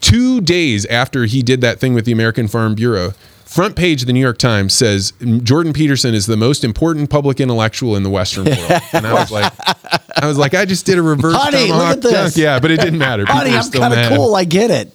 two 0.00 0.40
days 0.40 0.86
after 0.86 1.24
he 1.26 1.42
did 1.42 1.60
that 1.60 1.78
thing 1.78 1.92
with 1.94 2.04
the 2.06 2.12
American 2.12 2.48
Farm 2.48 2.74
Bureau. 2.74 3.12
Front 3.44 3.76
page 3.76 4.00
of 4.02 4.06
the 4.08 4.12
New 4.12 4.20
York 4.20 4.38
Times 4.38 4.74
says 4.74 5.12
Jordan 5.44 5.72
Peterson 5.72 6.12
is 6.12 6.26
the 6.26 6.36
most 6.36 6.64
important 6.64 7.08
public 7.08 7.38
intellectual 7.38 7.94
in 7.94 8.02
the 8.02 8.10
Western 8.10 8.46
world, 8.46 8.58
and 8.92 9.06
I 9.06 9.12
was 9.12 9.30
like, 9.30 9.52
I 10.20 10.26
was 10.26 10.36
like, 10.38 10.54
I 10.54 10.64
just 10.64 10.86
did 10.86 10.98
a 10.98 11.02
reverse 11.02 11.36
Honey, 11.36 11.70
look 11.70 11.82
at 11.82 12.02
this. 12.02 12.12
dunk. 12.12 12.36
yeah, 12.36 12.58
but 12.58 12.72
it 12.72 12.80
didn't 12.80 12.98
matter. 12.98 13.24
Honey, 13.28 13.50
I'm 13.54 13.70
kind 13.70 13.94
of 13.94 14.08
cool. 14.16 14.34
I 14.34 14.44
get 14.44 14.70
it. 14.72 14.92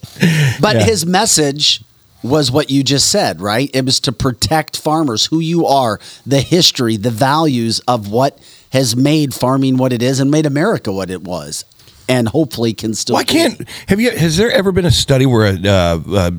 But 0.60 0.76
Yeah. 0.76 0.84
his 0.84 1.06
message 1.06 1.82
was 2.22 2.50
what 2.50 2.70
you 2.70 2.82
just 2.82 3.10
said, 3.10 3.40
right? 3.40 3.70
It 3.72 3.84
was 3.84 4.00
to 4.00 4.12
protect 4.12 4.76
farmers, 4.78 5.26
who 5.26 5.40
you 5.40 5.66
are, 5.66 5.98
the 6.26 6.40
history, 6.40 6.96
the 6.96 7.10
values 7.10 7.80
of 7.88 8.10
what 8.10 8.38
has 8.72 8.94
made 8.94 9.34
farming 9.34 9.76
what 9.76 9.92
it 9.92 10.02
is 10.02 10.20
and 10.20 10.30
made 10.30 10.46
America 10.46 10.92
what 10.92 11.10
it 11.10 11.22
was, 11.22 11.64
and 12.08 12.28
hopefully 12.28 12.72
can 12.72 12.94
still. 12.94 13.14
Why 13.14 13.24
can't 13.24 13.68
have 13.88 14.00
you? 14.00 14.10
Has 14.10 14.36
there 14.36 14.50
ever 14.50 14.72
been 14.72 14.84
a 14.86 14.90
study 14.90 15.26
where 15.26 15.54
a, 15.54 15.68
uh, 15.68 16.00
uh, 16.08 16.30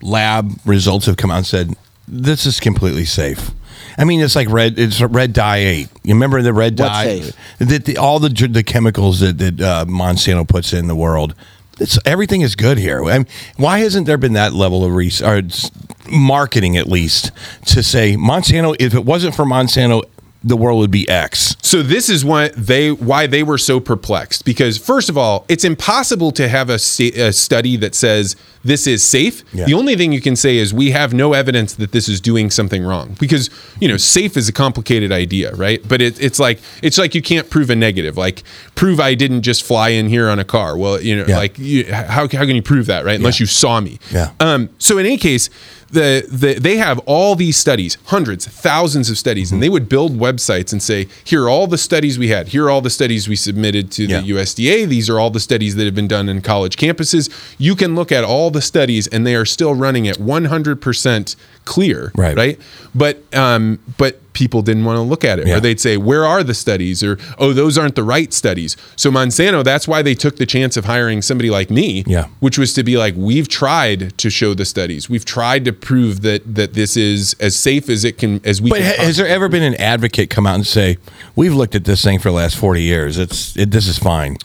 lab 0.00 0.52
results 0.64 1.06
have 1.06 1.16
come 1.16 1.30
out 1.30 1.38
and 1.38 1.46
said 1.46 1.74
this 2.06 2.46
is 2.46 2.60
completely 2.60 3.04
safe? 3.04 3.50
I 3.96 4.04
mean, 4.04 4.20
it's 4.20 4.36
like 4.36 4.48
red. 4.48 4.78
It's 4.78 5.00
red 5.00 5.32
dye 5.32 5.58
eight. 5.58 5.88
You 6.04 6.14
remember 6.14 6.40
the 6.42 6.52
red 6.52 6.78
What's 6.78 6.90
dye? 6.90 7.20
safe? 7.20 7.36
That 7.58 7.84
the, 7.84 7.96
all 7.96 8.18
the 8.18 8.28
the 8.28 8.62
chemicals 8.62 9.20
that 9.20 9.38
that 9.38 9.60
uh, 9.60 9.84
Monsanto 9.86 10.46
puts 10.46 10.72
in 10.72 10.86
the 10.86 10.96
world. 10.96 11.34
It's 11.80 11.98
everything 12.04 12.40
is 12.40 12.56
good 12.56 12.78
here. 12.78 13.04
I 13.04 13.18
mean, 13.18 13.26
why 13.56 13.78
hasn't 13.80 14.06
there 14.06 14.18
been 14.18 14.32
that 14.34 14.52
level 14.52 14.84
of 14.84 14.92
research, 14.92 15.70
marketing 16.10 16.76
at 16.76 16.86
least, 16.86 17.30
to 17.66 17.82
say 17.82 18.16
Monsanto? 18.16 18.74
If 18.78 18.94
it 18.94 19.04
wasn't 19.04 19.34
for 19.34 19.44
Monsanto, 19.44 20.02
the 20.44 20.56
world 20.56 20.78
would 20.78 20.90
be 20.92 21.08
X. 21.08 21.56
So 21.62 21.82
this 21.82 22.08
is 22.08 22.24
what 22.24 22.54
they 22.54 22.92
why 22.92 23.26
they 23.26 23.42
were 23.42 23.58
so 23.58 23.80
perplexed 23.80 24.44
because 24.44 24.78
first 24.78 25.08
of 25.08 25.18
all, 25.18 25.44
it's 25.48 25.64
impossible 25.64 26.30
to 26.32 26.48
have 26.48 26.70
a, 26.70 26.74
a 26.74 27.32
study 27.32 27.76
that 27.76 27.94
says 27.94 28.36
this 28.64 28.86
is 28.86 29.02
safe. 29.02 29.42
Yeah. 29.52 29.64
The 29.66 29.74
only 29.74 29.96
thing 29.96 30.12
you 30.12 30.20
can 30.20 30.36
say 30.36 30.56
is 30.58 30.72
we 30.72 30.90
have 30.92 31.12
no 31.12 31.32
evidence 31.32 31.74
that 31.74 31.90
this 31.92 32.08
is 32.08 32.20
doing 32.20 32.50
something 32.50 32.84
wrong 32.84 33.16
because 33.18 33.50
you 33.80 33.88
know 33.88 33.96
safe 33.96 34.36
is 34.36 34.48
a 34.48 34.52
complicated 34.52 35.10
idea, 35.10 35.54
right? 35.56 35.86
But 35.86 36.00
it, 36.00 36.20
it's 36.22 36.38
like 36.38 36.60
it's 36.82 36.98
like 36.98 37.14
you 37.16 37.22
can't 37.22 37.50
prove 37.50 37.68
a 37.70 37.76
negative. 37.76 38.16
Like 38.16 38.42
prove 38.76 39.00
I 39.00 39.14
didn't 39.14 39.42
just 39.42 39.64
fly 39.64 39.88
in 39.90 40.08
here 40.08 40.28
on 40.28 40.38
a 40.38 40.44
car. 40.44 40.76
Well, 40.78 41.00
you 41.00 41.16
know, 41.16 41.24
Yeah. 41.26 41.36
like 41.38 41.58
you, 41.58 41.92
how 41.92 42.28
how 42.28 42.44
can 42.46 42.54
you 42.54 42.62
prove 42.62 42.86
that, 42.86 43.04
right? 43.04 43.16
Unless 43.16 43.40
you 43.40 43.46
saw 43.46 43.80
me. 43.80 43.98
Yeah. 44.12 44.30
Um, 44.38 44.70
so 44.78 44.98
in 44.98 45.06
any 45.06 45.18
case, 45.18 45.50
the, 45.90 46.26
the 46.30 46.54
they 46.60 46.76
have 46.76 46.98
all 47.06 47.34
these 47.34 47.56
studies, 47.56 47.96
hundreds, 48.06 48.46
thousands 48.46 49.08
of 49.10 49.16
studies, 49.18 49.50
and 49.52 49.62
they 49.62 49.68
would 49.68 49.88
build 49.88 50.18
websites 50.18 50.72
and 50.72 50.82
say, 50.82 51.08
here 51.24 51.44
are 51.44 51.48
all 51.48 51.66
the 51.66 51.78
studies 51.78 52.18
we 52.18 52.28
had. 52.28 52.48
Here 52.48 52.66
are 52.66 52.70
all 52.70 52.80
the 52.82 52.90
studies 52.90 53.28
we 53.28 53.36
submitted 53.36 53.90
to 53.92 54.04
Yeah. 54.04 54.20
the 54.20 54.28
USDA. 54.30 54.86
These 54.88 55.08
are 55.08 55.18
all 55.18 55.30
the 55.30 55.40
studies 55.40 55.76
that 55.76 55.84
have 55.86 55.94
been 55.94 56.08
done 56.08 56.28
in 56.28 56.42
college 56.42 56.76
campuses. 56.76 57.30
You 57.58 57.74
can 57.74 57.94
look 57.94 58.12
at 58.12 58.22
all 58.24 58.50
the 58.50 58.60
studies, 58.62 59.06
and 59.06 59.26
they 59.26 59.34
are 59.34 59.46
still 59.46 59.74
running 59.74 60.06
at 60.08 60.18
100% 60.18 61.36
clear, 61.64 62.12
Right. 62.14 62.36
Right. 62.36 62.60
But 62.94 63.22
um, 63.34 63.78
but 63.96 64.20
people 64.32 64.62
didn't 64.62 64.84
want 64.84 64.96
to 64.96 65.02
look 65.02 65.24
at 65.24 65.38
it, 65.38 65.46
Yeah. 65.46 65.56
or 65.56 65.60
they'd 65.60 65.80
say, 65.80 65.96
where 65.96 66.24
are 66.24 66.42
the 66.44 66.54
studies? 66.54 67.02
Or 67.02 67.18
oh, 67.38 67.52
those 67.52 67.76
aren't 67.76 67.94
the 67.96 68.02
right 68.04 68.32
studies. 68.32 68.76
So 68.96 69.10
Monsanto, 69.10 69.64
that's 69.64 69.88
why 69.88 70.02
they 70.02 70.14
took 70.14 70.36
the 70.36 70.46
chance 70.46 70.76
of 70.76 70.84
hiring 70.84 71.22
somebody 71.22 71.50
like 71.50 71.70
me, 71.70 72.04
Yeah. 72.06 72.26
which 72.40 72.58
was 72.58 72.72
to 72.74 72.82
be 72.84 72.96
like, 72.96 73.14
we've 73.16 73.48
tried 73.48 74.16
to 74.18 74.30
show 74.30 74.54
the 74.54 74.64
studies. 74.64 75.08
We've 75.10 75.24
tried 75.24 75.64
to 75.64 75.72
prove 75.72 76.22
that 76.22 76.54
that 76.54 76.74
this 76.74 76.96
is 76.96 77.34
as 77.40 77.56
safe 77.56 77.88
as 77.88 78.04
it 78.04 78.18
can 78.18 78.40
as 78.44 78.60
we 78.62 78.70
But 78.70 78.80
can. 78.80 78.94
ha- 78.96 79.04
has 79.04 79.16
there 79.16 79.26
ever 79.26 79.48
been 79.48 79.62
an 79.62 79.74
advocate 79.76 80.30
come 80.30 80.46
out 80.46 80.54
and 80.56 80.66
say, 80.66 80.98
"We've 81.34 81.54
looked 81.54 81.74
at 81.74 81.84
this 81.84 82.02
thing 82.04 82.18
for 82.18 82.28
the 82.30 82.36
last 82.36 82.56
forty 82.56 82.82
years. 82.82 83.18
It's 83.18 83.56
it, 83.56 83.70
this 83.70 83.88
is 83.88 83.98
fine," 83.98 84.36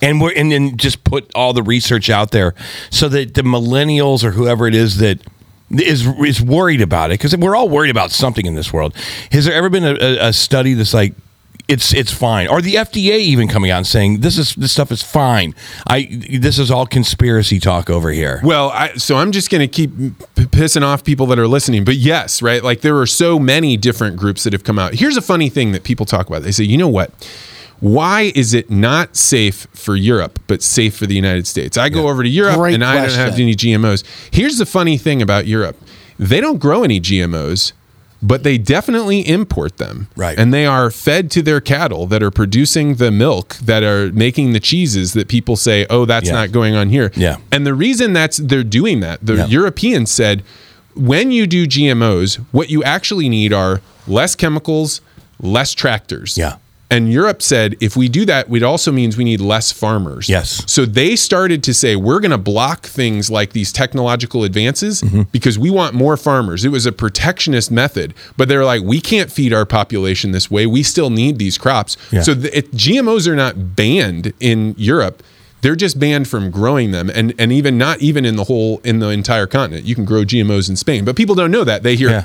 and 0.00 0.20
we're 0.20 0.32
and 0.34 0.50
then 0.52 0.76
just 0.76 1.04
put 1.04 1.30
all 1.34 1.52
the 1.52 1.62
research 1.62 2.08
out 2.10 2.30
there 2.30 2.54
so 2.90 3.08
that 3.08 3.34
the 3.34 3.42
millennials 3.42 4.24
or 4.24 4.32
whoever 4.32 4.66
it 4.66 4.74
is 4.74 4.96
that 4.98 5.18
is 5.80 6.06
is 6.06 6.40
worried 6.40 6.80
about 6.80 7.10
it 7.10 7.14
because 7.14 7.36
we're 7.36 7.56
all 7.56 7.68
worried 7.68 7.90
about 7.90 8.10
something 8.10 8.46
in 8.46 8.54
this 8.54 8.72
world. 8.72 8.94
Has 9.32 9.44
there 9.44 9.54
ever 9.54 9.68
been 9.68 9.84
a, 9.84 10.28
a, 10.28 10.32
study 10.32 10.74
that's 10.74 10.94
like? 10.94 11.14
It's 11.66 11.94
it's 11.94 12.12
fine, 12.12 12.48
or 12.48 12.60
the 12.60 12.74
FDA 12.74 13.20
even 13.20 13.48
coming 13.48 13.70
out 13.70 13.78
and 13.78 13.86
saying 13.86 14.20
this 14.20 14.36
is 14.36 14.54
this 14.54 14.70
stuff 14.70 14.92
is 14.92 15.02
fine. 15.02 15.54
I 15.86 16.08
this 16.30 16.58
is 16.58 16.70
all 16.70 16.84
conspiracy 16.84 17.58
talk 17.58 17.88
over 17.88 18.10
here. 18.10 18.42
Well, 18.44 18.68
I, 18.68 18.92
so 18.96 19.16
I'm 19.16 19.32
just 19.32 19.48
going 19.48 19.62
to 19.62 19.66
keep 19.66 19.90
p- 20.34 20.44
pissing 20.44 20.82
off 20.82 21.04
people 21.04 21.24
that 21.28 21.38
are 21.38 21.48
listening. 21.48 21.86
But 21.86 21.96
yes, 21.96 22.42
right? 22.42 22.62
Like 22.62 22.82
there 22.82 22.98
are 22.98 23.06
so 23.06 23.38
many 23.38 23.78
different 23.78 24.16
groups 24.16 24.44
that 24.44 24.52
have 24.52 24.62
come 24.62 24.78
out. 24.78 24.92
Here's 24.92 25.16
a 25.16 25.22
funny 25.22 25.48
thing 25.48 25.72
that 25.72 25.84
people 25.84 26.04
talk 26.04 26.26
about. 26.26 26.42
They 26.42 26.52
say, 26.52 26.64
you 26.64 26.76
know 26.76 26.88
what? 26.88 27.12
Why 27.84 28.32
is 28.34 28.54
it 28.54 28.70
not 28.70 29.14
safe 29.14 29.66
for 29.74 29.94
Europe, 29.94 30.38
but 30.46 30.62
safe 30.62 30.96
for 30.96 31.04
the 31.04 31.14
United 31.14 31.46
States? 31.46 31.76
I 31.76 31.90
go 31.90 32.08
over 32.08 32.22
to 32.22 32.28
Europe 32.30 32.56
Great 32.56 32.74
and 32.76 32.82
I 32.82 32.94
don't 32.94 33.12
have 33.14 33.38
any 33.38 33.54
GMOs. 33.54 34.02
Here's 34.32 34.56
the 34.56 34.64
funny 34.64 34.96
thing 34.96 35.20
about 35.20 35.46
Europe 35.46 35.76
they 36.18 36.40
don't 36.40 36.58
grow 36.58 36.82
any 36.82 36.98
GMOs. 36.98 37.72
But 38.22 38.42
they 38.42 38.56
definitely 38.56 39.20
import 39.28 39.76
them. 39.76 40.08
Right. 40.16 40.38
And 40.38 40.54
they 40.54 40.64
are 40.64 40.90
fed 40.90 41.30
to 41.32 41.42
their 41.42 41.60
cattle 41.60 42.06
that 42.06 42.22
are 42.22 42.30
producing 42.30 42.94
the 42.94 43.10
milk 43.10 43.56
that 43.56 43.82
are 43.82 44.10
making 44.12 44.54
the 44.54 44.60
cheeses 44.60 45.12
that 45.12 45.28
people 45.28 45.56
say, 45.56 45.84
oh, 45.90 46.06
that's 46.06 46.28
Yeah. 46.28 46.32
not 46.36 46.50
going 46.52 46.74
on 46.74 46.88
here. 46.88 47.12
Yeah. 47.16 47.36
And 47.52 47.66
the 47.66 47.74
reason 47.74 48.14
that's 48.14 48.38
they're 48.38 48.64
doing 48.64 49.00
that, 49.00 49.18
the 49.22 49.34
Yeah. 49.34 49.46
Europeans 49.48 50.10
said, 50.10 50.42
when 50.94 51.32
you 51.32 51.46
do 51.46 51.66
GMOs, 51.66 52.36
what 52.50 52.70
you 52.70 52.82
actually 52.82 53.28
need 53.28 53.52
are 53.52 53.82
less 54.08 54.34
chemicals, 54.34 55.02
less 55.38 55.74
tractors. 55.74 56.38
Yeah. 56.38 56.54
And 56.94 57.10
Europe 57.10 57.42
said, 57.42 57.76
if 57.80 57.96
we 57.96 58.08
do 58.08 58.24
that, 58.26 58.48
it 58.54 58.62
also 58.62 58.92
means 58.92 59.16
we 59.16 59.24
need 59.24 59.40
less 59.40 59.72
farmers. 59.72 60.28
Yes. 60.28 60.62
So 60.70 60.84
they 60.86 61.16
started 61.16 61.62
to 61.64 61.74
say, 61.74 61.96
we're 61.96 62.20
going 62.20 62.30
to 62.30 62.38
block 62.38 62.86
things 62.86 63.30
like 63.30 63.52
these 63.52 63.72
technological 63.72 64.44
advances 64.44 65.02
Mm-hmm. 65.02 65.22
because 65.32 65.58
we 65.58 65.70
want 65.70 65.94
more 65.94 66.16
farmers. 66.16 66.64
It 66.64 66.68
was 66.68 66.86
a 66.86 66.92
protectionist 66.92 67.70
method, 67.70 68.14
but 68.36 68.48
they're 68.48 68.64
like, 68.64 68.82
we 68.82 69.00
can't 69.00 69.30
feed 69.30 69.52
our 69.52 69.66
population 69.66 70.30
this 70.32 70.50
way. 70.50 70.66
We 70.66 70.82
still 70.82 71.10
need 71.10 71.38
these 71.38 71.58
crops. 71.58 71.96
Yeah. 72.12 72.22
So 72.22 72.34
the, 72.34 72.56
it, 72.56 72.70
GMOs 72.72 73.26
are 73.26 73.34
not 73.34 73.74
banned 73.76 74.32
in 74.40 74.74
Europe. 74.78 75.22
They're 75.62 75.74
just 75.76 75.98
banned 75.98 76.28
from 76.28 76.50
growing 76.50 76.90
them, 76.92 77.10
and 77.14 77.32
and 77.38 77.50
even 77.50 77.78
not 77.78 78.00
even 78.02 78.24
in 78.26 78.36
the 78.36 78.44
whole 78.44 78.80
in 78.84 78.98
the 78.98 79.08
entire 79.08 79.46
continent. 79.46 79.86
You 79.86 79.94
can 79.94 80.04
grow 80.04 80.22
GMOs 80.22 80.68
in 80.68 80.76
Spain, 80.76 81.04
but 81.06 81.16
people 81.16 81.34
don't 81.34 81.50
know 81.50 81.64
that. 81.64 81.82
They 81.82 81.96
hear 81.96 82.10
Yeah. 82.10 82.24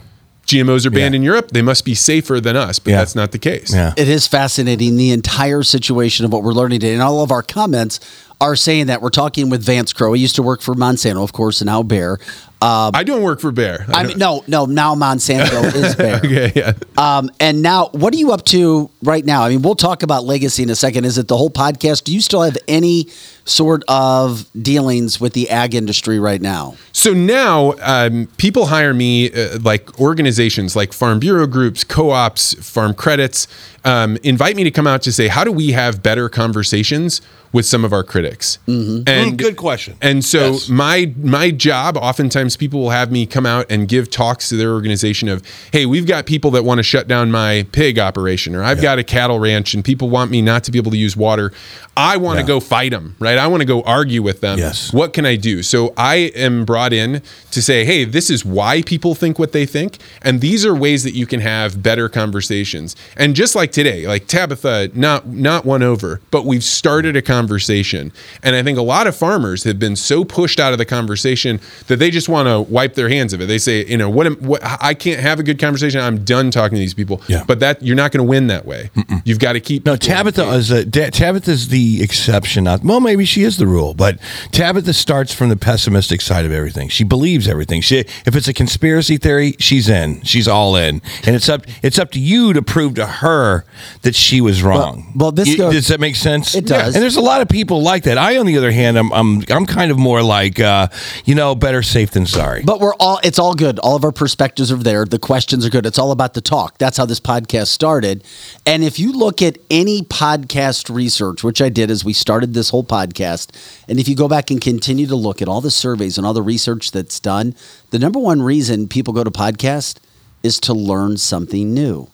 GMOs 0.50 0.86
are 0.86 0.90
banned 0.90 1.14
Yeah. 1.14 1.18
in 1.20 1.24
Europe. 1.24 1.52
They 1.52 1.62
must 1.62 1.86
be 1.86 1.94
safer 1.96 2.40
than 2.42 2.56
us, 2.58 2.80
but 2.80 2.92
Yeah. 2.92 2.98
that's 2.98 3.16
not 3.16 3.32
the 3.32 3.38
case. 3.38 3.72
Yeah. 3.74 3.94
It 3.96 4.08
is 4.10 4.28
fascinating 4.28 4.98
the 4.98 5.12
entire 5.12 5.64
situation 5.64 6.26
of 6.26 6.34
what 6.34 6.44
we're 6.44 6.54
learning 6.54 6.80
today. 6.80 6.94
And 6.94 7.02
all 7.02 7.22
of 7.22 7.32
our 7.32 7.44
comments 7.44 8.00
are 8.42 8.56
saying 8.56 8.88
that 8.88 9.02
we're 9.02 9.10
talking 9.10 9.50
with 9.50 9.62
Vance 9.64 9.94
Crowe. 9.94 10.14
He 10.14 10.22
used 10.22 10.36
to 10.38 10.44
work 10.44 10.62
for 10.62 10.74
Monsanto, 10.74 11.24
of 11.24 11.34
course, 11.34 11.62
and 11.62 11.68
now 11.68 11.84
Bayer. 11.84 12.20
Um, 12.61 12.91
I 12.94 13.03
don't 13.03 13.23
work 13.23 13.40
for 13.40 13.52
Bayer. 13.53 13.86
I 13.88 14.06
mean, 14.06 14.18
no, 14.18 14.44
no. 14.48 14.65
Now 14.65 14.94
Monsanto 14.94 15.64
is 15.76 15.95
Bayer. 15.95 16.18
Okay, 16.18 16.52
yeah. 16.53 16.73
Um, 16.98 17.30
and 17.40 17.61
now, 17.61 17.88
what 17.94 18.14
are 18.14 18.18
you 18.18 18.34
up 18.34 18.44
to 18.45 18.90
right 19.02 19.23
now? 19.23 19.44
I 19.44 19.49
mean, 19.49 19.61
we'll 19.61 19.76
talk 19.76 20.03
about 20.03 20.26
legacy 20.26 20.64
in 20.64 20.69
a 20.69 20.76
second. 20.76 21.06
Is 21.06 21.18
it 21.18 21.30
the 21.30 21.38
whole 21.38 21.49
podcast? 21.49 22.03
Do 22.03 22.14
you 22.14 22.19
still 22.19 22.41
have 22.41 22.57
any 22.68 23.07
sort 23.45 23.84
of 23.88 24.45
dealings 24.61 25.22
with 25.22 25.31
the 25.34 25.49
ag 25.49 25.73
industry 25.73 26.19
right 26.19 26.41
now? 26.41 26.76
So 26.91 27.14
now 27.14 27.76
um, 27.81 28.27
people 28.36 28.65
hire 28.65 28.94
me, 28.94 29.31
uh, 29.31 29.60
like 29.61 29.98
organizations 29.99 30.76
like 30.76 30.91
Farm 30.91 31.19
Bureau 31.19 31.48
groups, 31.48 31.86
co 31.86 32.10
ops, 32.10 32.56
farm 32.56 32.94
credits, 32.94 33.48
um, 33.90 34.18
invite 34.24 34.56
me 34.56 34.64
to 34.64 34.72
come 34.72 34.88
out 34.88 35.02
to 35.03 35.11
say, 35.11 35.28
how 35.28 35.44
do 35.44 35.52
we 35.52 35.72
have 35.72 36.03
better 36.03 36.30
conversations 36.30 37.22
with 37.52 37.66
some 37.66 37.84
of 37.84 37.91
our 37.91 38.03
critics? 38.03 38.60
And 38.68 39.06
Mm, 39.07 39.38
good 39.38 39.57
question. 39.57 39.95
And 40.03 40.24
so 40.24 40.52
Yes. 40.52 40.70
my 40.70 41.11
my 41.20 41.49
job, 41.49 41.98
oftentimes 41.98 42.56
people 42.56 42.80
will 42.80 42.91
have 42.91 43.11
me 43.11 43.26
come 43.26 43.48
out 43.48 43.66
and 43.72 43.88
give 43.88 44.11
talks 44.11 44.49
to 44.49 44.56
their 44.56 44.72
organization 44.74 45.28
of, 45.28 45.41
hey, 45.74 45.88
we've 45.88 46.06
got 46.06 46.28
people 46.28 46.52
that 46.52 46.64
want 46.64 46.78
to 46.78 46.84
shut 46.84 47.07
down 47.07 47.32
my 47.32 47.66
pig 47.72 47.98
operation, 47.98 48.56
or 48.56 48.64
I've 48.64 48.82
got 48.82 48.99
a 48.99 49.03
cattle 49.03 49.40
ranch 49.40 49.74
and 49.74 49.84
people 49.84 50.10
want 50.11 50.30
me 50.30 50.44
not 50.44 50.64
to 50.66 50.72
be 50.72 50.78
able 50.78 50.91
to 50.91 50.98
use 50.98 51.18
water. 51.18 51.52
I 51.98 52.18
want 52.18 52.40
to 52.40 52.45
go 52.45 52.60
fight 52.60 52.91
them, 52.91 53.16
right? 53.20 53.38
I 53.40 53.48
want 53.48 53.61
to 53.61 53.66
go 53.66 53.82
argue 53.82 54.22
with 54.22 54.41
them. 54.41 54.60
Yes. 54.60 54.94
What 54.94 55.11
can 55.14 55.26
I 55.26 55.36
do? 55.36 55.64
So 55.64 55.94
I 55.98 56.32
am 56.36 56.64
brought 56.66 56.94
in 56.94 57.22
to 57.52 57.61
say, 57.61 57.84
hey, 57.84 58.06
this 58.06 58.30
is 58.30 58.45
why 58.45 58.84
people 58.84 59.16
think 59.16 59.40
what 59.40 59.52
they 59.53 59.66
think, 59.66 59.98
and 60.22 60.40
these 60.40 60.66
are 60.68 60.76
ways 60.76 61.03
that 61.03 61.14
you 61.16 61.26
can 61.26 61.40
have 61.41 61.82
better 61.82 62.07
conversations. 62.07 62.95
And 63.18 63.36
just 63.36 63.56
like 63.56 63.72
today, 63.84 64.06
like 64.06 64.27
Tabitha, 64.27 64.91
not 64.93 65.27
not 65.27 65.64
won 65.64 65.81
over, 65.81 66.19
but 66.31 66.45
we've 66.45 66.64
started 66.64 67.15
a 67.15 67.22
conversation. 67.22 68.11
And 68.43 68.53
I 68.53 68.61
think 68.61 68.77
a 68.77 68.81
lot 68.81 69.07
of 69.07 69.15
farmers 69.15 69.64
have 69.64 69.80
been 69.80 69.95
so 69.95 70.26
pushed 70.26 70.60
out 70.60 70.73
of 70.73 70.80
the 70.80 70.85
conversation 70.85 71.61
that 71.88 71.95
they 71.95 72.11
just 72.11 72.27
want 72.27 72.47
to 72.47 72.60
wipe 72.60 72.95
their 72.95 73.07
hands 73.07 73.31
of 73.31 73.39
it. 73.39 73.45
They 73.45 73.57
say, 73.57 73.85
you 73.85 73.95
know, 73.95 74.10
what, 74.10 74.26
am, 74.27 74.35
what 74.35 74.61
I 74.64 74.93
can't 74.93 75.22
have 75.22 75.39
a 75.39 75.43
good 75.43 75.60
conversation. 75.60 76.01
I'm 76.01 76.26
done 76.26 76.51
talking 76.51 76.76
to 76.76 76.80
these 76.80 76.93
people. 76.93 77.22
Yeah. 77.27 77.45
But 77.47 77.61
that 77.61 77.81
you're 77.81 77.95
not 77.95 78.11
going 78.11 78.26
to 78.26 78.30
win 78.30 78.47
that 78.47 78.65
way. 78.65 78.89
You've 79.23 79.39
got 79.39 79.53
to 79.53 79.61
keep 79.61 79.85
No, 79.85 79.95
Tabitha 79.95 80.43
is 80.49 80.72
a, 80.72 80.85
Ta- 80.85 81.10
Tabitha's 81.11 81.69
the 81.69 82.03
exception. 82.03 82.65
Not 82.65 82.84
well, 82.84 82.99
maybe 82.99 83.23
she 83.23 83.43
is 83.43 83.56
the 83.56 83.68
rule, 83.68 83.93
but 83.93 84.19
Tabitha 84.51 84.93
starts 84.93 85.34
from 85.34 85.47
the 85.47 85.56
pessimistic 85.56 86.19
side 86.19 86.45
of 86.45 86.51
everything. 86.51 86.89
She 86.89 87.06
believes 87.06 87.47
everything. 87.47 87.80
She, 87.80 87.99
if 87.99 88.35
it's 88.35 88.49
a 88.49 88.53
conspiracy 88.53 89.15
theory, 89.15 89.56
she's 89.57 89.88
in. 89.88 90.22
She's 90.23 90.49
all 90.49 90.76
in, 90.76 91.01
and 91.26 91.35
it's 91.35 91.47
up. 91.47 91.65
It's 91.81 91.97
up 91.97 92.11
to 92.11 92.19
you 92.19 92.51
to 92.51 92.61
prove 92.61 92.95
to 92.95 93.06
her 93.06 93.59
that 94.02 94.15
she 94.15 94.41
was 94.41 94.61
wrong. 94.64 95.11
well, 95.15 95.31
this 95.31 95.48
You- 95.49 95.57
goes- 95.57 95.73
does 95.73 95.88
that 95.88 95.99
make 95.99 96.15
sense? 96.15 96.56
It 96.56 96.65
does. 96.65 96.95
And 96.95 97.03
there's 97.03 97.15
a 97.15 97.22
lot 97.22 97.41
of 97.41 97.49
people 97.49 97.81
like 97.81 98.03
that. 98.03 98.18
I, 98.18 98.38
on 98.38 98.45
the 98.45 98.57
other 98.57 98.72
hand, 98.72 98.98
I'm 98.98 99.11
I'm 99.14 99.44
I'm 99.49 99.65
kind 99.65 99.91
of 99.91 99.98
more 99.98 100.22
like, 100.23 100.60
uh, 100.60 100.88
you 101.26 101.36
know, 101.36 101.56
better 101.56 101.81
safe 101.84 102.11
than 102.11 102.26
sorry. 102.26 102.64
But 102.64 102.80
we're 102.80 102.95
all, 102.95 103.19
it's 103.23 103.40
all 103.40 103.53
good. 103.53 103.80
All 103.80 103.95
of 103.95 104.03
our 104.03 104.11
perspectives 104.11 104.72
are 104.72 104.77
there. 104.77 105.06
The 105.06 105.19
questions 105.19 105.65
are 105.65 105.69
good. 105.69 105.86
It's 105.86 105.99
all 105.99 106.11
about 106.11 106.34
the 106.34 106.41
talk. 106.41 106.77
That's 106.77 106.98
how 106.98 107.06
this 107.06 107.19
podcast 107.19 107.68
started. 107.68 108.23
And 108.65 108.84
if 108.84 108.99
you 108.99 109.11
look 109.11 109.41
at 109.41 109.57
any 109.69 110.02
podcast 110.02 110.94
research, 110.94 111.44
which 111.44 111.61
I 111.61 111.69
did 111.69 111.90
as 111.91 112.03
we 112.06 112.14
started 112.14 112.53
this 112.53 112.69
whole 112.69 112.84
podcast, 112.84 113.49
and 113.88 113.99
if 113.99 114.07
you 114.07 114.15
go 114.15 114.27
back 114.27 114.52
and 114.52 114.60
continue 114.61 115.07
to 115.07 115.15
look 115.15 115.41
at 115.41 115.48
all 115.48 115.61
the 115.61 115.72
surveys 115.72 116.18
and 116.18 116.26
all 116.27 116.34
the 116.34 116.41
research 116.41 116.91
that's 116.91 117.19
done, 117.19 117.56
the 117.91 117.99
number 117.99 118.19
one 118.19 118.41
reason 118.41 118.88
people 118.88 119.14
go 119.14 119.23
to 119.23 119.31
podcast 119.31 119.98
is 120.44 120.60
to 120.61 120.73
learn 120.73 121.18
something 121.18 121.73
new. 121.73 122.07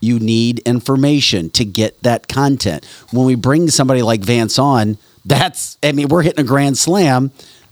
You 0.00 0.18
need 0.18 0.60
information 0.60 1.50
to 1.50 1.64
get 1.64 2.02
that 2.02 2.28
content. 2.28 2.84
When 3.12 3.26
we 3.26 3.34
bring 3.34 3.68
somebody 3.70 4.02
like 4.02 4.20
Vance 4.20 4.58
on, 4.58 4.98
that's, 5.24 5.78
I 5.82 5.92
mean, 5.92 6.08
we're 6.08 6.22
hitting 6.22 6.44
a 6.44 6.48
grand 6.48 6.78
slam 6.78 7.30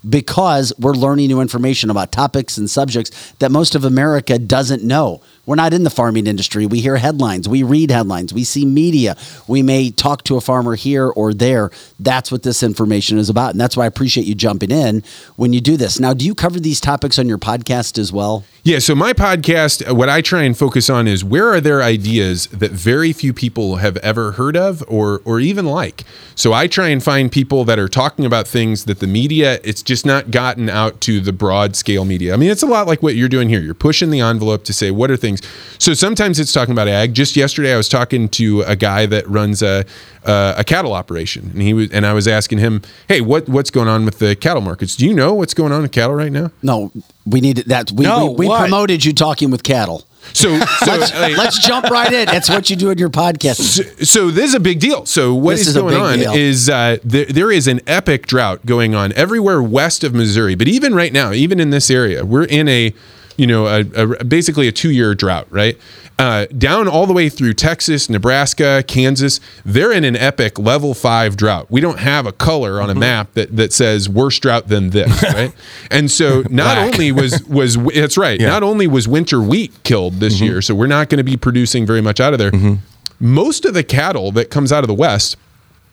because 0.08 0.72
we're 0.78 0.92
learning 0.92 1.28
new 1.28 1.40
information 1.40 1.90
about 1.90 2.12
topics 2.12 2.56
and 2.56 2.70
subjects 2.70 3.32
that 3.38 3.50
most 3.50 3.74
of 3.74 3.84
America 3.84 4.38
doesn't 4.38 4.84
know. 4.84 5.20
We're 5.48 5.54
not 5.54 5.72
in 5.72 5.82
the 5.82 5.88
farming 5.88 6.26
industry. 6.26 6.66
We 6.66 6.80
hear 6.80 6.98
headlines, 6.98 7.48
we 7.48 7.62
read 7.62 7.90
headlines, 7.90 8.34
we 8.34 8.44
see 8.44 8.66
media. 8.66 9.16
We 9.46 9.62
may 9.62 9.90
talk 9.90 10.24
to 10.24 10.36
a 10.36 10.42
farmer 10.42 10.74
here 10.74 11.06
or 11.06 11.32
there. 11.32 11.70
That's 11.98 12.30
what 12.30 12.42
this 12.42 12.62
information 12.62 13.16
is 13.16 13.30
about. 13.30 13.52
And 13.52 13.60
that's 13.60 13.74
why 13.74 13.84
I 13.84 13.86
appreciate 13.86 14.26
you 14.26 14.34
jumping 14.34 14.70
in 14.70 15.02
when 15.36 15.54
you 15.54 15.62
do 15.62 15.78
this. 15.78 15.98
Now, 15.98 16.12
do 16.12 16.26
you 16.26 16.34
cover 16.34 16.60
these 16.60 16.82
topics 16.82 17.18
on 17.18 17.30
your 17.30 17.38
podcast 17.38 17.96
as 17.96 18.12
well? 18.12 18.44
Yeah, 18.62 18.80
so 18.80 18.94
my 18.94 19.14
podcast, 19.14 19.90
what 19.90 20.10
I 20.10 20.20
try 20.20 20.42
and 20.42 20.54
focus 20.54 20.90
on 20.90 21.08
is 21.08 21.24
where 21.24 21.48
are 21.48 21.60
there 21.62 21.82
ideas 21.82 22.48
that 22.48 22.72
very 22.72 23.14
few 23.14 23.32
people 23.32 23.76
have 23.76 23.96
ever 23.98 24.32
heard 24.32 24.58
of 24.58 24.84
or 24.86 25.22
or 25.24 25.40
even 25.40 25.64
like. 25.64 26.04
So 26.34 26.52
I 26.52 26.66
try 26.66 26.88
and 26.88 27.02
find 27.02 27.32
people 27.32 27.64
that 27.64 27.78
are 27.78 27.88
talking 27.88 28.26
about 28.26 28.46
things 28.46 28.84
that 28.84 28.98
the 28.98 29.06
media 29.06 29.58
it's 29.64 29.82
just 29.82 30.04
not 30.04 30.30
gotten 30.30 30.68
out 30.68 31.00
to 31.02 31.20
the 31.20 31.32
broad 31.32 31.76
scale 31.76 32.04
media. 32.04 32.34
I 32.34 32.36
mean, 32.36 32.50
it's 32.50 32.62
a 32.62 32.66
lot 32.66 32.86
like 32.86 33.02
what 33.02 33.14
you're 33.14 33.30
doing 33.30 33.48
here. 33.48 33.60
You're 33.60 33.72
pushing 33.72 34.10
the 34.10 34.20
envelope 34.20 34.64
to 34.64 34.74
say 34.74 34.90
what 34.90 35.10
are 35.10 35.16
things. 35.16 35.37
So 35.78 35.94
sometimes 35.94 36.38
it's 36.38 36.52
talking 36.52 36.72
about 36.72 36.88
ag. 36.88 37.14
Just 37.14 37.36
yesterday 37.36 37.72
I 37.72 37.76
was 37.76 37.88
talking 37.88 38.28
to 38.30 38.62
a 38.62 38.76
guy 38.76 39.06
that 39.06 39.28
runs 39.28 39.62
a 39.62 39.84
uh, 40.24 40.54
a 40.58 40.64
cattle 40.64 40.92
operation, 40.92 41.50
and 41.52 41.62
he 41.62 41.72
was, 41.72 41.90
and 41.90 42.04
I 42.04 42.12
was 42.12 42.26
asking 42.28 42.58
him, 42.58 42.82
"Hey, 43.08 43.20
what 43.20 43.48
what's 43.48 43.70
going 43.70 43.88
on 43.88 44.04
with 44.04 44.18
the 44.18 44.34
cattle 44.36 44.62
markets? 44.62 44.96
Do 44.96 45.06
you 45.06 45.14
know 45.14 45.34
what's 45.34 45.54
going 45.54 45.72
on 45.72 45.82
with 45.82 45.92
cattle 45.92 46.14
right 46.14 46.32
now?" 46.32 46.50
No, 46.62 46.90
we 47.26 47.40
need 47.40 47.58
that. 47.68 47.92
We, 47.92 48.04
No, 48.04 48.30
we, 48.32 48.48
we 48.48 48.56
promoted 48.56 49.04
you 49.04 49.12
talking 49.12 49.50
with 49.50 49.62
cattle. 49.62 50.04
So, 50.34 50.58
so 50.84 50.86
Let's, 50.86 51.14
like- 51.14 51.36
let's 51.38 51.58
jump 51.66 51.86
right 51.86 52.12
in. 52.12 52.26
That's 52.26 52.50
what 52.50 52.68
you 52.68 52.76
do 52.76 52.90
in 52.90 52.98
your 52.98 53.08
podcast. 53.08 53.56
so, 53.60 53.82
so 54.04 54.30
this 54.30 54.46
is 54.46 54.54
a 54.54 54.60
big 54.60 54.78
deal. 54.80 55.06
So 55.06 55.34
what 55.34 55.52
This 55.52 55.62
is 55.62 55.68
is 55.68 55.74
going 55.82 55.94
on 55.94 56.18
deal. 56.18 56.32
is 56.34 56.68
uh, 56.68 56.98
there, 57.02 57.24
there 57.24 57.50
is 57.50 57.66
an 57.66 57.80
epic 57.86 58.26
drought 58.26 58.66
going 58.66 58.94
on 58.94 59.12
everywhere 59.14 59.62
west 59.62 60.04
of 60.04 60.12
Missouri. 60.14 60.54
But 60.54 60.68
even 60.68 60.94
right 60.94 61.12
now, 61.12 61.32
even 61.32 61.60
in 61.60 61.70
this 61.70 61.90
area, 61.90 62.26
we're 62.26 62.44
in 62.44 62.68
a 62.68 62.92
you 63.38 63.46
know 63.46 63.66
a, 63.66 63.80
a 63.80 64.24
basically 64.24 64.68
a 64.68 64.72
two 64.72 64.90
year 64.90 65.14
drought, 65.14 65.46
right? 65.50 65.78
Uh, 66.18 66.46
down 66.46 66.88
all 66.88 67.06
the 67.06 67.12
way 67.12 67.28
through 67.28 67.54
Texas, 67.54 68.10
Nebraska, 68.10 68.82
Kansas, 68.88 69.38
they're 69.64 69.92
in 69.92 70.02
an 70.02 70.16
epic 70.16 70.58
level 70.58 70.92
five 70.92 71.36
drought. 71.36 71.70
We 71.70 71.80
don't 71.80 72.00
have 72.00 72.26
a 72.26 72.32
color 72.32 72.80
on 72.80 72.90
a 72.90 72.92
mm-hmm. 72.92 73.00
map 73.00 73.34
that, 73.34 73.54
that 73.54 73.72
says 73.72 74.08
worse 74.08 74.36
drought 74.40 74.66
than 74.66 74.90
this, 74.90 75.22
right? 75.34 75.54
and 75.92 76.10
so 76.10 76.42
not 76.50 76.76
only 76.76 77.12
was 77.12 77.42
was 77.44 77.76
that's 77.76 78.18
right, 78.18 78.40
not 78.40 78.64
only 78.64 78.88
was 78.88 79.06
winter 79.06 79.40
wheat 79.40 79.72
killed 79.84 80.14
this 80.14 80.36
mm-hmm. 80.36 80.44
year, 80.44 80.62
so 80.62 80.74
we're 80.74 80.88
not 80.88 81.08
going 81.08 81.18
to 81.18 81.24
be 81.24 81.36
producing 81.36 81.86
very 81.86 82.02
much 82.02 82.18
out 82.18 82.32
of 82.32 82.40
there. 82.40 82.50
Mm-hmm. 82.50 82.74
Most 83.20 83.64
of 83.64 83.74
the 83.74 83.84
cattle 83.84 84.32
that 84.32 84.50
comes 84.50 84.72
out 84.72 84.82
of 84.84 84.88
the 84.88 84.94
west 84.94 85.36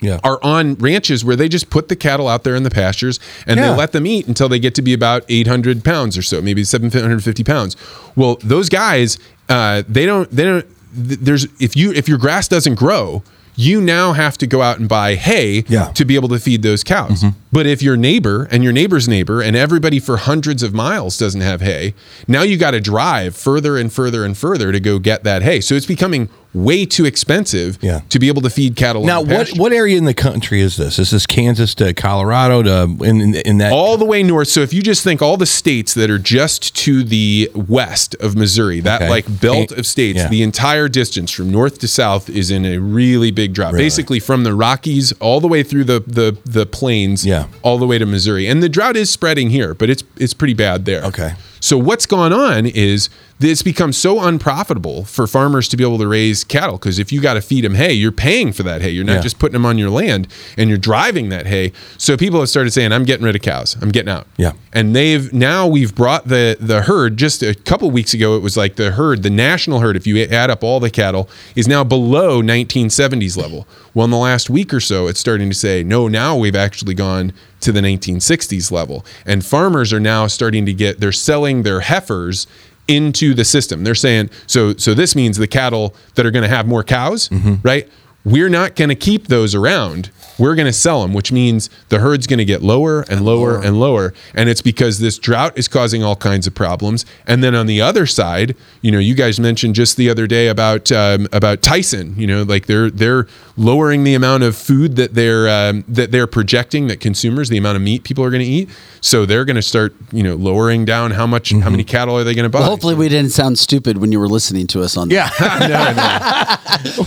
Yeah. 0.01 0.19
are 0.23 0.39
on 0.43 0.75
ranches 0.75 1.23
where 1.25 1.35
they 1.35 1.47
just 1.49 1.69
put 1.69 1.87
the 1.87 1.95
cattle 1.95 2.27
out 2.27 2.43
there 2.43 2.55
in 2.55 2.63
the 2.63 2.69
pastures 2.69 3.19
and 3.47 3.57
Yeah. 3.59 3.71
they 3.71 3.77
let 3.77 3.91
them 3.91 4.05
eat 4.05 4.27
until 4.27 4.49
they 4.49 4.59
get 4.59 4.75
to 4.75 4.81
be 4.81 4.93
about 4.93 5.23
800 5.29 5.83
pounds 5.83 6.17
or 6.17 6.21
so, 6.21 6.41
maybe 6.41 6.63
750 6.63 7.43
pounds. 7.43 7.75
Well, 8.15 8.37
those 8.43 8.69
guys, 8.69 9.17
uh, 9.49 9.83
they 9.87 10.05
don't, 10.05 10.29
they 10.31 10.43
don't, 10.43 10.65
there's, 10.93 11.47
if 11.59 11.75
you, 11.75 11.91
if 11.93 12.07
your 12.07 12.17
grass 12.17 12.47
doesn't 12.47 12.75
grow, 12.75 13.23
you 13.57 13.79
now 13.79 14.11
have 14.11 14.37
to 14.37 14.45
go 14.47 14.61
out 14.61 14.79
and 14.79 14.89
buy 14.89 15.15
hay 15.15 15.63
Yeah. 15.69 15.85
to 15.93 16.03
be 16.03 16.15
able 16.15 16.27
to 16.29 16.39
feed 16.39 16.61
those 16.61 16.83
cows. 16.83 17.23
But 17.53 17.65
if 17.65 17.81
your 17.81 17.95
neighbor 17.95 18.49
and 18.51 18.65
your 18.65 18.73
neighbor's 18.73 19.07
neighbor 19.07 19.41
and 19.41 19.55
everybody 19.55 19.97
for 19.99 20.17
hundreds 20.17 20.61
of 20.61 20.73
miles 20.73 21.17
doesn't 21.17 21.39
have 21.39 21.61
hay, 21.61 21.93
now 22.27 22.41
you 22.41 22.57
got 22.57 22.71
to 22.71 22.81
drive 22.81 23.35
further 23.35 23.77
and 23.77 23.91
further 23.93 24.25
and 24.25 24.37
further 24.37 24.73
to 24.73 24.79
go 24.81 24.99
get 24.99 25.23
that 25.23 25.41
hay. 25.41 25.61
So 25.61 25.73
it's 25.73 25.85
becoming 25.85 26.27
way 26.55 26.85
too 26.85 27.05
expensive 27.05 27.77
Yeah. 27.81 28.01
to 28.09 28.17
be 28.17 28.27
able 28.29 28.41
to 28.43 28.49
feed 28.49 28.75
cattle. 28.75 29.05
Now, 29.05 29.21
what 29.21 29.49
what 29.57 29.73
area 29.73 29.97
in 29.97 30.05
the 30.05 30.13
country 30.13 30.61
is 30.61 30.77
this? 30.77 30.97
Is 30.97 31.11
this 31.11 31.25
Kansas 31.25 31.75
to 31.75 31.93
Colorado 31.93 32.63
to 32.63 33.03
in 33.03 33.21
in, 33.21 33.35
in 33.35 33.57
that? 33.59 33.71
all 33.73 33.97
the 33.97 34.05
way 34.05 34.23
north. 34.23 34.47
So 34.47 34.61
if 34.61 34.73
you 34.73 34.81
just 34.81 35.03
think 35.03 35.21
all 35.21 35.37
the 35.37 35.45
states 35.45 35.93
that 35.95 36.09
are 36.09 36.17
just 36.19 36.75
to 36.77 37.03
the 37.03 37.51
west 37.53 38.15
of 38.21 38.35
Missouri, 38.35 38.79
that 38.79 39.01
Okay. 39.01 39.09
like 39.09 39.41
belt 39.41 39.71
of 39.73 39.85
states, 39.85 40.19
Yeah. 40.19 40.29
the 40.29 40.41
entire 40.43 40.87
distance 40.87 41.29
from 41.31 41.51
north 41.51 41.79
to 41.79 41.87
south 41.87 42.29
is 42.29 42.49
in 42.49 42.65
a 42.65 42.77
really 42.77 43.31
big 43.31 43.53
drought. 43.53 43.73
Really? 43.73 43.85
Basically 43.85 44.19
from 44.19 44.43
the 44.43 44.53
Rockies 44.53 45.11
all 45.19 45.41
the 45.41 45.47
way 45.49 45.61
through 45.63 45.83
the 45.83 46.01
the 46.07 46.37
the 46.45 46.65
plains, 46.65 47.25
Yeah. 47.25 47.45
all 47.63 47.77
the 47.77 47.85
way 47.87 47.97
to 47.97 48.05
Missouri. 48.05 48.47
And 48.47 48.63
the 48.63 48.69
drought 48.69 48.95
is 48.95 49.09
spreading 49.09 49.49
here, 49.49 49.73
but 49.73 49.89
it's 49.89 50.03
it's 50.17 50.33
pretty 50.33 50.53
bad 50.53 50.85
there. 50.85 51.03
Okay. 51.03 51.33
So 51.59 51.77
what's 51.77 52.05
gone 52.05 52.31
on 52.31 52.65
is 52.67 53.09
it's 53.41 53.61
become 53.61 53.91
so 53.91 54.21
unprofitable 54.21 55.03
for 55.03 55.27
farmers 55.27 55.67
to 55.67 55.75
be 55.75 55.83
able 55.83 55.97
to 55.97 56.07
raise 56.07 56.43
cattle 56.45 56.77
because 56.77 56.99
if 56.99 57.11
you 57.11 57.19
got 57.21 57.33
to 57.33 57.41
feed 57.41 57.65
them 57.65 57.75
hay, 57.75 57.91
you're 57.91 58.11
paying 58.11 58.53
for 58.53 58.63
that 58.63 58.81
hay. 58.81 58.89
You're 58.91 59.03
not 59.03 59.15
Yeah. 59.17 59.21
just 59.21 59.39
putting 59.39 59.53
them 59.53 59.65
on 59.65 59.77
your 59.77 59.89
land 59.89 60.27
and 60.57 60.69
you're 60.69 60.77
driving 60.77 61.27
that 61.29 61.45
hay. 61.45 61.73
So 61.97 62.15
people 62.15 62.39
have 62.39 62.47
started 62.49 62.71
saying, 62.71 62.93
"I'm 62.93 63.03
getting 63.03 63.25
rid 63.25 63.35
of 63.35 63.41
cows. 63.41 63.75
I'm 63.81 63.89
getting 63.89 64.09
out." 64.11 64.25
Yeah. 64.37 64.51
And 64.71 64.95
they've 64.95 65.33
now 65.33 65.67
we've 65.67 65.93
brought 65.93 66.29
the 66.29 66.55
the 66.61 66.83
herd 66.83 67.17
just 67.17 67.43
a 67.43 67.53
couple 67.53 67.91
weeks 67.91 68.13
ago. 68.13 68.37
It 68.37 68.41
was 68.41 68.55
like 68.55 68.77
the 68.77 68.91
herd, 68.91 69.21
the 69.23 69.29
national 69.29 69.79
herd, 69.81 69.97
if 69.97 70.07
you 70.07 70.17
add 70.23 70.49
up 70.49 70.63
all 70.63 70.79
the 70.79 70.89
cattle, 70.89 71.29
is 71.55 71.67
now 71.67 71.83
below 71.83 72.41
1970s 72.41 73.35
level. 73.35 73.67
Well, 73.93 74.05
in 74.05 74.11
the 74.11 74.17
last 74.17 74.49
week 74.49 74.73
or 74.73 74.79
so, 74.79 75.07
it's 75.07 75.19
starting 75.19 75.49
to 75.49 75.55
say, 75.55 75.83
no, 75.83 76.07
now 76.07 76.35
we've 76.37 76.55
actually 76.55 76.93
gone 76.93 77.31
to 77.61 77.71
the 77.71 77.81
1960s 77.81 78.71
level, 78.71 79.05
and 79.25 79.45
farmers 79.45 79.91
are 79.91 79.99
now 79.99 80.27
starting 80.27 80.65
to 80.65 80.73
get 80.73 80.99
they're 80.99 81.11
selling 81.11 81.63
their 81.63 81.81
heifers 81.81 82.47
into 82.87 83.33
the 83.33 83.45
system. 83.45 83.83
They're 83.83 83.95
saying 83.95 84.29
so 84.47 84.75
so 84.75 84.93
this 84.93 85.15
means 85.15 85.37
the 85.37 85.47
cattle 85.47 85.95
that 86.15 86.25
are 86.25 86.31
going 86.31 86.43
to 86.43 86.49
have 86.49 86.67
more 86.67 86.83
cows, 86.83 87.29
mm-hmm. 87.29 87.55
right? 87.63 87.89
We're 88.23 88.49
not 88.49 88.75
going 88.75 88.89
to 88.89 88.95
keep 88.95 89.27
those 89.27 89.53
around. 89.53 90.09
We're 90.37 90.55
going 90.55 90.65
to 90.67 90.73
sell 90.73 91.01
them, 91.01 91.13
which 91.13 91.31
means 91.31 91.69
the 91.89 91.99
herd's 91.99 92.27
going 92.27 92.39
to 92.39 92.45
get 92.45 92.61
lower 92.61 93.01
and 93.09 93.23
lower 93.23 93.61
and 93.61 93.79
lower. 93.79 94.13
And 94.33 94.49
it's 94.49 94.61
because 94.61 94.99
this 94.99 95.17
drought 95.17 95.57
is 95.57 95.67
causing 95.67 96.03
all 96.03 96.15
kinds 96.15 96.45
of 96.47 96.53
problems. 96.53 97.05
And 97.25 97.43
then 97.43 97.55
on 97.55 97.67
the 97.67 97.81
other 97.81 98.05
side, 98.05 98.55
you 98.81 98.91
know, 98.91 98.99
you 98.99 99.15
guys 99.15 99.39
mentioned 99.39 99.75
just 99.75 99.97
the 99.97 100.09
other 100.09 100.27
day 100.27 100.47
about 100.47 100.91
um, 100.91 101.27
about 101.31 101.61
Tyson. 101.61 102.15
You 102.17 102.27
know, 102.27 102.43
like 102.43 102.65
they're 102.65 102.89
they're 102.89 103.27
lowering 103.57 104.03
the 104.03 104.13
amount 104.13 104.43
of 104.43 104.55
food 104.57 104.95
that 104.97 105.13
they're 105.13 105.47
um, 105.47 105.83
that 105.87 106.11
they're 106.11 106.27
projecting 106.27 106.87
that 106.87 106.99
consumers, 106.99 107.49
the 107.49 107.57
amount 107.57 107.77
of 107.77 107.81
meat 107.81 108.03
people 108.03 108.23
are 108.23 108.29
going 108.29 108.43
to 108.43 108.49
eat. 108.49 108.69
So 109.01 109.25
they're 109.25 109.45
going 109.45 109.55
to 109.55 109.61
start, 109.61 109.93
you 110.11 110.23
know, 110.23 110.35
lowering 110.35 110.83
down 110.83 111.11
how 111.11 111.27
much, 111.27 111.51
how 111.51 111.69
many 111.69 111.83
cattle 111.83 112.17
are 112.17 112.23
they 112.23 112.33
going 112.33 112.43
to 112.43 112.49
buy? 112.49 112.59
Well, 112.61 112.69
hopefully, 112.71 112.95
we 112.95 113.07
didn't 113.07 113.31
sound 113.31 113.59
stupid 113.59 113.97
when 113.99 114.11
you 114.11 114.19
were 114.19 114.27
listening 114.27 114.65
to 114.67 114.81
us 114.81 114.97
on 114.97 115.09
that. 115.09 115.31
yeah. 115.39 116.57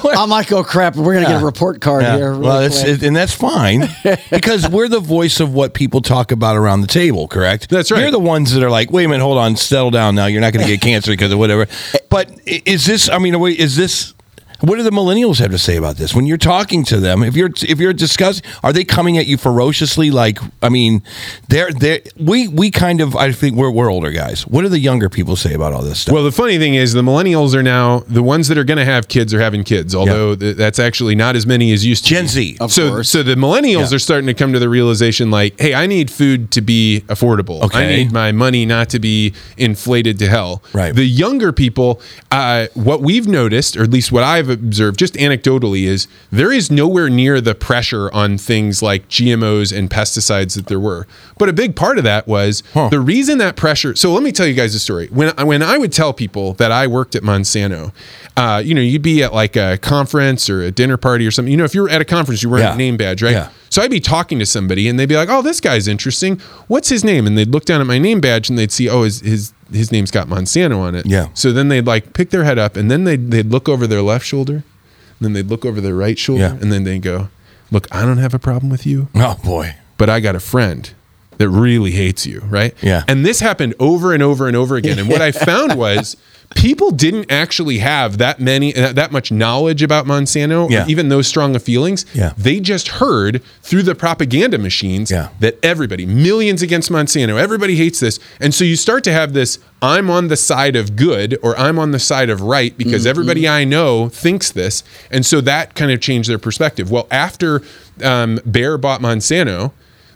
I'm 0.17 0.31
like, 0.31 0.53
oh 0.53 0.63
crap, 0.65 0.97
we're 0.97 1.15
gonna 1.15 1.27
get 1.27 1.43
a 1.43 1.45
report 1.45 1.81
card 1.81 2.03
Yeah. 2.03 2.17
here. 2.17 2.31
really 2.31 2.43
well, 2.43 2.61
it's, 2.63 2.83
it, 2.85 3.03
and 3.03 3.17
that's 3.19 3.35
fine 3.35 3.89
because 4.31 4.69
we're 4.69 4.89
the 4.89 5.01
voice 5.01 5.41
of 5.41 5.53
what 5.53 5.75
people 5.75 6.01
talk 6.01 6.33
about 6.33 6.57
around 6.57 6.81
the 6.81 6.87
table. 6.87 7.29
Correct. 7.29 7.69
That's 7.69 7.91
right. 7.91 8.01
You're 8.01 8.11
the 8.11 8.19
ones 8.19 8.55
that 8.55 8.63
are 8.63 8.71
like, 8.71 8.91
wait 8.91 9.05
a 9.05 9.09
minute, 9.09 9.23
hold 9.23 9.39
on, 9.39 9.57
settle 9.57 9.91
down 9.91 10.15
now. 10.15 10.27
You're 10.27 10.41
not 10.41 10.53
going 10.53 10.65
to 10.65 10.71
get 10.71 10.81
cancer 10.81 11.11
because 11.11 11.33
of 11.33 11.39
whatever. 11.39 11.67
But 12.09 12.31
is 12.47 12.87
this? 12.87 13.09
I 13.09 13.19
mean, 13.19 13.39
wait, 13.39 13.59
is 13.59 13.77
this? 13.77 14.15
What 14.61 14.77
do 14.77 14.83
the 14.83 14.91
millennials 14.91 15.39
have 15.39 15.51
to 15.53 15.59
say 15.59 15.77
about 15.77 15.97
this? 15.97 16.15
When 16.15 16.27
you're 16.27 16.37
talking 16.37 16.85
to 16.85 16.99
them, 16.99 17.23
if 17.23 17.37
you're 17.37 17.51
if 17.63 17.79
you're 17.79 17.93
discussing, 17.93 18.45
are 18.63 18.73
they 18.73 18.85
coming 18.85 19.17
at 19.19 19.27
you 19.27 19.37
ferociously? 19.37 20.11
Like, 20.11 20.39
I 20.63 20.69
mean, 20.69 21.03
they're 21.49 21.71
they 21.73 22.03
we 22.19 22.49
we 22.49 22.71
kind 22.71 23.01
of 23.01 23.15
I 23.15 23.31
think 23.33 23.57
we're 23.57 23.71
we're 23.71 23.91
older 23.91 24.11
guys. 24.11 24.47
What 24.47 24.63
do 24.63 24.69
the 24.69 24.81
younger 24.81 25.09
people 25.09 25.37
say 25.37 25.55
about 25.55 25.73
all 25.73 25.83
this 25.83 26.01
stuff? 26.01 26.13
Well, 26.13 26.25
the 26.25 26.33
funny 26.33 26.59
thing 26.59 26.75
is, 26.75 26.93
the 26.93 27.03
millennials 27.03 27.55
are 27.55 27.63
now 27.63 28.01
the 28.01 28.23
ones 28.23 28.49
that 28.49 28.59
are 28.59 28.65
going 28.65 28.79
to 28.79 28.85
have 28.85 29.09
kids 29.09 29.33
are 29.33 29.41
having 29.41 29.63
kids. 29.65 29.95
Although 29.95 30.35
th- 30.35 30.57
that's 30.57 30.79
actually 30.79 31.15
not 31.15 31.37
as 31.37 31.47
many 31.47 31.73
as 31.73 31.87
used 31.87 32.05
to. 32.05 32.11
Gen 32.11 32.25
be. 32.25 32.29
Z. 32.29 32.57
Of 32.61 32.73
so, 32.73 32.91
course. 32.91 33.09
so 33.11 33.23
the 33.23 33.35
millennials 33.37 33.91
Yeah. 33.91 33.97
are 33.97 34.01
starting 34.01 34.27
to 34.27 34.35
come 34.35 34.53
to 34.53 34.59
the 34.59 34.69
realization, 34.69 35.31
like, 35.31 35.59
hey, 35.61 35.75
I 35.75 35.87
need 35.87 36.11
food 36.11 36.51
to 36.53 36.61
be 36.61 37.05
affordable. 37.09 37.63
Okay. 37.63 37.85
I 37.85 37.97
need 37.97 38.13
my 38.13 38.33
money 38.33 38.67
not 38.67 38.89
to 38.91 38.99
be 38.99 39.35
inflated 39.57 40.19
to 40.19 40.29
hell. 40.29 40.63
Right. 40.73 40.95
The 40.95 41.05
younger 41.05 41.53
people, 41.53 42.01
uh, 42.33 42.67
what 42.75 43.03
we've 43.03 43.29
noticed, 43.29 43.77
or 43.77 43.83
at 43.83 43.91
least 43.91 44.11
what 44.13 44.25
I've 44.25 44.48
observed, 44.49 44.99
just 44.99 45.15
anecdotally, 45.15 45.85
is 45.85 46.07
there 46.31 46.53
is 46.53 46.71
nowhere 46.71 47.09
near 47.09 47.41
the 47.41 47.55
pressure 47.55 48.11
on 48.13 48.39
things 48.39 48.83
like 48.83 49.09
GMOs 49.09 49.77
and 49.77 49.89
pesticides 49.91 50.55
that 50.57 50.67
there 50.67 50.81
were. 50.81 51.07
But 51.39 51.49
a 51.49 51.53
big 51.53 51.77
part 51.77 51.99
of 51.99 52.05
that 52.05 52.27
was 52.27 52.63
the 52.91 53.01
reason 53.01 53.39
that 53.39 53.57
pressure. 53.57 53.95
So 53.97 54.13
let 54.13 54.23
me 54.23 54.33
tell 54.33 54.47
you 54.47 54.55
guys 54.55 54.75
a 54.75 54.79
story. 54.79 55.09
When 55.09 55.35
when 55.47 55.63
I 55.63 55.79
would 55.79 55.93
tell 55.93 56.13
people 56.13 56.55
that 56.55 56.73
I 56.73 56.87
worked 56.87 57.15
at 57.15 57.23
Monsanto, 57.23 57.93
uh, 58.37 58.63
you 58.65 58.75
know, 58.75 58.81
you'd 58.81 59.03
be 59.03 59.23
at 59.23 59.33
like 59.33 59.57
a 59.57 59.79
conference 59.79 60.49
or 60.51 60.63
a 60.63 60.71
dinner 60.71 60.97
party 60.97 61.27
or 61.27 61.31
something. 61.31 61.51
You 61.51 61.57
know, 61.57 61.65
if 61.65 61.75
you're 61.75 61.89
at 61.89 62.01
a 62.01 62.05
conference, 62.05 62.43
you 62.43 62.49
wear 62.51 62.61
Yeah. 62.61 62.75
a 62.75 62.77
name 62.77 62.97
badge, 62.97 63.23
right? 63.23 63.33
Yeah. 63.33 63.49
So 63.71 63.83
I'd 63.83 63.91
be 63.91 64.01
talking 64.01 64.39
to 64.39 64.47
somebody 64.47 64.89
and 64.89 64.99
they'd 64.99 65.09
be 65.09 65.17
like, 65.17 65.29
"Oh, 65.29 65.43
this 65.43 65.61
guy's 65.61 65.87
interesting. 65.89 66.41
What's 66.69 66.89
his 66.89 67.05
name?" 67.05 67.27
And 67.27 67.37
they'd 67.37 67.51
look 67.51 67.65
down 67.67 67.81
at 67.81 67.87
my 67.87 67.99
name 67.99 68.21
badge 68.21 68.49
and 68.49 68.59
they'd 68.59 68.73
see, 68.73 68.89
"Oh, 68.89 69.03
his 69.03 69.21
his 69.21 69.53
his 69.73 69.91
name's 69.93 70.11
got 70.11 70.29
Monsanto 70.29 70.79
on 70.79 70.95
it." 70.95 71.07
Yeah. 71.07 71.29
So 71.35 71.53
then 71.53 71.69
they'd 71.69 71.87
like 71.87 72.13
pick 72.13 72.31
their 72.31 72.45
head 72.45 72.59
up 72.59 72.77
and 72.77 72.91
then 72.91 73.05
they'd 73.05 73.31
they'd 73.31 73.47
look 73.51 73.69
over 73.69 73.87
their 73.87 74.03
left 74.03 74.25
shoulder, 74.27 74.55
and 74.55 75.21
then 75.21 75.33
they'd 75.33 75.49
look 75.49 75.65
over 75.65 75.81
their 75.81 75.95
right 75.95 76.19
shoulder, 76.19 76.43
Yeah. 76.43 76.59
and 76.61 76.73
then 76.73 76.85
they'd 76.85 77.03
go, 77.03 77.29
"Look, 77.71 77.87
I 77.93 78.05
don't 78.05 78.19
have 78.19 78.35
a 78.35 78.39
problem 78.39 78.71
with 78.71 78.87
you, 78.87 79.09
oh 79.15 79.37
boy. 79.45 79.77
but 79.97 80.09
I 80.09 80.21
got 80.21 80.35
a 80.37 80.41
friend 80.41 80.91
that 81.39 81.49
really 81.49 81.93
hates 81.93 82.27
you, 82.27 82.41
right? 82.49 82.75
Yeah. 82.83 83.03
And 83.09 83.25
this 83.25 83.41
happened 83.41 83.75
over 83.79 84.13
and 84.13 84.23
over 84.23 84.47
and 84.47 84.57
over 84.57 84.77
again. 84.77 84.99
And 84.99 85.09
what 85.09 85.23
I 85.23 85.33
found 85.51 85.77
was 85.79 86.17
people 86.57 86.91
didn't 86.91 87.31
actually 87.31 87.79
have 87.79 88.17
that 88.19 88.41
many 88.41 88.75
uh, 88.75 88.93
that 88.95 89.13
much 89.13 89.31
knowledge 89.31 89.83
about 89.83 90.07
Monsanto, 90.07 90.69
Yeah. 90.71 90.87
even 90.89 91.11
those 91.11 91.27
strong 91.27 91.55
of 91.55 91.63
feelings. 91.63 92.07
Yeah. 92.15 92.33
They 92.39 92.59
just 92.59 92.89
heard 92.89 93.43
through 93.63 93.83
the 93.83 93.95
propaganda 93.95 94.57
machines 94.59 95.11
Yeah. 95.11 95.29
that 95.41 95.59
everybody, 95.63 96.07
millions 96.07 96.63
against 96.63 96.91
Monsanto, 96.91 97.39
everybody 97.39 97.77
hates 97.77 98.01
this. 98.01 98.19
And 98.41 98.55
so 98.55 98.65
you 98.65 98.77
start 98.77 99.05
to 99.05 99.13
have 99.13 99.33
this 99.35 99.59
I'm 99.83 100.11
on 100.11 100.27
the 100.29 100.37
side 100.37 100.75
of 100.75 100.97
good 100.97 101.39
or 101.43 101.57
I'm 101.57 101.79
on 101.79 101.93
the 101.93 101.99
side 102.01 102.31
of 102.31 102.41
right 102.41 102.77
because 102.77 103.07
everybody 103.07 103.47
I 103.47 103.65
know 103.65 104.09
thinks 104.09 104.51
this. 104.51 104.83
And 105.11 105.25
so 105.25 105.41
that 105.43 105.75
kind 105.77 105.93
of 105.93 106.01
changed 106.01 106.29
their 106.29 106.39
perspective. 106.39 106.91
Well, 106.91 107.07
after 107.13 107.63
um, 108.03 108.41
Bayer 108.51 108.77
bought 108.79 109.01
Monsanto, 109.01 109.71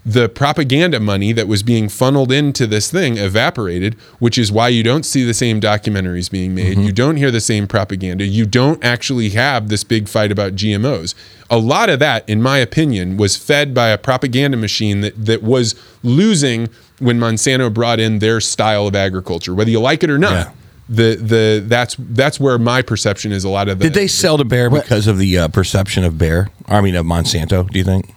the 0.05 0.27
propaganda 0.27 0.99
money 0.99 1.31
that 1.31 1.47
was 1.47 1.63
being 1.63 1.87
funneled 1.87 2.31
into 2.31 2.67
this 2.67 2.91
thing 2.91 3.17
evaporated, 3.17 3.93
which 4.19 4.37
is 4.37 4.51
why 4.51 4.67
you 4.67 4.83
don't 4.83 5.05
see 5.05 5.23
the 5.23 5.33
same 5.33 5.61
documentaries 5.61 6.29
being 6.29 6.53
made. 6.53 6.77
You 6.77 6.91
don't 6.91 7.15
hear 7.15 7.31
the 7.31 7.39
same 7.39 7.67
propaganda. 7.67 8.25
You 8.25 8.45
don't 8.45 8.83
actually 8.83 9.29
have 9.29 9.69
this 9.69 9.85
big 9.85 10.09
fight 10.09 10.31
about 10.31 10.55
GMOs. 10.55 11.15
A 11.49 11.57
lot 11.57 11.89
of 11.89 11.99
that, 11.99 12.27
in 12.27 12.41
my 12.41 12.57
opinion, 12.57 13.15
was 13.15 13.37
fed 13.37 13.73
by 13.73 13.89
a 13.89 13.97
propaganda 13.97 14.57
machine 14.57 15.01
that, 15.01 15.25
that 15.25 15.41
was 15.41 15.75
losing 16.03 16.67
when 16.99 17.17
Monsanto 17.19 17.73
brought 17.73 17.99
in 17.99 18.19
their 18.19 18.41
style 18.41 18.87
of 18.87 18.95
agriculture, 18.95 19.53
whether 19.53 19.71
you 19.71 19.79
like 19.79 20.03
it 20.03 20.09
or 20.09 20.17
not. 20.17 20.31
Yeah. 20.31 20.51
The 20.89 21.15
the 21.15 21.63
that's 21.65 21.95
that's 21.97 22.41
where 22.41 22.59
my 22.59 22.81
perception 22.81 23.31
is. 23.31 23.45
A 23.45 23.49
lot 23.49 23.69
of 23.69 23.79
the 23.79 23.85
Did 23.85 23.93
they 23.93 24.07
sell 24.07 24.37
to 24.37 24.43
Bayer 24.43 24.69
because 24.69 25.07
of 25.07 25.17
the 25.17 25.37
uh, 25.37 25.47
perception 25.47 26.03
of 26.03 26.17
Bayer 26.17 26.49
I 26.67 26.81
mean, 26.81 26.95
of 26.95 27.05
Monsanto. 27.05 27.69
Do 27.69 27.79
you 27.79 27.85
think? 27.85 28.13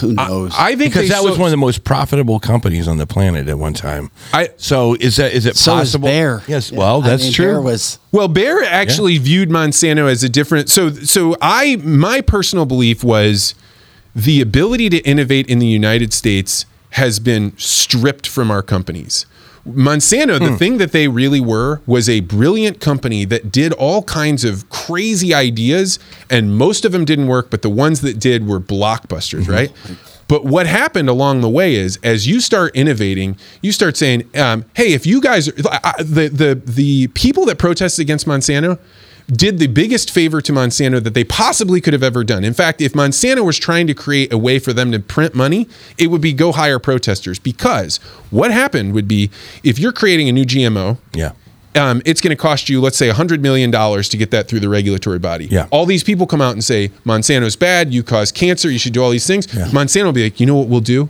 Who 0.00 0.14
knows? 0.14 0.52
I 0.56 0.76
think 0.76 0.92
Because 0.94 1.08
they 1.08 1.14
that 1.14 1.22
was 1.22 1.36
one 1.38 1.46
of 1.48 1.50
the 1.50 1.56
most 1.58 1.84
profitable 1.84 2.40
companies 2.40 2.88
on 2.88 2.96
the 2.96 3.06
planet 3.06 3.48
at 3.48 3.58
one 3.58 3.74
time. 3.74 4.10
I- 4.32 4.50
so 4.56 4.94
is 4.94 5.16
that 5.16 5.32
is 5.32 5.44
it 5.46 5.56
so 5.56 5.74
is 5.74 5.88
possible? 5.90 6.08
Bayer. 6.08 6.42
Yes. 6.48 6.70
Yeah, 6.72 6.78
Well, 6.78 7.02
I 7.02 7.08
that's 7.10 7.24
mean, 7.24 7.32
true. 7.32 7.46
Bayer 7.46 7.60
was 7.60 7.98
Well, 8.10 8.28
Bayer 8.28 8.62
actually 8.64 9.18
viewed 9.18 9.50
Monsanto 9.50 10.10
as 10.10 10.22
a 10.24 10.28
different. 10.28 10.70
So, 10.70 10.90
so 10.90 11.36
I 11.42 11.76
my 11.76 12.20
personal 12.22 12.64
belief 12.66 13.04
was 13.04 13.54
the 14.16 14.40
ability 14.40 14.88
to 14.90 14.98
innovate 14.98 15.46
in 15.48 15.58
the 15.58 15.66
United 15.66 16.12
States 16.12 16.64
has 16.90 17.18
been 17.18 17.52
stripped 17.58 18.26
from 18.26 18.50
our 18.50 18.62
companies. 18.62 19.26
Monsanto, 19.66 20.38
the 20.38 20.56
thing 20.58 20.76
that 20.78 20.92
they 20.92 21.08
really 21.08 21.40
were 21.40 21.80
was 21.86 22.08
a 22.08 22.20
brilliant 22.20 22.80
company 22.80 23.24
that 23.24 23.50
did 23.50 23.72
all 23.72 24.02
kinds 24.02 24.44
of 24.44 24.68
crazy 24.68 25.32
ideas, 25.32 25.98
and 26.28 26.54
most 26.56 26.84
of 26.84 26.92
them 26.92 27.04
didn't 27.06 27.28
work, 27.28 27.48
but 27.50 27.62
the 27.62 27.70
ones 27.70 28.02
that 28.02 28.18
did 28.18 28.46
were 28.46 28.60
blockbusters, 28.60 29.48
right? 29.48 29.72
But 30.28 30.44
what 30.44 30.66
happened 30.66 31.08
along 31.08 31.40
the 31.42 31.48
way 31.48 31.74
is, 31.76 31.98
as 32.02 32.26
you 32.26 32.40
start 32.40 32.74
innovating, 32.74 33.36
you 33.62 33.72
start 33.72 33.96
saying, 33.96 34.24
um, 34.36 34.64
"Hey, 34.74 34.92
if 34.94 35.06
you 35.06 35.20
guys, 35.20 35.48
I- 35.70 35.80
I- 35.98 36.02
the 36.02 36.28
the 36.28 36.60
the 36.64 37.06
people 37.08 37.44
that 37.46 37.56
protested 37.58 38.02
against 38.02 38.26
Monsanto." 38.26 38.78
Did 39.28 39.58
the 39.58 39.68
biggest 39.68 40.10
favor 40.10 40.40
to 40.42 40.52
Monsanto 40.52 41.02
that 41.02 41.14
they 41.14 41.24
possibly 41.24 41.80
could 41.80 41.94
have 41.94 42.02
ever 42.02 42.24
done. 42.24 42.44
In 42.44 42.52
fact, 42.52 42.80
if 42.80 42.92
Monsanto 42.92 43.44
was 43.44 43.58
trying 43.58 43.86
to 43.86 43.94
create 43.94 44.32
a 44.32 44.38
way 44.38 44.58
for 44.58 44.72
them 44.72 44.92
to 44.92 45.00
print 45.00 45.34
money, 45.34 45.66
it 45.96 46.08
would 46.08 46.20
be 46.20 46.32
go 46.32 46.52
hire 46.52 46.78
protesters. 46.78 47.38
Because 47.38 47.96
what 48.30 48.50
happened 48.50 48.92
would 48.92 49.08
be 49.08 49.30
if 49.62 49.78
you're 49.78 49.92
creating 49.92 50.28
a 50.28 50.32
new 50.32 50.44
GMO, 50.44 50.98
yeah. 51.14 51.32
um, 51.74 52.02
it's 52.04 52.20
going 52.20 52.36
to 52.36 52.40
cost 52.40 52.68
you, 52.68 52.82
let's 52.82 52.98
say, 52.98 53.08
$100 53.08 53.40
million 53.40 53.72
to 53.72 54.16
get 54.16 54.30
that 54.30 54.46
through 54.46 54.60
the 54.60 54.68
regulatory 54.68 55.18
body. 55.18 55.46
Yeah. 55.46 55.68
All 55.70 55.86
these 55.86 56.04
people 56.04 56.26
come 56.26 56.42
out 56.42 56.52
and 56.52 56.62
say, 56.62 56.88
Monsanto's 57.06 57.56
bad, 57.56 57.94
you 57.94 58.02
cause 58.02 58.30
cancer, 58.30 58.70
you 58.70 58.78
should 58.78 58.92
do 58.92 59.02
all 59.02 59.10
these 59.10 59.26
things. 59.26 59.46
Monsanto 59.46 60.04
will 60.04 60.12
be 60.12 60.24
like, 60.24 60.38
you 60.38 60.46
know 60.46 60.56
what 60.56 60.68
we'll 60.68 60.80
do? 60.80 61.08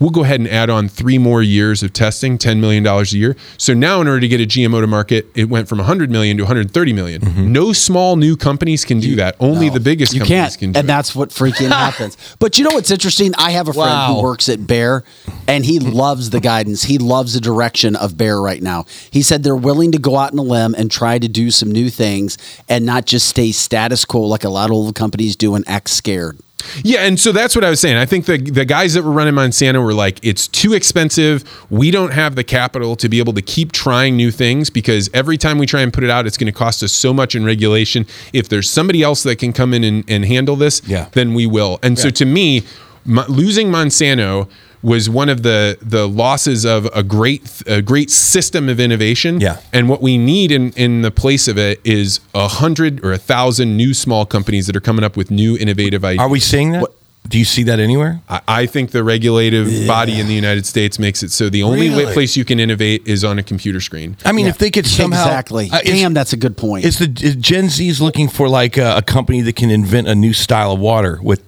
We'll 0.00 0.10
go 0.10 0.24
ahead 0.24 0.40
and 0.40 0.48
add 0.48 0.70
on 0.70 0.88
three 0.88 1.18
more 1.18 1.42
years 1.42 1.82
of 1.82 1.92
testing, 1.92 2.38
$10 2.38 2.58
million 2.58 2.86
a 2.86 3.02
year. 3.04 3.36
So 3.58 3.74
now, 3.74 4.00
in 4.00 4.08
order 4.08 4.20
to 4.20 4.28
get 4.28 4.40
a 4.40 4.44
GMO 4.46 4.80
to 4.80 4.86
market, 4.86 5.26
it 5.34 5.50
went 5.50 5.68
from 5.68 5.76
100 5.78 6.10
million 6.10 6.38
to 6.38 6.44
130 6.44 6.92
million. 6.94 7.20
Mm-hmm. 7.20 7.52
No 7.52 7.72
small 7.74 8.16
new 8.16 8.34
companies 8.36 8.84
can 8.86 8.98
do 8.98 9.14
that. 9.16 9.36
Only 9.40 9.68
the 9.68 9.78
biggest 9.78 10.14
you 10.14 10.20
companies 10.20 10.56
can't, 10.56 10.58
can 10.58 10.72
do 10.72 10.78
and 10.78 10.86
it. 10.86 10.88
that's 10.88 11.14
what 11.14 11.28
freaking 11.28 11.68
happens. 11.68 12.16
But 12.38 12.56
you 12.58 12.64
know 12.64 12.70
what's 12.74 12.90
interesting? 12.90 13.32
I 13.36 13.50
have 13.50 13.68
a 13.68 13.72
friend 13.74 13.90
Wow. 13.90 14.14
who 14.16 14.22
works 14.22 14.48
at 14.48 14.66
Bayer, 14.66 15.04
and 15.46 15.64
he 15.66 15.78
loves 15.78 16.30
the 16.30 16.40
guidance. 16.40 16.84
He 16.84 16.96
loves 16.98 17.34
the 17.34 17.40
direction 17.40 17.94
of 17.94 18.16
Bayer 18.16 18.40
right 18.40 18.62
now. 18.62 18.86
He 19.10 19.20
said 19.22 19.42
they're 19.42 19.54
willing 19.54 19.92
to 19.92 19.98
go 19.98 20.16
out 20.16 20.32
on 20.32 20.38
a 20.38 20.42
limb 20.42 20.74
and 20.78 20.90
try 20.90 21.18
to 21.18 21.28
do 21.28 21.50
some 21.50 21.70
new 21.70 21.90
things, 21.90 22.38
and 22.70 22.86
not 22.86 23.04
just 23.04 23.28
stay 23.28 23.52
status 23.52 24.04
quo 24.06 24.22
like 24.22 24.44
a 24.44 24.48
lot 24.48 24.70
of 24.70 24.72
old 24.76 24.94
companies 24.94 25.36
do 25.36 25.54
and 25.54 25.68
act 25.68 25.90
scared. 25.90 26.38
Yeah, 26.82 27.00
and 27.00 27.18
so 27.18 27.32
that's 27.32 27.54
what 27.54 27.64
I 27.64 27.70
was 27.70 27.80
saying. 27.80 27.96
I 27.96 28.06
think 28.06 28.26
the 28.26 28.38
the 28.38 28.64
guys 28.64 28.94
that 28.94 29.02
were 29.02 29.10
running 29.12 29.34
Monsanto 29.34 29.82
were 29.84 29.94
like, 29.94 30.18
it's 30.22 30.46
too 30.48 30.72
expensive. 30.74 31.44
We 31.70 31.90
don't 31.90 32.12
have 32.12 32.34
the 32.34 32.44
capital 32.44 32.96
to 32.96 33.08
be 33.08 33.18
able 33.18 33.32
to 33.34 33.42
keep 33.42 33.72
trying 33.72 34.16
new 34.16 34.30
things 34.30 34.70
because 34.70 35.10
every 35.14 35.36
time 35.38 35.58
we 35.58 35.66
try 35.66 35.80
and 35.82 35.92
put 35.92 36.04
it 36.04 36.10
out, 36.10 36.26
it's 36.26 36.36
going 36.36 36.52
to 36.52 36.58
cost 36.58 36.82
us 36.82 36.92
so 36.92 37.12
much 37.12 37.34
in 37.34 37.44
regulation. 37.44 38.06
If 38.32 38.48
there's 38.48 38.68
somebody 38.70 39.02
else 39.02 39.22
that 39.24 39.36
can 39.36 39.52
come 39.52 39.72
in 39.74 39.84
and, 39.84 40.04
and 40.08 40.24
handle 40.24 40.56
this, 40.56 40.82
Yeah. 40.86 41.08
then 41.12 41.34
we 41.34 41.46
will. 41.46 41.78
And 41.82 41.98
so 41.98 42.10
to 42.10 42.24
me, 42.24 42.62
losing 43.28 43.68
Monsanto 43.68 44.48
was 44.82 45.10
one 45.10 45.28
of 45.28 45.42
the 45.42 45.76
the 45.82 46.08
losses 46.08 46.64
of 46.64 46.86
a 46.94 47.02
great 47.02 47.62
a 47.66 47.82
great 47.82 48.10
system 48.10 48.68
of 48.68 48.80
innovation. 48.80 49.40
Yeah. 49.40 49.60
And 49.72 49.88
what 49.88 50.00
we 50.02 50.16
need 50.18 50.50
in 50.50 50.72
in 50.72 51.02
the 51.02 51.10
place 51.10 51.48
of 51.48 51.58
it 51.58 51.80
is 51.84 52.20
a 52.34 52.48
hundred 52.48 53.04
or 53.04 53.12
a 53.12 53.18
thousand 53.18 53.76
new 53.76 53.92
small 53.94 54.24
companies 54.26 54.66
that 54.66 54.76
are 54.76 54.80
coming 54.80 55.04
up 55.04 55.16
with 55.16 55.30
new 55.30 55.56
innovative 55.56 56.04
ideas. 56.04 56.20
Are 56.20 56.28
we 56.28 56.40
seeing 56.40 56.72
that? 56.72 56.84
Do 57.28 57.38
you 57.38 57.44
see 57.44 57.62
that 57.64 57.78
anywhere? 57.78 58.22
I, 58.30 58.40
I 58.48 58.66
think 58.66 58.92
the 58.92 59.04
regulative 59.04 59.86
body 59.86 60.18
in 60.18 60.26
the 60.26 60.32
United 60.34 60.64
States 60.64 60.98
makes 60.98 61.22
it 61.22 61.30
so 61.30 61.50
the 61.50 61.62
only 61.62 61.90
Really? 61.90 62.12
place 62.14 62.34
you 62.34 62.46
can 62.46 62.58
innovate 62.58 63.06
is 63.06 63.24
on 63.24 63.38
a 63.38 63.42
computer 63.42 63.78
screen. 63.80 64.16
I 64.24 64.32
mean, 64.32 64.46
if 64.46 64.56
they 64.56 64.70
could 64.70 64.86
somehow 64.86 65.24
exactly. 65.26 65.68
Uh, 65.70 65.80
Damn, 65.84 66.14
that's 66.14 66.32
a 66.32 66.38
good 66.38 66.56
point. 66.56 66.86
Is 66.86 66.98
the 66.98 67.12
is 67.22 67.36
Gen 67.36 67.68
Z's 67.68 68.00
looking 68.00 68.26
for 68.28 68.48
like 68.48 68.78
a, 68.78 68.96
a 68.96 69.02
company 69.02 69.42
that 69.42 69.54
can 69.54 69.70
invent 69.70 70.08
a 70.08 70.14
new 70.14 70.32
style 70.32 70.72
of 70.72 70.80
water 70.80 71.20
with 71.22 71.42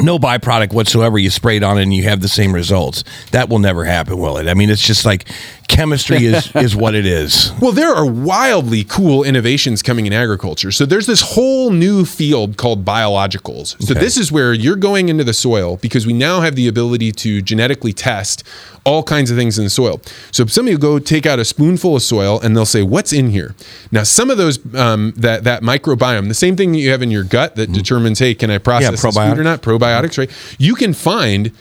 no 0.00 0.18
byproduct 0.18 0.72
whatsoever? 0.72 1.18
You 1.18 1.30
sprayed 1.30 1.62
on 1.62 1.78
and 1.78 1.92
you 1.92 2.04
have 2.04 2.20
the 2.20 2.28
same 2.28 2.54
results. 2.54 3.04
That 3.32 3.48
will 3.48 3.58
never 3.58 3.84
happen, 3.84 4.18
will 4.18 4.36
it? 4.38 4.48
I 4.48 4.54
mean, 4.54 4.70
it's 4.70 4.82
just 4.82 5.04
like 5.04 5.28
chemistry 5.68 6.24
is 6.24 6.50
is 6.56 6.74
what 6.74 6.94
it 6.94 7.06
is. 7.06 7.52
Well, 7.60 7.72
there 7.72 7.94
are 7.94 8.04
wildly 8.06 8.84
cool 8.84 9.22
innovations 9.22 9.82
coming 9.82 10.06
in 10.06 10.12
agriculture. 10.12 10.72
So 10.72 10.84
there's 10.86 11.06
this 11.06 11.20
whole 11.34 11.70
new 11.70 12.04
field 12.04 12.56
called 12.56 12.84
biologicals. 12.84 13.80
So 13.82 13.92
Okay. 13.92 14.00
this 14.00 14.16
is 14.16 14.32
where 14.32 14.52
you're 14.52 14.76
going 14.76 15.08
into 15.08 15.24
the 15.24 15.32
soil 15.34 15.76
because 15.80 16.06
we 16.06 16.12
now 16.12 16.40
have 16.40 16.56
the 16.56 16.66
ability 16.68 17.12
to 17.12 17.40
genetically 17.42 17.92
test 17.92 18.42
all 18.84 19.02
kinds 19.02 19.30
of 19.30 19.36
things 19.36 19.58
in 19.58 19.64
the 19.64 19.70
soil. 19.70 20.00
So 20.32 20.46
somebody 20.46 20.74
will 20.74 20.80
go 20.80 20.98
take 20.98 21.26
out 21.26 21.38
a 21.38 21.44
spoonful 21.44 21.96
of 21.96 22.02
soil 22.02 22.40
and 22.40 22.56
they'll 22.56 22.64
say, 22.64 22.82
"What's 22.82 23.12
in 23.12 23.30
here?" 23.30 23.54
Now, 23.92 24.02
some 24.04 24.30
of 24.30 24.38
those 24.38 24.58
um, 24.74 25.12
that 25.16 25.44
that 25.44 25.62
microbiome, 25.62 26.28
the 26.28 26.34
same 26.34 26.56
thing 26.56 26.72
that 26.72 26.78
you 26.78 26.90
have 26.90 27.02
in 27.02 27.10
your 27.10 27.24
gut 27.24 27.56
that 27.56 27.70
determines, 27.72 28.18
"Hey, 28.18 28.34
can 28.34 28.50
I 28.50 28.58
process 28.58 29.02
this 29.02 29.14
food 29.14 29.38
or 29.38 29.44
not?" 29.44 29.60
Probiotics, 29.62 30.16
right? 30.16 30.30
You 30.58 30.74
can 30.74 30.94
find 30.94 31.52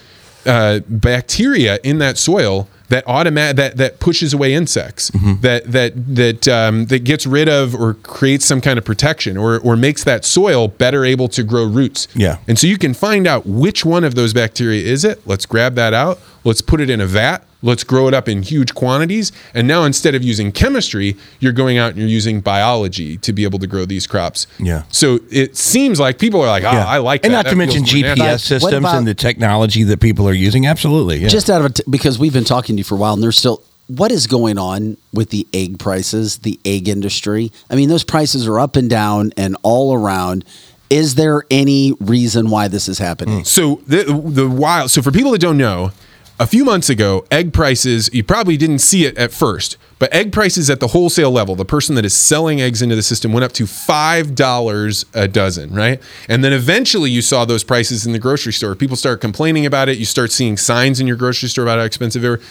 uh, 0.45 0.79
bacteria 0.87 1.79
in 1.83 1.97
that 1.99 2.17
soil 2.17 2.69
that 2.89 3.03
automat 3.07 3.55
that 3.57 3.77
that 3.77 3.99
pushes 3.99 4.33
away 4.33 4.53
insects 4.53 5.09
that 5.41 5.63
that 5.65 5.93
that 6.15 6.47
um, 6.47 6.85
that 6.85 7.03
gets 7.03 7.25
rid 7.25 7.49
of 7.49 7.75
or 7.75 7.95
creates 7.95 8.45
some 8.45 8.61
kind 8.61 8.77
of 8.77 8.85
protection 8.85 9.37
or 9.37 9.59
or 9.59 9.75
makes 9.75 10.03
that 10.03 10.23
soil 10.25 10.67
better 10.67 11.03
able 11.05 11.27
to 11.29 11.43
grow 11.43 11.65
roots. 11.65 12.07
Yeah. 12.15 12.37
And 12.47 12.57
so 12.57 12.67
you 12.67 12.77
can 12.77 12.93
find 12.93 13.27
out 13.27 13.45
which 13.45 13.83
one 13.85 14.03
of 14.03 14.15
those 14.15 14.33
bacteria 14.33 14.83
is 14.83 15.03
it. 15.03 15.25
Let's 15.27 15.45
grab 15.45 15.75
that 15.75 15.93
out. 15.93 16.19
Let's 16.43 16.61
put 16.61 16.79
it 16.79 16.89
in 16.89 17.01
a 17.01 17.05
vat. 17.05 17.43
Let's 17.67 17.83
grow 17.83 18.07
it 18.07 18.13
up 18.13 18.27
in 18.29 18.41
huge 18.43 18.73
quantities. 18.73 19.31
And 19.53 19.67
now 19.67 19.83
instead 19.83 20.15
of 20.15 20.23
using 20.23 20.51
chemistry, 20.51 21.17
you're 21.39 21.51
going 21.51 21.77
out 21.77 21.89
and 21.91 21.99
you're 21.99 22.07
using 22.07 22.39
biology 22.39 23.17
to 23.17 23.33
be 23.33 23.43
able 23.43 23.59
to 23.59 23.67
grow 23.67 23.85
these 23.85 24.07
crops. 24.07 24.47
Yeah. 24.57 24.83
So 24.89 25.19
it 25.29 25.57
seems 25.57 25.99
like 25.99 26.17
people 26.17 26.41
are 26.41 26.47
like, 26.47 26.63
oh, 26.63 26.67
I 26.69 26.97
like 26.99 27.25
and 27.25 27.33
that. 27.33 27.37
not 27.37 27.43
That 27.45 27.51
to 27.51 27.55
mention 27.57 27.85
feels 27.85 27.93
more 27.93 28.15
natural." 28.15 28.27
GPS 28.27 28.31
What 28.31 28.41
systems 28.41 28.73
about- 28.73 28.97
and 28.97 29.07
the 29.07 29.13
technology 29.13 29.83
that 29.83 29.99
people 29.99 30.27
are 30.29 30.33
using. 30.33 30.65
Absolutely, 30.65 31.17
yeah. 31.17 31.27
Just 31.27 31.49
out 31.49 31.61
of 31.61 31.71
it, 31.71 31.81
because 31.89 32.17
we've 32.17 32.33
been 32.33 32.45
talking 32.45 32.75
to 32.75 32.79
you 32.79 32.83
for 32.85 32.95
a 32.95 32.97
while, 32.97 33.13
and 33.13 33.21
there's 33.21 33.37
still 33.37 33.61
what 33.87 34.11
is 34.11 34.27
going 34.27 34.57
on 34.57 34.97
with 35.13 35.29
the 35.29 35.45
egg 35.53 35.77
prices, 35.79 36.37
the 36.39 36.59
egg 36.65 36.87
industry. 36.87 37.51
I 37.69 37.75
mean, 37.75 37.89
those 37.89 38.03
prices 38.03 38.47
are 38.47 38.59
up 38.59 38.75
and 38.75 38.89
down 38.89 39.31
and 39.37 39.55
all 39.63 39.93
around. 39.93 40.43
Is 40.89 41.15
there 41.15 41.43
any 41.51 41.93
reason 41.99 42.49
why 42.49 42.69
this 42.69 42.87
is 42.87 42.97
happening? 42.97 43.43
So 43.43 43.81
the 43.87 44.03
the 44.25 44.47
wild. 44.49 44.89
So 44.89 45.01
for 45.01 45.11
people 45.11 45.31
that 45.31 45.41
don't 45.41 45.57
know, 45.57 45.91
a 46.39 46.47
few 46.47 46.63
months 46.63 46.89
ago, 46.89 47.25
egg 47.31 47.53
prices. 47.53 48.09
You 48.13 48.23
probably 48.23 48.57
didn't 48.57 48.79
see 48.79 49.05
it 49.05 49.17
at 49.17 49.31
first, 49.31 49.77
but 49.99 50.13
egg 50.13 50.31
prices 50.31 50.69
at 50.69 50.79
the 50.79 50.87
wholesale 50.87 51.31
level, 51.31 51.55
the 51.55 51.65
person 51.65 51.95
that 51.95 52.05
is 52.05 52.13
selling 52.13 52.61
eggs 52.61 52.81
into 52.81 52.95
the 52.95 53.03
system, 53.03 53.33
went 53.33 53.43
up 53.43 53.53
to 53.53 53.65
five 53.65 54.35
dollars 54.35 55.05
a 55.13 55.27
dozen, 55.27 55.73
right? 55.73 56.01
And 56.29 56.43
then 56.43 56.53
eventually, 56.53 57.09
you 57.09 57.21
saw 57.21 57.45
those 57.45 57.63
prices 57.63 58.05
in 58.05 58.13
the 58.13 58.19
grocery 58.19 58.53
store. 58.53 58.75
People 58.75 58.95
start 58.95 59.21
complaining 59.21 59.65
about 59.65 59.89
it. 59.89 59.97
You 59.97 60.05
start 60.05 60.31
seeing 60.31 60.57
signs 60.57 60.99
in 60.99 61.07
your 61.07 61.17
grocery 61.17 61.49
store 61.49 61.65
about 61.65 61.79
how 61.79 61.85
expensive 61.85 62.21
they 62.21 62.29
were. 62.29 62.41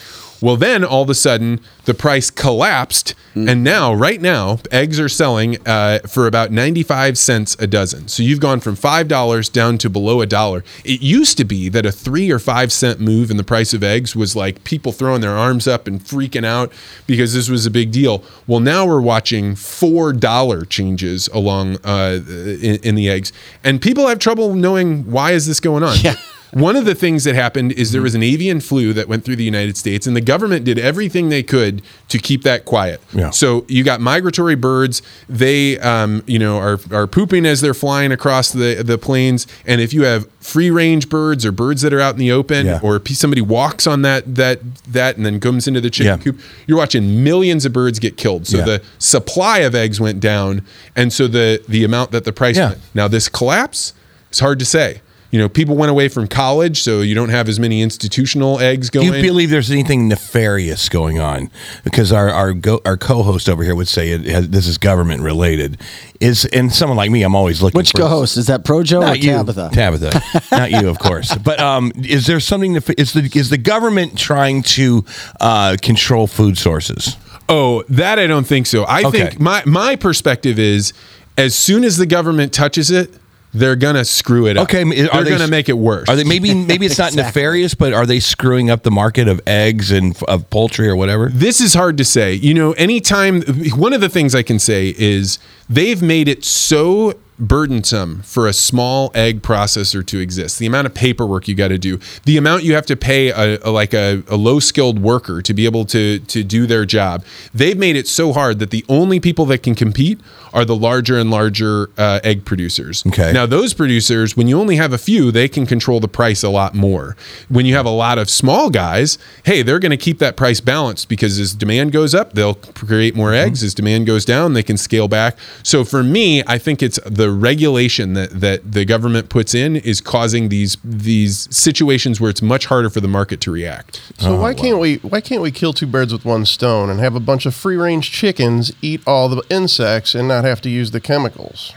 Well, 0.41 0.57
then 0.57 0.85
all 0.85 1.03
of 1.03 1.11
a 1.11 1.15
sudden 1.15 1.61
the 1.85 1.95
price 1.95 2.31
collapsed, 2.31 3.15
and 3.37 3.63
now, 3.63 3.93
right 3.93 4.19
now, 4.19 4.61
eggs 4.73 4.99
are 4.99 5.11
selling 5.11 5.59
uh, 5.67 5.99
for 6.09 6.27
about 6.27 6.53
95 6.53 7.19
cents 7.19 7.55
a 7.61 7.67
dozen. 7.67 8.09
So 8.09 8.23
you've 8.23 8.41
gone 8.41 8.61
from 8.61 8.77
$5 8.77 9.53
down 9.53 9.77
to 9.77 9.91
below 9.91 10.23
a 10.23 10.27
dollar. 10.27 10.65
It 10.87 11.03
used 11.03 11.37
to 11.37 11.45
be 11.45 11.69
that 11.69 11.85
a 11.85 11.93
three 11.93 12.31
or 12.31 12.39
five 12.39 12.73
cent 12.73 12.99
move 12.99 13.31
in 13.31 13.37
the 13.37 13.45
price 13.45 13.75
of 13.75 13.85
eggs 13.85 14.17
was 14.17 14.35
like 14.35 14.65
people 14.65 14.91
throwing 14.91 15.21
their 15.21 15.37
arms 15.37 15.69
up 15.69 15.87
and 15.87 16.01
freaking 16.01 16.47
out 16.47 16.73
because 17.07 17.35
this 17.35 17.51
was 17.51 17.67
a 17.67 17.71
big 17.71 17.93
deal. 17.93 18.25
Well, 18.47 18.61
now 18.61 18.87
we're 18.87 19.03
watching 19.03 19.53
$4 19.55 20.69
changes 20.71 21.29
along 21.29 21.77
uh, 21.85 22.21
in, 22.27 22.77
in 22.77 22.95
the 22.95 23.11
eggs, 23.11 23.35
and 23.63 23.83
people 23.83 24.09
have 24.09 24.19
trouble 24.19 24.55
knowing 24.55 25.11
why 25.11 25.33
is 25.33 25.47
this 25.47 25.61
going 25.61 25.83
on. 25.83 25.97
Yeah. 26.07 26.15
One 26.53 26.77
of 26.77 26.85
the 26.85 26.95
things 26.95 27.25
that 27.25 27.35
happened 27.35 27.73
is 27.73 27.93
there 27.93 28.03
was 28.03 28.15
an 28.15 28.23
avian 28.23 28.61
flu 28.61 28.93
that 28.93 29.09
went 29.09 29.25
through 29.25 29.37
the 29.37 29.45
United 29.45 29.77
States, 29.77 30.07
and 30.07 30.17
the 30.17 30.21
government 30.21 30.65
did 30.65 30.79
everything 30.79 31.29
they 31.29 31.43
could 31.43 31.83
to 32.09 32.19
keep 32.19 32.43
that 32.45 32.65
quiet. 32.65 33.01
Yeah. 33.13 33.31
So 33.31 33.65
you 33.69 33.83
got 33.85 34.01
migratory 34.01 34.55
birds; 34.55 35.03
they, 35.29 35.79
um, 35.81 36.23
you 36.27 36.39
know, 36.39 36.59
are 36.59 36.79
are 36.93 37.07
pooping 37.07 37.47
as 37.47 37.61
they're 37.61 37.75
flying 37.75 38.13
across 38.13 38.53
the 38.53 38.83
the 38.85 38.97
plains. 38.99 39.47
And 39.67 39.81
if 39.81 39.93
you 39.93 40.03
have 40.05 40.31
free 40.41 40.71
range 40.71 41.09
birds 41.09 41.45
or 41.45 41.51
birds 41.53 41.83
that 41.83 41.93
are 41.93 42.01
out 42.01 42.15
in 42.15 42.21
the 42.21 42.31
open, 42.31 42.67
Yeah. 42.67 42.81
or 42.83 43.03
somebody 43.07 43.43
walks 43.43 43.87
on 43.87 44.03
that 44.03 44.37
that 44.37 44.61
that 44.87 45.17
and 45.17 45.27
then 45.27 45.41
comes 45.41 45.67
into 45.67 45.81
the 45.81 45.91
chicken 45.91 46.19
Yeah. 46.19 46.25
coop, 46.25 46.41
you're 46.67 46.79
watching 46.79 47.25
millions 47.25 47.65
of 47.65 47.73
birds 47.73 47.99
get 47.99 48.17
killed. 48.17 48.47
So 48.47 48.59
the 48.59 48.83
supply 48.99 49.59
of 49.59 49.75
eggs 49.75 50.01
went 50.01 50.21
down, 50.21 50.63
and 50.95 51.13
so 51.13 51.27
the 51.27 51.61
the 51.69 51.83
amount 51.85 52.13
that 52.13 52.25
the 52.25 52.33
price 52.33 52.57
went. 52.57 52.79
Now 52.95 53.09
this 53.09 53.29
collapse, 53.29 53.93
it's 54.31 54.39
hard 54.41 54.59
to 54.61 54.65
say. 54.65 55.01
You 55.33 55.41
know, 55.41 55.49
people 55.49 55.75
went 55.77 55.91
away 55.91 56.09
from 56.09 56.29
college, 56.29 56.81
so 56.83 57.01
you 57.01 57.15
don't 57.15 57.31
have 57.31 57.49
as 57.49 57.59
many 57.59 57.83
institutional 57.83 58.61
eggs 58.61 58.91
going. 58.91 59.07
Do 59.07 59.13
going. 59.13 59.25
you 59.25 59.31
believe 59.31 59.51
there's 59.51 59.71
anything 59.71 60.09
nefarious 60.09 60.89
going 60.89 61.19
on? 61.19 61.51
Because 61.85 62.13
our 62.13 62.31
our 62.31 62.53
go, 62.53 62.81
our 62.85 62.97
co-host 62.97 63.49
over 63.49 63.65
here 63.65 63.75
would 63.75 63.89
say 63.89 64.11
it 64.11 64.25
has, 64.27 64.49
this 64.49 64.67
is 64.67 64.79
government 64.79 65.23
related. 65.23 65.79
Is 66.21 66.45
and 66.47 66.73
someone 66.73 66.97
like 66.97 67.11
me, 67.11 67.23
I'm 67.23 67.35
always 67.35 67.61
looking. 67.61 67.77
Which 67.79 67.91
for, 67.91 67.99
co-host 67.99 68.37
is 68.37 68.47
that? 68.47 68.65
Pro 68.65 68.83
Joe 68.83 68.99
or 68.99 69.07
Not 69.07 69.23
you, 69.23 69.33
Tabitha? 69.33 69.71
Tabitha, 69.73 70.23
not 70.57 70.71
you, 70.71 70.89
of 70.89 70.99
course. 70.99 71.35
But 71.37 71.59
um, 71.61 71.93
is 71.97 72.27
there 72.27 72.41
something? 72.41 72.75
Nef- 72.75 72.91
is 72.99 73.13
the 73.13 73.29
is 73.35 73.51
the 73.51 73.59
government 73.59 74.17
trying 74.17 74.63
to 74.63 75.05
uh, 75.41 75.77
control 75.83 76.27
food 76.27 76.57
sources? 76.57 77.17
Oh, 77.49 77.83
that 77.89 78.19
I 78.19 78.27
don't 78.27 78.47
think 78.47 78.67
so. 78.67 78.85
I 78.85 79.03
Okay. 79.05 79.27
think 79.29 79.41
my 79.41 79.63
my 79.67 79.97
perspective 79.97 80.59
is, 80.59 80.93
as 81.37 81.55
soon 81.55 81.85
as 81.85 81.97
the 81.97 82.07
government 82.07 82.53
touches 82.53 82.91
it, 82.91 83.13
they're 83.59 83.77
gonna 83.77 84.05
screw 84.05 84.47
it 84.47 84.57
up. 84.57 84.65
Okay, 84.65 84.85
they're 84.85 85.25
they- 85.25 85.31
gonna 85.31 85.49
make 85.49 85.69
it 85.69 85.79
worse. 85.79 86.09
Are 86.09 86.17
they 86.17 86.25
maybe 86.25 86.55
maybe 86.73 86.87
it's 86.87 86.99
not 86.99 87.15
nefarious, 87.15 87.75
but 87.75 87.93
are 87.93 88.07
they 88.07 88.21
screwing 88.21 88.71
up 88.71 88.83
the 88.83 88.91
market 88.91 89.29
of 89.29 89.41
eggs 89.47 89.91
and 89.91 90.15
f- 90.15 90.23
of 90.25 90.49
poultry 90.51 90.89
or 90.89 90.97
whatever? 90.97 91.29
This 91.29 91.61
is 91.61 91.75
hard 91.75 91.97
to 91.99 92.05
say. 92.05 92.35
You 92.35 92.55
know, 92.55 92.73
anytime, 92.73 93.43
one 93.77 93.93
of 93.93 94.01
the 94.01 94.09
things 94.09 94.35
I 94.35 94.43
can 94.43 94.59
say 94.59 94.95
is 94.99 95.39
they've 95.69 96.01
made 96.03 96.29
it 96.29 96.45
so 96.45 97.15
burdensome 97.39 98.23
for 98.23 98.47
a 98.47 98.53
small 98.53 99.11
egg 99.15 99.43
processor 99.43 100.05
to 100.07 100.19
exist. 100.19 100.59
The 100.59 100.67
amount 100.67 100.87
of 100.87 100.95
paperwork 100.95 101.49
you 101.49 101.55
got 101.55 101.69
to 101.69 101.79
do, 101.79 101.99
the 102.25 102.37
amount 102.37 102.65
you 102.65 102.75
have 102.75 102.87
to 102.87 102.97
pay 102.97 103.29
a, 103.29 103.59
a- 103.63 103.71
like 103.71 103.93
a, 103.95 104.23
a 104.29 104.37
low 104.37 104.59
skilled 104.61 104.99
worker 105.01 105.43
to 105.43 105.55
be 105.55 105.65
able 105.67 105.85
to 105.87 106.19
to 106.21 106.43
do 106.43 106.67
their 106.67 106.85
job. 106.87 107.25
They've 107.53 107.77
made 107.79 107.97
it 107.97 108.09
so 108.09 108.33
hard 108.33 108.59
that 108.61 108.71
the 108.71 108.85
only 108.89 109.21
people 109.21 109.45
that 109.47 109.63
can 109.63 109.75
compete 109.75 110.21
are 110.53 110.65
the 110.65 110.77
larger 110.77 111.19
and 111.19 111.31
larger 111.31 111.91
uh, 111.99 112.21
egg 112.25 112.45
producers. 112.47 113.05
Okay. 113.07 113.33
Now 113.33 113.45
those 113.45 113.75
producers, 113.75 114.37
when 114.37 114.49
you 114.49 114.59
only 114.59 114.77
have 114.77 114.93
a 114.93 114.99
few, 114.99 115.31
they 115.31 115.49
can 115.49 115.67
control 115.67 116.01
the 116.01 116.09
price 116.09 116.43
a 116.43 116.49
lot 116.49 116.75
more. 116.75 117.15
When 117.49 117.67
you 117.67 117.75
have 117.75 117.85
a 117.85 117.91
lot 117.91 118.17
of 118.17 118.31
small 118.31 118.71
guys, 118.71 119.19
hey, 119.45 119.61
they're 119.63 119.79
going 119.79 119.91
to 119.91 119.97
keep 119.99 120.19
that 120.21 120.37
price 120.37 120.61
balanced 120.61 121.11
because 121.11 121.39
as 121.39 121.55
demand 121.55 121.93
goes 121.93 122.15
up, 122.15 122.33
they'll 122.33 122.55
create 122.55 123.15
more 123.15 123.35
eggs. 123.35 123.63
As 123.63 123.75
demand 123.75 124.07
goes 124.07 124.25
down, 124.25 124.55
they 124.55 124.63
can 124.63 124.79
scale 124.79 125.09
back. 125.09 125.37
So 125.63 125.85
for 125.85 126.03
me, 126.03 126.43
I 126.47 126.57
think 126.57 126.83
it's 126.83 126.99
the 127.05 127.26
regulation 127.31 128.15
that 128.15 128.41
that 128.41 128.73
the 128.73 128.85
government 128.85 129.29
puts 129.29 129.55
in 129.55 129.77
is 129.77 130.01
causing 130.01 130.49
these 130.49 130.77
these 130.85 131.55
situations 131.55 132.21
where 132.21 132.31
it's 132.31 132.43
much 132.43 132.67
harder 132.67 132.91
for 132.91 133.01
the 133.01 133.09
market 133.09 133.41
to 133.43 133.51
react. 133.51 134.03
So 134.19 134.37
oh, 134.37 134.41
why 134.41 134.55
can't 134.55 134.79
we 134.79 134.97
why 134.97 135.21
can't 135.21 135.43
we 135.43 135.51
kill 135.51 135.73
two 135.73 135.87
birds 135.87 136.13
with 136.13 136.25
one 136.25 136.45
stone 136.45 136.91
and 136.91 137.01
have 137.01 137.15
a 137.15 137.21
bunch 137.21 137.47
of 137.47 137.55
free 137.55 137.77
range 137.77 138.11
chickens 138.11 138.73
eat 138.83 139.03
all 139.07 139.29
the 139.29 139.43
insects 139.51 140.15
and 140.15 140.29
not 140.29 140.45
have 140.45 140.61
to 140.63 140.71
use 140.71 140.91
the 140.91 141.01
chemicals? 141.01 141.73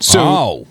So 0.00 0.20
oh, 0.20 0.66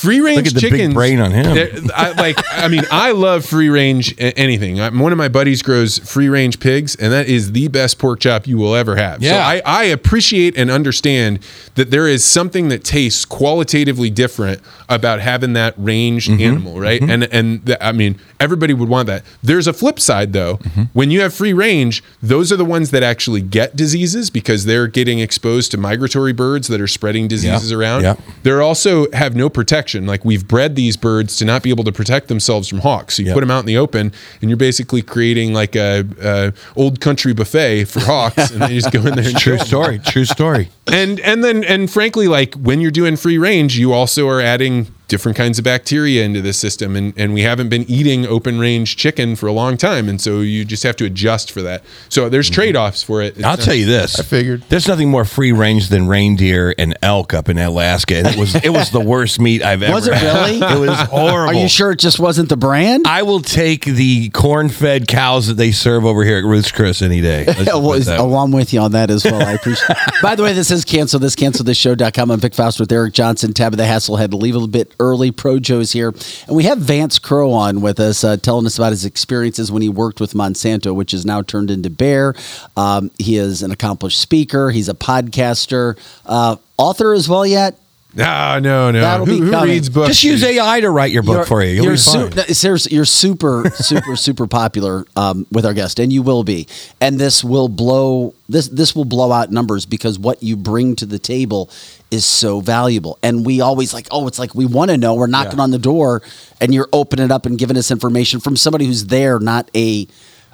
free 0.00 0.20
range 0.20 0.38
Look 0.38 0.46
at 0.46 0.54
the 0.54 0.60
big 0.60 0.70
chickens. 0.72 0.94
brain 0.94 1.20
on 1.20 1.30
him. 1.30 1.90
I, 1.94 2.12
like, 2.12 2.38
I 2.52 2.68
mean, 2.68 2.82
I 2.90 3.12
love 3.12 3.44
free 3.44 3.68
range 3.68 4.14
anything. 4.18 4.78
One 4.98 5.12
of 5.12 5.18
my 5.18 5.28
buddies 5.28 5.62
grows 5.62 5.98
free 5.98 6.28
range 6.28 6.60
pigs, 6.60 6.96
and 6.96 7.12
that 7.12 7.28
is 7.28 7.52
the 7.52 7.68
best 7.68 7.98
pork 7.98 8.20
chop 8.20 8.46
you 8.46 8.56
will 8.56 8.74
ever 8.74 8.96
have. 8.96 9.20
So 9.22 9.26
Yeah. 9.28 9.46
I, 9.46 9.60
I 9.64 9.84
appreciate 9.84 10.56
and 10.56 10.70
understand 10.70 11.40
that 11.74 11.90
there 11.90 12.06
is 12.08 12.24
something 12.24 12.68
that 12.68 12.84
tastes 12.84 13.24
qualitatively 13.24 14.10
different 14.10 14.60
about 14.88 15.20
having 15.20 15.52
that 15.54 15.74
ranged 15.76 16.30
Mm-hmm. 16.30 16.42
animal, 16.42 16.80
right? 16.80 17.00
And 17.02 17.24
and 17.24 17.64
the, 17.64 17.82
I 17.84 17.92
mean, 17.92 18.18
everybody 18.38 18.72
would 18.74 18.88
want 18.88 19.06
that. 19.08 19.24
There's 19.42 19.66
a 19.66 19.72
flip 19.72 19.98
side 19.98 20.32
though. 20.32 20.56
Mm-hmm. 20.58 20.82
When 20.92 21.10
you 21.10 21.20
have 21.22 21.34
free 21.34 21.52
range, 21.52 22.02
those 22.22 22.52
are 22.52 22.56
the 22.56 22.64
ones 22.64 22.90
that 22.92 23.02
actually 23.02 23.40
get 23.42 23.74
diseases 23.76 24.30
because 24.30 24.64
they're 24.66 24.86
getting 24.86 25.18
exposed 25.18 25.70
to 25.72 25.76
migratory 25.78 26.32
birds 26.32 26.68
that 26.68 26.80
are 26.80 26.86
spreading 26.86 27.26
diseases 27.28 27.72
around. 27.72 28.02
yeah. 28.02 28.14
They're 28.44 28.62
also 28.62 29.10
have 29.12 29.34
no 29.34 29.48
protection. 29.48 29.89
Like 29.94 30.24
we've 30.24 30.46
bred 30.46 30.76
these 30.76 30.96
birds 30.96 31.36
to 31.36 31.44
not 31.44 31.62
be 31.62 31.70
able 31.70 31.84
to 31.84 31.92
protect 31.92 32.28
themselves 32.28 32.68
from 32.68 32.78
hawks. 32.80 33.16
So 33.16 33.22
you 33.22 33.26
Yep. 33.28 33.34
put 33.34 33.40
them 33.40 33.50
out 33.50 33.60
in 33.60 33.66
the 33.66 33.76
open, 33.76 34.12
and 34.40 34.50
you're 34.50 34.56
basically 34.56 35.02
creating 35.02 35.52
like 35.52 35.76
a, 35.76 36.04
a 36.22 36.52
old 36.76 37.00
country 37.00 37.32
buffet 37.32 37.84
for 37.84 38.00
hawks, 38.00 38.50
and 38.50 38.62
they 38.62 38.68
just 38.78 38.90
go 38.92 39.00
in 39.06 39.14
there 39.16 39.28
and 39.28 39.38
true 39.46 39.58
story. 39.58 39.98
True 39.98 40.24
story. 40.24 40.68
And 40.86 41.20
and 41.20 41.42
then 41.44 41.64
and 41.64 41.90
frankly, 41.90 42.28
like 42.28 42.54
when 42.54 42.80
you're 42.80 42.90
doing 42.90 43.16
free 43.16 43.38
range, 43.38 43.78
you 43.78 43.92
also 43.92 44.28
are 44.28 44.40
adding 44.40 44.88
different 45.10 45.36
kinds 45.36 45.58
of 45.58 45.64
bacteria 45.64 46.24
into 46.24 46.40
the 46.40 46.52
system, 46.52 46.96
and 46.96 47.12
and 47.16 47.34
we 47.34 47.42
haven't 47.42 47.68
been 47.68 47.84
eating 47.90 48.26
open 48.26 48.58
range 48.58 48.96
chicken 48.96 49.36
for 49.36 49.46
a 49.46 49.52
long 49.52 49.76
time, 49.76 50.08
and 50.08 50.20
so 50.20 50.40
you 50.40 50.64
just 50.64 50.82
have 50.84 50.96
to 50.96 51.04
adjust 51.04 51.52
for 51.52 51.60
that. 51.62 51.84
So 52.08 52.28
there's 52.28 52.46
mm-hmm. 52.46 52.54
trade 52.54 52.76
offs 52.76 53.02
for 53.02 53.20
it. 53.20 53.42
I'll 53.44 53.56
tell 53.56 53.74
you 53.74 53.86
this. 53.86 54.18
I 54.18 54.22
figured. 54.22 54.62
There's 54.68 54.88
nothing 54.88 55.10
more 55.10 55.24
free 55.24 55.52
range 55.52 55.88
than 55.88 56.06
reindeer 56.08 56.74
and 56.78 56.96
elk 57.02 57.34
up 57.34 57.48
in 57.48 57.58
Alaska. 57.58 58.16
And 58.16 58.26
it 58.28 58.36
was 58.36 58.54
it 58.54 58.72
was 58.72 58.90
the 58.90 59.00
worst 59.00 59.40
meat 59.40 59.62
I've 59.62 59.82
ever 59.82 59.92
Was 59.92 60.06
it 60.06 60.14
had. 60.14 60.34
really? 60.34 60.56
It 60.58 60.88
was 60.88 60.98
horrible. 61.08 61.50
Are 61.50 61.54
you 61.54 61.68
sure 61.68 61.90
it 61.92 61.98
just 61.98 62.18
wasn't 62.18 62.48
the 62.48 62.56
brand? 62.56 63.06
I 63.06 63.22
will 63.22 63.40
take 63.40 63.84
the 63.84 64.30
corn-fed 64.30 65.08
cows 65.08 65.48
that 65.48 65.54
they 65.54 65.72
serve 65.72 66.04
over 66.04 66.24
here 66.24 66.38
at 66.38 66.44
Ruth's 66.44 66.72
Chris 66.72 67.02
any 67.02 67.20
day. 67.20 67.44
Let's 67.46 67.66
well, 67.66 67.82
put 67.82 68.02
it 68.02 68.04
that 68.06 68.20
oh. 68.20 68.34
I'm 68.36 68.52
with 68.52 68.72
you 68.72 68.80
on 68.80 68.92
that 68.92 69.10
as 69.10 69.24
well. 69.24 69.42
I 69.42 69.52
appreciate. 69.52 69.96
By 70.22 70.36
the 70.36 70.42
way, 70.42 70.52
this 70.52 70.70
is 70.70 70.84
cancel 70.84 71.18
this 71.18 71.34
cancel 71.34 71.64
this 71.64 71.76
show.com. 71.76 72.30
I'm 72.30 72.40
Vic 72.40 72.54
Faust 72.54 72.80
with 72.80 72.92
Eric 72.92 73.14
Johnson, 73.14 73.52
Tabitha 73.52 74.00
to 74.00 74.36
Leave 74.36 74.54
a 74.54 74.58
little 74.58 74.68
bit 74.68 74.94
early. 75.00 75.32
Pro 75.32 75.58
Joe's 75.58 75.90
here, 75.90 76.10
and 76.46 76.54
we 76.54 76.64
have 76.64 76.78
Vance 76.78 77.18
Crowe 77.18 77.50
on 77.50 77.80
with 77.80 77.98
us, 77.98 78.22
uh, 78.22 78.36
telling 78.36 78.66
us 78.66 78.78
about 78.78 78.90
his 78.90 79.04
experiences 79.04 79.72
when 79.72 79.82
he 79.82 79.88
worked 79.88 80.20
with 80.20 80.34
Monsanto, 80.34 80.94
which 80.94 81.12
is 81.12 81.26
now 81.26 81.42
turned 81.42 81.70
into 81.70 81.90
Bayer. 81.90 82.34
Um, 82.76 83.10
he 83.18 83.36
is 83.36 83.62
an 83.62 83.72
accomplished 83.72 84.20
speaker. 84.20 84.70
He's 84.70 84.88
a 84.88 84.94
podcaster, 84.94 85.98
uh, 86.26 86.56
author 86.76 87.14
as 87.14 87.28
well. 87.28 87.44
Yet 87.44 87.76
No, 88.14 88.58
no, 88.58 88.90
no. 88.90 89.00
That'll 89.00 89.26
Who, 89.26 89.40
be 89.40 89.46
who 89.56 89.64
reads 89.64 89.88
books? 89.88 90.08
Just 90.08 90.24
use 90.24 90.42
AI 90.42 90.80
to 90.80 90.90
write 90.90 91.12
your 91.12 91.22
book 91.22 91.34
You're- 91.36 91.46
for 91.46 91.62
you. 91.62 91.74
You'll 91.74 91.84
you're 91.84 91.92
be 91.94 91.98
fine. 92.00 92.30
su- 92.32 92.36
no, 92.36 92.42
seriously, 92.44 92.96
you're 92.96 93.04
super, 93.04 93.70
super, 93.74 94.16
super 94.16 94.46
popular 94.46 95.04
um, 95.16 95.46
with 95.52 95.64
our 95.64 95.74
guest, 95.74 95.98
and 96.00 96.12
you 96.12 96.22
will 96.22 96.42
be. 96.42 96.66
And 97.00 97.18
this 97.20 97.44
will 97.44 97.68
blow 97.68 98.34
this 98.48 98.66
this 98.68 98.96
will 98.96 99.04
blow 99.04 99.30
out 99.30 99.52
numbers 99.52 99.86
because 99.86 100.18
what 100.18 100.42
you 100.42 100.56
bring 100.56 100.96
to 100.96 101.06
the 101.06 101.18
table 101.20 101.70
is 102.10 102.24
so 102.26 102.60
valuable. 102.60 103.16
And 103.22 103.46
we 103.46 103.60
always 103.60 103.94
like, 103.94 104.08
oh, 104.10 104.26
it's 104.26 104.38
like 104.40 104.54
we 104.54 104.66
want 104.66 104.90
to 104.90 104.96
know. 104.98 105.14
We're 105.14 105.28
knocking 105.28 105.60
on 105.60 105.70
the 105.70 105.78
door, 105.78 106.22
and 106.60 106.74
you're 106.74 106.88
opening 106.92 107.26
it 107.26 107.30
up 107.30 107.46
and 107.46 107.56
giving 107.56 107.76
us 107.76 107.90
information 107.92 108.40
from 108.40 108.56
somebody 108.56 108.86
who's 108.86 109.06
there, 109.06 109.38
not 109.38 109.70
a. 109.76 110.08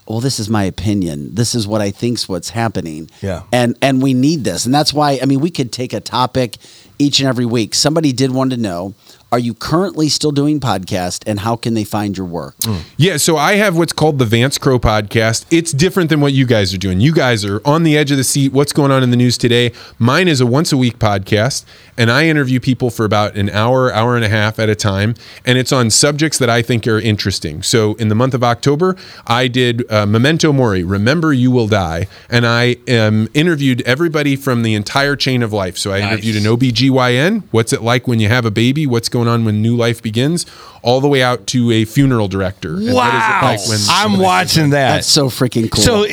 Well, 0.09 0.20
this 0.20 0.39
is 0.39 0.49
my 0.49 0.62
opinion. 0.62 1.35
This 1.35 1.55
is 1.57 1.66
what 1.66 1.81
I 1.81 1.91
think's 1.91 2.28
what's 2.28 2.51
happening. 2.51 3.11
Yeah. 3.23 3.43
And 3.51 3.77
and 3.83 4.01
we 4.01 4.15
need 4.15 4.45
this. 4.45 4.65
And 4.65 4.73
that's 4.73 4.93
why 4.95 5.19
I 5.20 5.24
mean 5.27 5.41
we 5.41 5.51
could 5.51 5.73
take 5.73 5.93
a 5.93 5.99
topic 5.99 6.59
each 6.98 7.20
and 7.20 7.28
every 7.28 7.47
week. 7.47 7.74
Somebody 7.74 8.12
did 8.12 8.31
want 8.31 8.51
to 8.52 8.56
know, 8.56 8.94
are 9.36 9.38
you 9.38 9.52
currently 9.52 10.08
still 10.08 10.32
doing 10.32 10.58
podcast 10.60 11.22
and 11.26 11.40
how 11.40 11.56
can 11.56 11.74
they 11.74 11.84
find 11.84 12.16
your 12.16 12.26
work? 12.26 12.54
Yeah, 12.96 13.18
so 13.18 13.36
I 13.36 13.56
have 13.56 13.76
what's 13.76 13.92
called 13.92 14.18
the 14.18 14.24
Vance 14.24 14.56
Crowe 14.56 14.78
podcast. 14.78 15.44
It's 15.50 15.72
different 15.72 16.08
than 16.08 16.22
what 16.22 16.32
you 16.32 16.46
guys 16.46 16.72
are 16.72 16.78
doing. 16.78 17.00
You 17.00 17.12
guys 17.12 17.44
are 17.44 17.60
on 17.62 17.82
the 17.82 17.98
edge 17.98 18.10
of 18.10 18.16
the 18.16 18.24
seat. 18.24 18.54
What's 18.54 18.72
going 18.72 18.90
on 18.90 19.02
in 19.02 19.10
the 19.10 19.16
news 19.16 19.36
today? 19.36 19.72
Mine 19.98 20.26
is 20.26 20.40
a 20.40 20.46
once 20.46 20.72
a 20.72 20.78
week 20.78 20.98
podcast, 20.98 21.66
and 21.98 22.10
I 22.10 22.28
interview 22.28 22.60
people 22.60 22.88
for 22.88 23.04
about 23.04 23.36
an 23.36 23.50
hour, 23.50 23.92
hour 23.92 24.16
and 24.16 24.24
a 24.24 24.30
half 24.30 24.58
at 24.58 24.70
a 24.70 24.74
time, 24.74 25.14
and 25.44 25.58
it's 25.58 25.70
on 25.70 25.90
subjects 25.90 26.38
that 26.38 26.48
I 26.48 26.62
think 26.62 26.86
are 26.86 26.98
interesting. 26.98 27.62
So 27.62 27.92
in 27.96 28.08
the 28.08 28.14
month 28.14 28.32
of 28.32 28.42
October, 28.42 28.96
I 29.26 29.48
did 29.48 29.84
uh, 29.92 30.06
Memento 30.06 30.50
Mori, 30.50 30.82
Remember 30.82 31.34
You 31.34 31.50
Will 31.50 31.68
Die, 31.68 32.06
and 32.30 32.46
I 32.46 32.76
um, 32.88 33.28
interviewed 33.34 33.82
everybody 33.82 34.34
from 34.34 34.62
the 34.62 34.72
entire 34.74 35.14
chain 35.14 35.42
of 35.42 35.52
life. 35.52 35.76
So 35.76 35.92
I 35.92 36.00
interviewed 36.00 36.36
an 36.36 36.44
OBGYN. 36.44 37.42
What's 37.50 37.74
it 37.74 37.82
like 37.82 38.08
when 38.08 38.18
you 38.18 38.28
have 38.28 38.46
a 38.46 38.50
baby? 38.50 38.86
What's 38.86 39.10
going 39.10 39.26
going 39.27 39.40
on 39.40 39.44
when 39.44 39.61
new 39.62 39.77
life 39.77 40.03
begins, 40.03 40.47
all 40.82 41.01
the 41.01 41.09
way 41.09 41.23
out 41.23 41.47
to 41.48 41.70
a 41.73 41.85
funeral 41.85 42.28
director. 42.28 42.77
And 42.77 42.93
what 42.94 43.09
is 43.09 43.15
it 43.15 43.27
Wow. 43.27 43.40
like 43.43 43.61
when 43.61 43.78
I'm 43.89 44.11
somebody- 44.11 44.23
watching 44.23 44.70
that. 44.70 44.94
That's 44.94 45.09
so 45.09 45.28
freaking 45.28 45.70
cool. 45.70 45.85
So- 45.85 46.07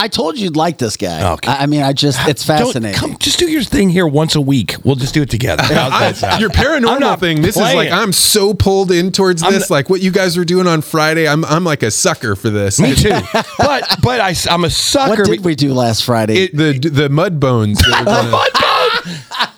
I 0.00 0.06
told 0.06 0.38
you 0.38 0.44
you'd 0.44 0.54
like 0.56 0.78
this 0.78 0.96
guy. 0.96 1.32
Okay. 1.32 1.50
I, 1.50 1.64
I 1.64 1.66
mean, 1.66 1.82
I 1.82 1.92
just 1.92 2.20
it's 2.28 2.46
Don't- 2.46 2.58
fascinating. 2.66 2.96
come, 2.96 3.16
just 3.18 3.36
do 3.40 3.50
your 3.50 3.64
thing 3.64 3.88
here 3.90 4.06
once 4.06 4.36
a 4.36 4.40
week. 4.40 4.76
We'll 4.84 4.94
just 4.94 5.12
do 5.12 5.22
it 5.22 5.30
together. 5.30 5.62
How's 5.64 5.92
I- 5.92 5.98
that 6.00 6.16
sound? 6.16 6.40
your 6.40 6.50
I'm 6.50 6.56
paranormal 6.84 7.00
not 7.00 7.18
thing. 7.18 7.42
This 7.42 7.56
is 7.56 7.62
like 7.62 7.74
playing. 7.74 7.92
I'm 7.92 8.12
so 8.12 8.54
pulled 8.54 8.92
in 8.92 9.10
towards 9.10 9.42
I'm 9.42 9.52
this. 9.54 9.70
like 9.70 9.90
what 9.90 10.00
you 10.00 10.12
guys 10.12 10.36
were 10.36 10.44
doing 10.44 10.68
on 10.68 10.82
Friday. 10.82 11.26
I'm 11.26 11.44
I'm 11.46 11.64
like 11.64 11.82
a 11.82 11.90
sucker 11.90 12.36
for 12.36 12.48
this. 12.48 12.78
Me 12.78 12.94
too. 12.94 13.10
but 13.58 13.96
but 14.00 14.20
I, 14.20 14.36
am 14.50 14.62
a 14.64 14.70
sucker. 14.70 15.22
what 15.22 15.26
did 15.26 15.44
we 15.44 15.56
do 15.56 15.74
last 15.74 16.04
Friday? 16.04 16.44
It, 16.44 16.56
the 16.56 16.78
the 16.90 17.08
mud 17.08 17.40
bones. 17.40 17.78
that 17.80 17.98
were 17.98 18.04
gonna- 18.30 19.52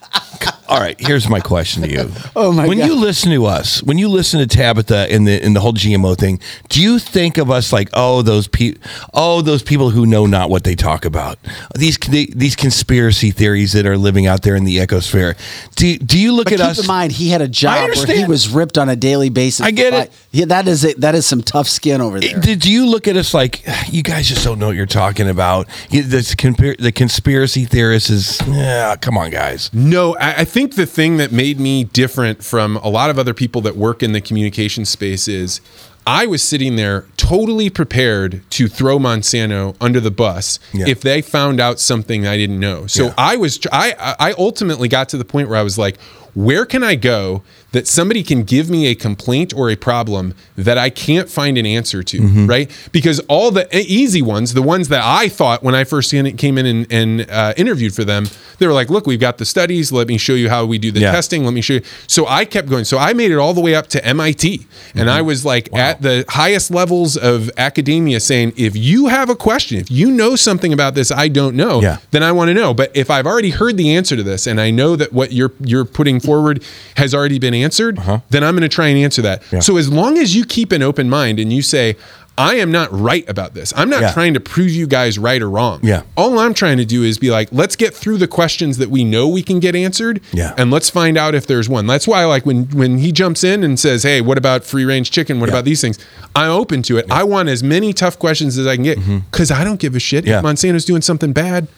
All 0.70 0.78
right, 0.78 0.94
here's 1.00 1.28
my 1.28 1.40
question 1.40 1.82
to 1.82 1.90
you. 1.90 2.10
Oh, 2.36 2.52
my 2.52 2.68
When 2.68 2.78
God. 2.78 2.86
you 2.86 2.94
listen 2.94 3.32
to 3.32 3.46
us, 3.46 3.82
when 3.82 3.98
you 3.98 4.08
listen 4.08 4.38
to 4.38 4.46
Tabitha 4.46 5.12
in 5.12 5.24
the 5.24 5.44
in 5.44 5.52
the 5.52 5.60
whole 5.60 5.72
GMO 5.72 6.16
thing, 6.16 6.38
do 6.68 6.80
you 6.80 7.00
think 7.00 7.38
of 7.38 7.50
us 7.50 7.72
like, 7.72 7.88
oh, 7.92 8.22
those 8.22 8.46
people, 8.46 8.80
oh, 9.12 9.42
those 9.42 9.64
people 9.64 9.90
who 9.90 10.06
know 10.06 10.26
not 10.26 10.48
what 10.48 10.62
they 10.62 10.76
talk 10.76 11.04
about, 11.04 11.38
these 11.74 11.98
these 11.98 12.54
conspiracy 12.54 13.32
theories 13.32 13.72
that 13.72 13.84
are 13.84 13.98
living 13.98 14.26
out 14.28 14.42
there 14.42 14.54
in 14.54 14.64
the 14.64 14.78
ecosphere? 14.78 15.36
Do 15.74 15.98
do 15.98 16.20
you 16.20 16.32
look 16.32 16.46
but 16.46 16.52
at 16.54 16.58
keep 16.60 16.66
us? 16.68 16.78
in 16.80 16.86
mind, 16.86 17.12
he 17.12 17.30
had 17.30 17.42
a 17.42 17.48
job 17.48 17.90
where 17.96 18.06
he 18.06 18.24
was 18.24 18.48
ripped 18.48 18.78
on 18.78 18.88
a 18.88 18.96
daily 18.96 19.28
basis. 19.28 19.66
I 19.66 19.72
get 19.72 19.92
it. 19.92 20.12
Yeah, 20.32 20.44
that 20.44 20.68
is 20.68 20.84
it. 20.84 21.00
that 21.00 21.16
is 21.16 21.26
some 21.26 21.42
tough 21.42 21.66
skin 21.68 22.00
over 22.00 22.20
there. 22.20 22.38
Did 22.38 22.64
you 22.64 22.86
look 22.86 23.08
at 23.08 23.16
us 23.16 23.34
like 23.34 23.62
ah, 23.66 23.84
you 23.90 24.02
guys 24.02 24.28
just 24.28 24.44
don't 24.44 24.60
know 24.60 24.68
what 24.68 24.76
you're 24.76 24.86
talking 24.86 25.28
about? 25.28 25.66
You- 25.90 26.04
This 26.04 26.34
compar- 26.36 26.78
the 26.78 26.92
conspiracy 26.92 27.64
theorists 27.64 28.10
is 28.10 28.40
yeah. 28.46 28.94
Come 28.96 29.18
on, 29.18 29.30
guys. 29.30 29.70
No, 29.72 30.16
I, 30.18 30.40
I 30.40 30.44
think 30.44 30.76
the 30.76 30.86
thing 30.86 31.16
that 31.16 31.32
made 31.32 31.58
me 31.58 31.82
different 31.84 32.44
from 32.44 32.76
a 32.76 32.88
lot 32.88 33.10
of 33.10 33.18
other 33.18 33.34
people 33.34 33.60
that 33.62 33.76
work 33.76 34.02
in 34.04 34.12
the 34.12 34.20
communication 34.20 34.84
space 34.84 35.26
is 35.26 35.60
I 36.06 36.26
was 36.26 36.42
sitting 36.42 36.76
there 36.76 37.06
totally 37.16 37.68
prepared 37.68 38.42
to 38.50 38.68
throw 38.68 38.98
Monsanto 39.00 39.74
under 39.80 39.98
the 40.00 40.10
bus 40.12 40.58
Yeah. 40.72 40.86
if 40.88 41.00
they 41.00 41.22
found 41.22 41.58
out 41.60 41.80
something 41.80 42.26
I 42.28 42.36
didn't 42.36 42.60
know. 42.60 42.86
So 42.86 43.06
Yeah. 43.06 43.14
I 43.18 43.36
was 43.36 43.58
I 43.72 44.14
I 44.20 44.32
ultimately 44.38 44.86
got 44.86 45.08
to 45.08 45.16
the 45.18 45.24
point 45.24 45.48
where 45.48 45.58
I 45.58 45.62
was 45.62 45.76
like, 45.76 46.00
where 46.34 46.64
can 46.64 46.84
I 46.84 46.94
go 46.94 47.42
that 47.72 47.86
somebody 47.86 48.22
can 48.22 48.42
give 48.42 48.68
me 48.68 48.86
a 48.86 48.94
complaint 48.94 49.54
or 49.54 49.70
a 49.70 49.76
problem 49.76 50.34
that 50.56 50.76
I 50.78 50.90
can't 50.90 51.28
find 51.28 51.56
an 51.56 51.66
answer 51.66 52.02
to, 52.02 52.18
Mm-hmm. 52.20 52.46
right? 52.46 52.88
Because 52.92 53.20
all 53.28 53.50
the 53.50 53.68
easy 53.76 54.22
ones, 54.22 54.54
the 54.54 54.62
ones 54.62 54.88
that 54.88 55.02
I 55.04 55.28
thought 55.28 55.62
when 55.62 55.74
I 55.74 55.84
first 55.84 56.10
came 56.10 56.58
in 56.58 56.66
and, 56.66 56.86
and 56.92 57.30
uh, 57.30 57.54
interviewed 57.56 57.94
for 57.94 58.04
them, 58.04 58.26
they 58.58 58.66
were 58.66 58.72
like, 58.72 58.90
look, 58.90 59.06
we've 59.06 59.20
got 59.20 59.38
the 59.38 59.44
studies. 59.44 59.90
Let 59.92 60.08
me 60.08 60.18
show 60.18 60.34
you 60.34 60.48
how 60.50 60.66
we 60.66 60.78
do 60.78 60.90
the 60.92 61.00
Yeah. 61.00 61.12
testing. 61.12 61.44
Let 61.44 61.54
me 61.54 61.60
show 61.60 61.74
you. 61.74 61.82
So 62.06 62.26
I 62.26 62.44
kept 62.44 62.68
going. 62.68 62.84
So 62.84 62.98
I 62.98 63.12
made 63.12 63.30
it 63.30 63.36
all 63.38 63.54
the 63.54 63.60
way 63.60 63.74
up 63.74 63.86
to 63.88 64.04
MIT. 64.04 64.66
And 64.94 65.00
Mm-hmm. 65.00 65.08
I 65.08 65.22
was 65.22 65.44
like 65.44 65.72
at 65.74 66.02
the 66.02 66.24
highest 66.28 66.70
levels 66.70 67.16
of 67.16 67.50
academia 67.56 68.20
saying, 68.20 68.52
if 68.56 68.76
you 68.76 69.06
have 69.06 69.30
a 69.30 69.36
question, 69.36 69.78
if 69.78 69.90
you 69.90 70.10
know 70.10 70.36
something 70.36 70.72
about 70.72 70.94
this 70.94 71.10
I 71.12 71.28
don't 71.28 71.54
know, 71.56 71.80
Yeah. 71.80 71.98
then 72.10 72.22
I 72.22 72.32
want 72.32 72.48
to 72.48 72.54
know. 72.54 72.74
But 72.74 72.90
if 72.96 73.10
I've 73.10 73.26
already 73.26 73.50
heard 73.50 73.76
the 73.76 73.94
answer 73.94 74.16
to 74.16 74.22
this 74.22 74.46
and 74.46 74.60
I 74.60 74.70
know 74.70 74.96
that 74.96 75.12
what 75.12 75.32
you're 75.32 75.52
you're 75.60 75.84
putting 75.84 76.20
forward 76.20 76.62
has 76.96 77.14
already 77.14 77.38
been 77.38 77.54
answered, 77.62 77.96
then 78.30 78.42
I'm 78.44 78.54
going 78.54 78.62
to 78.62 78.68
try 78.68 78.88
and 78.88 78.98
answer 78.98 79.22
that. 79.22 79.40
Uh-huh. 79.40 79.48
Yeah. 79.56 79.60
So 79.60 79.76
as 79.76 79.90
long 79.92 80.18
as 80.18 80.34
you 80.34 80.44
keep 80.44 80.72
an 80.72 80.82
open 80.82 81.08
mind 81.10 81.38
and 81.40 81.52
you 81.52 81.62
say, 81.62 81.96
I 82.38 82.54
am 82.54 82.72
not 82.72 82.88
right 82.90 83.28
about 83.28 83.52
this. 83.52 83.70
I'm 83.76 83.90
not 83.90 84.00
Yeah. 84.00 84.12
trying 84.12 84.32
to 84.32 84.40
prove 84.40 84.70
you 84.70 84.86
guys 84.86 85.18
right 85.18 85.42
or 85.42 85.50
wrong. 85.50 85.80
Yeah. 85.82 86.02
All 86.16 86.38
I'm 86.38 86.54
trying 86.54 86.78
to 86.78 86.86
do 86.86 87.02
is 87.02 87.18
be 87.18 87.30
like, 87.30 87.48
let's 87.52 87.76
get 87.76 87.92
through 87.92 88.16
the 88.16 88.28
questions 88.28 88.78
that 88.78 88.88
we 88.88 89.04
know 89.04 89.28
we 89.28 89.42
can 89.42 89.60
get 89.60 89.76
answered. 89.76 90.22
Yeah. 90.32 90.54
And 90.56 90.70
let's 90.70 90.88
find 90.88 91.18
out 91.18 91.34
if 91.34 91.46
there's 91.46 91.68
one. 91.68 91.86
That's 91.86 92.08
why 92.08 92.24
like 92.24 92.46
when 92.46 92.64
when 92.70 92.96
he 92.98 93.12
jumps 93.12 93.44
in 93.44 93.62
and 93.62 93.78
says, 93.78 94.04
Hey, 94.04 94.22
what 94.22 94.38
about 94.38 94.64
free 94.64 94.86
range 94.86 95.10
chicken? 95.10 95.38
What 95.38 95.48
Yeah. 95.50 95.56
about 95.56 95.64
these 95.66 95.82
things? 95.82 95.98
I'm 96.34 96.50
open 96.50 96.80
to 96.84 96.96
it. 96.96 97.10
I 97.10 97.24
want 97.24 97.50
as 97.50 97.62
many 97.62 97.92
tough 97.92 98.18
questions 98.18 98.56
as 98.56 98.66
I 98.66 98.76
can 98.76 98.84
get 98.84 98.98
because 99.30 99.50
I 99.50 99.62
don't 99.62 99.80
give 99.80 99.94
a 99.94 100.00
shit 100.00 100.24
Mm-hmm. 100.24 100.30
Yeah. 100.30 100.38
if 100.38 100.44
Monsanto's 100.44 100.86
doing 100.86 101.02
something 101.02 101.32
bad. 101.34 101.68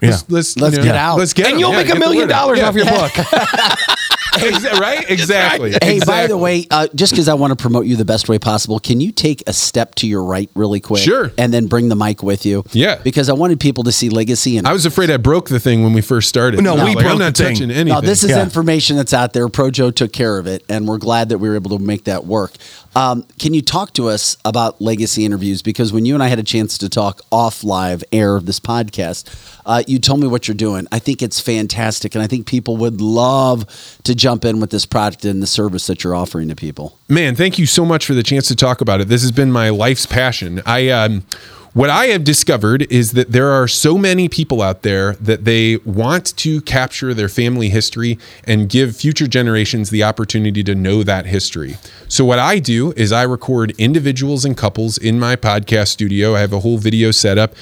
Let's, 0.00 0.22
Yeah. 0.22 0.34
let's, 0.34 0.56
Let's 0.56 0.72
you 0.72 0.78
know, 0.80 0.84
get 0.88 0.96
out. 0.96 1.18
Let's 1.18 1.32
get 1.32 1.46
and 1.46 1.54
'em. 1.54 1.60
you'll 1.60 1.70
Yeah, 1.74 1.82
make 1.84 1.94
a 1.94 1.98
million 1.98 2.26
dollars 2.28 2.58
Yeah. 2.58 2.68
off 2.68 2.74
your 2.74 2.86
book. 2.86 3.12
Exa- 4.42 4.78
right? 4.80 5.08
Exactly. 5.10 5.74
Hey, 5.82 6.00
by 6.06 6.26
the 6.26 6.36
way, 6.38 6.66
uh, 6.70 6.88
just 6.94 7.12
because 7.12 7.28
I 7.28 7.34
want 7.34 7.50
to 7.50 7.56
promote 7.62 7.86
you 7.86 7.96
the 7.96 8.04
best 8.04 8.28
way 8.28 8.38
possible, 8.38 8.78
can 8.80 9.00
you 9.00 9.12
take 9.12 9.42
a 9.46 9.52
step 9.52 9.94
to 9.96 10.06
your 10.06 10.24
right 10.24 10.50
really 10.54 10.80
quick? 10.80 11.02
Sure. 11.02 11.30
And 11.38 11.52
then 11.52 11.66
bring 11.66 11.88
the 11.88 11.96
mic 11.96 12.22
with 12.22 12.46
you? 12.46 12.64
Yeah. 12.72 12.96
Because 13.02 13.28
I 13.28 13.34
wanted 13.34 13.60
people 13.60 13.84
to 13.84 13.92
see 13.92 14.08
legacy 14.08 14.56
and 14.56 14.66
I 14.66 14.72
was 14.72 14.86
afraid 14.86 15.10
I 15.10 15.16
broke 15.18 15.48
the 15.48 15.60
thing 15.60 15.82
when 15.82 15.92
we 15.92 16.00
first 16.00 16.28
started. 16.28 16.62
No, 16.62 16.72
I 16.72 16.74
was 16.74 16.82
we 16.84 16.94
like, 16.94 17.04
broke 17.04 17.12
I'm 17.12 17.18
not 17.18 17.34
the 17.36 17.44
thing. 17.44 17.54
touching 17.54 17.70
anything. 17.70 17.88
No, 17.94 18.00
this 18.00 18.24
is 18.24 18.30
Yeah. 18.30 18.42
information 18.42 18.96
that's 18.96 19.12
out 19.12 19.32
there. 19.34 19.48
Pro 19.48 19.70
Joe 19.70 19.90
took 19.90 20.12
care 20.12 20.38
of 20.38 20.46
it, 20.46 20.64
and 20.68 20.88
we're 20.88 20.98
glad 20.98 21.28
that 21.28 21.38
we 21.38 21.48
were 21.48 21.54
able 21.56 21.76
to 21.76 21.82
make 21.84 22.04
that 22.04 22.24
work. 22.26 22.52
Um, 22.94 23.24
can 23.38 23.54
you 23.54 23.62
talk 23.62 23.94
to 23.94 24.08
us 24.08 24.36
about 24.44 24.80
legacy 24.80 25.24
interviews? 25.24 25.62
Because 25.62 25.92
when 25.92 26.04
you 26.04 26.14
and 26.14 26.22
I 26.22 26.28
had 26.28 26.38
a 26.38 26.42
chance 26.42 26.76
to 26.78 26.88
talk 26.90 27.22
off 27.30 27.64
live 27.64 28.04
air 28.12 28.36
of 28.36 28.44
this 28.46 28.60
podcast, 28.60 29.24
uh, 29.64 29.82
you 29.86 29.98
told 29.98 30.20
me 30.20 30.26
what 30.26 30.46
you're 30.46 30.54
doing. 30.54 30.86
I 30.92 30.98
think 30.98 31.22
it's 31.22 31.40
fantastic, 31.40 32.14
and 32.14 32.22
I 32.22 32.26
think 32.26 32.46
people 32.46 32.76
would 32.78 33.00
love 33.00 33.66
to 34.04 34.14
jump 34.22 34.44
in 34.44 34.60
with 34.60 34.70
this 34.70 34.86
product 34.86 35.24
and 35.24 35.42
the 35.42 35.46
service 35.48 35.88
that 35.88 36.04
you're 36.04 36.14
offering 36.14 36.48
to 36.48 36.54
people. 36.54 36.96
Man, 37.08 37.34
thank 37.34 37.58
you 37.58 37.66
so 37.66 37.84
much 37.84 38.06
for 38.06 38.14
the 38.14 38.22
chance 38.22 38.46
to 38.46 38.54
talk 38.54 38.80
about 38.80 39.00
it. 39.00 39.08
This 39.08 39.22
has 39.22 39.32
been 39.32 39.50
my 39.50 39.70
life's 39.70 40.06
passion. 40.06 40.62
I 40.64 40.90
um 40.90 41.24
what 41.74 41.88
I 41.88 42.08
have 42.08 42.22
discovered 42.22 42.82
is 42.92 43.12
that 43.12 43.32
there 43.32 43.48
are 43.48 43.66
so 43.66 43.96
many 43.96 44.28
people 44.28 44.60
out 44.60 44.82
there 44.82 45.14
that 45.14 45.46
they 45.46 45.78
want 45.86 46.36
to 46.36 46.60
capture 46.60 47.14
their 47.14 47.30
family 47.30 47.70
history 47.70 48.18
and 48.44 48.68
give 48.68 48.94
future 48.94 49.26
generations 49.26 49.88
the 49.88 50.02
opportunity 50.02 50.62
to 50.64 50.74
know 50.74 51.02
that 51.02 51.24
history. 51.24 51.76
So, 52.08 52.26
what 52.26 52.38
I 52.38 52.58
do 52.58 52.92
is 52.92 53.10
I 53.10 53.22
record 53.22 53.72
individuals 53.78 54.44
and 54.44 54.54
couples 54.54 54.98
in 54.98 55.18
my 55.18 55.34
podcast 55.34 55.88
studio. 55.88 56.34
I 56.36 56.40
have 56.40 56.52
a 56.52 56.60
whole 56.60 56.76
video 56.76 57.10
set 57.10 57.38
up, 57.38 57.54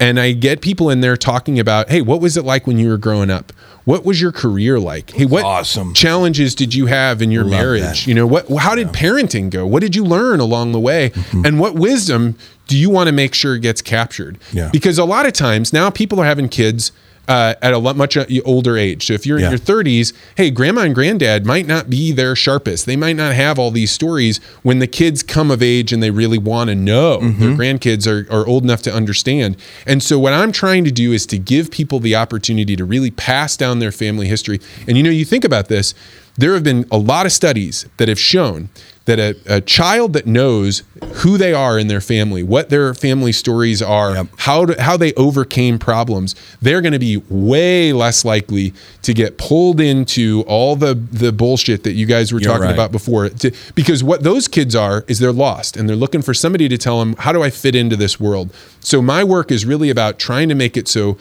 and 0.00 0.18
I 0.18 0.32
get 0.32 0.62
people 0.62 0.88
in 0.88 1.02
there 1.02 1.18
talking 1.18 1.58
about, 1.58 1.90
hey, 1.90 2.00
what 2.00 2.22
was 2.22 2.38
it 2.38 2.46
like 2.46 2.66
when 2.66 2.78
you 2.78 2.88
were 2.88 2.96
growing 2.96 3.28
up? 3.28 3.52
What 3.88 4.04
was 4.04 4.20
your 4.20 4.32
career 4.32 4.78
like? 4.78 5.12
Hey, 5.12 5.24
what 5.24 5.44
Awesome. 5.46 5.94
challenges 5.94 6.54
did 6.54 6.74
you 6.74 6.84
have 6.86 7.22
in 7.22 7.30
your 7.30 7.44
Love 7.44 7.52
marriage? 7.52 7.80
that. 7.80 8.06
You 8.06 8.14
know, 8.14 8.26
what 8.26 8.46
how 8.58 8.74
did 8.74 8.88
parenting 8.88 9.48
go? 9.48 9.66
What 9.66 9.80
did 9.80 9.96
you 9.96 10.04
learn 10.04 10.40
along 10.40 10.72
the 10.72 10.78
way? 10.78 11.08
Mm-hmm. 11.08 11.46
And 11.46 11.58
what 11.58 11.74
wisdom 11.74 12.36
do 12.66 12.76
you 12.76 12.90
want 12.90 13.06
to 13.06 13.12
make 13.12 13.32
sure 13.32 13.56
gets 13.56 13.80
captured? 13.80 14.36
Yeah. 14.52 14.68
Because 14.70 14.98
a 14.98 15.06
lot 15.06 15.24
of 15.24 15.32
times 15.32 15.72
now 15.72 15.88
people 15.88 16.20
are 16.20 16.26
having 16.26 16.50
kids 16.50 16.92
uh, 17.28 17.54
at 17.62 17.74
a 17.74 17.80
much 17.80 18.16
uh, 18.16 18.24
older 18.44 18.76
age. 18.76 19.06
So 19.06 19.12
if 19.12 19.26
you're 19.26 19.38
Yeah. 19.38 19.46
in 19.46 19.52
your 19.52 19.58
30s, 19.58 20.12
hey, 20.36 20.50
grandma 20.50 20.80
and 20.82 20.94
granddad 20.94 21.44
might 21.46 21.66
not 21.66 21.90
be 21.90 22.10
their 22.10 22.34
sharpest. 22.34 22.86
They 22.86 22.96
might 22.96 23.16
not 23.16 23.34
have 23.34 23.58
all 23.58 23.70
these 23.70 23.90
stories 23.90 24.38
when 24.62 24.78
the 24.78 24.86
kids 24.86 25.22
come 25.22 25.50
of 25.50 25.62
age 25.62 25.92
and 25.92 26.02
they 26.02 26.10
really 26.10 26.38
want 26.38 26.68
to 26.68 26.74
know. 26.74 27.18
Mm-hmm. 27.22 27.40
Their 27.40 27.50
grandkids 27.56 28.06
are, 28.06 28.26
are 28.32 28.46
old 28.46 28.64
enough 28.64 28.82
to 28.82 28.92
understand. 28.92 29.56
And 29.86 30.02
so 30.02 30.18
what 30.18 30.32
I'm 30.32 30.52
trying 30.52 30.84
to 30.84 30.90
do 30.90 31.12
is 31.12 31.26
to 31.26 31.38
give 31.38 31.70
people 31.70 32.00
the 32.00 32.16
opportunity 32.16 32.74
to 32.76 32.84
really 32.84 33.10
pass 33.10 33.56
down 33.56 33.78
their 33.78 33.92
family 33.92 34.26
history. 34.26 34.60
And 34.86 34.96
you 34.96 35.02
know, 35.02 35.10
you 35.10 35.24
think 35.26 35.44
about 35.44 35.68
this, 35.68 35.94
there 36.36 36.54
have 36.54 36.64
been 36.64 36.86
a 36.90 36.98
lot 36.98 37.26
of 37.26 37.32
studies 37.32 37.86
that 37.98 38.08
have 38.08 38.18
shown 38.18 38.68
that 39.08 39.18
a, 39.18 39.56
a 39.56 39.60
child 39.62 40.12
that 40.12 40.26
knows 40.26 40.82
who 41.22 41.38
they 41.38 41.52
are 41.54 41.78
in 41.78 41.88
their 41.88 42.00
family, 42.00 42.42
what 42.42 42.68
their 42.68 42.92
family 42.94 43.32
stories 43.32 43.80
are, 43.82 44.14
Yep. 44.14 44.26
how 44.38 44.66
to, 44.66 44.82
how 44.82 44.96
they 44.98 45.14
overcame 45.14 45.78
problems, 45.78 46.34
they're 46.60 46.82
going 46.82 46.92
to 46.92 46.98
be 46.98 47.16
way 47.30 47.92
less 47.94 48.24
likely 48.24 48.74
to 49.02 49.14
get 49.14 49.38
pulled 49.38 49.80
into 49.80 50.44
all 50.46 50.76
the 50.76 50.94
the 50.94 51.32
bullshit 51.32 51.82
that 51.84 51.92
you 51.92 52.04
guys 52.06 52.32
were 52.32 52.38
You're 52.40 52.50
talking 52.52 52.66
right. 52.66 52.74
about 52.74 52.92
before. 52.92 53.28
To, 53.30 53.50
because 53.74 54.04
what 54.04 54.22
those 54.22 54.46
kids 54.46 54.76
are 54.76 55.04
is 55.08 55.18
they're 55.18 55.32
lost 55.32 55.76
and 55.78 55.88
they're 55.88 55.96
looking 55.96 56.20
for 56.22 56.34
somebody 56.34 56.68
to 56.68 56.76
tell 56.78 56.98
them 57.00 57.16
how 57.18 57.32
do 57.32 57.42
I 57.42 57.50
fit 57.50 57.74
into 57.74 57.96
this 57.96 58.20
world. 58.20 58.52
So 58.80 59.00
my 59.00 59.24
work 59.24 59.50
is 59.50 59.64
really 59.64 59.88
about 59.90 60.18
trying 60.18 60.48
to 60.50 60.54
make 60.54 60.76
it 60.76 60.86
so 60.86 61.16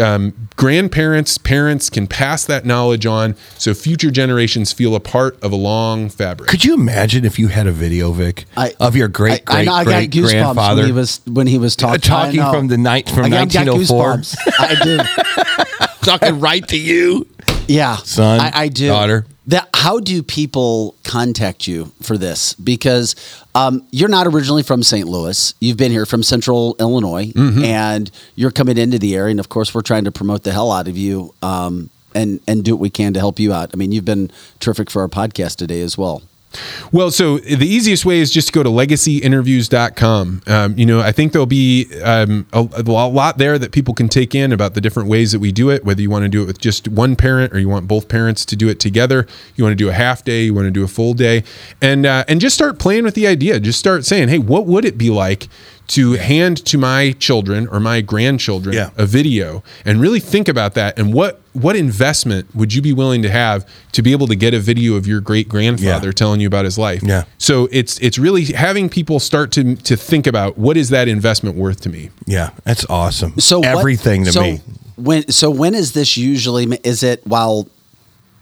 um, 0.00 0.48
grandparents, 0.56 1.38
parents 1.38 1.88
can 1.90 2.06
pass 2.06 2.44
that 2.44 2.66
knowledge 2.66 3.06
on, 3.06 3.34
so 3.56 3.72
future 3.74 4.10
generations 4.10 4.72
feel 4.72 4.94
a 4.94 5.00
part 5.00 5.42
of 5.42 5.52
a 5.52 5.56
long 5.56 6.08
fabric. 6.08 6.48
Could 6.50 6.64
you 6.64 6.74
imagine 6.74 7.24
if 7.24 7.38
you 7.38 7.48
had 7.48 7.66
a 7.66 7.72
video, 7.72 8.12
Vic, 8.12 8.44
I- 8.56 8.74
of 8.80 8.96
your 8.96 9.08
great 9.08 9.42
I, 9.48 9.52
I 9.52 9.56
great 9.56 9.66
know 9.66 9.72
I 9.74 9.84
great 9.84 10.10
goosebumps 10.10 10.30
grandfather 10.30 10.82
when 10.82 10.86
he 10.86 10.92
was 10.92 11.20
when 11.26 11.46
he 11.46 11.58
was 11.58 11.74
uh, 11.76 11.78
talking. 11.96 12.00
talking 12.00 12.40
from 12.40 12.68
the 12.68 12.78
night 12.78 13.08
from 13.08 13.24
I 13.26 13.28
got- 13.30 13.56
I 13.56 13.64
got 13.64 13.66
1904. 13.76 14.22
I 14.58 14.74
do. 14.82 15.86
talking 16.02 16.40
right 16.40 16.66
to 16.68 16.78
you? 16.78 17.26
Yeah, 17.66 17.96
Son, 17.96 18.40
I, 18.40 18.50
I 18.54 18.68
do. 18.68 18.88
daughter. 18.88 19.26
That 19.48 19.68
how 19.74 19.98
do 19.98 20.22
people 20.22 20.94
contact 21.04 21.66
you 21.66 21.90
for 22.02 22.16
this? 22.18 22.52
Because 22.54 23.16
um, 23.54 23.86
you're 23.90 24.08
not 24.10 24.26
originally 24.26 24.62
from 24.62 24.82
St. 24.82 25.08
Louis. 25.08 25.54
You've 25.58 25.78
been 25.78 25.90
here 25.90 26.04
from 26.06 26.22
Central 26.22 26.76
Illinois, 26.78 27.32
Mm-hmm. 27.32 27.64
and 27.64 28.10
you're 28.36 28.50
coming 28.50 28.76
into 28.78 28.98
the 28.98 29.16
area. 29.16 29.30
And 29.30 29.40
of 29.40 29.48
course, 29.48 29.74
we're 29.74 29.80
trying 29.82 30.04
to 30.04 30.12
promote 30.12 30.42
the 30.44 30.52
hell 30.52 30.70
out 30.70 30.86
of 30.86 30.96
you 30.96 31.34
um, 31.42 31.88
and 32.14 32.40
and 32.46 32.62
do 32.62 32.74
what 32.76 32.80
we 32.80 32.90
can 32.90 33.14
to 33.14 33.20
help 33.20 33.38
you 33.40 33.52
out. 33.52 33.70
I 33.72 33.76
mean, 33.76 33.90
you've 33.90 34.04
been 34.04 34.30
terrific 34.60 34.90
for 34.90 35.00
our 35.02 35.08
podcast 35.08 35.56
today 35.56 35.80
as 35.80 35.96
well. 35.96 36.22
Well, 36.92 37.10
so 37.10 37.38
the 37.38 37.66
easiest 37.66 38.04
way 38.06 38.18
is 38.20 38.30
just 38.32 38.48
to 38.48 38.52
go 38.52 38.62
to 38.62 38.70
legacyinterviews.com. 38.70 40.42
Um, 40.46 40.78
you 40.78 40.86
know, 40.86 41.00
I 41.00 41.12
think 41.12 41.32
there'll 41.32 41.46
be 41.46 41.86
um, 42.02 42.46
a, 42.52 42.66
a 42.76 42.82
lot 42.82 43.38
there 43.38 43.58
that 43.58 43.72
people 43.72 43.94
can 43.94 44.08
take 44.08 44.34
in 44.34 44.52
about 44.52 44.74
the 44.74 44.80
different 44.80 45.08
ways 45.08 45.32
that 45.32 45.40
we 45.40 45.52
do 45.52 45.70
it, 45.70 45.84
whether 45.84 46.00
you 46.00 46.10
want 46.10 46.24
to 46.24 46.28
do 46.28 46.42
it 46.42 46.46
with 46.46 46.58
just 46.58 46.88
one 46.88 47.16
parent 47.16 47.52
or 47.52 47.58
you 47.58 47.68
want 47.68 47.86
both 47.88 48.08
parents 48.08 48.44
to 48.46 48.56
do 48.56 48.68
it 48.68 48.80
together. 48.80 49.26
You 49.56 49.64
want 49.64 49.72
to 49.72 49.76
do 49.84 49.88
a 49.88 49.92
half 49.92 50.24
day, 50.24 50.44
you 50.44 50.54
want 50.54 50.66
to 50.66 50.70
do 50.70 50.84
a 50.84 50.88
full 50.88 51.14
day, 51.14 51.44
and 51.82 52.06
uh, 52.06 52.24
and 52.28 52.40
just 52.40 52.54
start 52.54 52.78
playing 52.78 53.04
with 53.04 53.14
the 53.14 53.26
idea. 53.26 53.60
Just 53.60 53.78
start 53.78 54.04
saying, 54.04 54.28
hey, 54.28 54.38
what 54.38 54.66
would 54.66 54.84
it 54.84 54.96
be 54.98 55.10
like 55.10 55.48
to 55.88 56.12
hand 56.12 56.64
to 56.66 56.76
my 56.76 57.12
children 57.12 57.66
or 57.68 57.80
my 57.80 58.02
grandchildren 58.02 58.74
Yeah. 58.74 58.90
a 58.98 59.06
video 59.06 59.62
and 59.86 60.00
really 60.00 60.20
think 60.20 60.46
about 60.46 60.74
that 60.74 60.98
and 60.98 61.14
what 61.14 61.40
what 61.62 61.76
investment 61.76 62.54
would 62.54 62.72
you 62.74 62.80
be 62.82 62.92
willing 62.92 63.22
to 63.22 63.30
have 63.30 63.66
to 63.92 64.02
be 64.02 64.12
able 64.12 64.26
to 64.26 64.36
get 64.36 64.54
a 64.54 64.60
video 64.60 64.94
of 64.94 65.06
your 65.06 65.20
great 65.20 65.48
grandfather 65.48 66.08
Yeah. 66.08 66.12
telling 66.12 66.40
you 66.40 66.46
about 66.46 66.64
his 66.64 66.78
life 66.78 67.02
Yeah. 67.02 67.24
so 67.38 67.68
it's 67.72 67.98
it's 67.98 68.18
really 68.18 68.44
having 68.46 68.88
people 68.88 69.20
start 69.20 69.50
to 69.52 69.74
to 69.76 69.96
think 69.96 70.26
about 70.26 70.56
what 70.58 70.76
is 70.76 70.88
that 70.90 71.08
investment 71.08 71.56
worth 71.56 71.80
to 71.82 71.88
me 71.88 72.10
Yeah, 72.26 72.50
that's 72.64 72.84
awesome. 72.90 73.38
So 73.38 73.58
what- 73.60 73.68
everything 73.68 74.24
to 74.24 74.32
so 74.32 74.42
me. 74.42 74.60
When 74.96 75.30
so 75.30 75.48
when 75.50 75.74
is 75.74 75.92
this 75.92 76.16
usually? 76.16 76.64
Is 76.82 77.02
it 77.04 77.24
while 77.26 77.68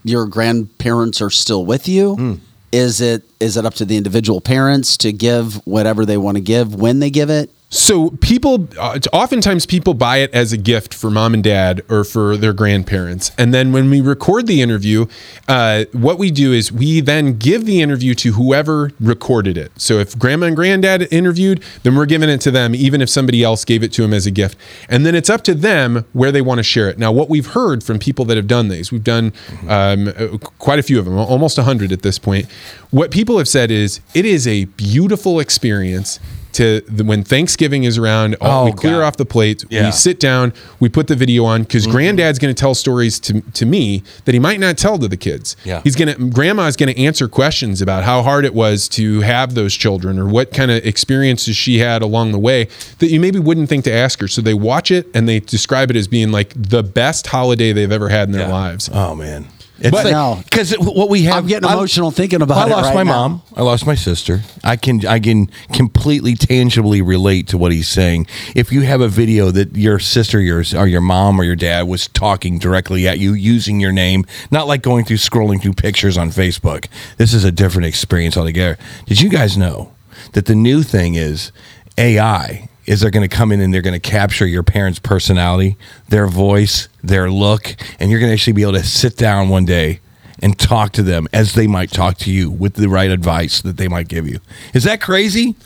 your 0.05 0.27
grandparents 0.27 1.21
are 1.21 1.31
still 1.31 1.67
with 1.67 1.87
you? 1.89 2.15
Hmm. 2.15 2.35
Is 2.73 3.01
it 3.01 3.23
is 3.41 3.57
it 3.57 3.65
up 3.67 3.75
to 3.75 3.85
the 3.85 3.97
individual 3.97 4.41
parents 4.41 4.97
to 4.99 5.13
give 5.13 5.55
whatever 5.67 6.05
they 6.07 6.17
want 6.17 6.37
to 6.37 6.41
give 6.41 6.75
when 6.75 6.99
they 7.01 7.11
give 7.11 7.29
it? 7.31 7.51
So 7.69 8.11
people, 8.11 8.69
uh, 8.79 9.01
oftentimes 9.13 9.67
people 9.67 9.95
buy 9.95 10.19
it 10.19 10.33
as 10.33 10.53
a 10.53 10.57
gift 10.57 10.95
for 10.95 11.11
mom 11.11 11.35
and 11.35 11.43
dad 11.43 11.83
or 11.91 12.05
for 12.05 12.37
their 12.37 12.53
grandparents, 12.53 13.33
and 13.37 13.53
then 13.53 13.73
when 13.73 13.91
we 13.91 14.01
record 14.01 14.47
the 14.47 14.63
interview, 14.63 15.07
uh, 15.49 15.87
what 15.91 16.17
we 16.17 16.31
do 16.31 16.53
is 16.53 16.71
we 16.71 17.01
then 17.01 17.37
give 17.37 17.67
the 17.67 17.83
interview 17.83 18.15
to 18.15 18.33
whoever 18.33 18.93
recorded 19.01 19.59
it. 19.59 19.73
So 19.81 19.99
if 19.99 20.17
grandma 20.17 20.47
and 20.47 20.55
granddad 20.55 21.09
interviewed, 21.13 21.61
then 21.83 21.97
we're 21.97 22.07
giving 22.07 22.29
it 22.29 22.41
to 22.43 22.53
them, 22.53 22.73
even 22.73 23.03
if 23.03 23.11
somebody 23.11 23.43
else 23.43 23.65
gave 23.65 23.83
it 23.83 23.93
to 23.95 24.03
them 24.03 24.15
as 24.15 24.27
a 24.27 24.31
gift, 24.31 24.57
and 24.89 25.05
then 25.05 25.17
it's 25.17 25.29
up 25.29 25.43
to 25.43 25.55
them 25.55 26.05
where 26.13 26.31
they 26.31 26.43
want 26.43 26.59
to 26.61 26.65
share 26.65 26.89
it. 26.89 26.99
Now, 27.01 27.11
what 27.11 27.29
we've 27.29 27.49
heard 27.49 27.83
from 27.83 27.99
people 27.99 28.25
that 28.27 28.37
have 28.37 28.47
done 28.47 28.69
these, 28.69 28.93
we've 28.93 29.03
done 29.03 29.33
um, 29.69 30.07
uh, 30.07 30.39
quite 30.39 30.79
a 30.79 30.85
few 30.85 31.01
of 31.01 31.05
them, 31.05 31.19
almost 31.19 31.59
hundred 31.59 31.91
at 31.91 32.03
this 32.03 32.17
point. 32.17 32.47
What 32.91 33.11
people 33.11 33.39
have 33.39 33.49
said 33.49 33.73
is 33.73 34.01
it 34.15 34.25
is 34.25 34.47
a 34.47 34.67
beautiful 34.67 35.41
experience 35.41 36.21
to 36.57 36.81
the, 36.83 37.05
when 37.05 37.23
Thanksgiving 37.23 37.85
is 37.85 37.99
around, 37.99 38.35
uh, 38.35 38.61
Oh, 38.63 38.65
we 38.67 38.73
clear 38.73 39.01
God. 39.01 39.03
off 39.05 39.17
the 39.17 39.25
plate, 39.27 39.65
Yeah. 39.69 39.87
we 39.87 39.93
sit 39.93 40.19
down, 40.19 40.53
we 40.81 40.89
put 40.89 41.07
the 41.07 41.15
video 41.17 41.45
on 41.45 41.63
because 41.63 41.85
mm-hmm. 41.85 41.93
granddad's 41.93 42.39
going 42.39 42.55
to 42.55 42.59
tell 42.59 42.75
stories 42.75 43.21
to, 43.21 43.41
to 43.41 43.67
me 43.67 44.03
that 44.25 44.33
he 44.35 44.39
might 44.41 44.59
not 44.59 44.79
tell 44.79 44.99
to 44.99 45.09
the 45.09 45.17
kids. 45.17 45.57
Yeah. 45.65 45.83
He's 45.85 45.97
going 45.97 46.15
to, 46.15 46.31
grandma's 46.31 46.77
going 46.77 46.95
to 46.95 47.01
answer 47.01 47.29
questions 47.29 47.83
about 47.83 48.05
how 48.05 48.23
hard 48.23 48.45
it 48.45 48.55
was 48.55 48.89
to 48.91 49.21
have 49.21 49.55
those 49.55 49.75
children 49.75 50.19
or 50.19 50.27
what 50.27 50.53
kind 50.53 50.71
of 50.71 50.85
experiences 50.85 51.57
she 51.57 51.79
had 51.79 52.03
along 52.03 52.33
the 52.33 52.39
way 52.39 52.69
that 52.99 53.09
you 53.09 53.21
maybe 53.21 53.39
wouldn't 53.39 53.69
think 53.69 53.85
to 53.85 53.93
ask 53.93 54.21
her. 54.21 54.29
So 54.29 54.41
they 54.41 54.55
watch 54.55 54.91
it 54.91 55.09
and 55.15 55.29
they 55.29 55.41
describe 55.41 55.91
it 55.91 55.97
as 55.97 56.09
being 56.09 56.33
like 56.33 56.53
the 56.57 56.83
best 56.83 57.27
holiday 57.29 57.73
they've 57.73 57.93
ever 57.93 58.09
had 58.09 58.29
in 58.29 58.33
their 58.33 58.49
lives. 58.49 58.89
Oh 58.93 59.15
man. 59.15 59.47
It's 59.79 59.91
But- 59.91 60.11
No. 60.11 60.41
because 60.45 60.73
what 60.79 61.11
we 61.11 61.23
have. 61.25 61.37
I'm 61.37 61.47
getting 61.47 61.69
I- 61.69 61.75
emotional 61.75 62.11
thinking 62.11 62.41
about 62.41 62.67
I 62.69 62.71
lost 62.71 62.87
right 62.87 62.95
my 62.95 63.03
now. 63.03 63.29
mom. 63.29 63.43
I 63.57 63.63
lost 63.63 63.87
my 63.87 63.95
sister. 63.95 64.43
I 64.65 64.77
can 64.77 65.07
I 65.07 65.19
can 65.21 65.51
completely 65.73 66.35
tangibly 66.35 67.03
relate 67.03 67.47
to 67.49 67.59
what 67.59 67.73
he's 67.73 67.87
saying. 67.89 68.27
If 68.55 68.73
you 68.73 68.83
have 68.83 69.03
a 69.03 69.09
video 69.09 69.51
that 69.51 69.77
your 69.77 69.99
sister, 69.99 70.41
yours, 70.41 70.73
or 70.73 70.87
your 70.87 71.03
mom 71.03 71.39
or 71.39 71.45
your 71.45 71.57
dad 71.57 71.87
was 71.89 72.09
talking 72.09 72.59
directly 72.59 73.07
at 73.07 73.19
you 73.19 73.35
using 73.35 73.79
your 73.79 73.93
name, 73.93 74.25
not 74.51 74.67
like 74.67 74.81
going 74.81 75.05
through 75.05 75.19
scrolling 75.19 75.61
through 75.61 75.75
pictures 75.75 76.17
on 76.17 76.31
Facebook. 76.31 76.87
This 77.19 77.35
is 77.35 77.45
a 77.45 77.53
different 77.53 77.87
experience 77.87 78.37
altogether. 78.37 78.79
Did 79.07 79.21
you 79.21 79.29
guys 79.29 79.59
know 79.59 79.91
that 80.33 80.47
the 80.47 80.55
new 80.55 80.83
thing 80.83 81.17
is 81.17 81.53
AI? 81.99 82.69
Is 82.87 83.01
they're 83.01 83.11
going 83.11 83.29
to 83.29 83.37
come 83.37 83.51
in 83.51 83.61
and 83.61 83.75
they're 83.75 83.83
going 83.83 84.01
to 84.01 84.11
capture 84.11 84.47
your 84.47 84.63
parents' 84.63 84.99
personality, 84.99 85.77
their 86.09 86.27
voice, 86.27 86.89
their 87.03 87.31
look, 87.31 87.75
and 87.99 88.11
you're 88.11 88.21
going 88.21 88.31
to 88.31 88.35
actually 88.35 88.53
be 88.53 88.63
able 88.63 88.75
to 88.75 88.85
sit 88.85 89.17
down 89.17 89.49
one 89.49 89.65
day 89.65 90.01
and 90.43 90.59
talk 90.59 90.93
to 90.93 91.03
them 91.03 91.27
as 91.33 91.55
they 91.55 91.67
might 91.67 91.91
talk 91.91 92.19
to 92.19 92.31
you 92.31 92.51
with 92.51 92.75
the 92.75 92.89
right 92.89 93.11
advice 93.11 93.63
that 93.63 93.77
they 93.77 93.89
might 93.89 94.09
give 94.09 94.29
you. 94.29 94.39
Is 94.75 94.85
that 94.85 95.01
crazy? 95.01 95.57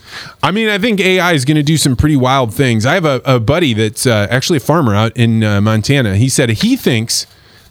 I 0.43 0.51
mean, 0.51 0.69
I 0.69 0.79
think 0.79 1.01
AI 1.01 1.33
is 1.33 1.45
going 1.45 1.57
to 1.57 1.63
do 1.63 1.77
some 1.77 1.97
pretty 1.97 2.17
wild 2.17 2.55
things. 2.55 2.87
I 2.87 2.95
have 2.95 3.05
a, 3.05 3.21
a 3.25 3.41
buddy 3.41 3.75
that's 3.75 4.07
uh, 4.07 4.29
actually 4.31 4.59
a 4.59 4.61
farmer 4.61 4.95
out 4.95 5.17
in 5.17 5.43
uh, 5.43 5.61
Montana. 5.61 6.17
He 6.17 6.29
said 6.29 6.49
he 6.51 6.77
thinks 6.77 7.27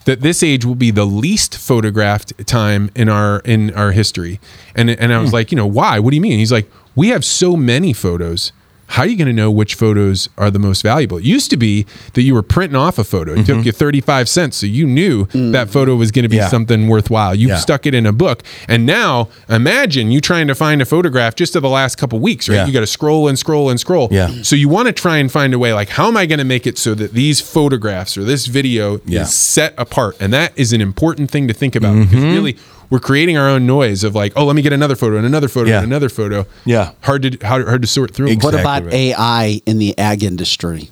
that 0.06 0.22
this 0.22 0.44
age 0.44 0.66
will 0.66 0.76
be 0.76 0.92
the 0.92 1.06
least 1.06 1.58
photographed 1.58 2.46
time 2.48 2.90
in 2.96 3.10
our 3.10 3.40
in 3.40 3.74
our 3.76 3.92
history. 3.92 4.40
And 4.76 4.90
and 4.90 5.14
I 5.14 5.20
was 5.20 5.34
like, 5.34 5.52
you 5.52 5.56
know, 5.56 5.68
why? 5.68 6.00
What 6.00 6.12
do 6.12 6.16
you 6.16 6.22
mean? 6.22 6.40
He's 6.40 6.52
like, 6.52 6.70
we 6.96 7.10
have 7.10 7.24
so 7.24 7.56
many 7.56 7.94
photos. 7.94 8.52
How 8.90 9.04
are 9.04 9.08
you 9.08 9.16
going 9.18 9.28
to 9.28 9.34
know 9.34 9.52
which 9.52 9.76
photos 9.76 10.28
are 10.38 10.50
the 10.50 10.60
most 10.60 10.82
valuable? 10.82 11.18
It 11.20 11.24
used 11.24 11.50
to 11.52 11.58
be 11.58 11.86
that 12.14 12.24
you 12.24 12.34
were 12.34 12.42
printing 12.42 12.76
off 12.76 12.98
a 12.98 13.04
photo. 13.04 13.34
It 13.34 13.46
took 13.46 13.64
you 13.64 13.72
35 13.72 14.28
cents. 14.28 14.58
So 14.58 14.66
you 14.66 14.86
knew 14.88 15.26
that 15.52 15.70
photo 15.70 15.96
was 15.96 16.12
going 16.12 16.24
to 16.24 16.30
be 16.30 16.38
Yeah. 16.38 16.48
something 16.50 16.88
worthwhile. 16.88 17.36
You 17.36 17.50
Yeah. 17.50 17.58
stuck 17.58 17.86
it 17.86 17.94
in 17.94 18.06
a 18.06 18.12
book. 18.12 18.44
And 18.68 18.86
now 18.86 19.30
imagine 19.48 20.10
you 20.12 20.20
trying 20.22 20.48
to 20.48 20.56
find 20.56 20.82
a 20.82 20.86
photograph 20.86 21.36
just 21.36 21.56
of 21.56 21.62
the 21.62 21.70
last 21.70 21.98
couple 21.98 22.20
weeks, 22.20 22.50
right? 22.50 22.56
Yeah. 22.56 22.66
You 22.66 22.74
got 22.74 22.80
to 22.82 22.88
scroll 22.88 23.28
and 23.28 23.38
scroll 23.38 23.70
and 23.70 23.80
scroll. 23.80 24.08
Yeah. 24.12 24.32
So 24.42 24.56
you 24.56 24.68
want 24.70 24.88
to 24.88 24.92
try 24.94 25.18
and 25.18 25.32
find 25.32 25.54
a 25.54 25.60
way 25.60 25.72
like, 25.74 25.90
how 25.90 26.08
am 26.08 26.18
I 26.18 26.26
going 26.26 26.40
to 26.40 26.46
make 26.46 26.66
it 26.66 26.78
so 26.78 26.94
that 26.96 27.14
these 27.14 27.40
photographs 27.42 28.18
or 28.18 28.24
this 28.24 28.48
video 28.48 29.00
is 29.08 29.32
set 29.34 29.74
apart? 29.78 30.18
And 30.20 30.34
that 30.34 30.52
is 30.56 30.74
an 30.74 30.82
important 30.82 31.30
thing 31.30 31.48
to 31.48 31.54
think 31.54 31.76
about 31.76 31.96
because 31.96 32.10
Mm-hmm. 32.24 32.34
really 32.34 32.58
we're 32.90 33.00
creating 33.00 33.38
our 33.38 33.48
own 33.48 33.66
noise 33.68 34.04
of 34.04 34.16
like, 34.16 34.34
oh, 34.36 34.46
let 34.46 34.56
me 34.56 34.62
get 34.62 34.74
another 34.74 34.96
photo 34.96 35.18
and 35.18 35.26
another 35.26 35.48
photo 35.48 35.70
Yeah. 35.70 35.78
and 35.78 35.86
another 35.88 36.10
photo. 36.10 36.46
Yeah. 36.66 36.94
Hard 37.02 37.24
to 37.24 37.48
hard, 37.48 37.68
hard 37.68 37.82
to 37.82 37.88
sort 37.88 38.14
through. 38.14 38.28
Exactly. 38.28 38.58
What 38.58 38.62
about 38.62 38.84
right. 38.86 38.94
AI 38.94 39.62
in 39.66 39.78
the 39.78 39.98
ag 39.98 40.24
industry? 40.24 40.90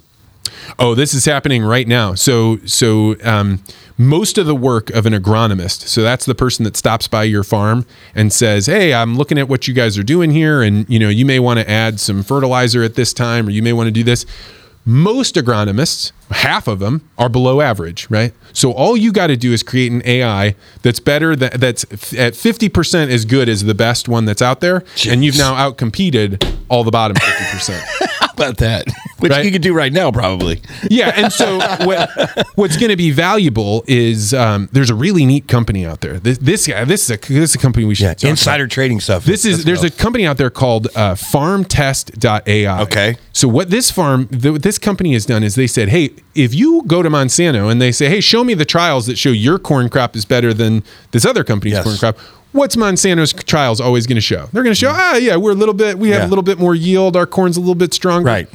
Oh, 0.79 0.95
this 0.95 1.13
is 1.13 1.25
happening 1.25 1.63
right 1.63 1.87
now. 1.87 2.13
So, 2.13 2.57
so 2.65 3.15
um, 3.23 3.63
most 3.97 4.37
of 4.37 4.45
the 4.45 4.55
work 4.55 4.89
of 4.91 5.05
an 5.05 5.13
agronomist. 5.13 5.87
So 5.87 6.01
that's 6.03 6.25
the 6.25 6.35
person 6.35 6.65
that 6.65 6.75
stops 6.75 7.07
by 7.07 7.23
your 7.23 7.43
farm 7.43 7.85
and 8.13 8.31
says, 8.33 8.65
"Hey, 8.65 8.93
I'm 8.93 9.15
looking 9.17 9.37
at 9.37 9.47
what 9.47 9.67
you 9.67 9.73
guys 9.73 9.97
are 9.97 10.03
doing 10.03 10.31
here, 10.31 10.61
and 10.61 10.87
you 10.89 10.99
know, 10.99 11.09
you 11.09 11.25
may 11.25 11.39
want 11.39 11.59
to 11.59 11.69
add 11.69 11.99
some 11.99 12.21
fertilizer 12.21 12.83
at 12.83 12.95
this 12.95 13.13
time, 13.13 13.47
or 13.47 13.51
you 13.51 13.61
may 13.63 13.73
want 13.73 13.87
to 13.87 13.91
do 13.91 14.03
this." 14.03 14.25
Most 14.89 15.35
agronomists, 15.35 16.13
half 16.31 16.65
of 16.65 16.79
them, 16.79 17.07
are 17.17 17.27
below 17.27 17.59
average, 17.59 18.09
right? 18.09 18.33
So 18.53 18.71
all 18.71 18.95
you 18.95 19.11
got 19.11 19.27
to 19.27 19.35
do 19.35 19.51
is 19.51 19.61
create 19.61 19.91
an 19.91 20.01
AI 20.05 20.55
that's 20.81 21.01
better, 21.01 21.35
that, 21.35 21.59
that's 21.59 21.83
at 22.13 22.33
50% 22.33 23.09
as 23.09 23.25
good 23.25 23.49
as 23.49 23.65
the 23.65 23.75
best 23.75 24.07
one 24.07 24.23
that's 24.23 24.41
out 24.41 24.61
there, 24.61 24.85
and 25.05 25.25
you've 25.25 25.37
now 25.37 25.55
outcompeted 25.55 26.41
all 26.69 26.85
the 26.85 26.91
bottom 26.91 27.17
50%. 27.17 27.83
About 28.37 28.57
that? 28.57 28.85
Which 29.19 29.31
Right. 29.31 29.43
you 29.45 29.51
could 29.51 29.63
do 29.63 29.73
right 29.73 29.91
now, 29.91 30.11
probably. 30.11 30.61
Yeah, 30.91 31.11
and 31.15 31.33
so 31.33 31.57
what, 31.85 32.09
what's 32.55 32.77
going 32.77 32.91
to 32.91 32.95
be 32.95 33.09
valuable 33.11 33.83
is 33.87 34.31
um, 34.33 34.69
there's 34.71 34.91
a 34.91 34.95
really 34.95 35.25
neat 35.25 35.47
company 35.47 35.85
out 35.87 36.01
there. 36.01 36.19
This 36.19 36.37
this, 36.37 36.67
guy- 36.67 36.83
this 36.85 37.03
is 37.03 37.11
a 37.11 37.17
this 37.17 37.49
is 37.51 37.55
a 37.55 37.57
company 37.57 37.85
we 37.85 37.95
should 37.95 38.21
Yeah, 38.23 38.29
insider 38.29 38.65
about. 38.65 38.71
trading 38.71 38.99
stuff. 38.99 39.25
This 39.25 39.43
is 39.43 39.65
there's 39.65 39.83
a 39.83 39.89
company 39.89 40.27
out 40.27 40.37
there 40.37 40.51
called 40.51 40.87
uh, 40.95 41.15
FarmTest.ai. 41.15 42.81
Okay. 42.83 43.17
So 43.33 43.47
what 43.47 43.69
this 43.69 43.91
farm 43.91 44.27
th- 44.27 44.51
what 44.51 44.63
this 44.63 44.77
company 44.79 45.13
has 45.13 45.25
done 45.25 45.43
is 45.43 45.55
they 45.55 45.67
said, 45.67 45.89
hey, 45.89 46.11
if 46.35 46.53
you 46.53 46.83
go 46.87 47.01
to 47.01 47.09
Monsanto 47.09 47.71
and 47.71 47.81
they 47.81 47.91
say, 47.91 48.09
hey, 48.09 48.21
show 48.21 48.43
me 48.43 48.53
the 48.53 48.65
trials 48.65 49.07
that 49.07 49.17
show 49.17 49.29
your 49.31 49.59
corn 49.59 49.89
crop 49.89 50.15
is 50.15 50.25
better 50.25 50.53
than 50.53 50.83
this 51.11 51.25
other 51.25 51.43
company's 51.43 51.73
Yes. 51.73 51.83
corn 51.83 51.97
crop. 51.97 52.17
What's 52.57 52.75
Monsanto's 52.75 53.33
trials 53.33 53.79
always 53.79 54.07
going 54.07 54.15
to 54.15 54.21
show? 54.21 54.49
They're 54.51 54.63
going 54.63 54.73
to 54.73 54.79
show, 54.79 54.89
ah, 54.91 55.15
yeah, 55.17 55.35
we're 55.35 55.51
a 55.51 55.55
little 55.55 55.75
bit, 55.75 55.99
we 55.99 56.09
have 56.09 56.21
Yeah. 56.23 56.27
a 56.27 56.29
little 56.29 56.43
bit 56.43 56.57
more 56.57 56.73
yield. 56.73 57.15
Our 57.15 57.27
corn's 57.27 57.55
a 57.55 57.59
little 57.59 57.75
bit 57.75 57.93
stronger 57.93 58.25
Right. 58.25 58.49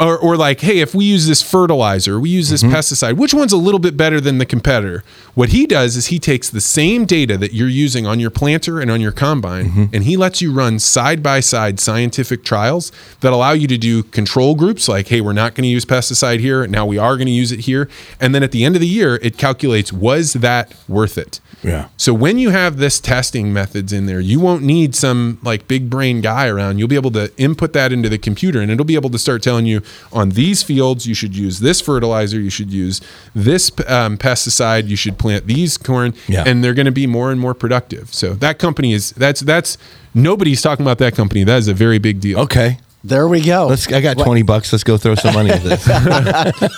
Or, 0.00 0.16
or 0.18 0.36
like, 0.36 0.60
hey, 0.60 0.78
if 0.78 0.94
we 0.94 1.04
use 1.04 1.26
this 1.26 1.42
fertilizer, 1.42 2.20
we 2.20 2.30
use 2.30 2.50
this 2.50 2.62
Mm-hmm. 2.62 2.74
pesticide, 2.74 3.16
which 3.16 3.32
one's 3.34 3.52
a 3.52 3.56
little 3.56 3.78
bit 3.80 3.96
better 3.96 4.20
than 4.20 4.38
the 4.38 4.46
competitor? 4.46 5.02
What 5.34 5.50
he 5.50 5.66
does 5.66 5.96
is 5.96 6.06
he 6.06 6.18
takes 6.18 6.50
the 6.50 6.60
same 6.60 7.04
data 7.04 7.36
that 7.38 7.52
you're 7.52 7.68
using 7.68 8.06
on 8.06 8.18
your 8.20 8.30
planter 8.30 8.80
and 8.80 8.90
on 8.90 9.00
your 9.00 9.12
combine, 9.12 9.66
Mm-hmm. 9.66 9.84
and 9.94 10.04
he 10.04 10.16
lets 10.16 10.40
you 10.42 10.52
run 10.52 10.78
side 10.78 11.22
by 11.22 11.40
side 11.40 11.80
scientific 11.80 12.44
trials 12.44 12.92
that 13.20 13.32
allow 13.32 13.52
you 13.52 13.66
to 13.68 13.78
do 13.78 14.02
control 14.02 14.54
groups 14.54 14.88
like, 14.88 15.08
hey, 15.08 15.20
we're 15.20 15.32
not 15.32 15.54
going 15.54 15.62
to 15.62 15.68
use 15.68 15.84
pesticide 15.84 16.40
here. 16.40 16.66
Now 16.66 16.86
we 16.86 16.98
are 16.98 17.16
going 17.16 17.26
to 17.26 17.32
use 17.32 17.52
it 17.52 17.60
here. 17.60 17.88
And 18.20 18.34
then 18.34 18.42
at 18.42 18.52
the 18.52 18.64
end 18.64 18.74
of 18.76 18.80
the 18.80 18.86
year, 18.88 19.16
it 19.22 19.36
calculates, 19.36 19.92
was 19.92 20.34
that 20.34 20.74
worth 20.88 21.18
it? 21.18 21.40
Yeah. 21.62 21.88
So 21.96 22.14
when 22.14 22.38
you 22.38 22.50
have 22.50 22.76
this 22.76 23.00
testing 23.00 23.52
methods 23.52 23.92
in 23.92 24.06
there, 24.06 24.20
you 24.20 24.38
won't 24.38 24.62
need 24.62 24.94
some 24.94 25.38
like 25.42 25.66
big 25.66 25.90
brain 25.90 26.20
guy 26.20 26.46
around. 26.46 26.78
You'll 26.78 26.86
be 26.86 26.94
able 26.94 27.10
to 27.12 27.32
input 27.36 27.72
that 27.72 27.92
into 27.92 28.08
the 28.08 28.18
computer 28.18 28.60
and 28.60 28.70
it'll 28.70 28.84
be 28.84 28.94
able 28.94 29.10
to 29.10 29.18
start 29.18 29.42
telling 29.42 29.66
you 29.66 29.82
on 30.12 30.30
these 30.30 30.62
fields, 30.62 31.06
you 31.06 31.14
should 31.14 31.36
use 31.36 31.60
this 31.60 31.80
fertilizer, 31.80 32.40
you 32.40 32.50
should 32.50 32.72
use 32.72 33.00
this 33.34 33.70
um, 33.86 34.18
pesticide, 34.18 34.88
you 34.88 34.96
should 34.96 35.18
plant 35.18 35.46
these 35.46 35.76
corn, 35.76 36.14
Yeah. 36.26 36.44
and 36.46 36.62
they're 36.62 36.74
going 36.74 36.86
to 36.86 36.92
be 36.92 37.06
more 37.06 37.30
and 37.30 37.40
more 37.40 37.54
productive. 37.54 38.12
So 38.14 38.34
that 38.34 38.58
company 38.58 38.92
is, 38.92 39.10
that's, 39.12 39.40
that's, 39.40 39.78
nobody's 40.14 40.62
talking 40.62 40.84
about 40.84 40.98
that 40.98 41.14
company. 41.14 41.44
That 41.44 41.58
is 41.58 41.68
a 41.68 41.74
very 41.74 41.98
big 41.98 42.20
deal. 42.20 42.40
Okay. 42.40 42.78
There 43.04 43.28
we 43.28 43.40
go. 43.40 43.68
Let's. 43.68 43.90
I 43.92 44.00
got 44.00 44.18
twenty 44.18 44.42
bucks. 44.42 44.72
Let's 44.72 44.82
go 44.82 44.96
throw 44.96 45.14
some 45.14 45.32
money 45.32 45.50
at 45.50 45.62
this. 45.62 45.86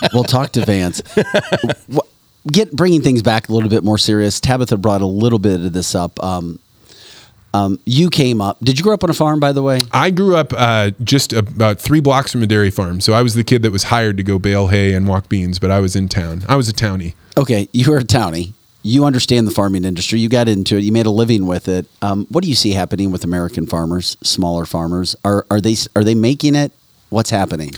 we'll 0.13 0.23
talk 0.23 0.53
to 0.53 0.65
Vance. 0.67 1.01
Get 2.47 2.71
bringing 2.73 3.01
things 3.03 3.23
back 3.23 3.49
a 3.49 3.53
little 3.55 3.71
bit 3.71 3.83
more 3.85 3.99
serious. 3.99 4.39
Tabitha 4.39 4.77
brought 4.77 5.01
a 5.01 5.07
little 5.07 5.39
bit 5.39 5.61
of 5.61 5.73
this 5.73 5.95
up. 5.95 6.23
Um, 6.23 6.59
Um, 7.53 7.81
you 7.85 8.11
came 8.11 8.41
up. 8.41 8.59
Did 8.61 8.79
you 8.79 8.85
grow 8.85 8.95
up 8.95 9.03
on 9.03 9.11
a 9.11 9.15
farm, 9.15 9.41
by 9.41 9.53
the 9.53 9.63
way? 9.63 9.81
I 9.93 10.11
grew 10.11 10.37
up 10.37 10.53
uh, 10.57 10.91
just 11.03 11.33
about 11.33 11.81
three 11.81 12.01
blocks 12.01 12.31
from 12.33 12.43
a 12.43 12.47
dairy 12.47 12.71
farm, 12.71 13.01
so 13.01 13.13
I 13.13 13.23
was 13.23 13.35
the 13.35 13.45
kid 13.45 13.63
that 13.63 13.73
was 13.73 13.85
hired 13.85 14.17
to 14.19 14.23
go 14.23 14.39
bale 14.39 14.69
hay 14.69 14.95
and 14.95 15.09
walk 15.09 15.29
beans. 15.29 15.59
But 15.59 15.71
I 15.71 15.81
was 15.81 15.97
in 15.97 16.09
town. 16.09 16.45
I 16.49 16.57
was 16.57 16.69
a 16.69 16.73
townie. 16.73 17.15
Okay, 17.37 17.69
you 17.73 17.91
were 17.91 17.99
a 17.99 18.05
townie. 18.05 18.53
You 18.83 19.05
understand 19.05 19.47
the 19.47 19.51
farming 19.51 19.85
industry. 19.85 20.21
You 20.21 20.29
got 20.29 20.49
into 20.49 20.77
it. 20.77 20.85
You 20.85 20.93
made 20.93 21.07
a 21.07 21.11
living 21.11 21.47
with 21.47 21.69
it. 21.69 21.87
Um, 22.01 22.27
what 22.31 22.43
do 22.43 22.49
you 22.49 22.55
see 22.55 22.73
happening 22.73 23.11
with 23.11 23.25
American 23.25 23.67
farmers, 23.67 24.17
smaller 24.23 24.65
farmers? 24.65 25.17
Are 25.25 25.45
are 25.51 25.61
they 25.61 25.77
are 25.97 26.05
they 26.05 26.15
making 26.15 26.55
it? 26.55 26.73
What's 27.11 27.31
happening? 27.31 27.73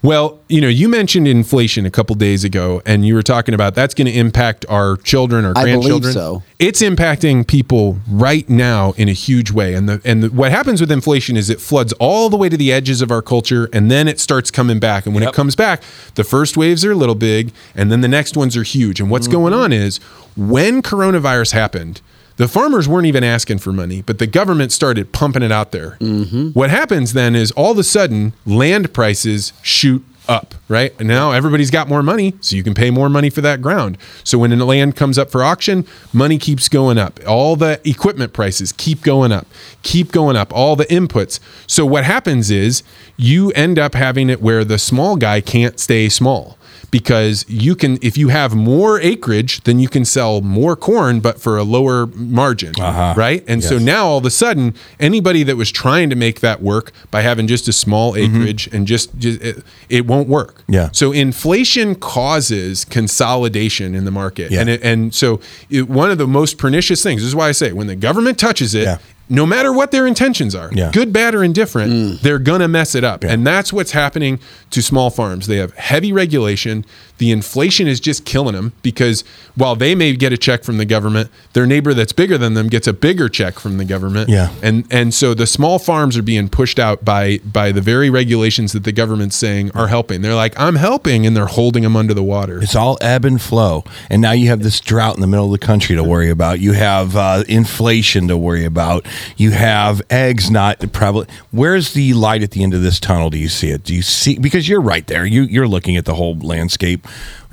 Well, 0.00 0.38
you 0.48 0.60
know, 0.60 0.68
you 0.68 0.88
mentioned 0.88 1.26
inflation 1.26 1.84
a 1.84 1.90
couple 1.90 2.14
days 2.14 2.44
ago, 2.44 2.80
and 2.86 3.04
you 3.04 3.14
were 3.14 3.22
talking 3.22 3.52
about 3.52 3.74
that's 3.74 3.94
going 3.94 4.06
to 4.06 4.12
impact 4.12 4.64
our 4.68 4.96
children, 4.98 5.44
our 5.44 5.52
I 5.56 5.64
believe 5.64 6.02
grandchildren. 6.02 6.12
so. 6.12 6.42
It's 6.60 6.82
impacting 6.82 7.46
people 7.46 7.98
right 8.08 8.48
now 8.48 8.92
in 8.92 9.08
a 9.08 9.12
huge 9.12 9.50
way, 9.50 9.74
and 9.74 9.88
the 9.88 10.00
and 10.04 10.22
the, 10.22 10.28
what 10.28 10.52
happens 10.52 10.80
with 10.80 10.92
inflation 10.92 11.36
is 11.36 11.50
it 11.50 11.60
floods 11.60 11.92
all 11.94 12.30
the 12.30 12.36
way 12.36 12.48
to 12.48 12.56
the 12.56 12.72
edges 12.72 13.02
of 13.02 13.10
our 13.10 13.22
culture, 13.22 13.68
and 13.72 13.90
then 13.90 14.06
it 14.06 14.20
starts 14.20 14.52
coming 14.52 14.78
back. 14.78 15.04
And 15.04 15.14
when 15.14 15.24
it 15.24 15.34
comes 15.34 15.56
back, 15.56 15.82
the 16.14 16.24
first 16.24 16.56
waves 16.56 16.84
are 16.84 16.92
a 16.92 16.96
little 16.96 17.16
big, 17.16 17.52
and 17.74 17.90
then 17.90 18.00
the 18.00 18.08
next 18.08 18.36
ones 18.36 18.56
are 18.56 18.62
huge. 18.62 19.00
And 19.00 19.10
what's 19.10 19.26
mm-hmm. 19.26 19.36
going 19.36 19.52
on 19.52 19.72
is 19.72 19.98
when 20.36 20.80
coronavirus 20.80 21.52
happened. 21.52 22.00
The 22.38 22.48
farmers 22.48 22.88
weren't 22.88 23.06
even 23.06 23.24
asking 23.24 23.58
for 23.58 23.72
money, 23.72 24.02
but 24.02 24.18
the 24.18 24.26
government 24.26 24.70
started 24.72 25.12
pumping 25.12 25.42
it 25.42 25.52
out 25.52 25.72
there. 25.72 25.96
Mm-hmm. 26.00 26.50
What 26.50 26.70
happens 26.70 27.12
then 27.12 27.34
is 27.34 27.50
all 27.52 27.72
of 27.72 27.78
a 27.78 27.82
sudden 27.82 28.32
land 28.46 28.94
prices 28.94 29.52
shoot 29.60 30.04
up, 30.28 30.54
right? 30.68 30.94
And 31.00 31.08
now 31.08 31.32
everybody's 31.32 31.70
got 31.70 31.88
more 31.88 32.02
money, 32.02 32.34
so 32.40 32.54
you 32.54 32.62
can 32.62 32.74
pay 32.74 32.90
more 32.90 33.08
money 33.08 33.30
for 33.30 33.40
that 33.40 33.60
ground. 33.60 33.98
So 34.22 34.38
when 34.38 34.56
the 34.56 34.64
land 34.64 34.94
comes 34.94 35.18
up 35.18 35.30
for 35.30 35.42
auction, 35.42 35.86
money 36.12 36.38
keeps 36.38 36.68
going 36.68 36.98
up. 36.98 37.18
All 37.26 37.56
the 37.56 37.80
equipment 37.88 38.32
prices 38.32 38.72
keep 38.72 39.02
going 39.02 39.32
up, 39.32 39.46
keep 39.82 40.12
going 40.12 40.36
up, 40.36 40.52
all 40.52 40.76
the 40.76 40.84
inputs. 40.86 41.40
So 41.66 41.84
what 41.86 42.04
happens 42.04 42.50
is 42.50 42.82
you 43.16 43.50
end 43.52 43.78
up 43.78 43.94
having 43.94 44.30
it 44.30 44.40
where 44.40 44.64
the 44.64 44.78
small 44.78 45.16
guy 45.16 45.40
can't 45.40 45.80
stay 45.80 46.08
small 46.08 46.57
because 46.90 47.44
you 47.48 47.74
can 47.74 47.98
if 48.02 48.16
you 48.16 48.28
have 48.28 48.54
more 48.54 49.00
acreage 49.00 49.62
then 49.64 49.78
you 49.78 49.88
can 49.88 50.04
sell 50.04 50.40
more 50.40 50.76
corn 50.76 51.20
but 51.20 51.40
for 51.40 51.56
a 51.58 51.62
lower 51.62 52.06
margin 52.06 52.72
uh-huh. 52.80 53.14
right 53.16 53.44
and 53.46 53.62
so 53.62 53.78
now 53.78 54.06
all 54.06 54.18
of 54.18 54.24
a 54.24 54.30
sudden 54.30 54.74
anybody 54.98 55.42
that 55.42 55.56
was 55.56 55.70
trying 55.70 56.08
to 56.08 56.16
make 56.16 56.40
that 56.40 56.62
work 56.62 56.92
by 57.10 57.20
having 57.22 57.46
just 57.46 57.68
a 57.68 57.72
small 57.72 58.12
mm-hmm. 58.12 58.36
acreage 58.36 58.68
and 58.72 58.86
just, 58.86 59.16
just 59.18 59.40
it, 59.42 59.64
it 59.88 60.06
won't 60.06 60.28
work 60.28 60.62
Yeah. 60.68 60.90
so 60.92 61.12
inflation 61.12 61.94
causes 61.94 62.84
consolidation 62.84 63.94
in 63.94 64.04
the 64.04 64.10
market 64.10 64.50
Yeah. 64.50 64.60
and 64.60 64.70
it, 64.70 64.82
and 64.82 65.14
so 65.14 65.40
it, 65.68 65.88
one 65.88 66.10
of 66.10 66.18
the 66.18 66.26
most 66.26 66.58
pernicious 66.58 67.02
things 67.02 67.20
this 67.22 67.28
is 67.28 67.36
why 67.36 67.48
I 67.48 67.52
say 67.52 67.72
when 67.72 67.86
the 67.86 67.96
government 67.96 68.38
touches 68.38 68.74
it 68.74 68.84
Yeah. 68.84 68.98
No 69.28 69.44
matter 69.46 69.72
what 69.72 69.90
their 69.90 70.06
intentions 70.06 70.54
are, 70.54 70.70
Yeah. 70.72 70.90
good, 70.92 71.12
bad, 71.12 71.34
or 71.34 71.44
indifferent, 71.44 71.92
Mm. 71.92 72.20
they're 72.22 72.38
going 72.38 72.60
to 72.60 72.68
mess 72.68 72.94
it 72.94 73.04
up. 73.04 73.24
And 73.24 73.46
that's 73.46 73.72
what's 73.72 73.92
happening 73.92 74.38
to 74.70 74.82
small 74.82 75.10
farms. 75.10 75.46
They 75.46 75.56
have 75.58 75.74
heavy 75.74 76.12
regulation. 76.12 76.84
The 77.18 77.30
inflation 77.30 77.86
is 77.86 78.00
just 78.00 78.24
killing 78.24 78.54
them 78.54 78.72
because 78.82 79.24
while 79.54 79.76
they 79.76 79.94
may 79.94 80.14
get 80.16 80.32
a 80.32 80.38
check 80.38 80.64
from 80.64 80.78
the 80.78 80.84
government, 80.84 81.30
their 81.52 81.66
neighbor 81.66 81.94
that's 81.94 82.12
bigger 82.12 82.38
than 82.38 82.54
them 82.54 82.68
gets 82.68 82.86
a 82.86 82.92
bigger 82.92 83.28
check 83.28 83.58
from 83.58 83.78
the 83.78 83.84
government. 83.84 84.28
Yeah. 84.28 84.52
And 84.62 84.86
and 84.90 85.12
so 85.12 85.34
the 85.34 85.46
small 85.46 85.78
farms 85.78 86.16
are 86.16 86.22
being 86.22 86.48
pushed 86.48 86.78
out 86.78 87.04
by 87.04 87.38
by 87.38 87.72
the 87.72 87.80
very 87.80 88.10
regulations 88.10 88.72
that 88.72 88.84
the 88.84 88.92
government's 88.92 89.36
saying 89.36 89.72
are 89.72 89.88
helping. 89.88 90.22
They're 90.22 90.34
like, 90.34 90.58
I'm 90.58 90.76
helping, 90.76 91.26
and 91.26 91.36
they're 91.36 91.46
holding 91.46 91.82
them 91.82 91.96
under 91.96 92.14
the 92.14 92.22
water. 92.22 92.62
It's 92.62 92.76
all 92.76 92.98
ebb 93.00 93.24
and 93.24 93.40
flow. 93.40 93.84
And 94.10 94.22
now 94.22 94.32
you 94.32 94.48
have 94.48 94.62
this 94.62 94.80
drought 94.80 95.16
in 95.16 95.20
the 95.20 95.26
middle 95.26 95.46
of 95.46 95.60
the 95.60 95.66
country 95.66 95.96
to 95.96 96.04
worry 96.04 96.30
about. 96.30 96.60
You 96.60 96.72
have 96.72 97.16
uh, 97.16 97.44
inflation 97.48 98.28
to 98.28 98.36
worry 98.36 98.64
about. 98.64 99.06
You 99.36 99.50
have 99.50 100.02
eggs 100.10 100.50
not 100.50 100.92
prevalent. 100.92 101.30
Where's 101.50 101.92
the 101.92 102.14
light 102.14 102.42
at 102.42 102.52
the 102.52 102.62
end 102.62 102.74
of 102.74 102.82
this 102.82 103.00
tunnel? 103.00 103.30
Do 103.30 103.38
you 103.38 103.48
see 103.48 103.70
it? 103.70 103.84
Do 103.84 103.94
you 103.94 104.02
see? 104.02 104.38
Because 104.38 104.68
you're 104.68 104.80
right 104.80 105.06
there. 105.06 105.26
You, 105.26 105.42
you're 105.42 105.68
looking 105.68 105.96
at 105.96 106.04
the 106.04 106.14
whole 106.14 106.38
landscape. 106.38 107.06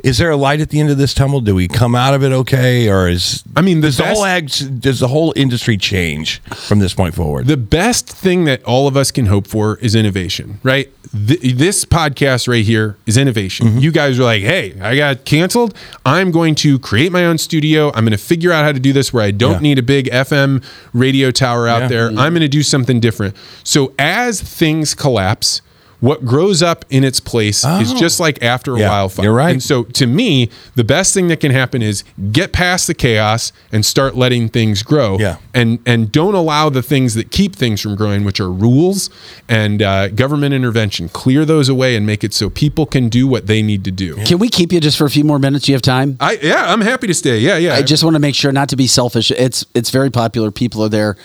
Is 0.03 0.17
there 0.17 0.29
a 0.29 0.35
light 0.35 0.59
at 0.59 0.69
the 0.69 0.79
end 0.81 0.89
of 0.89 0.97
this 0.97 1.13
tunnel? 1.13 1.39
Do 1.39 1.55
we 1.55 1.67
come 1.69 1.95
out 1.95 2.13
of 2.13 2.21
it 2.21 2.31
okay? 2.31 2.89
Or 2.89 3.07
is. 3.07 3.43
I 3.55 3.61
mean, 3.61 3.79
the 3.79 3.87
does 3.87 3.97
the 3.97 4.03
best- 4.03 4.15
whole 4.17 4.25
eggs, 4.25 4.59
does 4.59 4.99
the 4.99 5.07
whole 5.07 5.31
industry 5.37 5.77
change 5.77 6.39
from 6.67 6.79
this 6.79 6.93
point 6.93 7.15
forward? 7.15 7.47
The 7.47 7.55
best 7.57 8.07
thing 8.09 8.43
that 8.43 8.61
all 8.65 8.87
of 8.87 8.97
us 8.97 9.09
can 9.11 9.27
hope 9.27 9.47
for 9.47 9.77
is 9.79 9.95
innovation, 9.95 10.59
right? 10.63 10.91
Th- 11.27 11.55
this 11.55 11.85
podcast 11.85 12.47
right 12.49 12.65
here 12.65 12.97
is 13.05 13.15
innovation. 13.15 13.67
Mm-hmm. 13.67 13.77
You 13.79 13.91
guys 13.93 14.19
are 14.19 14.23
like, 14.23 14.41
hey, 14.43 14.77
I 14.81 14.97
got 14.97 15.23
canceled. 15.23 15.73
I'm 16.05 16.29
going 16.29 16.55
to 16.55 16.77
create 16.77 17.13
my 17.13 17.25
own 17.25 17.37
studio. 17.37 17.87
I'm 17.95 18.03
going 18.03 18.11
to 18.11 18.17
figure 18.17 18.51
out 18.51 18.65
how 18.65 18.73
to 18.73 18.79
do 18.81 18.91
this 18.91 19.13
where 19.13 19.23
I 19.23 19.31
don't 19.31 19.53
Yeah. 19.53 19.59
need 19.59 19.79
a 19.79 19.83
big 19.83 20.07
FM 20.11 20.61
radio 20.91 21.31
tower 21.31 21.69
out 21.69 21.83
Yeah. 21.83 21.87
there. 21.87 22.07
I'm 22.09 22.33
going 22.33 22.41
to 22.41 22.49
do 22.49 22.63
something 22.63 22.99
different. 22.99 23.35
So 23.63 23.93
as 23.97 24.41
things 24.41 24.93
collapse, 24.93 25.61
what 26.05 26.23
grows 26.25 26.61
up 26.61 26.85
in 26.89 27.03
its 27.03 27.19
place 27.19 27.59
is 27.65 27.91
Oh. 27.93 27.97
just 27.97 28.19
like 28.19 28.37
after 28.43 28.75
a 28.75 28.79
Yeah, 28.79 28.89
wildfire. 28.89 29.25
you're 29.25 29.33
right. 29.33 29.51
And 29.53 29.63
so 29.63 29.83
to 29.83 30.05
me, 30.05 30.49
the 30.75 30.83
best 30.83 31.13
thing 31.13 31.27
that 31.29 31.39
can 31.39 31.51
happen 31.51 31.81
is 31.81 32.03
get 32.31 32.51
past 32.51 32.87
the 32.87 32.93
chaos 32.93 33.51
and 33.71 33.85
start 33.85 34.15
letting 34.15 34.49
things 34.49 34.83
grow 34.83 35.17
Yeah. 35.19 35.37
and 35.53 35.79
and 35.85 36.11
don't 36.11 36.35
allow 36.35 36.69
the 36.69 36.81
things 36.83 37.13
that 37.15 37.31
keep 37.31 37.55
things 37.55 37.81
from 37.81 37.95
growing, 37.95 38.23
which 38.23 38.39
are 38.39 38.51
rules 38.51 39.09
and 39.49 39.81
uh, 39.81 40.09
government 40.09 40.53
intervention. 40.53 41.09
Clear 41.09 41.43
those 41.45 41.69
away 41.69 41.95
and 41.95 42.05
make 42.05 42.23
it 42.23 42.33
so 42.33 42.49
people 42.49 42.85
can 42.85 43.09
do 43.09 43.27
what 43.27 43.47
they 43.47 43.61
need 43.61 43.83
to 43.85 43.91
do. 43.91 44.15
Can 44.25 44.37
we 44.37 44.49
keep 44.49 44.71
you 44.71 44.79
just 44.79 44.97
for 44.97 45.05
a 45.05 45.09
few 45.09 45.23
more 45.23 45.39
minutes? 45.39 45.67
You 45.67 45.73
have 45.75 45.81
time? 45.81 46.17
I 46.19 46.37
yeah, 46.43 46.71
I'm 46.71 46.81
happy 46.81 47.07
to 47.07 47.13
stay. 47.13 47.39
Yeah, 47.39 47.57
yeah. 47.57 47.75
I 47.75 47.81
just 47.81 48.03
want 48.03 48.13
to 48.15 48.19
make 48.19 48.35
sure 48.35 48.51
not 48.51 48.69
to 48.69 48.75
be 48.75 48.87
selfish. 48.87 49.31
It's 49.31 49.65
it's 49.73 49.89
very 49.89 50.11
popular. 50.11 50.51
People 50.51 50.83
are 50.83 50.89
there. 50.89 51.15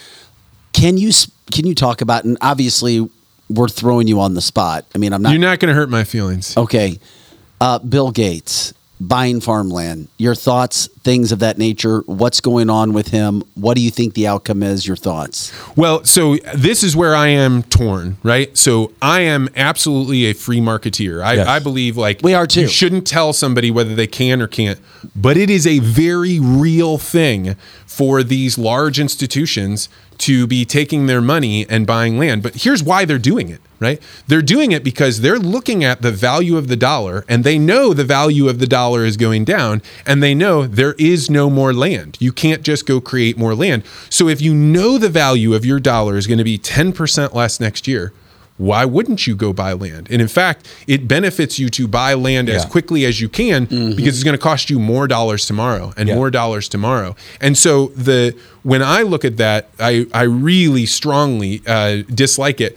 Can 0.73 0.97
you 0.97 1.11
can 1.52 1.66
you 1.66 1.74
talk 1.74 2.01
about? 2.01 2.24
And 2.24 2.39
obviously, 2.40 3.09
we're 3.51 3.68
throwing 3.68 4.06
you 4.09 4.20
on 4.20 4.35
the 4.35 4.40
spot. 4.40 4.86
I 4.94 4.98
mean, 4.98 5.12
I'm 5.12 5.22
not 5.22 5.31
You're 5.32 5.40
not 5.40 5.59
going 5.59 5.68
to 5.68 5.74
hurt 5.74 5.90
my 5.90 6.05
feelings. 6.05 6.56
okay. 6.56 6.98
Uh, 7.60 7.78
Bill 7.78 8.10
Gates 8.10 8.72
buying 9.01 9.40
farmland. 9.40 10.09
Your 10.18 10.35
thoughts, 10.35 10.86
things 11.02 11.32
of 11.32 11.39
that 11.39 11.56
nature. 11.59 12.01
What's 12.06 12.40
going 12.40 12.68
on 12.68 12.93
with 12.93 13.09
him? 13.09 13.43
What 13.55 13.74
do 13.74 13.82
you 13.82 13.90
think 13.90 14.14
the 14.14 14.27
outcome 14.27 14.62
is? 14.62 14.86
Your 14.86 14.97
thoughts? 14.97 15.52
Well, 15.74 16.05
so 16.05 16.36
this 16.55 16.82
is 16.82 16.94
where 16.94 17.14
I 17.14 17.28
am 17.28 17.62
torn, 17.64 18.18
right? 18.22 18.56
So 18.56 18.93
I 19.01 19.20
am 19.22 19.48
absolutely 19.56 20.27
a 20.27 20.35
free 20.35 20.60
marketeer. 20.60 21.24
I, 21.24 21.35
Yes. 21.35 21.48
I 21.48 21.59
believe 21.60 21.97
like 21.97 22.20
We 22.22 22.35
are 22.35 22.47
too. 22.47 22.62
You 22.62 22.68
shouldn't 22.68 23.06
tell 23.06 23.32
somebody 23.32 23.70
whether 23.70 23.94
they 23.94 24.06
can 24.06 24.43
or 24.43 24.47
can't, 24.47 24.78
but 25.16 25.36
it 25.39 25.48
is 25.48 25.66
a 25.66 25.78
very 25.78 26.39
real 26.39 26.98
thing 26.98 27.56
for 27.86 28.22
these 28.22 28.59
large 28.59 29.01
institutions 29.01 29.89
to 30.20 30.47
be 30.47 30.64
taking 30.64 31.06
their 31.06 31.20
money 31.20 31.66
and 31.68 31.86
buying 31.86 32.18
land. 32.18 32.42
But 32.42 32.56
here's 32.56 32.82
why 32.82 33.05
they're 33.05 33.18
doing 33.18 33.48
it, 33.48 33.60
right? 33.78 34.01
They're 34.26 34.42
doing 34.42 34.70
it 34.72 34.84
because 34.84 35.20
they're 35.20 35.38
looking 35.38 35.82
at 35.82 36.02
the 36.02 36.12
value 36.12 36.56
of 36.56 36.68
the 36.68 36.76
dollar 36.76 37.24
and 37.28 37.42
they 37.42 37.59
know 37.59 37.94
the 37.94 38.05
value 38.05 38.48
of 38.48 38.59
the 38.59 38.66
dollar 38.66 39.05
is 39.05 39.16
going 39.16 39.44
down 39.44 39.82
and 40.05 40.22
they 40.22 40.34
know 40.34 40.66
there 40.66 40.94
is 40.98 41.30
no 41.30 41.48
more 41.48 41.72
land. 41.72 42.18
You 42.20 42.32
can't 42.32 42.62
just 42.62 42.86
go 42.86 43.01
create 43.01 43.38
more 43.38 43.55
land. 43.55 43.82
So 44.10 44.28
if 44.28 44.40
you 44.40 44.55
know 44.55 44.98
the 44.98 45.09
value 45.09 45.55
of 45.55 45.64
your 45.64 45.80
dollar 45.80 46.16
is 46.16 46.26
going 46.26 46.38
to 46.38 46.44
be 46.44 46.59
10% 46.59 47.32
less 47.32 47.59
next 47.59 47.88
year, 47.88 48.12
why 48.61 48.85
wouldn't 48.85 49.27
you 49.27 49.35
go 49.35 49.53
buy 49.55 49.73
land? 49.73 50.07
And 50.11 50.20
in 50.20 50.28
fact, 50.28 50.69
it 50.87 51.09
benefits 51.09 51.59
you 51.59 51.69
to 51.70 51.89
buy 51.89 52.12
land 52.15 52.49
as 52.51 52.65
quickly 52.66 53.07
as 53.07 53.19
you 53.20 53.28
can 53.28 53.65
because 53.65 54.15
it's 54.16 54.23
going 54.23 54.37
to 54.37 54.43
cost 54.51 54.69
you 54.69 54.78
more 54.78 55.09
dollars 55.09 55.47
tomorrow 55.47 55.93
and 55.97 56.09
Yeah. 56.09 56.15
more 56.15 56.31
dollars 56.31 56.69
tomorrow. 56.69 57.16
And 57.41 57.57
so 57.57 57.87
the 57.97 58.35
when 58.62 58.82
I 58.82 59.01
look 59.03 59.24
at 59.24 59.39
that, 59.39 59.70
I 59.78 60.07
I 60.12 60.24
really 60.24 60.85
strongly 60.85 61.62
uh, 61.66 62.03
dislike 62.15 62.61
it. 62.61 62.77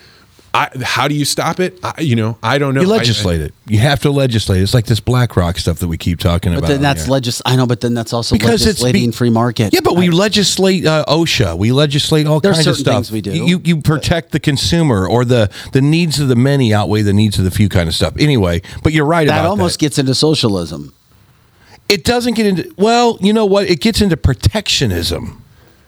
I, 0.56 0.70
how 0.84 1.08
do 1.08 1.16
you 1.16 1.26
stop 1.26 1.60
it? 1.60 1.80
I, 1.84 2.02
you 2.02 2.16
know, 2.16 2.38
I 2.44 2.60
don't 2.60 2.76
know. 2.76 2.82
you 2.82 2.88
I- 2.94 2.98
legislate 2.98 3.42
it. 3.42 3.54
You 3.66 3.80
have 3.80 4.02
to 4.02 4.12
legislate. 4.12 4.62
It's 4.62 4.74
like 4.76 4.86
this 4.86 5.00
BlackRock 5.00 5.58
stuff 5.58 5.80
that 5.80 5.88
we 5.88 5.98
keep 5.98 6.20
talking 6.20 6.52
But 6.52 6.60
about. 6.60 6.68
But 6.68 6.74
then 6.74 6.82
that's 6.84 7.08
legis. 7.08 7.42
I 7.44 7.56
know, 7.56 7.66
but 7.66 7.82
then 7.82 7.96
that's 7.96 8.14
also 8.14 8.36
Because 8.36 8.68
it's 8.68 8.84
be- 8.84 9.12
free 9.12 9.32
market. 9.32 9.74
Yeah, 9.74 9.80
but 9.84 9.96
we 9.96 10.10
legislate 10.12 10.86
uh, 10.86 11.06
OSHA. 11.08 11.58
We 11.58 11.72
legislate 11.72 12.28
all 12.28 12.40
There's 12.40 12.58
kinds 12.58 12.68
of 12.68 12.76
stuff. 12.78 12.94
things 12.96 13.12
we 13.12 13.22
do. 13.22 13.32
You 13.32 13.62
you 13.64 13.82
protect 13.82 14.32
the 14.32 14.40
consumer 14.40 15.08
or 15.08 15.26
the 15.26 15.50
the 15.72 15.82
needs 15.82 16.20
of 16.20 16.28
the 16.28 16.36
many 16.36 16.72
outweigh 16.74 17.02
the 17.02 17.14
needs 17.14 17.40
of 17.40 17.46
the 17.46 17.52
few 17.52 17.68
kind 17.68 17.90
of 17.90 17.96
stuff. 17.96 18.14
Anyway, 18.20 18.62
but 18.84 18.94
you're 18.94 19.06
right 19.06 19.28
that 19.28 19.40
about 19.40 19.50
almost 19.50 19.80
that. 19.80 19.86
gets 19.86 19.98
into 19.98 20.14
socialism. 20.14 20.94
It 21.90 22.04
doesn't 22.04 22.36
get 22.36 22.46
into 22.46 22.74
well, 22.78 23.18
you 23.22 23.34
know 23.34 23.46
what? 23.46 23.68
It 23.70 23.82
gets 23.82 24.02
into 24.02 24.18
protectionism. 24.18 25.43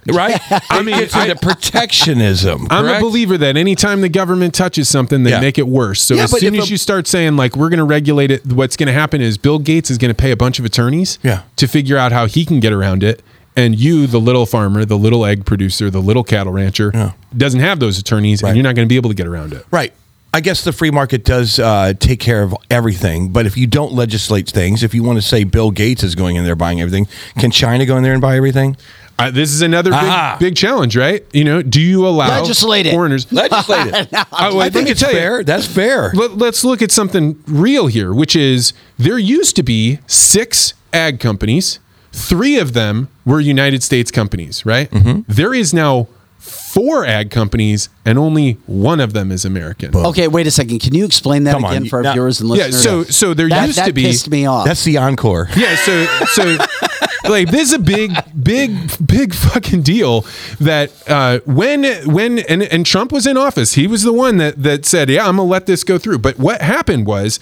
Right? 0.14 0.40
I 0.70 0.82
mean, 0.84 0.96
it 0.96 1.00
gets 1.00 1.16
I- 1.16 1.24
into 1.28 1.36
protectionism. 1.38 2.68
I'm 2.70 2.86
a 2.88 3.00
believer 3.00 3.38
that 3.40 3.58
anytime 3.58 4.02
the 4.02 4.10
government 4.10 4.54
touches 4.54 4.88
something, 4.88 5.24
they 5.24 5.32
Yeah. 5.32 5.40
make 5.40 5.58
it 5.58 5.68
worse. 5.68 6.02
So 6.02 6.16
Yeah, 6.16 6.24
as 6.24 6.32
but 6.32 6.42
soon 6.42 6.56
if 6.56 6.62
as 6.62 6.68
a- 6.68 6.72
you 6.72 6.78
start 6.78 7.08
saying 7.08 7.36
like 7.36 7.56
we're 7.56 7.70
going 7.70 7.80
to 7.80 7.84
regulate 7.86 8.32
it, 8.32 8.46
what's 8.46 8.78
going 8.78 8.88
to 8.88 8.94
happen 8.94 9.22
is 9.22 9.38
Bill 9.38 9.60
Gates 9.60 9.90
is 9.90 9.98
going 9.98 10.10
to 10.10 10.16
pay 10.16 10.32
a 10.32 10.38
bunch 10.38 10.60
of 10.60 10.66
attorneys 10.66 11.18
Yeah. 11.24 11.42
to 11.56 11.68
figure 11.68 11.98
out 11.98 12.12
how 12.12 12.28
he 12.28 12.46
can 12.46 12.60
get 12.60 12.74
around 12.74 13.04
it. 13.04 13.22
And 13.58 13.80
you, 13.80 14.06
the 14.06 14.20
little 14.20 14.46
farmer, 14.46 14.84
the 14.84 14.98
little 14.98 15.26
egg 15.26 15.46
producer, 15.46 15.90
the 15.90 16.02
little 16.02 16.24
cattle 16.24 16.52
rancher, 16.52 16.92
Yeah. 16.94 17.12
doesn't 17.36 17.62
have 17.62 17.80
those 17.80 17.98
attorneys, 17.98 18.44
Right. 18.44 18.50
and 18.50 18.58
you're 18.58 18.64
not 18.64 18.76
going 18.76 18.86
to 18.86 18.90
be 18.90 18.98
able 18.98 19.10
to 19.10 19.16
get 19.16 19.28
around 19.28 19.54
it. 19.54 19.66
Right. 19.72 19.94
I 20.34 20.42
guess 20.42 20.66
the 20.66 20.74
free 20.74 20.92
market 20.92 21.24
does 21.24 21.60
uh, 21.60 21.94
take 21.98 22.20
care 22.20 22.44
of 22.44 22.54
everything, 22.70 23.30
but 23.30 23.46
if 23.46 23.56
you 23.56 23.68
don't 23.68 23.94
legislate 23.94 24.50
things, 24.50 24.84
if 24.84 24.94
you 24.94 25.02
want 25.02 25.18
to 25.18 25.22
say 25.22 25.46
Bill 25.46 25.72
Gates 25.72 26.04
is 26.04 26.14
going 26.14 26.36
in 26.36 26.44
there 26.44 26.58
buying 26.58 26.82
everything, 26.82 27.08
can 27.40 27.52
China 27.52 27.86
go 27.86 27.96
in 27.96 28.04
there 28.04 28.12
and 28.12 28.22
buy 28.22 28.36
everything? 28.36 28.76
Uh, 29.18 29.32
this 29.32 29.54
is 29.54 29.62
another 29.62 29.92
big, 29.92 30.40
big 30.40 30.56
challenge, 30.56 30.98
right? 30.98 31.26
You 31.34 31.46
know, 31.46 31.62
do 31.62 31.80
you 31.80 32.06
allow 32.06 32.42
Legislate 32.42 32.88
foreigners? 32.88 33.32
Legislate 33.32 33.94
it. 33.94 34.10
I, 34.14 34.50
well, 34.50 34.62
I 34.62 34.70
think 34.70 34.90
it's 34.90 35.00
tell 35.00 35.12
you, 35.12 35.18
fair. 35.18 35.44
That's 35.44 35.66
fair. 35.66 36.12
Let, 36.14 36.38
let's 36.38 36.64
look 36.64 36.82
at 36.82 36.92
something 36.92 37.42
real 37.48 37.88
here, 37.88 38.14
which 38.14 38.36
is 38.36 38.74
there 38.98 39.18
used 39.18 39.56
to 39.56 39.64
be 39.64 40.00
six 40.06 40.74
ag 40.92 41.20
companies. 41.20 41.80
Three 42.12 42.58
of 42.60 42.74
them 42.74 43.10
were 43.26 43.40
United 43.40 43.84
States 43.84 44.12
companies, 44.12 44.66
right? 44.66 44.90
Mm-hmm. 44.92 45.22
There 45.32 45.54
is 45.54 45.74
now 45.74 46.08
four 46.38 47.06
ag 47.06 47.32
companies, 47.32 47.90
and 48.06 48.18
only 48.18 48.54
one 48.66 49.00
of 49.00 49.14
them 49.14 49.32
is 49.32 49.46
American. 49.46 49.96
Okay, 49.96 50.28
wait 50.28 50.46
a 50.46 50.52
second. 50.52 50.80
Can 50.80 50.94
you 50.94 51.06
explain 51.06 51.46
that 51.46 51.54
Come 51.54 51.66
on, 51.66 51.72
again 51.72 51.90
for 51.90 51.98
our 51.98 52.04
now- 52.04 52.14
viewers 52.14 52.40
and 52.42 52.50
listeners? 52.50 52.86
Yeah, 52.86 52.92
so 52.92 53.04
so 53.04 53.34
there 53.34 53.50
that, 53.50 53.68
used 53.68 53.80
that 53.80 53.88
to 53.88 53.94
be 53.94 54.04
pissed 54.04 54.30
me 54.30 54.46
off. 54.46 54.66
That's 54.66 54.84
the 54.84 54.98
encore. 54.98 55.48
yeah, 55.56 55.76
so 55.76 56.06
so 56.26 56.58
like 57.30 57.50
this 57.50 57.70
is 57.70 57.74
a 57.74 57.80
big, 57.80 58.12
big, 58.42 58.72
big 59.06 59.34
fucking 59.34 59.82
deal 59.82 60.26
that 60.60 60.92
uh, 61.10 61.40
when 61.46 61.84
when 62.12 62.40
and, 62.40 62.64
and 62.64 62.86
Trump 62.86 63.12
was 63.12 63.28
in 63.28 63.38
office, 63.38 63.74
he 63.74 63.88
was 63.88 64.04
the 64.04 64.14
one 64.14 64.38
that 64.38 64.62
that 64.62 64.86
said, 64.86 65.10
yeah, 65.10 65.28
I'm 65.28 65.38
gonna 65.38 65.44
let 65.50 65.66
this 65.66 65.84
go 65.84 65.98
through. 65.98 66.20
But 66.20 66.40
what 66.40 66.62
happened 66.62 67.06
was. 67.06 67.40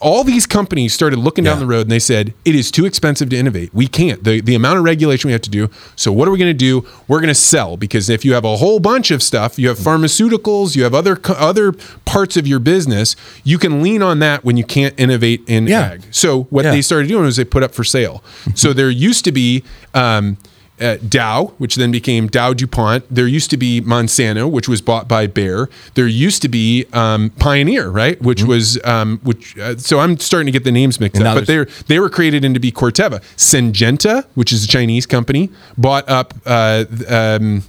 All 0.00 0.24
these 0.24 0.46
companies 0.46 0.92
started 0.92 1.18
looking 1.18 1.44
down 1.44 1.56
Yeah. 1.56 1.60
the 1.60 1.66
road 1.66 1.80
and 1.82 1.90
they 1.90 1.98
said, 1.98 2.34
it 2.44 2.54
is 2.54 2.70
too 2.70 2.84
expensive 2.84 3.30
to 3.30 3.36
innovate. 3.36 3.72
We 3.72 3.86
can't. 3.86 4.22
The, 4.22 4.40
the 4.40 4.54
amount 4.54 4.78
of 4.78 4.84
regulation 4.84 5.28
we 5.28 5.32
have 5.32 5.40
to 5.42 5.50
do. 5.50 5.70
So, 5.96 6.12
what 6.12 6.28
are 6.28 6.30
we 6.30 6.38
going 6.38 6.50
to 6.50 6.54
do? 6.54 6.86
We're 7.08 7.20
going 7.20 7.28
to 7.28 7.34
sell 7.34 7.76
because 7.76 8.08
if 8.10 8.24
you 8.24 8.34
have 8.34 8.44
a 8.44 8.56
whole 8.56 8.80
bunch 8.80 9.10
of 9.10 9.22
stuff, 9.22 9.58
you 9.58 9.68
have 9.68 9.78
pharmaceuticals, 9.78 10.76
you 10.76 10.82
have 10.84 10.94
other 10.94 11.18
other 11.28 11.72
parts 12.04 12.36
of 12.36 12.46
your 12.46 12.58
business, 12.58 13.16
you 13.44 13.56
can 13.58 13.82
lean 13.82 14.02
on 14.02 14.18
that 14.18 14.44
when 14.44 14.56
you 14.56 14.64
can't 14.64 14.94
innovate 14.98 15.42
in 15.46 15.66
Yeah. 15.66 15.92
ag. 15.92 16.02
So, 16.10 16.44
what 16.50 16.64
Yeah. 16.64 16.72
they 16.72 16.82
started 16.82 17.08
doing 17.08 17.24
was 17.24 17.36
they 17.36 17.44
put 17.44 17.62
up 17.62 17.74
for 17.74 17.84
sale. 17.84 18.22
so 18.54 18.72
there 18.72 18.90
used 18.90 19.24
to 19.24 19.32
be 19.32 19.64
um, 19.94 20.36
Dow, 20.78 21.52
which 21.58 21.76
then 21.76 21.92
became 21.92 22.26
Dow 22.26 22.52
DuPont. 22.52 23.04
There 23.08 23.28
used 23.28 23.50
to 23.50 23.56
be 23.56 23.80
Monsanto, 23.80 24.50
which 24.50 24.68
was 24.68 24.80
bought 24.80 25.06
by 25.06 25.26
Bayer. 25.26 25.68
There 25.94 26.06
used 26.06 26.42
to 26.42 26.48
be 26.48 26.86
um, 26.92 27.30
Pioneer, 27.30 27.88
right, 27.88 28.20
which 28.20 28.42
was 28.42 28.82
um, 28.84 29.20
which. 29.22 29.56
Uh, 29.56 29.76
so 29.76 30.00
I'm 30.00 30.18
starting 30.18 30.46
to 30.46 30.52
get 30.52 30.64
the 30.64 30.72
names 30.72 30.98
mixed 30.98 31.20
And 31.20 31.28
up, 31.28 31.36
but 31.36 31.46
they're 31.46 31.66
they 31.86 32.00
were 32.00 32.10
created 32.10 32.44
into 32.44 32.58
be 32.58 32.72
Corteva. 32.72 33.20
Syngenta, 33.36 34.26
which 34.34 34.52
is 34.52 34.64
a 34.64 34.68
Chinese 34.68 35.06
company, 35.06 35.50
bought 35.78 36.08
up. 36.08 36.34
Uh, 36.44 36.84
um, 37.08 37.62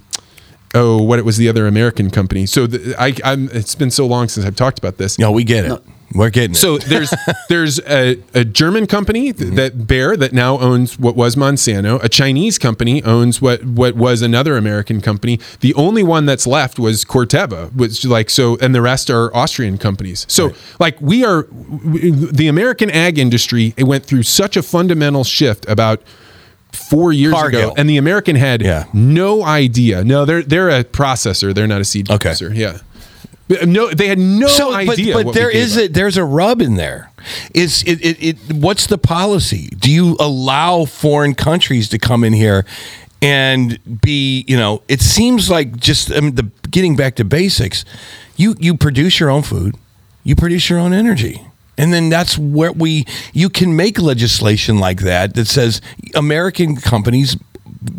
Oh, 0.74 1.00
what 1.00 1.18
it 1.18 1.24
was 1.24 1.38
the 1.38 1.48
other 1.48 1.66
American 1.66 2.10
company. 2.10 2.44
So 2.44 2.66
the, 2.66 2.94
I, 3.00 3.14
I'm, 3.24 3.48
it's 3.50 3.74
been 3.74 3.90
so 3.90 4.06
long 4.06 4.28
since 4.28 4.44
I've 4.44 4.56
talked 4.56 4.78
about 4.78 4.98
this. 4.98 5.18
No, 5.18 5.32
we 5.32 5.42
get 5.42 5.64
it. 5.64 5.82
We're 6.16 6.30
getting 6.30 6.52
it. 6.52 6.56
So 6.56 6.78
there's 6.78 7.12
there's 7.48 7.78
a, 7.80 8.22
a 8.34 8.44
German 8.44 8.86
company 8.86 9.32
th- 9.32 9.36
mm-hmm. 9.48 9.56
that 9.56 9.86
Bayer 9.86 10.16
that 10.16 10.32
now 10.32 10.58
owns 10.58 10.98
what 10.98 11.16
was 11.16 11.36
Monsanto. 11.36 12.02
A 12.02 12.08
Chinese 12.08 12.58
company 12.58 13.02
owns 13.04 13.40
what 13.42 13.64
what 13.64 13.94
was 13.96 14.22
another 14.22 14.56
American 14.56 15.00
company. 15.00 15.38
The 15.60 15.74
only 15.74 16.02
one 16.02 16.26
that's 16.26 16.46
left 16.46 16.78
was 16.78 17.04
Corteva, 17.04 17.72
which 17.74 18.04
like 18.04 18.30
so, 18.30 18.56
and 18.58 18.74
the 18.74 18.82
rest 18.82 19.10
are 19.10 19.34
Austrian 19.36 19.78
companies. 19.78 20.26
So 20.28 20.52
like 20.80 21.00
we 21.00 21.24
are 21.24 21.42
w- 21.44 22.12
the 22.32 22.48
American 22.48 22.90
ag 22.90 23.18
industry. 23.18 23.74
It 23.76 23.84
went 23.84 24.04
through 24.04 24.22
such 24.24 24.56
a 24.56 24.62
fundamental 24.62 25.24
shift 25.24 25.68
about 25.68 26.02
four 26.72 27.12
years 27.12 27.32
Cargill. 27.32 27.60
ago, 27.70 27.74
and 27.76 27.88
the 27.88 27.96
American 27.96 28.36
had 28.36 28.60
Yeah. 28.62 28.84
no 28.92 29.42
idea. 29.44 30.04
No, 30.04 30.24
they're 30.24 30.42
they're 30.42 30.68
a 30.68 30.84
processor. 30.84 31.54
They're 31.54 31.66
not 31.66 31.80
a 31.80 31.84
seed 31.84 32.10
Okay. 32.10 32.30
producer. 32.30 32.52
Yeah. 32.54 32.78
But 33.48 33.68
No, 33.68 33.90
they 33.90 34.08
had 34.08 34.18
no 34.18 34.48
so, 34.48 34.70
but, 34.70 34.88
idea. 34.90 35.14
but 35.14 35.26
we 35.26 35.32
there 35.32 35.50
is 35.50 35.76
a 35.76 35.88
there's 35.88 36.16
a 36.16 36.24
rub 36.24 36.60
in 36.60 36.74
there. 36.76 37.10
Is 37.54 37.82
it, 37.84 38.04
it, 38.04 38.22
it 38.22 38.52
what's 38.52 38.86
the 38.86 38.98
policy? 38.98 39.68
Do 39.78 39.90
you 39.90 40.16
allow 40.18 40.84
foreign 40.84 41.34
countries 41.34 41.88
to 41.90 41.98
come 41.98 42.24
in 42.24 42.32
here 42.32 42.64
and 43.22 43.78
be 44.02 44.44
you 44.48 44.56
know? 44.56 44.82
It 44.88 45.00
seems 45.00 45.48
like 45.48 45.76
just 45.76 46.12
I 46.12 46.20
mean, 46.20 46.34
the 46.34 46.50
getting 46.70 46.96
back 46.96 47.14
to 47.16 47.24
basics. 47.24 47.84
You 48.36 48.54
you 48.58 48.76
produce 48.76 49.18
your 49.20 49.30
own 49.30 49.42
food, 49.42 49.76
you 50.24 50.34
produce 50.36 50.68
your 50.68 50.78
own 50.78 50.92
energy. 50.92 51.40
And 51.78 51.92
then 51.92 52.08
that's 52.08 52.38
where 52.38 52.72
we 52.72 53.04
you 53.32 53.48
can 53.50 53.76
make 53.76 53.98
legislation 54.00 54.78
like 54.78 55.00
that 55.00 55.34
that 55.34 55.46
says 55.46 55.80
American 56.14 56.76
companies 56.76 57.36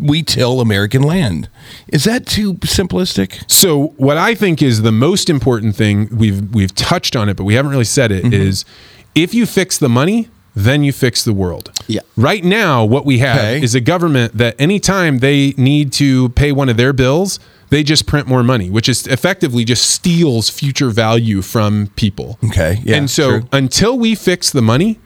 we 0.00 0.22
till 0.22 0.60
American 0.60 1.02
land. 1.02 1.48
Is 1.88 2.04
that 2.04 2.26
too 2.26 2.54
simplistic? 2.54 3.42
So 3.50 3.88
what 3.96 4.16
I 4.16 4.34
think 4.34 4.62
is 4.62 4.82
the 4.82 4.92
most 4.92 5.28
important 5.30 5.76
thing 5.76 6.08
we've 6.12 6.52
we've 6.54 6.74
touched 6.74 7.16
on 7.16 7.28
it, 7.28 7.36
but 7.36 7.44
we 7.44 7.54
haven't 7.54 7.70
really 7.70 7.84
said 7.84 8.10
it, 8.12 8.32
is 8.32 8.64
Mm-hmm. 8.64 9.10
if 9.14 9.34
you 9.34 9.46
fix 9.46 9.78
the 9.78 9.88
money, 9.88 10.28
then 10.54 10.82
you 10.82 10.92
fix 10.92 11.24
the 11.24 11.32
world. 11.32 11.70
Yeah. 11.86 12.00
Right 12.16 12.42
now, 12.44 12.84
what 12.84 13.04
we 13.06 13.18
have 13.18 13.38
Okay. 13.38 13.62
is 13.62 13.74
a 13.74 13.80
government 13.80 14.36
that 14.38 14.54
anytime 14.60 15.18
they 15.18 15.54
need 15.56 15.92
to 15.94 16.30
pay 16.30 16.50
one 16.52 16.68
of 16.68 16.76
their 16.76 16.92
bills, 16.92 17.38
they 17.70 17.82
just 17.84 18.06
print 18.06 18.26
more 18.26 18.42
money, 18.42 18.68
which 18.70 18.88
is 18.88 19.06
effectively 19.06 19.64
just 19.64 19.88
steals 19.88 20.48
future 20.50 20.88
value 20.90 21.42
from 21.42 21.88
people. 21.96 22.38
Okay, 22.46 22.80
yeah, 22.82 22.96
and 22.96 23.08
so 23.10 23.40
true. 23.40 23.48
until 23.52 23.96
we 23.98 24.14
fix 24.14 24.50
the 24.50 24.62
money, 24.62 24.98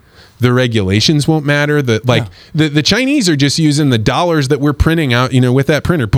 the 0.43 0.53
regulations 0.53 1.27
won't 1.27 1.47
matter. 1.47 1.81
The 1.81 2.01
like 2.05 2.25
the, 2.55 2.69
the 2.69 2.83
Chinese 2.83 3.29
are 3.29 3.37
just 3.37 3.59
using 3.59 3.91
the 3.91 3.99
dollars 3.99 4.49
that 4.49 4.61
we're 4.61 4.73
printing 4.73 5.15
out, 5.15 5.33
you 5.33 5.41
know, 5.41 5.53
with 5.53 5.69
that 5.69 5.85
printer. 5.85 6.09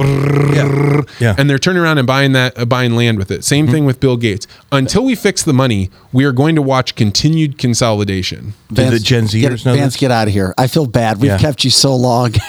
Yeah. 1.20 1.34
And 1.38 1.48
they're 1.48 1.58
turning 1.58 1.82
around 1.82 1.98
and 1.98 2.06
buying 2.06 2.32
that 2.32 2.58
uh, 2.58 2.64
buying 2.64 2.96
land 2.96 3.18
with 3.18 3.30
it. 3.30 3.44
Same 3.44 3.68
thing 3.68 3.84
with 3.84 4.00
Bill 4.00 4.16
Gates. 4.16 4.46
Until 4.72 5.04
we 5.04 5.14
fix 5.14 5.42
the 5.42 5.52
money, 5.52 5.90
we 6.12 6.24
are 6.24 6.32
going 6.32 6.54
to 6.56 6.62
watch 6.62 6.94
continued 6.94 7.58
consolidation. 7.58 8.54
Do 8.72 8.90
the 8.90 8.98
Gen 8.98 9.24
Zers 9.24 9.40
get, 9.40 9.50
know 9.66 9.74
Vance, 9.74 9.94
this? 9.94 10.00
get 10.00 10.10
out 10.10 10.26
of 10.26 10.32
here. 10.34 10.54
I 10.58 10.66
feel 10.66 10.86
bad. 10.86 11.18
We've 11.18 11.30
Yeah. 11.30 11.38
kept 11.38 11.64
you 11.64 11.70
so 11.70 11.94
long. 11.94 12.32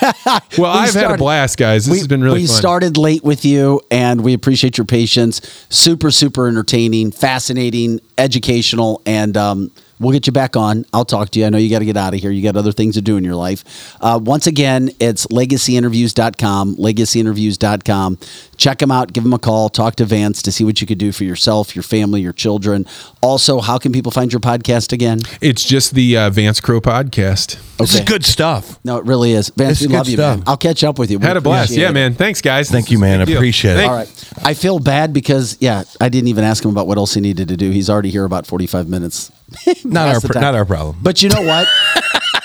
Well, 0.58 0.72
We 0.74 0.80
I've 0.80 0.94
had 0.94 1.12
a 1.12 1.18
blast, 1.18 1.58
guys. 1.58 1.86
This 1.86 1.92
we, 1.94 1.98
has 2.00 2.08
been 2.08 2.24
really 2.24 2.42
we 2.42 2.48
fun. 2.48 2.56
started 2.56 2.98
late 2.98 3.24
with 3.24 3.44
you, 3.44 3.82
and 3.92 4.22
we 4.22 4.34
appreciate 4.34 4.78
your 4.78 4.86
patience. 4.86 5.42
Super, 5.70 6.12
super 6.12 6.48
entertaining, 6.48 7.12
fascinating, 7.12 8.00
educational, 8.18 9.02
and 9.06 9.36
um, 9.36 9.72
we'll 10.00 10.12
get 10.12 10.28
you 10.28 10.34
back 10.34 10.56
on. 10.56 10.86
I'll 10.94 11.06
talk 11.06 11.30
to 11.32 11.40
you. 11.40 11.46
I 11.46 11.50
know 11.50 11.58
you 11.58 11.70
got 11.70 11.80
to 11.80 11.86
get 11.86 11.98
out 11.98 12.14
of 12.14 12.20
here. 12.20 12.32
You 12.32 12.42
got 12.44 12.56
other 12.58 12.72
things 12.72 12.96
to 12.96 13.02
do 13.02 13.18
in 13.18 13.24
your 13.24 13.36
life. 13.36 13.96
Uh, 14.02 14.20
once 14.22 14.48
again, 14.48 14.90
it's 15.00 15.26
legacyinterviews.com, 15.28 16.76
legacyinterviews.com. 16.78 18.18
Check 18.58 18.80
them 18.80 18.92
out. 18.92 19.14
Give 19.14 19.24
them 19.24 19.34
a 19.34 19.40
call. 19.40 19.70
Talk 19.70 19.96
to 19.98 20.06
Vance 20.06 20.42
to 20.44 20.52
see 20.52 20.64
what 20.64 20.80
you 20.82 20.88
could 20.88 20.98
do 20.98 21.12
for 21.12 21.24
yourself, 21.24 21.76
your 21.76 21.84
family, 21.84 22.22
your 22.22 22.34
children. 22.34 22.86
Also, 23.22 23.60
how 23.60 23.78
can 23.78 23.92
people 23.92 24.12
find 24.12 24.32
your 24.32 24.40
podcast 24.40 24.94
again? 24.94 25.20
It's 25.42 25.64
just 25.64 25.94
the 25.94 26.18
uh, 26.18 26.30
Vance 26.30 26.60
Crowe 26.62 26.82
podcast. 26.82 27.60
This 27.78 27.94
is 27.96 28.02
good 28.02 28.24
stuff. 28.24 28.80
No, 28.86 28.98
it 28.98 29.06
really 29.06 29.34
is. 29.34 29.50
Vance, 29.50 29.80
This 29.80 29.82
is 29.82 29.88
we 29.90 29.94
love 29.96 30.06
good 30.06 30.12
you, 30.12 30.18
stuff. 30.18 30.38
man. 30.38 30.44
I'll 30.48 30.58
catch 30.58 30.84
up 30.84 30.98
with 30.98 31.12
you. 31.12 31.20
We 31.20 31.26
Had 31.26 31.36
a 31.38 31.42
blast. 31.42 31.72
Yeah, 31.72 31.90
it. 31.90 31.94
man. 31.94 32.14
Thanks, 32.14 32.42
guys. 32.42 32.72
Thank 32.72 32.86
This 32.86 32.94
you, 32.94 33.00
man. 33.00 33.26
big. 33.26 33.36
Appreciate 33.36 33.74
it. 33.74 33.76
Thank- 33.78 33.90
All 33.92 33.98
right. 33.98 34.30
I 34.44 34.54
feel 34.54 34.80
bad 34.80 35.12
because 35.14 35.58
yeah, 35.60 35.84
I 36.00 36.08
didn't 36.10 36.30
even 36.30 36.44
ask 36.46 36.64
him 36.64 36.72
about 36.72 36.88
what 36.88 36.98
else 36.98 37.14
he 37.16 37.22
needed 37.22 37.50
to 37.50 37.58
do. 37.58 37.72
He's 37.72 37.90
already 37.90 38.10
here 38.12 38.24
about 38.26 38.46
forty 38.48 38.68
five 38.68 38.88
minutes. 38.88 39.32
Not 39.84 40.16
our 40.16 40.22
pr- 40.22 40.40
not 40.40 40.56
our 40.56 40.66
problem. 40.66 40.98
But 41.02 41.22
you 41.22 41.30
know 41.30 41.42
what? 41.42 41.68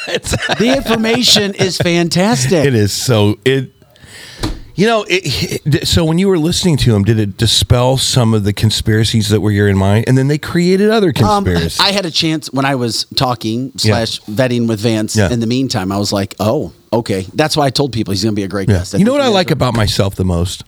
the 0.06 0.74
information 0.76 1.54
is 1.54 1.76
fantastic. 1.78 2.64
It 2.64 2.74
is 2.74 2.92
so 2.92 3.38
it. 3.44 3.72
You 4.74 4.86
know, 4.86 5.04
it, 5.08 5.60
it- 5.66 5.86
so 5.88 6.06
when 6.06 6.18
you 6.18 6.28
were 6.28 6.38
listening 6.38 6.78
to 6.78 6.94
him, 6.96 7.04
did 7.04 7.18
it 7.18 7.36
dispel 7.36 7.98
some 7.98 8.32
of 8.32 8.44
the 8.44 8.54
conspiracies 8.54 9.28
that 9.28 9.40
were 9.42 9.50
here 9.50 9.68
in 9.68 9.76
mind, 9.76 10.06
and 10.08 10.16
then 10.16 10.28
they 10.28 10.38
created 10.38 10.88
other 10.90 11.08
Um, 11.08 11.44
conspiracies? 11.44 11.80
I 11.80 11.92
had 11.92 12.06
a 12.06 12.10
chance 12.10 12.50
when 12.50 12.64
I 12.64 12.76
was 12.76 13.04
talking 13.14 13.72
slash 13.76 14.20
vetting 14.22 14.66
with 14.68 14.80
Vance. 14.80 15.14
Yeah. 15.16 15.30
In 15.30 15.40
the 15.40 15.46
meantime, 15.46 15.92
I 15.92 15.98
was 15.98 16.12
like, 16.14 16.34
oh, 16.40 16.72
okay. 16.92 17.26
That's 17.34 17.58
why 17.58 17.66
I 17.66 17.70
told 17.70 17.92
people 17.92 18.12
he's 18.12 18.22
going 18.22 18.34
to 18.34 18.40
be 18.40 18.44
a 18.44 18.48
great 18.48 18.70
yeah. 18.70 18.78
guest. 18.78 18.94
You 18.94 19.04
know 19.04 19.12
what 19.12 19.20
I 19.20 19.28
like 19.28 19.50
about 19.50 19.74
myself 19.74 20.14
the 20.14 20.24
most? 20.24 20.64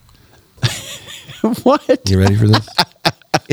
what? 1.63 2.07
You 2.07 2.19
ready 2.19 2.35
for 2.35 2.47
this? 2.47 2.67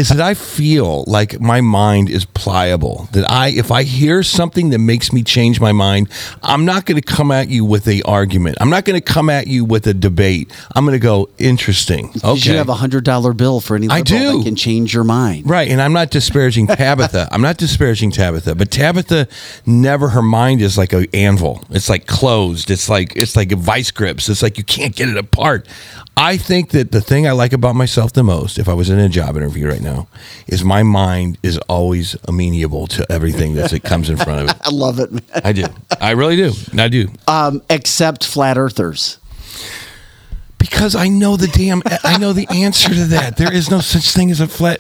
Is 0.00 0.08
that 0.08 0.20
I 0.20 0.32
feel 0.34 1.04
like 1.06 1.38
my 1.40 1.60
mind 1.60 2.08
is 2.08 2.24
pliable. 2.24 3.06
That 3.12 3.30
I, 3.30 3.48
if 3.48 3.70
I 3.70 3.82
hear 3.82 4.22
something 4.22 4.70
that 4.70 4.78
makes 4.78 5.12
me 5.12 5.22
change 5.22 5.60
my 5.60 5.72
mind, 5.72 6.08
I'm 6.42 6.64
not 6.64 6.86
going 6.86 7.00
to 7.00 7.06
come 7.06 7.30
at 7.30 7.48
you 7.48 7.66
with 7.66 7.86
a 7.86 8.00
argument. 8.02 8.56
I'm 8.62 8.70
not 8.70 8.86
going 8.86 8.98
to 8.98 9.04
come 9.14 9.28
at 9.28 9.46
you 9.46 9.64
with 9.66 9.86
a 9.86 9.92
debate. 9.92 10.50
I'm 10.74 10.84
going 10.86 10.98
to 10.98 11.02
go 11.12 11.28
interesting. 11.38 12.10
You 12.14 12.20
Okay, 12.30 12.40
should 12.40 12.54
have 12.56 12.70
a 12.70 12.74
hundred 12.74 13.04
dollar 13.04 13.34
bill 13.34 13.60
for 13.60 13.76
any 13.76 13.88
I 13.90 14.00
do. 14.00 14.38
that 14.38 14.44
can 14.44 14.56
change 14.56 14.94
your 14.94 15.04
mind. 15.04 15.48
Right, 15.48 15.68
and 15.68 15.82
I'm 15.82 15.92
not 15.92 16.10
disparaging 16.10 16.66
Tabitha. 16.80 17.28
I'm 17.30 17.42
not 17.42 17.58
disparaging 17.58 18.10
Tabitha, 18.12 18.54
but 18.54 18.70
Tabitha 18.70 19.28
never 19.66 20.08
her 20.08 20.22
mind 20.22 20.62
is 20.62 20.78
like 20.78 20.94
a 20.94 21.06
anvil. 21.14 21.62
It's 21.70 21.90
like 21.90 22.06
closed. 22.06 22.70
It's 22.70 22.88
like 22.88 23.14
it's 23.16 23.36
like 23.36 23.52
vice 23.52 23.90
grips. 23.90 24.28
It's 24.30 24.42
like 24.42 24.56
you 24.56 24.64
can't 24.64 24.96
get 24.96 25.08
it 25.10 25.18
apart. 25.18 25.68
I 26.22 26.36
think 26.36 26.70
that 26.70 26.92
the 26.92 27.00
thing 27.00 27.26
I 27.26 27.32
like 27.32 27.54
about 27.54 27.74
myself 27.76 28.12
the 28.12 28.22
most, 28.22 28.58
if 28.58 28.68
I 28.68 28.74
was 28.74 28.90
in 28.90 28.98
a 28.98 29.08
job 29.08 29.36
interview 29.38 29.66
right 29.66 29.80
now, 29.80 30.06
is 30.46 30.62
my 30.62 30.82
mind 30.82 31.38
is 31.42 31.56
always 31.68 32.14
amenable 32.28 32.86
to 32.88 33.10
everything 33.10 33.54
that 33.54 33.72
it 33.72 33.82
comes 33.82 34.10
in 34.10 34.18
front 34.18 34.42
of 34.50 34.50
it. 34.54 34.60
I 34.66 34.70
love 34.70 35.00
it, 35.00 35.10
man. 35.10 35.22
I 35.42 35.52
do. 35.52 35.64
I 35.98 36.10
really 36.10 36.36
do. 36.36 36.52
I 36.76 36.88
do. 36.88 37.08
Um, 37.26 37.62
except 37.70 38.24
flat 38.26 38.58
earthers. 38.58 39.16
Because 40.58 40.94
I 40.94 41.08
know 41.08 41.38
the 41.38 41.46
damn, 41.46 41.82
I 42.04 42.18
know 42.18 42.34
the 42.34 42.46
answer 42.50 42.90
to 42.90 43.04
that. 43.06 43.38
There 43.38 43.50
is 43.50 43.70
no 43.70 43.80
such 43.80 44.10
thing 44.10 44.30
as 44.30 44.40
a 44.40 44.46
flat. 44.46 44.78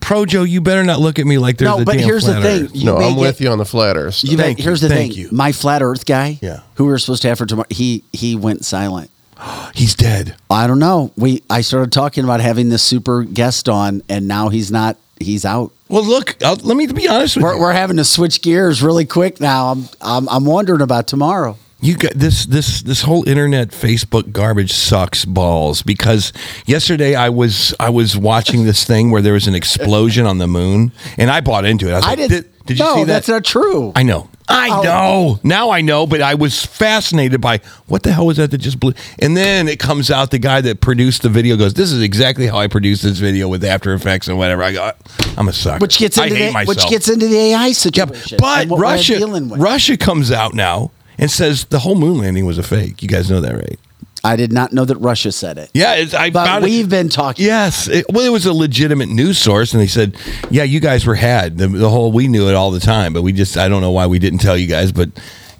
Pro 0.00 0.24
Joe, 0.26 0.44
you 0.44 0.60
better 0.60 0.84
not 0.84 1.00
look 1.00 1.18
at 1.18 1.26
me 1.26 1.38
like 1.38 1.58
there's 1.58 1.70
No, 1.72 1.82
a 1.82 1.84
but 1.84 1.96
damn 1.96 2.04
here's 2.04 2.24
the 2.24 2.40
thing. 2.40 2.64
Earth. 2.66 2.70
You 2.76 2.86
no, 2.86 2.98
I'm 2.98 3.14
get- 3.14 3.20
with 3.20 3.40
you 3.40 3.48
on 3.50 3.58
the 3.58 3.64
flat 3.64 3.96
Earth. 3.96 4.14
stuff. 4.14 4.30
You 4.30 4.36
Thank 4.36 4.58
know, 4.58 4.62
you, 4.62 4.68
here's 4.68 4.80
the 4.80 4.88
thank 4.88 5.14
thing. 5.14 5.22
you. 5.22 5.28
My 5.32 5.50
flat 5.50 5.82
Earth 5.82 6.06
guy, 6.06 6.38
Yeah. 6.40 6.60
who 6.76 6.86
we 6.86 6.92
are 6.92 6.98
supposed 6.98 7.22
to 7.22 7.28
have 7.28 7.38
for 7.38 7.46
tomorrow, 7.46 7.66
he 7.68 8.04
he 8.12 8.36
went 8.36 8.64
silent. 8.64 9.10
He's 9.74 9.94
dead. 9.94 10.36
I 10.50 10.66
don't 10.66 10.78
know. 10.78 11.12
We 11.16 11.42
I 11.50 11.60
started 11.62 11.92
talking 11.92 12.24
about 12.24 12.40
having 12.40 12.68
this 12.68 12.82
super 12.82 13.24
guest 13.24 13.68
on, 13.68 14.02
and 14.08 14.28
now 14.28 14.48
he's 14.48 14.70
not. 14.70 14.96
He's 15.18 15.44
out. 15.44 15.72
Well, 15.88 16.04
look, 16.04 16.36
uh, 16.42 16.56
let 16.62 16.76
me 16.76 16.86
be 16.86 17.08
honest 17.08 17.36
with 17.36 17.44
We're, 17.44 17.54
you. 17.54 17.60
we're 17.60 17.72
having 17.72 17.96
to 17.98 18.04
switch 18.04 18.42
gears 18.42 18.82
really 18.82 19.04
quick 19.04 19.40
now. 19.40 19.68
I'm 19.68 19.88
I'm, 20.00 20.28
I'm 20.28 20.44
wondering 20.44 20.80
about 20.80 21.06
tomorrow. 21.06 21.56
You 21.80 21.96
got 21.96 22.12
this 22.14 22.46
this 22.46 22.82
this 22.82 23.02
whole 23.02 23.28
internet 23.28 23.68
Facebook 23.68 24.30
garbage 24.32 24.72
sucks 24.72 25.24
balls 25.24 25.82
because 25.82 26.32
yesterday 26.64 27.14
I 27.16 27.28
was 27.28 27.74
I 27.80 27.90
was 27.90 28.16
watching 28.16 28.64
this 28.64 28.84
thing 28.84 29.10
where 29.10 29.20
there 29.22 29.32
was 29.32 29.48
an 29.48 29.54
explosion 29.54 30.24
on 30.24 30.38
the 30.38 30.46
moon 30.46 30.92
and 31.18 31.30
I 31.30 31.40
bought 31.40 31.64
into 31.64 31.88
it. 31.88 31.92
I, 31.92 31.96
was 31.96 32.04
I 32.04 32.08
like, 32.10 32.18
did. 32.18 32.30
did, 32.30 32.66
did 32.66 32.78
you 32.78 32.84
no, 32.84 32.94
see 32.94 33.00
that? 33.00 33.06
that's 33.06 33.28
not 33.28 33.44
true. 33.44 33.92
I 33.96 34.04
know. 34.04 34.28
I 34.52 34.68
Oh. 34.70 34.82
know. 34.82 35.40
Now 35.42 35.70
I 35.70 35.80
know, 35.80 36.06
but 36.06 36.20
I 36.22 36.34
was 36.34 36.64
fascinated 36.64 37.40
by 37.40 37.60
what 37.86 38.02
the 38.02 38.12
hell 38.12 38.26
was 38.26 38.36
that 38.36 38.50
that 38.50 38.58
just 38.58 38.78
blew. 38.78 38.92
And 39.18 39.36
then 39.36 39.68
it 39.68 39.78
comes 39.78 40.10
out 40.10 40.30
the 40.30 40.38
guy 40.38 40.60
that 40.60 40.80
produced 40.80 41.22
the 41.22 41.28
video 41.28 41.56
goes, 41.56 41.74
"This 41.74 41.90
is 41.90 42.02
exactly 42.02 42.46
how 42.46 42.58
I 42.58 42.66
produced 42.66 43.02
this 43.02 43.18
video 43.18 43.48
with 43.48 43.64
After 43.64 43.92
Effects 43.94 44.28
and 44.28 44.36
whatever." 44.38 44.62
I 44.62 44.72
go, 44.72 44.92
"I'm 45.36 45.48
a 45.48 45.52
sucker." 45.52 45.78
which 45.78 45.98
gets 45.98 46.18
into 46.18 46.34
the, 46.34 46.52
which 46.66 46.86
gets 46.88 47.08
into 47.08 47.26
the 47.28 47.36
AI 47.38 47.72
situation. 47.72 48.38
But 48.40 48.62
and 48.62 48.70
what 48.70 48.78
we're 48.78 48.82
Russia. 48.84 49.18
Russia 49.56 49.96
comes 49.96 50.30
out 50.30 50.54
now 50.54 50.90
and 51.18 51.30
says 51.30 51.64
the 51.70 51.80
whole 51.80 51.94
moon 51.94 52.18
landing 52.18 52.46
was 52.46 52.58
a 52.58 52.62
fake. 52.62 53.02
You 53.02 53.08
guys 53.08 53.30
know 53.30 53.40
that, 53.40 53.54
right? 53.54 53.78
I 54.24 54.36
did 54.36 54.52
not 54.52 54.72
know 54.72 54.84
that 54.84 54.96
Russia 54.96 55.32
said 55.32 55.58
it. 55.58 55.70
Yeah, 55.74 55.94
it's, 55.94 56.14
I 56.14 56.30
But 56.30 56.62
we've 56.62 56.88
been 56.88 57.08
talking. 57.08 57.44
Yes, 57.44 57.88
it, 57.88 58.06
well, 58.08 58.24
it 58.24 58.30
was 58.30 58.46
a 58.46 58.52
legitimate 58.52 59.08
news 59.08 59.38
source, 59.38 59.72
and 59.72 59.80
they 59.82 59.88
said, 59.88 60.16
"Yeah, 60.50 60.62
you 60.62 60.78
guys 60.78 61.04
were 61.04 61.16
had 61.16 61.58
the, 61.58 61.66
the 61.66 61.90
whole. 61.90 62.12
We 62.12 62.28
knew 62.28 62.48
it 62.48 62.54
all 62.54 62.70
the 62.70 62.80
time, 62.80 63.12
but 63.12 63.22
we 63.22 63.32
just 63.32 63.56
I 63.56 63.68
don't 63.68 63.80
know 63.80 63.90
why 63.90 64.06
we 64.06 64.18
didn't 64.18 64.38
tell 64.38 64.56
you 64.56 64.68
guys." 64.68 64.92
But 64.92 65.10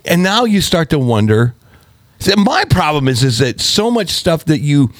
and 0.04 0.22
now 0.22 0.44
you 0.44 0.60
start 0.60 0.90
to 0.90 0.98
wonder. 0.98 1.54
See, 2.20 2.34
My 2.36 2.64
problem 2.64 3.08
is 3.08 3.24
is 3.24 3.38
that 3.38 3.60
so 3.60 3.90
much 3.90 4.10
stuff 4.10 4.44
that 4.44 4.60
you 4.60 4.92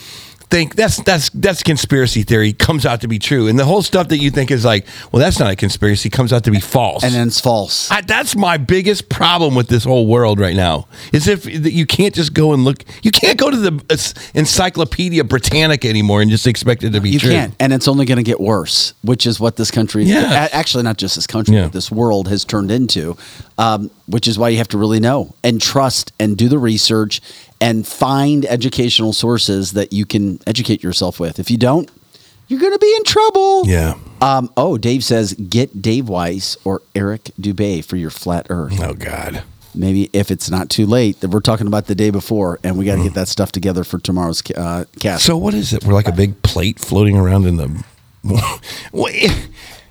think 0.53 0.77
that's 0.77 0.99
that's 1.03 1.31
that's 1.31 1.63
conspiracy 1.63 2.23
theory 2.23 2.53
comes 2.53 2.85
out 2.85 3.01
to 3.01 3.09
be 3.09 3.19
true, 3.19 3.49
and 3.49 3.59
the 3.59 3.65
whole 3.65 3.81
stuff 3.83 4.09
that 4.09 4.19
you 4.19 4.31
think 4.31 4.51
is 4.51 4.65
like, 4.65 4.87
well, 5.11 5.21
that's 5.21 5.39
not 5.41 5.51
a 5.51 5.57
conspiracy 5.57 6.11
comes 6.11 6.33
out 6.33 6.45
to 6.45 6.51
be 6.51 6.61
false, 6.61 7.03
and 7.03 7.15
then 7.15 7.27
it's 7.29 7.41
false. 7.41 7.91
I, 7.91 8.03
that's 8.03 8.37
my 8.37 8.59
biggest 8.59 9.09
problem 9.09 9.55
with 9.55 9.69
this 9.69 9.85
whole 9.85 10.07
world 10.07 10.39
right 10.39 10.55
now. 10.55 10.87
Is 11.13 11.27
if 11.27 11.45
that 11.45 11.73
you 11.73 11.87
can't 11.87 12.15
just 12.15 12.35
go 12.35 12.53
and 12.53 12.65
look, 12.65 12.85
you 13.03 13.11
can't 13.11 13.39
go 13.39 13.51
to 13.51 13.57
the 13.57 13.73
uh, 13.91 13.97
Encyclopedia 14.39 15.25
Britannica 15.25 15.89
anymore 15.89 16.21
and 16.21 16.31
just 16.31 16.47
expect 16.47 16.85
it 16.85 16.91
to 16.91 17.01
be 17.01 17.11
You 17.11 17.19
true. 17.19 17.31
can't, 17.31 17.55
and 17.59 17.73
it's 17.73 17.89
only 17.89 18.05
going 18.05 18.19
to 18.19 18.23
get 18.23 18.39
worse, 18.39 18.93
which 19.03 19.27
is 19.27 19.41
what 19.41 19.57
this 19.57 19.71
country, 19.71 20.05
Yeah. 20.05 20.49
actually 20.53 20.83
not 20.85 20.99
just 20.99 21.15
this 21.15 21.27
country, 21.27 21.57
Yeah. 21.57 21.65
but 21.65 21.73
this 21.73 21.91
world 21.91 22.29
has 22.29 22.45
turned 22.45 22.71
into. 22.71 23.17
Um, 23.59 23.91
which 24.07 24.27
is 24.27 24.39
why 24.39 24.49
you 24.49 24.59
have 24.59 24.69
to 24.69 24.79
really 24.79 24.99
know 25.01 25.35
and 25.45 25.61
trust 25.61 26.13
and 26.19 26.37
do 26.37 26.49
the 26.49 26.59
research 26.59 27.21
and 27.63 27.87
find 27.87 28.45
educational 28.45 29.13
sources 29.13 29.73
that 29.73 29.93
you 29.93 30.05
can 30.05 30.41
educate 30.49 30.83
yourself 30.83 31.21
with. 31.21 31.39
If 31.39 31.49
you 31.49 31.57
don't, 31.57 31.89
you're 32.49 32.61
going 32.61 32.73
to 32.73 32.79
be 32.79 32.93
in 32.97 33.05
trouble. 33.05 33.67
Yeah. 33.67 33.95
Um, 34.21 34.53
oh, 34.57 34.77
Dave 34.77 35.05
says 35.05 35.33
get 35.35 35.81
Dave 35.81 36.09
Weiss 36.09 36.57
or 36.65 36.83
Eric 36.95 37.31
Dubay 37.41 37.85
for 37.85 37.97
your 37.97 38.11
flat 38.11 38.49
Earth. 38.51 38.81
Oh 38.81 38.95
God. 38.95 39.45
Maybe 39.75 40.11
if 40.13 40.31
it's 40.31 40.51
not 40.51 40.69
too 40.69 40.85
late, 40.85 41.21
that 41.21 41.31
we're 41.31 41.41
talking 41.41 41.67
about 41.67 41.87
the 41.87 41.95
day 41.95 42.11
before, 42.11 42.59
and 42.63 42.77
we 42.77 42.85
got 42.85 42.97
to 42.97 43.05
get 43.05 43.15
that 43.15 43.29
stuff 43.29 43.53
together 43.53 43.85
for 43.85 43.99
tomorrow's 43.99 44.43
uh, 44.51 44.85
cast. 45.01 45.25
So 45.25 45.39
what 45.39 45.55
is 45.55 45.73
it? 45.73 45.85
We're 45.85 45.95
like 45.95 46.09
a 46.09 46.13
big 46.13 46.43
plate 46.43 46.79
floating 46.79 47.17
around 47.17 47.47
in 47.47 47.57
the. 47.57 47.85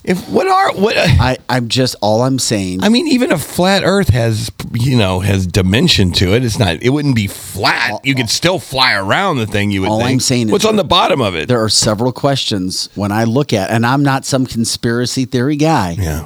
If, 0.03 0.27
what 0.29 0.47
are 0.47 0.73
what? 0.81 0.97
Uh, 0.97 1.01
I, 1.05 1.37
I'm 1.47 1.67
just 1.67 1.95
all 2.01 2.23
I'm 2.23 2.39
saying. 2.39 2.81
I 2.83 2.89
mean, 2.89 3.07
even 3.07 3.31
a 3.31 3.37
flat 3.37 3.83
Earth 3.83 4.09
has 4.09 4.49
you 4.73 4.97
know 4.97 5.19
has 5.19 5.45
dimension 5.45 6.11
to 6.13 6.33
it. 6.33 6.43
It's 6.43 6.57
not. 6.57 6.81
It 6.81 6.89
wouldn't 6.89 7.15
be 7.15 7.27
flat. 7.27 8.03
You 8.03 8.15
could 8.15 8.29
still 8.29 8.57
fly 8.57 8.93
around 8.93 9.37
the 9.37 9.45
thing. 9.45 9.69
You 9.69 9.81
would. 9.81 9.89
All 9.89 9.99
think. 9.99 10.09
I'm 10.11 10.19
saying 10.19 10.49
what's 10.49 10.65
on 10.65 10.75
the 10.75 10.83
bottom 10.83 11.21
of 11.21 11.35
it. 11.35 11.47
there 11.47 11.63
are 11.63 11.69
several 11.69 12.11
questions 12.11 12.89
when 12.95 13.11
I 13.11 13.25
look 13.25 13.53
at, 13.53 13.69
and 13.69 13.85
I'm 13.85 14.01
not 14.01 14.25
some 14.25 14.45
conspiracy 14.47 15.25
theory 15.25 15.55
guy, 15.55 15.95
Yeah. 15.99 16.25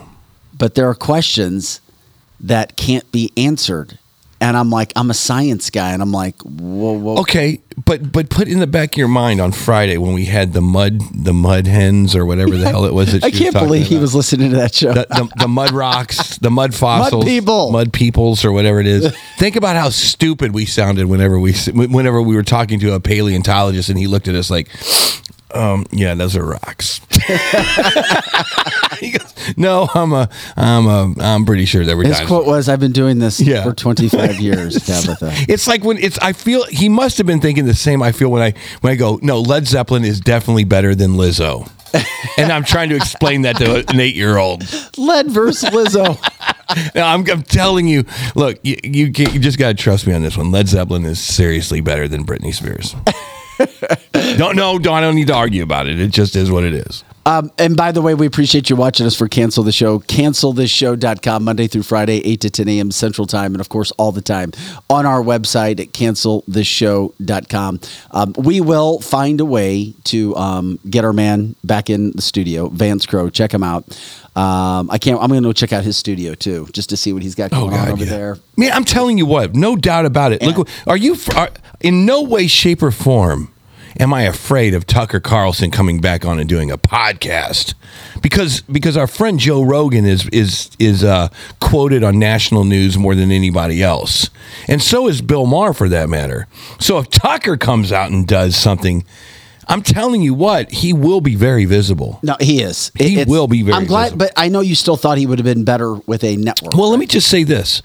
but 0.58 0.76
there 0.76 0.88
are 0.90 0.96
questions 0.96 1.82
that 2.40 2.78
can't 2.78 3.10
be 3.12 3.32
answered. 3.36 4.00
And 4.42 4.58
I'm 4.58 4.70
like, 4.70 4.92
I'm 4.96 5.10
a 5.10 5.14
science 5.14 5.70
guy, 5.70 5.92
and 5.94 6.02
I'm 6.02 6.12
like, 6.12 6.42
whoa, 6.42 6.92
whoa. 6.92 7.18
Okay, 7.20 7.62
but 7.86 8.12
but 8.12 8.30
put 8.30 8.48
in 8.48 8.60
the 8.60 8.68
back 8.68 8.94
of 8.94 8.98
your 8.98 9.08
mind 9.08 9.40
on 9.40 9.52
Friday 9.52 9.98
when 9.98 10.14
we 10.14 10.26
had 10.26 10.54
the 10.54 10.62
mud 10.62 11.00
the 11.14 11.34
mud 11.34 11.68
hens 11.68 12.16
or 12.16 12.26
whatever 12.26 12.58
the 12.58 12.66
hell 12.70 12.86
it 12.86 12.94
was. 12.94 13.14
That 13.14 13.24
I 13.24 13.32
can't 13.32 13.54
believe 13.54 13.88
he 13.88 13.98
was 13.98 14.14
listening 14.14 14.52
to 14.52 14.58
that 14.58 14.76
show. 14.76 14.94
the, 14.94 15.08
the, 15.10 15.32
the 15.42 15.48
mud 15.48 15.72
rocks, 15.74 16.38
the 16.38 16.52
mud 16.52 16.76
fossils, 16.76 17.24
mud 17.24 17.28
people. 17.30 17.72
mud 17.72 17.94
peoples, 17.94 18.44
or 18.44 18.52
whatever 18.52 18.80
it 18.80 18.88
is. 18.88 19.16
Think 19.38 19.56
about 19.56 19.76
how 19.76 19.90
stupid 19.90 20.54
we 20.54 20.66
sounded 20.66 21.08
whenever 21.08 21.40
we 21.40 21.54
whenever 21.74 22.22
we 22.22 22.36
were 22.36 22.44
talking 22.44 22.80
to 22.82 22.94
a 22.94 23.00
paleontologist, 23.00 23.90
and 23.90 23.98
he 23.98 24.08
looked 24.08 24.28
at 24.28 24.36
us 24.36 24.50
like, 24.50 24.70
um, 25.56 25.86
"Yeah, 25.92 26.14
those 26.16 26.36
are 26.36 26.46
rocks." 26.46 27.02
he 29.00 29.12
goes, 29.12 29.34
"No, 29.58 29.88
I'm 29.94 30.14
a, 30.14 30.30
I'm 30.56 30.86
a, 30.88 31.14
I'm 31.20 31.46
pretty 31.46 31.66
sure 31.66 31.86
they 31.86 31.96
were 31.96 32.04
His 32.04 32.18
dinosaurs." 32.18 32.28
quote 32.28 32.46
was, 32.48 32.70
"I've 32.70 32.80
been 32.80 32.92
doing 32.92 33.20
this 33.20 33.40
Yeah. 33.40 33.64
for 33.64 33.74
25 33.74 34.40
years, 34.40 34.76
Tabitha." 34.86 35.32
It's 35.48 35.68
like 35.68 35.84
when 35.84 35.98
it's. 35.98 36.18
I 36.20 36.34
feel 36.34 36.64
he 36.66 36.90
must 36.90 37.18
have 37.18 37.28
been 37.28 37.40
thinking 37.42 37.66
the 37.66 37.74
same. 37.74 38.02
I 38.02 38.12
feel 38.12 38.30
when 38.30 38.42
I 38.42 38.54
when 38.82 38.92
I 38.94 38.96
go, 38.96 39.20
no, 39.22 39.40
Led 39.42 39.68
Zeppelin 39.68 40.04
is 40.06 40.20
definitely 40.20 40.64
better 40.64 40.96
than 40.96 41.12
Lizzo, 41.12 41.70
and 42.38 42.52
I'm 42.52 42.64
trying 42.64 42.90
to 42.90 42.96
explain 42.96 43.44
that 43.44 43.58
to 43.58 43.86
an 43.90 44.00
eight 44.00 44.16
year 44.16 44.38
old. 44.38 44.64
Led 44.98 45.28
versus 45.32 45.70
Lizzo. 45.70 46.18
No, 46.96 47.04
I'm, 47.04 47.30
I'm 47.30 47.44
telling 47.44 47.88
you. 47.88 48.06
Look, 48.36 48.60
you 48.64 48.78
you, 48.84 49.12
can't, 49.12 49.34
you 49.34 49.40
just 49.40 49.60
got 49.60 49.70
to 49.70 49.74
trust 49.76 50.08
me 50.08 50.14
on 50.14 50.24
this 50.24 50.36
one. 50.36 50.52
Led 50.52 50.68
Zeppelin 50.68 51.06
is 51.06 51.20
seriously 51.20 51.80
better 51.82 52.08
than 52.08 52.26
Britney 52.26 52.54
Spears. 52.54 52.96
don't 54.38 54.56
no, 54.56 54.76
I 54.76 55.02
don't 55.02 55.16
need 55.16 55.28
to 55.28 55.34
argue 55.36 55.64
about 55.64 55.88
it. 55.88 56.00
It 56.00 56.10
just 56.10 56.36
is 56.36 56.52
what 56.52 56.64
it 56.64 56.74
is. 56.74 57.04
Um, 57.28 57.52
and 57.58 57.76
by 57.76 57.92
the 57.92 58.02
way, 58.04 58.14
we 58.14 58.28
appreciate 58.28 58.70
you 58.70 58.76
watching 58.76 59.08
us 59.08 59.16
for 59.16 59.28
Cancel 59.28 59.64
the 59.64 59.72
Show. 59.72 60.00
CancelThisShow.com, 60.00 61.44
Monday 61.44 61.66
through 61.68 61.82
Friday, 61.84 62.22
8 62.24 62.42
to 62.42 62.50
10 62.52 62.68
a.m. 62.70 62.92
Central 62.92 63.26
Time, 63.26 63.54
and 63.56 63.62
of 63.62 63.70
course, 63.70 63.92
all 63.94 64.12
the 64.12 64.22
time 64.22 64.52
on 64.90 65.08
our 65.08 65.24
website 65.24 65.80
at 65.80 65.92
CancelThisShow.com. 65.92 67.80
Um, 68.12 68.34
we 68.38 68.62
will 68.62 69.00
find 69.00 69.42
a 69.42 69.46
way 69.46 69.96
to 70.06 70.36
um, 70.36 70.80
get 70.88 71.04
our 71.04 71.14
man 71.14 71.56
back 71.64 71.90
in 71.90 72.12
the 72.12 72.22
studio, 72.22 72.68
Vance 72.70 73.08
Crowe. 73.08 73.30
Check 73.30 73.52
him 73.54 73.64
out. 73.64 73.86
Um, 74.36 74.92
I 74.92 74.98
can't. 75.00 75.20
I'm 75.20 75.30
going 75.30 75.42
to 75.42 75.50
go 75.50 75.54
check 75.54 75.74
out 75.74 75.84
his 75.84 75.98
studio 75.98 76.36
too, 76.36 76.68
just 76.74 76.90
to 76.90 76.98
see 76.98 77.14
what 77.14 77.24
he's 77.24 77.36
got 77.36 77.52
going 77.52 77.74
on 77.74 77.90
over 77.90 78.06
there. 78.06 78.38
Man, 78.58 78.72
I'm 78.72 78.86
telling 78.86 79.18
you 79.18 79.26
what, 79.26 79.56
no 79.56 79.76
doubt 79.76 80.06
about 80.06 80.32
it. 80.32 80.42
Look, 80.44 80.68
are 80.86 80.98
you 80.98 81.16
are, 81.36 81.50
in 81.80 82.06
no 82.06 82.22
way, 82.22 82.48
shape, 82.48 82.84
or 82.84 82.92
form 82.92 83.55
am 84.00 84.14
I 84.14 84.24
afraid 84.24 84.74
of 84.74 84.86
Tucker 84.86 85.20
Carlson 85.20 85.72
coming 85.72 86.00
back 86.02 86.26
on 86.26 86.40
and 86.40 86.48
doing 86.50 86.72
a 86.72 86.78
podcast? 86.78 87.74
Because 88.22 88.62
because 88.62 88.98
our 88.98 89.08
friend 89.08 89.40
Joe 89.40 89.62
Rogan 89.64 90.06
is 90.06 90.28
is 90.30 90.70
is 90.80 91.04
uh, 91.04 91.30
quoted 91.60 92.04
on 92.04 92.18
national 92.20 92.64
news 92.64 92.98
more 92.98 93.16
than 93.16 93.32
anybody 93.32 93.84
else, 93.84 94.30
and 94.68 94.82
so 94.82 95.08
is 95.08 95.22
Bill 95.22 95.46
Maher 95.46 95.74
for 95.74 95.90
that 95.90 96.10
matter. 96.10 96.48
So 96.80 96.98
if 96.98 97.10
Tucker 97.10 97.58
comes 97.58 97.92
out 97.92 98.12
and 98.12 98.28
does 98.28 98.56
something. 98.56 99.06
I'm 99.68 99.82
telling 99.82 100.22
you 100.22 100.36
what, 100.36 100.70
he 100.72 100.94
will 100.94 101.22
be 101.22 101.34
very 101.34 101.66
visible. 101.66 102.20
No, 102.22 102.36
he 102.40 102.62
is. 102.62 102.92
He 103.00 103.14
It's- 103.14 103.28
will 103.28 103.48
be 103.48 103.64
very 103.64 103.76
I'm 103.76 103.86
glad, 103.86 104.04
visible. 104.12 104.18
but 104.28 104.34
I 104.38 104.48
know 104.48 104.60
you 104.60 104.76
still 104.76 104.96
thought 104.96 105.18
he 105.18 105.26
would 105.26 105.40
have 105.40 105.44
been 105.44 105.64
better 105.64 105.96
with 106.06 106.24
a 106.24 106.36
network. 106.36 106.76
Well, 106.76 106.92
let 106.92 107.00
me 107.00 107.08
just 107.08 107.28
say 107.30 107.44
this: 107.44 107.82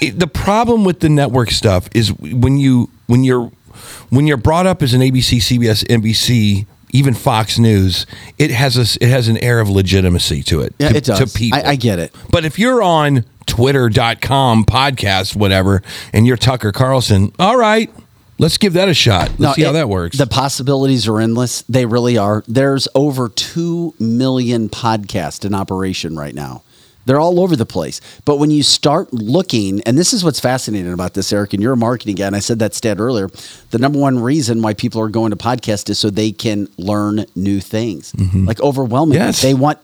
It- 0.00 0.18
the 0.18 0.26
problem 0.26 0.82
with 0.82 0.98
the 0.98 1.08
network 1.08 1.52
stuff 1.52 1.88
is 1.94 2.08
when 2.18 2.58
you 2.58 2.88
when 3.06 3.22
you're 3.22 3.52
when 4.12 4.26
you're 4.26 4.36
brought 4.36 4.66
up 4.66 4.82
as 4.82 4.92
an 4.92 5.00
ABC, 5.00 5.38
CBS, 5.38 5.84
NBC, 5.86 6.66
even 6.92 7.14
Fox 7.14 7.58
News, 7.58 8.04
it 8.36 8.50
has 8.50 8.76
a 8.76 9.02
it 9.02 9.08
has 9.08 9.26
an 9.28 9.38
air 9.38 9.58
of 9.58 9.70
legitimacy 9.70 10.42
to 10.44 10.60
it. 10.60 10.74
Yeah, 10.78 10.90
to, 10.90 10.96
it 10.96 11.04
does. 11.04 11.18
to 11.32 11.38
people. 11.38 11.58
I, 11.58 11.70
I 11.70 11.76
get 11.76 11.98
it. 11.98 12.14
But 12.30 12.44
if 12.44 12.58
you're 12.58 12.82
on 12.82 13.24
Twitter.com 13.46 14.66
podcast, 14.66 15.34
whatever, 15.34 15.82
and 16.12 16.26
you're 16.26 16.36
Tucker 16.36 16.72
Carlson, 16.72 17.32
all 17.38 17.56
right, 17.56 17.90
let's 18.38 18.58
give 18.58 18.74
that 18.74 18.90
a 18.90 18.94
shot. 18.94 19.32
Let's 19.38 19.56
see 19.56 19.62
how 19.62 19.72
that 19.72 19.88
works. 19.88 20.18
The 20.18 20.26
possibilities 20.26 21.08
are 21.08 21.18
endless. 21.18 21.62
They 21.62 21.86
really 21.86 22.18
are. 22.18 22.44
There's 22.46 22.88
over 22.94 23.30
2 23.30 23.94
million 23.98 24.68
podcasts 24.68 25.46
in 25.46 25.54
operation 25.54 26.16
right 26.16 26.34
now. 26.34 26.62
They're 27.04 27.20
all 27.20 27.40
over 27.40 27.56
the 27.56 27.66
place. 27.66 28.00
But 28.24 28.36
when 28.38 28.50
you 28.50 28.62
start 28.62 29.12
looking, 29.12 29.82
and 29.82 29.98
this 29.98 30.12
is 30.12 30.22
what's 30.24 30.38
fascinating 30.40 30.92
about 30.92 31.14
this, 31.14 31.32
Eric, 31.32 31.52
and 31.52 31.62
you're 31.62 31.72
a 31.72 31.76
marketing 31.76 32.14
guy, 32.16 32.26
and 32.28 32.36
I 32.36 32.38
said 32.38 32.58
that 32.60 32.74
stat 32.74 33.00
earlier. 33.00 33.28
The 33.70 33.78
number 33.78 33.98
one 33.98 34.18
reason 34.20 34.62
why 34.62 34.74
people 34.74 35.00
are 35.00 35.08
going 35.08 35.30
to 35.30 35.36
podcasts 35.36 35.90
is 35.90 35.98
so 35.98 36.10
they 36.10 36.30
can 36.32 36.68
learn 36.78 37.26
new 37.34 37.60
things. 37.60 38.14
Like 38.46 38.60
overwhelmingly, 38.60 39.18
Mm-hmm. 39.18 39.26
Yes. 39.28 39.42
they 39.42 39.54
want 39.54 39.78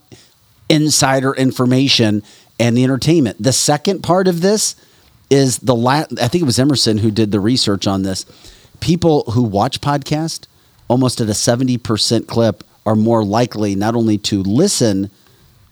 insider 0.68 1.34
information 1.34 2.22
and 2.60 2.76
the 2.76 2.84
entertainment. 2.84 3.42
The 3.42 3.52
second 3.52 4.02
part 4.02 4.28
of 4.28 4.40
this 4.40 4.76
is 5.30 5.58
the 5.58 5.74
last. 5.74 6.18
I 6.20 6.28
think 6.28 6.42
it 6.42 6.46
was 6.46 6.58
Emerson 6.58 6.98
who 6.98 7.10
did 7.10 7.32
the 7.32 7.40
research 7.40 7.86
on 7.86 8.02
this. 8.02 8.24
People 8.80 9.24
who 9.32 9.42
watch 9.42 9.80
podcast 9.80 10.46
almost 10.88 11.20
at 11.20 11.28
a 11.28 11.34
seventy 11.34 11.78
percent 11.78 12.26
clip 12.26 12.64
are 12.86 12.94
more 12.96 13.24
likely 13.24 13.74
not 13.74 13.94
only 13.94 14.16
to 14.18 14.42
listen 14.42 15.10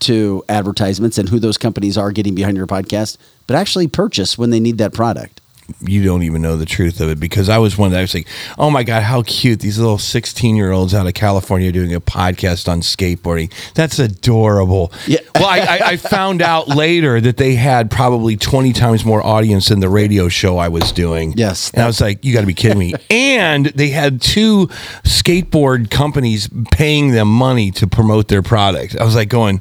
to 0.00 0.44
advertisements 0.48 1.18
and 1.18 1.28
who 1.28 1.38
those 1.38 1.58
companies 1.58 1.96
are 1.96 2.12
getting 2.12 2.34
behind 2.34 2.56
your 2.56 2.66
podcast, 2.66 3.16
but 3.46 3.56
actually 3.56 3.88
purchase 3.88 4.36
when 4.36 4.50
they 4.50 4.60
need 4.60 4.78
that 4.78 4.92
product. 4.92 5.40
you 5.80 6.04
don't 6.04 6.22
even 6.22 6.40
know 6.42 6.56
the 6.56 6.64
truth 6.64 7.00
of 7.00 7.08
it 7.10 7.18
because 7.18 7.48
I 7.48 7.58
was 7.58 7.76
one 7.76 7.90
that 7.90 7.98
I 7.98 8.02
was 8.02 8.14
like, 8.14 8.28
oh 8.56 8.70
my 8.70 8.84
god, 8.84 9.02
how 9.02 9.22
cute 9.22 9.58
these 9.58 9.80
little 9.80 9.98
sixteen 9.98 10.54
year 10.54 10.70
olds 10.70 10.94
out 10.94 11.08
of 11.08 11.14
California 11.14 11.72
doing 11.72 11.92
a 11.92 12.00
podcast 12.00 12.68
on 12.68 12.82
skateboarding. 12.82 13.52
That's 13.74 13.98
adorable. 13.98 14.92
Yeah. 15.08 15.18
Well, 15.36 15.44
I, 15.46 15.58
I, 15.58 15.78
I 15.88 15.96
found 15.98 16.40
out 16.40 16.66
later 16.68 17.20
that 17.20 17.36
they 17.36 17.56
had 17.56 17.90
probably 17.90 18.36
twenty 18.38 18.72
times 18.72 19.04
more 19.04 19.22
audience 19.26 19.68
than 19.68 19.80
the 19.80 19.88
radio 19.88 20.28
show 20.28 20.56
I 20.56 20.68
was 20.68 20.92
doing. 20.92 21.34
Yes. 21.36 21.70
and 21.72 21.82
I 21.82 21.86
was 21.86 22.00
like, 22.00 22.24
you 22.24 22.32
got 22.32 22.40
to 22.40 22.46
be 22.46 22.54
kidding 22.54 22.78
me. 22.78 22.94
and 23.10 23.66
they 23.66 23.88
had 23.88 24.22
two 24.22 24.68
skateboard 25.04 25.90
companies 25.90 26.48
paying 26.70 27.10
them 27.10 27.28
money 27.28 27.70
to 27.72 27.86
promote 27.86 28.28
their 28.28 28.42
product. 28.42 28.96
I 28.96 29.04
was 29.04 29.14
like, 29.14 29.28
going. 29.28 29.60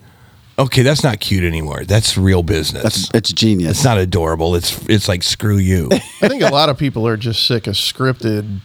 Okay, 0.58 0.84
that's 0.84 1.04
not 1.04 1.20
cute 1.20 1.44
anymore. 1.44 1.84
That's 1.84 2.18
real 2.18 2.42
business. 2.44 2.84
That's 2.84 3.12
it's 3.14 3.34
genius. 3.34 3.72
It's 3.72 3.84
not 3.84 3.98
adorable. 3.98 4.56
It's 4.56 4.78
it's 4.88 5.08
like 5.10 5.22
screw 5.24 5.58
you. 5.58 5.90
I 5.92 6.28
think 6.30 6.44
a 6.44 6.50
lot 6.50 6.70
of 6.70 6.78
people 6.78 7.06
are 7.08 7.18
just 7.18 7.46
sick 7.46 7.68
of 7.68 7.74
scripted 7.76 8.60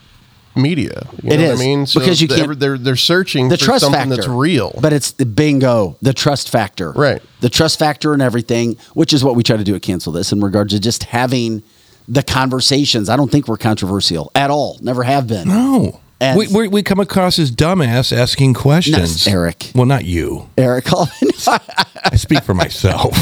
media. 0.55 1.09
You 1.23 1.31
It 1.33 1.37
know 1.39 1.43
what 1.49 1.55
is, 1.55 1.61
I 1.61 1.65
mean? 1.65 1.85
because 1.93 2.21
you 2.23 2.29
they're, 2.29 2.39
can't- 2.47 2.61
They're 2.61 2.79
they're 2.79 2.97
searching 2.97 3.49
the 3.49 3.57
for 3.59 3.65
trust 3.65 3.85
something 3.85 4.01
factor 4.03 4.17
that's 4.17 4.29
real. 4.29 4.79
but 4.81 4.93
it's 4.93 5.13
the 5.13 5.27
bingo 5.27 5.97
the 6.03 6.13
trust 6.13 6.49
factor 6.49 6.93
Right. 6.93 7.23
the 7.41 7.49
trust 7.49 7.79
factor 7.79 8.13
and 8.13 8.21
everything 8.23 8.77
which 8.95 9.13
is 9.13 9.23
what 9.25 9.35
we 9.37 9.43
try 9.43 9.57
to 9.57 9.65
do 9.65 9.75
at 9.75 9.83
cancel 9.83 10.13
this 10.13 10.33
in 10.33 10.41
regards 10.41 10.73
to 10.75 10.81
just 10.81 11.05
having 11.05 11.63
the 12.09 12.23
conversations 12.25 13.09
i 13.09 13.15
don't 13.17 13.31
think 13.31 13.47
we're 13.47 13.57
controversial 13.57 14.33
at 14.35 14.51
all 14.51 14.77
never 14.83 15.05
have 15.05 15.29
been 15.29 15.47
No. 15.49 16.01
And- 16.21 16.39
we, 16.39 16.49
we 16.49 16.69
we 16.69 16.83
come 16.83 17.01
across 17.01 17.39
as 17.39 17.51
dumbass 17.51 18.17
asking 18.17 18.55
questions. 18.55 19.27
No, 19.27 19.33
Eric. 19.33 19.73
Well, 19.75 19.87
not 19.87 20.05
you. 20.05 20.49
eric 20.59 20.87
I 22.05 22.17
speak 22.17 22.43
for 22.43 22.55
myself. 22.55 23.15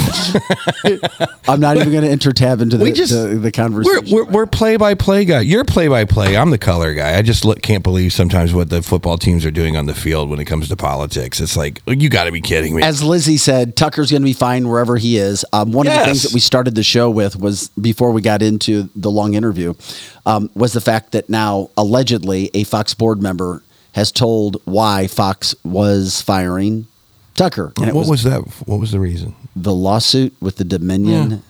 i'm 1.48 1.60
not 1.60 1.76
even 1.76 1.90
going 1.90 2.04
to 2.04 2.10
enter 2.10 2.32
tab 2.32 2.60
into 2.60 2.76
the, 2.76 2.84
We 2.84 2.92
just- 2.92 3.12
the, 3.12 3.28
the 3.28 3.38
we're 3.40 3.50
conversation 3.50 4.14
we're, 4.14 4.24
we're 4.24 4.46
play 4.46 4.76
by 4.76 4.94
play 4.94 5.24
guy. 5.24 5.40
You're 5.40 5.64
play 5.64 5.88
by 5.88 6.04
play. 6.04 6.36
I'm 6.36 6.50
the 6.50 6.58
color 6.58 6.94
guy. 6.94 7.16
I 7.16 7.22
just 7.22 7.44
look, 7.44 7.62
can't 7.62 7.82
believe 7.82 8.12
sometimes 8.12 8.52
what 8.54 8.70
the 8.70 8.82
football 8.82 9.18
teams 9.18 9.44
are 9.44 9.50
doing 9.50 9.76
on 9.76 9.86
the 9.86 9.94
field 9.94 10.30
when 10.30 10.40
it 10.40 10.44
comes 10.44 10.68
to 10.68 10.76
politics. 10.76 11.40
It's 11.40 11.56
like 11.56 11.80
you 11.86 12.08
got 12.08 12.24
to 12.24 12.32
be 12.32 12.40
kidding 12.40 12.74
me. 12.76 12.82
as 12.82 13.02
Lizzie 13.02 13.36
said, 13.36 13.76
Tucker's 13.76 14.10
going 14.10 14.22
to 14.22 14.26
be 14.26 14.32
fine 14.32 14.68
wherever 14.68 14.96
he 14.96 15.16
is. 15.16 15.44
Um, 15.52 15.72
one 15.72 15.86
of 15.86 15.92
the 15.94 16.04
things 16.04 16.22
that 16.22 16.32
we 16.32 16.40
started 16.40 16.74
the 16.74 16.82
show 16.82 17.10
with 17.10 17.36
was 17.36 17.68
before 17.80 18.10
we 18.12 18.20
got 18.20 18.42
into 18.42 18.88
the 18.94 19.10
long 19.10 19.34
interview 19.34 19.74
um, 20.26 20.50
was 20.54 20.72
the 20.72 20.80
fact 20.80 21.12
that 21.12 21.28
now 21.28 21.70
allegedly 21.76 22.50
a 22.54 22.64
Fox 22.64 22.94
board 22.94 23.22
member 23.22 23.62
has 23.92 24.12
told 24.12 24.60
why 24.64 25.06
Fox 25.06 25.54
was 25.64 26.20
firing 26.22 26.86
Tucker, 27.38 27.72
and 27.78 27.86
what 27.94 28.06
was, 28.06 28.08
was, 28.08 28.22
that? 28.24 28.40
What 28.66 28.80
was 28.80 28.90
the 28.92 29.00
reason? 29.00 29.34
the 29.56 29.72
lawsuit 29.74 30.34
with 30.40 30.56
the 30.56 30.64
Dominion 30.64 31.42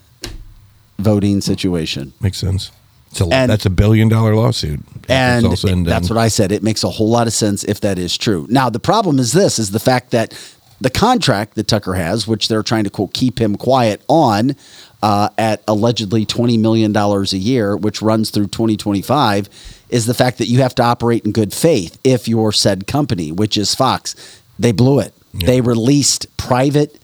voting 0.98 1.40
situation. 1.40 2.12
Makes 2.20 2.39
sense. 2.39 2.70
It's 3.10 3.20
a, 3.20 3.24
And- 3.24 3.51
that's 3.51 3.66
a 3.66 3.70
billion 3.70 4.09
dollar 4.09 4.35
lawsuit. 4.35 4.81
and 5.09 5.47
It's 5.47 5.65
all 5.65 5.70
and 5.70 5.86
that's 5.86 6.09
done. 6.09 6.16
what 6.16 6.23
I 6.23 6.28
said. 6.28 6.52
It 6.52 6.62
makes 6.62 6.85
a 6.85 6.90
whole 6.90 7.09
lot 7.09 7.27
of 7.27 7.32
sense 7.32 7.65
if 7.65 7.81
that 7.81 7.98
is 7.98 8.16
true. 8.16 8.47
Now 8.51 8.69
the 8.70 8.81
problem 8.81 9.19
is 9.19 9.32
this: 9.32 9.59
is 9.59 9.70
the 9.70 9.81
fact 9.81 10.10
that 10.10 10.35
the 10.81 10.90
contract 10.90 11.55
that 11.56 11.66
Tucker 11.66 11.94
has, 11.94 12.27
which 12.28 12.48
they're 12.48 12.62
trying 12.62 12.85
to 12.85 12.90
quote 12.90 13.12
keep 13.15 13.40
him 13.40 13.56
quiet 13.56 14.02
on, 14.09 14.55
uh, 15.02 15.31
at 15.39 15.62
allegedly 15.66 16.27
twenty 16.27 16.59
million 16.59 16.93
dollars 16.93 17.32
a 17.32 17.39
year, 17.39 17.77
which 17.77 18.02
runs 18.02 18.31
through 18.31 18.48
twenty 18.48 18.77
twenty 18.77 19.02
five, 19.02 19.48
is 19.89 20.05
the 20.06 20.15
fact 20.15 20.39
that 20.39 20.47
you 20.47 20.60
have 20.60 20.74
to 20.74 20.82
operate 20.82 21.24
in 21.24 21.32
good 21.32 21.52
faith 21.55 21.98
if 22.05 22.28
you're 22.28 22.52
said 22.52 22.86
company, 22.86 23.32
which 23.32 23.56
is 23.56 23.74
Fox. 23.74 24.15
They 24.59 24.73
blew 24.73 24.98
it. 24.98 25.15
They 25.34 25.60
released 25.60 26.36
private 26.36 26.98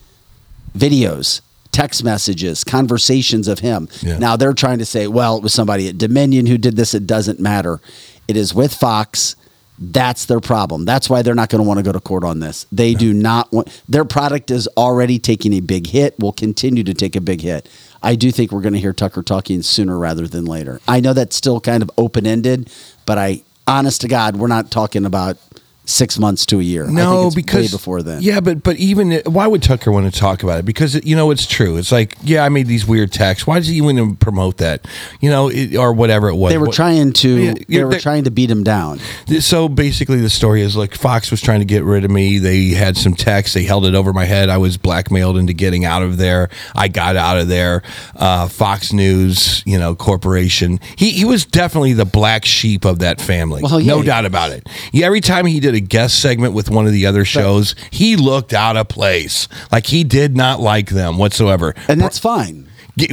videos, 0.76 1.40
text 1.72 2.02
messages, 2.04 2.64
conversations 2.64 3.48
of 3.48 3.60
him. 3.60 3.88
Yeah. 4.00 4.18
Now 4.18 4.36
they're 4.36 4.52
trying 4.52 4.78
to 4.78 4.86
say, 4.86 5.06
well, 5.06 5.36
it 5.36 5.42
was 5.42 5.52
somebody 5.52 5.88
at 5.88 5.98
Dominion 5.98 6.46
who 6.46 6.58
did 6.58 6.76
this. 6.76 6.94
It 6.94 7.06
doesn't 7.06 7.40
matter. 7.40 7.80
It 8.26 8.36
is 8.36 8.54
with 8.54 8.74
Fox. 8.74 9.36
That's 9.76 10.26
their 10.26 10.40
problem. 10.40 10.84
That's 10.84 11.10
why 11.10 11.22
they're 11.22 11.34
not 11.34 11.48
going 11.48 11.62
to 11.62 11.66
want 11.66 11.78
to 11.78 11.82
go 11.82 11.90
to 11.90 12.00
court 12.00 12.22
on 12.22 12.38
this. 12.38 12.64
They 12.70 12.94
do 12.94 13.12
not 13.12 13.52
want 13.52 13.82
their 13.88 14.04
product 14.04 14.50
is 14.52 14.68
already 14.76 15.18
taking 15.18 15.52
a 15.52 15.60
big 15.60 15.88
hit, 15.88 16.18
will 16.18 16.32
continue 16.32 16.84
to 16.84 16.94
take 16.94 17.16
a 17.16 17.20
big 17.20 17.40
hit. 17.40 17.68
I 18.00 18.14
do 18.14 18.30
think 18.30 18.52
we're 18.52 18.60
going 18.60 18.74
to 18.74 18.80
hear 18.80 18.92
Tucker 18.92 19.22
talking 19.22 19.62
sooner 19.62 19.98
rather 19.98 20.28
than 20.28 20.44
later. 20.44 20.80
I 20.86 21.00
know 21.00 21.12
that's 21.12 21.34
still 21.34 21.58
kind 21.58 21.82
of 21.82 21.90
open 21.98 22.26
ended, 22.26 22.70
but 23.04 23.18
I, 23.18 23.42
honest 23.66 24.02
to 24.02 24.08
God, 24.08 24.36
we're 24.36 24.46
not 24.46 24.70
talking 24.70 25.04
about 25.04 25.38
six 25.86 26.18
months 26.18 26.46
to 26.46 26.60
a 26.60 26.62
year. 26.62 26.86
I 26.86 26.90
No, 26.90 27.14
think 27.14 27.26
it's 27.26 27.34
because 27.34 27.62
way 27.72 27.76
before 27.76 28.02
then. 28.02 28.22
Yeah, 28.22 28.40
but 28.40 28.62
but 28.62 28.76
even 28.76 29.20
why 29.26 29.46
would 29.46 29.62
Tucker 29.62 29.92
want 29.92 30.12
to 30.12 30.18
talk 30.18 30.42
about 30.42 30.58
it? 30.58 30.64
Because 30.64 30.94
you 31.04 31.14
know 31.16 31.30
it's 31.30 31.46
true. 31.46 31.76
It's 31.76 31.92
like 31.92 32.16
yeah, 32.22 32.44
I 32.44 32.48
made 32.48 32.66
these 32.66 32.86
weird 32.86 33.12
texts. 33.12 33.46
Why 33.46 33.58
does 33.58 33.68
he 33.68 33.80
want 33.80 33.98
to 33.98 34.14
promote 34.16 34.56
that? 34.58 34.86
You 35.20 35.30
know, 35.30 35.48
it, 35.48 35.76
or 35.76 35.92
whatever 35.92 36.28
it 36.28 36.36
was. 36.36 36.52
They 36.52 36.58
were 36.58 36.66
What- 36.66 36.74
trying 36.74 37.12
to. 37.14 37.28
Yeah, 37.28 37.54
they 37.68 37.84
were 37.84 37.98
trying 37.98 38.24
to 38.24 38.30
beat 38.30 38.50
him 38.50 38.64
down. 38.64 39.00
So 39.40 39.68
basically, 39.68 40.20
the 40.20 40.30
story 40.30 40.62
is 40.62 40.76
like 40.76 40.94
Fox 40.94 41.30
was 41.30 41.40
trying 41.40 41.60
to 41.60 41.66
get 41.66 41.84
rid 41.84 42.04
of 42.04 42.10
me. 42.10 42.38
They 42.38 42.68
had 42.68 42.96
some 42.96 43.14
texts. 43.14 43.54
They 43.54 43.64
held 43.64 43.84
it 43.86 43.94
over 43.94 44.12
my 44.12 44.24
head. 44.24 44.48
I 44.48 44.56
was 44.58 44.76
blackmailed 44.76 45.36
into 45.36 45.52
getting 45.52 45.84
out 45.84 46.02
of 46.02 46.16
there. 46.16 46.48
I 46.74 46.88
got 46.88 47.16
out 47.16 47.38
of 47.38 47.48
there. 47.48 47.82
Uh, 48.16 48.48
Fox 48.48 48.92
News, 48.92 49.62
you 49.66 49.78
know, 49.78 49.94
corporation. 49.94 50.80
He 50.96 51.10
he 51.10 51.24
was 51.24 51.44
definitely 51.44 51.92
the 51.92 52.04
black 52.04 52.44
sheep 52.44 52.84
of 52.84 53.00
that 53.00 53.20
family. 53.20 53.62
Well, 53.62 53.80
yeah. 53.80 53.92
no 53.92 54.02
doubt 54.02 54.24
about 54.24 54.50
it. 54.52 54.66
Yeah, 54.92 55.06
every 55.06 55.20
time 55.20 55.46
he 55.46 55.60
did 55.60 55.73
a 55.74 55.80
guest 55.80 56.20
segment 56.20 56.54
with 56.54 56.70
one 56.70 56.86
of 56.86 56.92
the 56.92 57.06
other 57.06 57.24
shows, 57.24 57.74
he 57.90 58.16
looked 58.16 58.52
out 58.52 58.76
of 58.76 58.88
place. 58.88 59.48
Like 59.70 59.86
he 59.86 60.04
did 60.04 60.36
not 60.36 60.60
like 60.60 60.90
them 60.90 61.18
whatsoever. 61.18 61.74
And 61.88 62.00
that's 62.00 62.18
fine. 62.18 62.68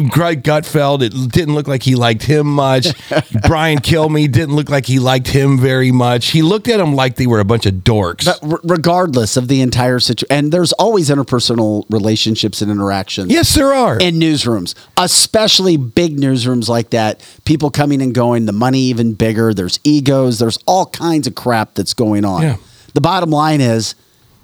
Greg 0.10 0.44
Gutfeld, 0.44 1.02
it 1.02 1.32
didn't 1.32 1.56
look 1.56 1.68
like 1.68 1.82
he 1.84 1.95
liked 1.95 2.24
him 2.24 2.45
much. 2.48 2.88
Brian 3.48 3.80
Kilmeade 3.80 4.32
didn't 4.32 4.56
look 4.56 4.70
like 4.70 4.86
he 4.86 4.99
liked 4.99 5.28
him 5.28 5.58
very 5.58 5.91
much. 5.91 6.28
He 6.28 6.44
looked 6.44 6.68
at 6.68 6.78
them 6.78 6.94
like 6.94 7.16
they 7.16 7.26
were 7.26 7.40
a 7.40 7.45
bunch 7.45 7.66
of 7.66 7.74
dorks. 7.76 8.26
But 8.26 8.40
r- 8.44 8.60
regardless 8.64 9.38
of 9.38 9.48
the 9.48 9.62
entire 9.62 9.99
situation, 9.99 10.28
and 10.30 10.52
there's 10.52 10.72
always 10.74 11.10
interpersonal 11.10 11.86
relationships 11.90 12.62
and 12.62 12.70
interactions. 12.72 13.32
yes, 13.32 13.56
there 13.56 13.74
are. 13.74 13.98
In 13.99 14.20
newsrooms, 14.20 14.76
especially 14.98 15.78
big 15.78 16.18
newsrooms 16.18 16.70
like 16.70 16.91
that, 16.91 17.28
people 17.45 17.72
coming 17.72 18.02
and 18.03 18.14
going, 18.14 18.45
the 18.45 18.52
money 18.52 18.80
even 18.82 19.14
bigger. 19.14 19.52
There's 19.53 19.80
egos. 19.84 20.38
There's 20.38 20.60
all 20.68 20.86
kinds 20.86 21.26
of 21.26 21.34
crap 21.34 21.74
that's 21.74 21.94
going 21.95 22.24
on. 22.24 22.44
Yeah. 22.44 22.58
The 22.94 23.02
bottom 23.02 23.32
line 23.32 23.62
is, 23.62 23.95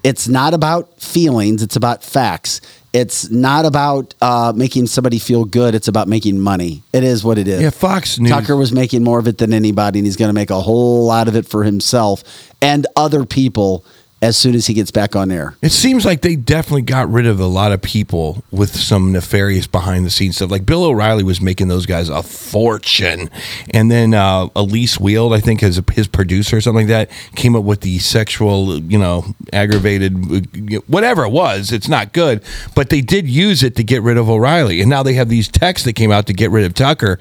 it's 0.03 0.27
not 0.27 0.53
about 0.53 0.99
feelings. 0.99 1.61
It's 1.61 1.75
about 1.75 2.03
facts. 2.03 2.61
It's 2.97 3.29
not 3.29 3.65
about 3.65 4.15
uh, 4.21 4.53
making 4.55 4.87
somebody 4.87 5.19
feel 5.19 5.45
good. 5.45 5.75
It's 5.75 5.87
about 5.87 6.07
making 6.07 6.39
money. 6.39 6.81
It 6.93 7.03
is 7.03 7.23
what 7.23 7.37
it 7.37 7.47
is. 7.47 7.61
yeah, 7.61 7.69
Fox 7.69 8.17
News. 8.17 8.31
Tucker 8.31 8.55
was 8.55 8.71
making 8.71 9.03
more 9.03 9.19
of 9.19 9.27
it 9.27 9.37
than 9.37 9.53
anybody, 9.53 9.99
and 9.99 10.05
he's 10.07 10.15
going 10.15 10.29
to 10.29 10.33
make 10.33 10.49
a 10.49 10.59
whole 10.59 11.05
lot 11.05 11.27
of 11.27 11.35
it 11.35 11.45
for 11.45 11.63
himself 11.63 12.23
and 12.59 12.87
other 12.95 13.23
people 13.23 13.85
as 14.21 14.35
soon 14.35 14.55
as 14.55 14.65
he 14.65 14.73
gets 14.73 14.89
back 14.89 15.15
on 15.15 15.31
air. 15.31 15.55
It 15.61 15.71
seems 15.71 16.03
like 16.05 16.21
they 16.21 16.35
definitely 16.35 16.81
got 16.81 17.09
rid 17.09 17.27
of 17.27 17.39
a 17.39 17.45
lot 17.45 17.71
of 17.71 17.81
people 17.81 18.43
with 18.51 18.75
some 18.75 19.11
nefarious 19.11 19.67
behind 19.67 20.05
the 20.05 20.09
scenes 20.09 20.37
stuff. 20.37 20.49
Like 20.49 20.65
Bill 20.65 20.83
O'Reilly 20.83 21.23
was 21.23 21.39
making 21.39 21.67
those 21.67 21.85
guys 21.85 22.09
a 22.09 22.23
fortune, 22.23 23.29
and 23.71 23.91
then 23.91 24.13
uh, 24.13 24.47
Elise 24.55 24.99
Wield, 24.99 25.33
I 25.33 25.39
think, 25.39 25.61
as 25.61 25.81
his 25.93 26.07
producer 26.07 26.57
or 26.57 26.61
something 26.61 26.87
like 26.87 27.09
that, 27.09 27.11
came 27.35 27.55
up 27.55 27.63
with 27.63 27.81
the 27.81 27.99
sexual, 27.99 28.79
you 28.79 28.97
know, 28.97 29.23
aggravated, 29.53 30.87
whatever 30.87 31.23
it 31.23 31.31
was. 31.31 31.71
It's 31.71 31.87
not 31.87 32.11
good, 32.13 32.43
but 32.75 32.89
they 32.89 33.01
did 33.01 33.27
use 33.27 33.61
it 33.61 33.75
to 33.75 33.83
get 33.83 34.01
rid 34.01 34.17
of 34.17 34.29
O'Reilly, 34.29 34.81
and 34.81 34.89
now 34.89 35.03
they 35.03 35.13
have 35.13 35.29
these 35.29 35.47
texts 35.47 35.85
that 35.85 35.93
came 35.93 36.11
out 36.11 36.25
to 36.27 36.33
get 36.33 36.49
rid 36.49 36.65
of 36.65 36.73
Tucker. 36.73 37.19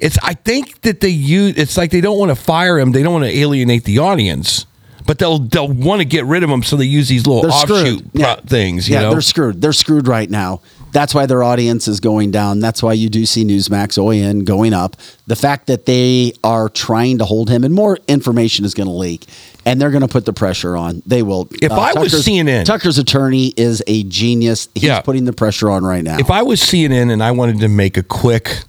It's 0.00 0.16
I 0.22 0.34
think 0.34 0.82
that 0.82 1.00
they 1.00 1.08
use. 1.08 1.56
It's 1.56 1.76
like 1.76 1.90
they 1.90 2.00
don't 2.00 2.18
want 2.18 2.30
to 2.30 2.36
fire 2.36 2.78
him. 2.78 2.92
They 2.92 3.02
don't 3.02 3.12
want 3.12 3.24
to 3.24 3.36
alienate 3.36 3.82
the 3.82 3.98
audience. 3.98 4.66
But 5.08 5.18
they'll 5.18 5.38
they'll 5.38 5.66
want 5.66 6.00
to 6.00 6.04
get 6.04 6.26
rid 6.26 6.42
of 6.42 6.50
him, 6.50 6.62
so 6.62 6.76
they 6.76 6.84
use 6.84 7.08
these 7.08 7.26
little 7.26 7.40
They're 7.42 7.50
offshoot. 7.50 8.04
Yeah. 8.12 8.36
things. 8.36 8.90
You 8.90 8.96
yeah, 8.96 9.02
know, 9.02 9.10
they're 9.12 9.22
screwed. 9.22 9.62
They're 9.62 9.72
screwed 9.72 10.06
right 10.06 10.28
now. 10.28 10.60
That's 10.92 11.14
why 11.14 11.24
their 11.24 11.42
audience 11.42 11.88
is 11.88 11.98
going 11.98 12.30
down. 12.30 12.60
That's 12.60 12.82
why 12.82 12.92
you 12.92 13.08
do 13.08 13.24
see 13.24 13.42
Newsmax 13.42 13.96
OAN 13.98 14.44
going 14.44 14.74
up. 14.74 14.96
The 15.26 15.34
fact 15.36 15.66
that 15.68 15.86
they 15.86 16.32
are 16.44 16.68
trying 16.68 17.18
to 17.18 17.24
hold 17.24 17.48
him, 17.48 17.64
and 17.64 17.74
more 17.74 17.98
information 18.06 18.66
is 18.66 18.74
going 18.74 18.86
to 18.86 18.92
leak, 18.92 19.24
and 19.64 19.80
they're 19.80 19.90
going 19.90 20.02
to 20.02 20.08
put 20.08 20.26
the 20.26 20.32
pressure 20.34 20.76
on. 20.76 21.02
They 21.06 21.22
will. 21.22 21.48
Uh, 21.52 21.56
If 21.62 21.72
I 21.72 21.94
was 21.94 22.12
CNN 22.12 22.66
Tucker's 22.66 22.98
attorney 22.98 23.54
is 23.56 23.82
a 23.86 24.02
genius. 24.04 24.68
He's 24.74 24.84
Yeah. 24.84 25.00
putting 25.00 25.24
the 25.24 25.32
pressure 25.32 25.70
on 25.70 25.84
right 25.84 26.04
now. 26.04 26.18
If 26.18 26.30
I 26.30 26.42
was 26.42 26.60
CNN 26.60 27.10
and 27.10 27.22
I 27.22 27.30
wanted 27.30 27.60
to 27.60 27.68
make 27.68 27.96
a 27.96 28.02
quick 28.02 28.62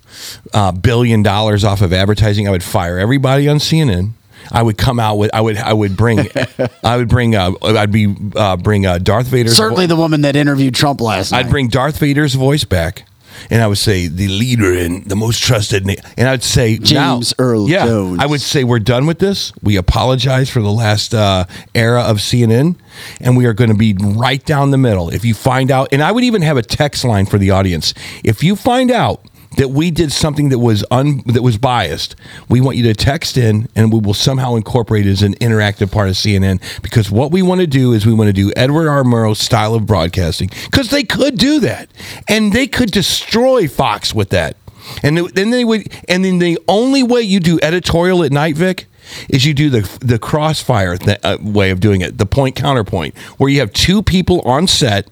uh, 0.53 0.71
billion 0.71 1.21
dollars 1.21 1.65
off 1.65 1.81
of 1.81 1.91
advertising, 1.91 2.47
I 2.47 2.51
would 2.51 2.63
fire 2.63 2.97
everybody 2.97 3.49
on 3.49 3.57
CNN. 3.59 4.11
I 4.51 4.63
would 4.63 4.77
come 4.77 4.99
out 4.99 5.17
with 5.17 5.31
I 5.33 5.41
would 5.41 5.57
I 5.57 5.73
would 5.73 5.95
bring 5.95 6.19
I 6.83 6.97
would 6.97 7.09
bring 7.09 7.35
uh, 7.35 7.51
I'd 7.61 7.91
be 7.91 8.15
uh, 8.35 8.57
bring 8.57 8.85
uh, 8.85 8.97
Darth 8.97 9.27
Vader's 9.27 9.55
Certainly, 9.55 9.87
the 9.87 9.95
woman 9.95 10.21
that 10.21 10.35
interviewed 10.35 10.75
Trump 10.75 11.01
last 11.01 11.31
night. 11.31 11.45
I'd 11.45 11.49
bring 11.49 11.67
Darth 11.67 11.97
Vader's 11.99 12.35
voice 12.35 12.63
back. 12.63 13.05
And 13.49 13.61
I 13.61 13.67
would 13.67 13.77
say 13.77 14.07
the 14.07 14.27
leader 14.27 14.73
and 14.73 15.05
the 15.05 15.15
most 15.15 15.41
trusted, 15.41 15.85
na-" 15.85 15.93
and 16.17 16.27
I'd 16.27 16.43
say 16.43 16.77
James 16.77 17.33
now, 17.37 17.43
Earl 17.45 17.69
yeah, 17.69 17.85
Jones. 17.85 18.19
I 18.19 18.25
would 18.25 18.41
say 18.41 18.65
we're 18.65 18.79
done 18.79 19.05
with 19.05 19.19
this. 19.19 19.53
We 19.63 19.77
apologize 19.77 20.49
for 20.49 20.61
the 20.61 20.71
last 20.71 21.13
uh, 21.13 21.45
era 21.73 22.01
of 22.01 22.17
CNN, 22.17 22.75
and 23.21 23.37
we 23.37 23.45
are 23.45 23.53
going 23.53 23.69
to 23.69 23.77
be 23.77 23.93
right 23.93 24.43
down 24.45 24.71
the 24.71 24.77
middle. 24.77 25.09
If 25.09 25.23
you 25.23 25.33
find 25.33 25.71
out, 25.71 25.87
and 25.93 26.03
I 26.03 26.11
would 26.11 26.25
even 26.25 26.41
have 26.41 26.57
a 26.57 26.61
text 26.61 27.05
line 27.05 27.27
for 27.27 27.37
the 27.37 27.51
audience. 27.51 27.93
If 28.25 28.43
you 28.43 28.57
find 28.57 28.91
out 28.91 29.23
that 29.57 29.69
we 29.69 29.91
did 29.91 30.11
something 30.11 30.49
that 30.49 30.59
was 30.59 30.85
un, 30.91 31.21
that 31.25 31.41
was 31.41 31.57
biased, 31.57 32.15
we 32.47 32.61
want 32.61 32.77
you 32.77 32.83
to 32.83 32.93
text 32.93 33.37
in 33.37 33.67
and 33.75 33.91
we 33.91 33.99
will 33.99 34.13
somehow 34.13 34.55
incorporate 34.55 35.07
it 35.07 35.11
as 35.11 35.23
an 35.23 35.33
interactive 35.35 35.91
part 35.91 36.07
of 36.07 36.15
CNN 36.15 36.61
because 36.81 37.09
what 37.09 37.31
we 37.31 37.41
want 37.41 37.61
to 37.61 37.67
do 37.67 37.93
is 37.93 38.05
we 38.05 38.13
want 38.13 38.27
to 38.27 38.33
do 38.33 38.51
Edward 38.55 38.87
R. 38.87 39.03
Murrow 39.03 39.35
style 39.35 39.73
of 39.73 39.85
broadcasting 39.85 40.49
because 40.65 40.89
they 40.89 41.03
could 41.03 41.37
do 41.37 41.59
that 41.61 41.89
and 42.27 42.53
they 42.53 42.67
could 42.67 42.91
destroy 42.91 43.67
Fox 43.67 44.13
with 44.13 44.29
that. 44.29 44.55
And 45.03 45.17
then 45.17 45.51
they 45.51 45.65
would 45.65 45.91
and 46.07 46.23
then 46.23 46.39
the 46.39 46.59
only 46.67 47.03
way 47.03 47.21
you 47.21 47.39
do 47.39 47.59
editorial 47.61 48.23
at 48.23 48.31
night, 48.31 48.55
Vic, 48.55 48.87
is 49.29 49.45
you 49.45 49.53
do 49.53 49.69
the 49.69 49.97
the 49.99 50.17
crossfire 50.19 50.97
th- 50.97 51.19
uh, 51.23 51.37
way 51.41 51.69
of 51.71 51.79
doing 51.79 52.01
it, 52.01 52.17
the 52.17 52.25
point 52.25 52.55
counterpoint, 52.55 53.17
where 53.37 53.49
you 53.49 53.59
have 53.59 53.73
two 53.73 54.01
people 54.01 54.41
on 54.41 54.67
set 54.67 55.07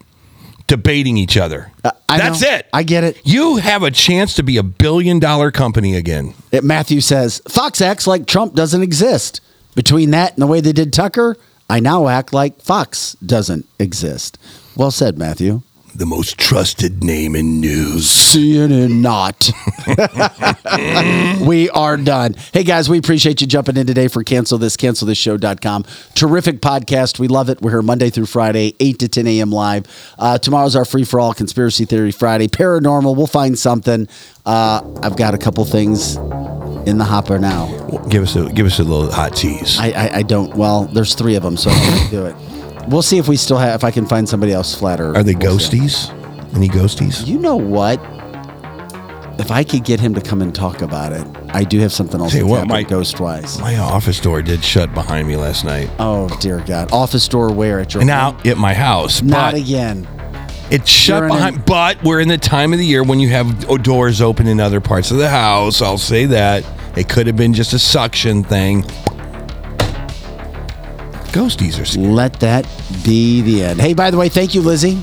debating 0.67 1.17
each 1.17 1.37
other. 1.37 1.71
Uh, 1.83 1.91
That's 2.09 2.41
know. 2.41 2.49
it. 2.49 2.67
I 2.73 2.83
get 2.83 3.03
it. 3.03 3.19
You 3.23 3.55
have 3.57 3.83
a 3.83 3.91
chance 3.91 4.35
to 4.35 4.43
be 4.43 4.57
a 4.57 4.63
billion 4.63 5.19
dollar 5.19 5.49
company 5.51 5.95
again. 5.95 6.33
It- 6.51 6.63
Matthew 6.63 7.01
says 7.01 7.41
Fox 7.47 7.81
acts 7.81 8.05
like 8.07 8.27
Trump 8.27 8.53
doesn't 8.53 8.81
exist. 8.83 9.41
Between 9.75 10.11
that 10.11 10.33
and 10.33 10.41
the 10.41 10.47
way 10.47 10.59
they 10.59 10.73
did 10.73 10.91
Tucker, 10.91 11.37
I 11.69 11.79
now 11.79 12.07
act 12.07 12.33
like 12.33 12.61
Fox 12.61 13.13
doesn't 13.25 13.65
exist. 13.79 14.37
Well 14.75 14.91
said, 14.91 15.17
Matthew. 15.17 15.61
The 15.97 16.05
most 16.05 16.37
trusted 16.37 17.03
name 17.03 17.35
in 17.35 17.59
news. 17.59 18.05
CNN 18.05 19.01
not. 19.01 19.49
we 21.47 21.71
are 21.71 21.97
done. 21.97 22.35
Hey 22.53 22.63
guys, 22.63 22.87
we 22.87 22.99
appreciate 22.99 23.41
you 23.41 23.47
jumping 23.47 23.77
in 23.77 23.87
today 23.87 24.07
for 24.07 24.23
cancel 24.23 24.59
this, 24.59 24.77
cancelthisshow.com. 24.77 25.85
Terrific 26.13 26.61
podcast. 26.61 27.17
We 27.17 27.27
love 27.27 27.49
it. 27.49 27.63
We're 27.63 27.71
here 27.71 27.81
Monday 27.81 28.11
through 28.11 28.27
Friday, 28.27 28.75
8 28.79 28.99
to 28.99 29.07
10 29.07 29.25
a.m. 29.25 29.51
live. 29.51 29.87
Uh, 30.19 30.37
tomorrow's 30.37 30.75
our 30.75 30.85
free 30.85 31.03
for 31.03 31.19
all 31.19 31.33
conspiracy 31.33 31.85
theory 31.85 32.11
Friday. 32.11 32.47
Paranormal, 32.47 33.17
we'll 33.17 33.25
find 33.25 33.57
something. 33.57 34.07
Uh, 34.45 34.99
I've 35.01 35.17
got 35.17 35.33
a 35.33 35.39
couple 35.39 35.65
things 35.65 36.17
in 36.85 36.99
the 36.99 37.05
hopper 37.05 37.39
now. 37.39 37.65
Give 38.09 38.21
us 38.21 38.35
a 38.35 38.47
give 38.53 38.67
us 38.67 38.77
a 38.77 38.83
little 38.83 39.11
hot 39.11 39.35
tease. 39.35 39.79
I, 39.79 39.87
I, 39.87 40.09
I 40.17 40.21
don't. 40.21 40.55
Well, 40.55 40.83
there's 40.83 41.15
three 41.15 41.33
of 41.33 41.41
them, 41.41 41.57
so 41.57 41.71
I'm 41.71 41.89
going 41.89 42.03
to 42.03 42.11
do 42.11 42.25
it. 42.27 42.56
We'll 42.87 43.01
see 43.01 43.17
if 43.17 43.27
we 43.27 43.35
still 43.37 43.57
have. 43.57 43.75
If 43.75 43.83
I 43.83 43.91
can 43.91 44.05
find 44.05 44.27
somebody 44.27 44.53
else 44.53 44.73
flatter. 44.73 45.15
Are 45.15 45.23
they 45.23 45.35
We'll 45.35 45.59
see. 45.59 45.79
ghosties? 45.79 46.55
Any 46.55 46.69
ghosties? 46.69 47.27
You 47.27 47.37
know 47.39 47.55
what? 47.55 47.99
If 49.39 49.51
I 49.51 49.63
could 49.63 49.83
get 49.83 49.99
him 49.99 50.15
to 50.15 50.21
come 50.21 50.41
and 50.41 50.53
talk 50.55 50.81
about 50.81 51.13
it, 51.13 51.25
I 51.49 51.63
do 51.63 51.79
have 51.81 51.93
something 51.93 52.19
else 52.19 52.31
Tell 52.31 52.41
to 52.41 52.47
what, 52.47 52.67
my- 52.67 52.79
with 52.79 52.87
Ghostwise. 52.87 53.59
My 53.61 53.77
office 53.77 54.19
door 54.19 54.41
did 54.41 54.63
shut 54.63 54.93
behind 54.95 55.27
me 55.27 55.35
last 55.35 55.63
night. 55.63 55.89
Oh 55.99 56.27
dear 56.39 56.63
God! 56.65 56.91
Office 56.91 57.27
door 57.27 57.51
where 57.51 57.79
at 57.79 57.93
your 57.93 58.03
Now 58.03 58.35
at 58.45 58.57
my 58.57 58.73
house, 58.73 59.21
Not 59.21 59.51
but 59.53 59.61
again. 59.61 60.07
it 60.71 60.87
shut 60.87 61.17
You're 61.19 61.27
in 61.29 61.35
behind. 61.35 61.55
an- 61.57 61.63
but 61.67 62.03
we're 62.03 62.19
in 62.19 62.29
the 62.29 62.37
time 62.39 62.73
of 62.73 62.79
the 62.79 62.85
year 62.85 63.03
when 63.03 63.19
you 63.19 63.29
have 63.29 63.69
o- 63.69 63.77
doors 63.77 64.21
open 64.21 64.47
in 64.47 64.59
other 64.59 64.81
parts 64.81 65.11
of 65.11 65.17
the 65.17 65.29
house. 65.29 65.81
I'll 65.83 65.99
say 65.99 66.25
that 66.25 66.63
it 66.95 67.07
could 67.07 67.27
have 67.27 67.35
been 67.37 67.53
just 67.53 67.73
a 67.73 67.79
suction 67.79 68.43
thing. 68.43 68.85
Ghosties 71.31 71.77
are. 71.79 71.99
Let 71.99 72.39
that 72.39 72.65
be 73.03 73.41
the 73.41 73.63
end. 73.63 73.79
Hey, 73.81 73.93
by 73.93 74.11
the 74.11 74.17
way, 74.17 74.29
thank 74.29 74.55
you, 74.55 74.61
Lizzie, 74.61 74.99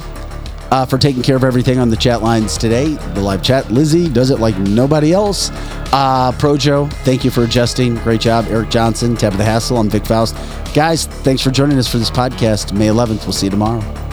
uh, 0.71 0.85
for 0.87 0.99
taking 0.99 1.23
care 1.23 1.37
of 1.37 1.45
everything 1.45 1.79
on 1.79 1.91
the 1.91 1.97
chat 1.97 2.23
lines 2.23 2.59
today. 2.59 2.95
The 3.15 3.21
live 3.21 3.43
chat. 3.43 3.71
Lizzie 3.71 4.09
does 4.09 4.31
it 4.31 4.41
like 4.41 4.57
nobody 4.59 5.13
else. 5.13 5.51
Uh, 5.93 6.33
Pro 6.39 6.57
Joe, 6.57 6.87
thank 7.05 7.25
you 7.25 7.31
for 7.31 7.45
adjusting. 7.45 7.95
Great 7.97 8.21
job. 8.21 8.47
Eric 8.49 8.71
Johnson, 8.71 9.17
Tabitha 9.17 9.45
Hassel, 9.45 9.79
I'm 9.79 9.89
Vic 9.89 10.05
Faust. 10.07 10.35
Guys, 10.75 11.07
thanks 11.07 11.43
for 11.43 11.51
joining 11.51 11.79
us 11.79 11.87
for 11.91 11.99
this 11.99 12.11
podcast. 12.11 12.73
May 12.73 12.89
11th. 12.89 13.25
We'll 13.25 13.33
see 13.33 13.47
you 13.47 13.51
tomorrow. 13.51 14.03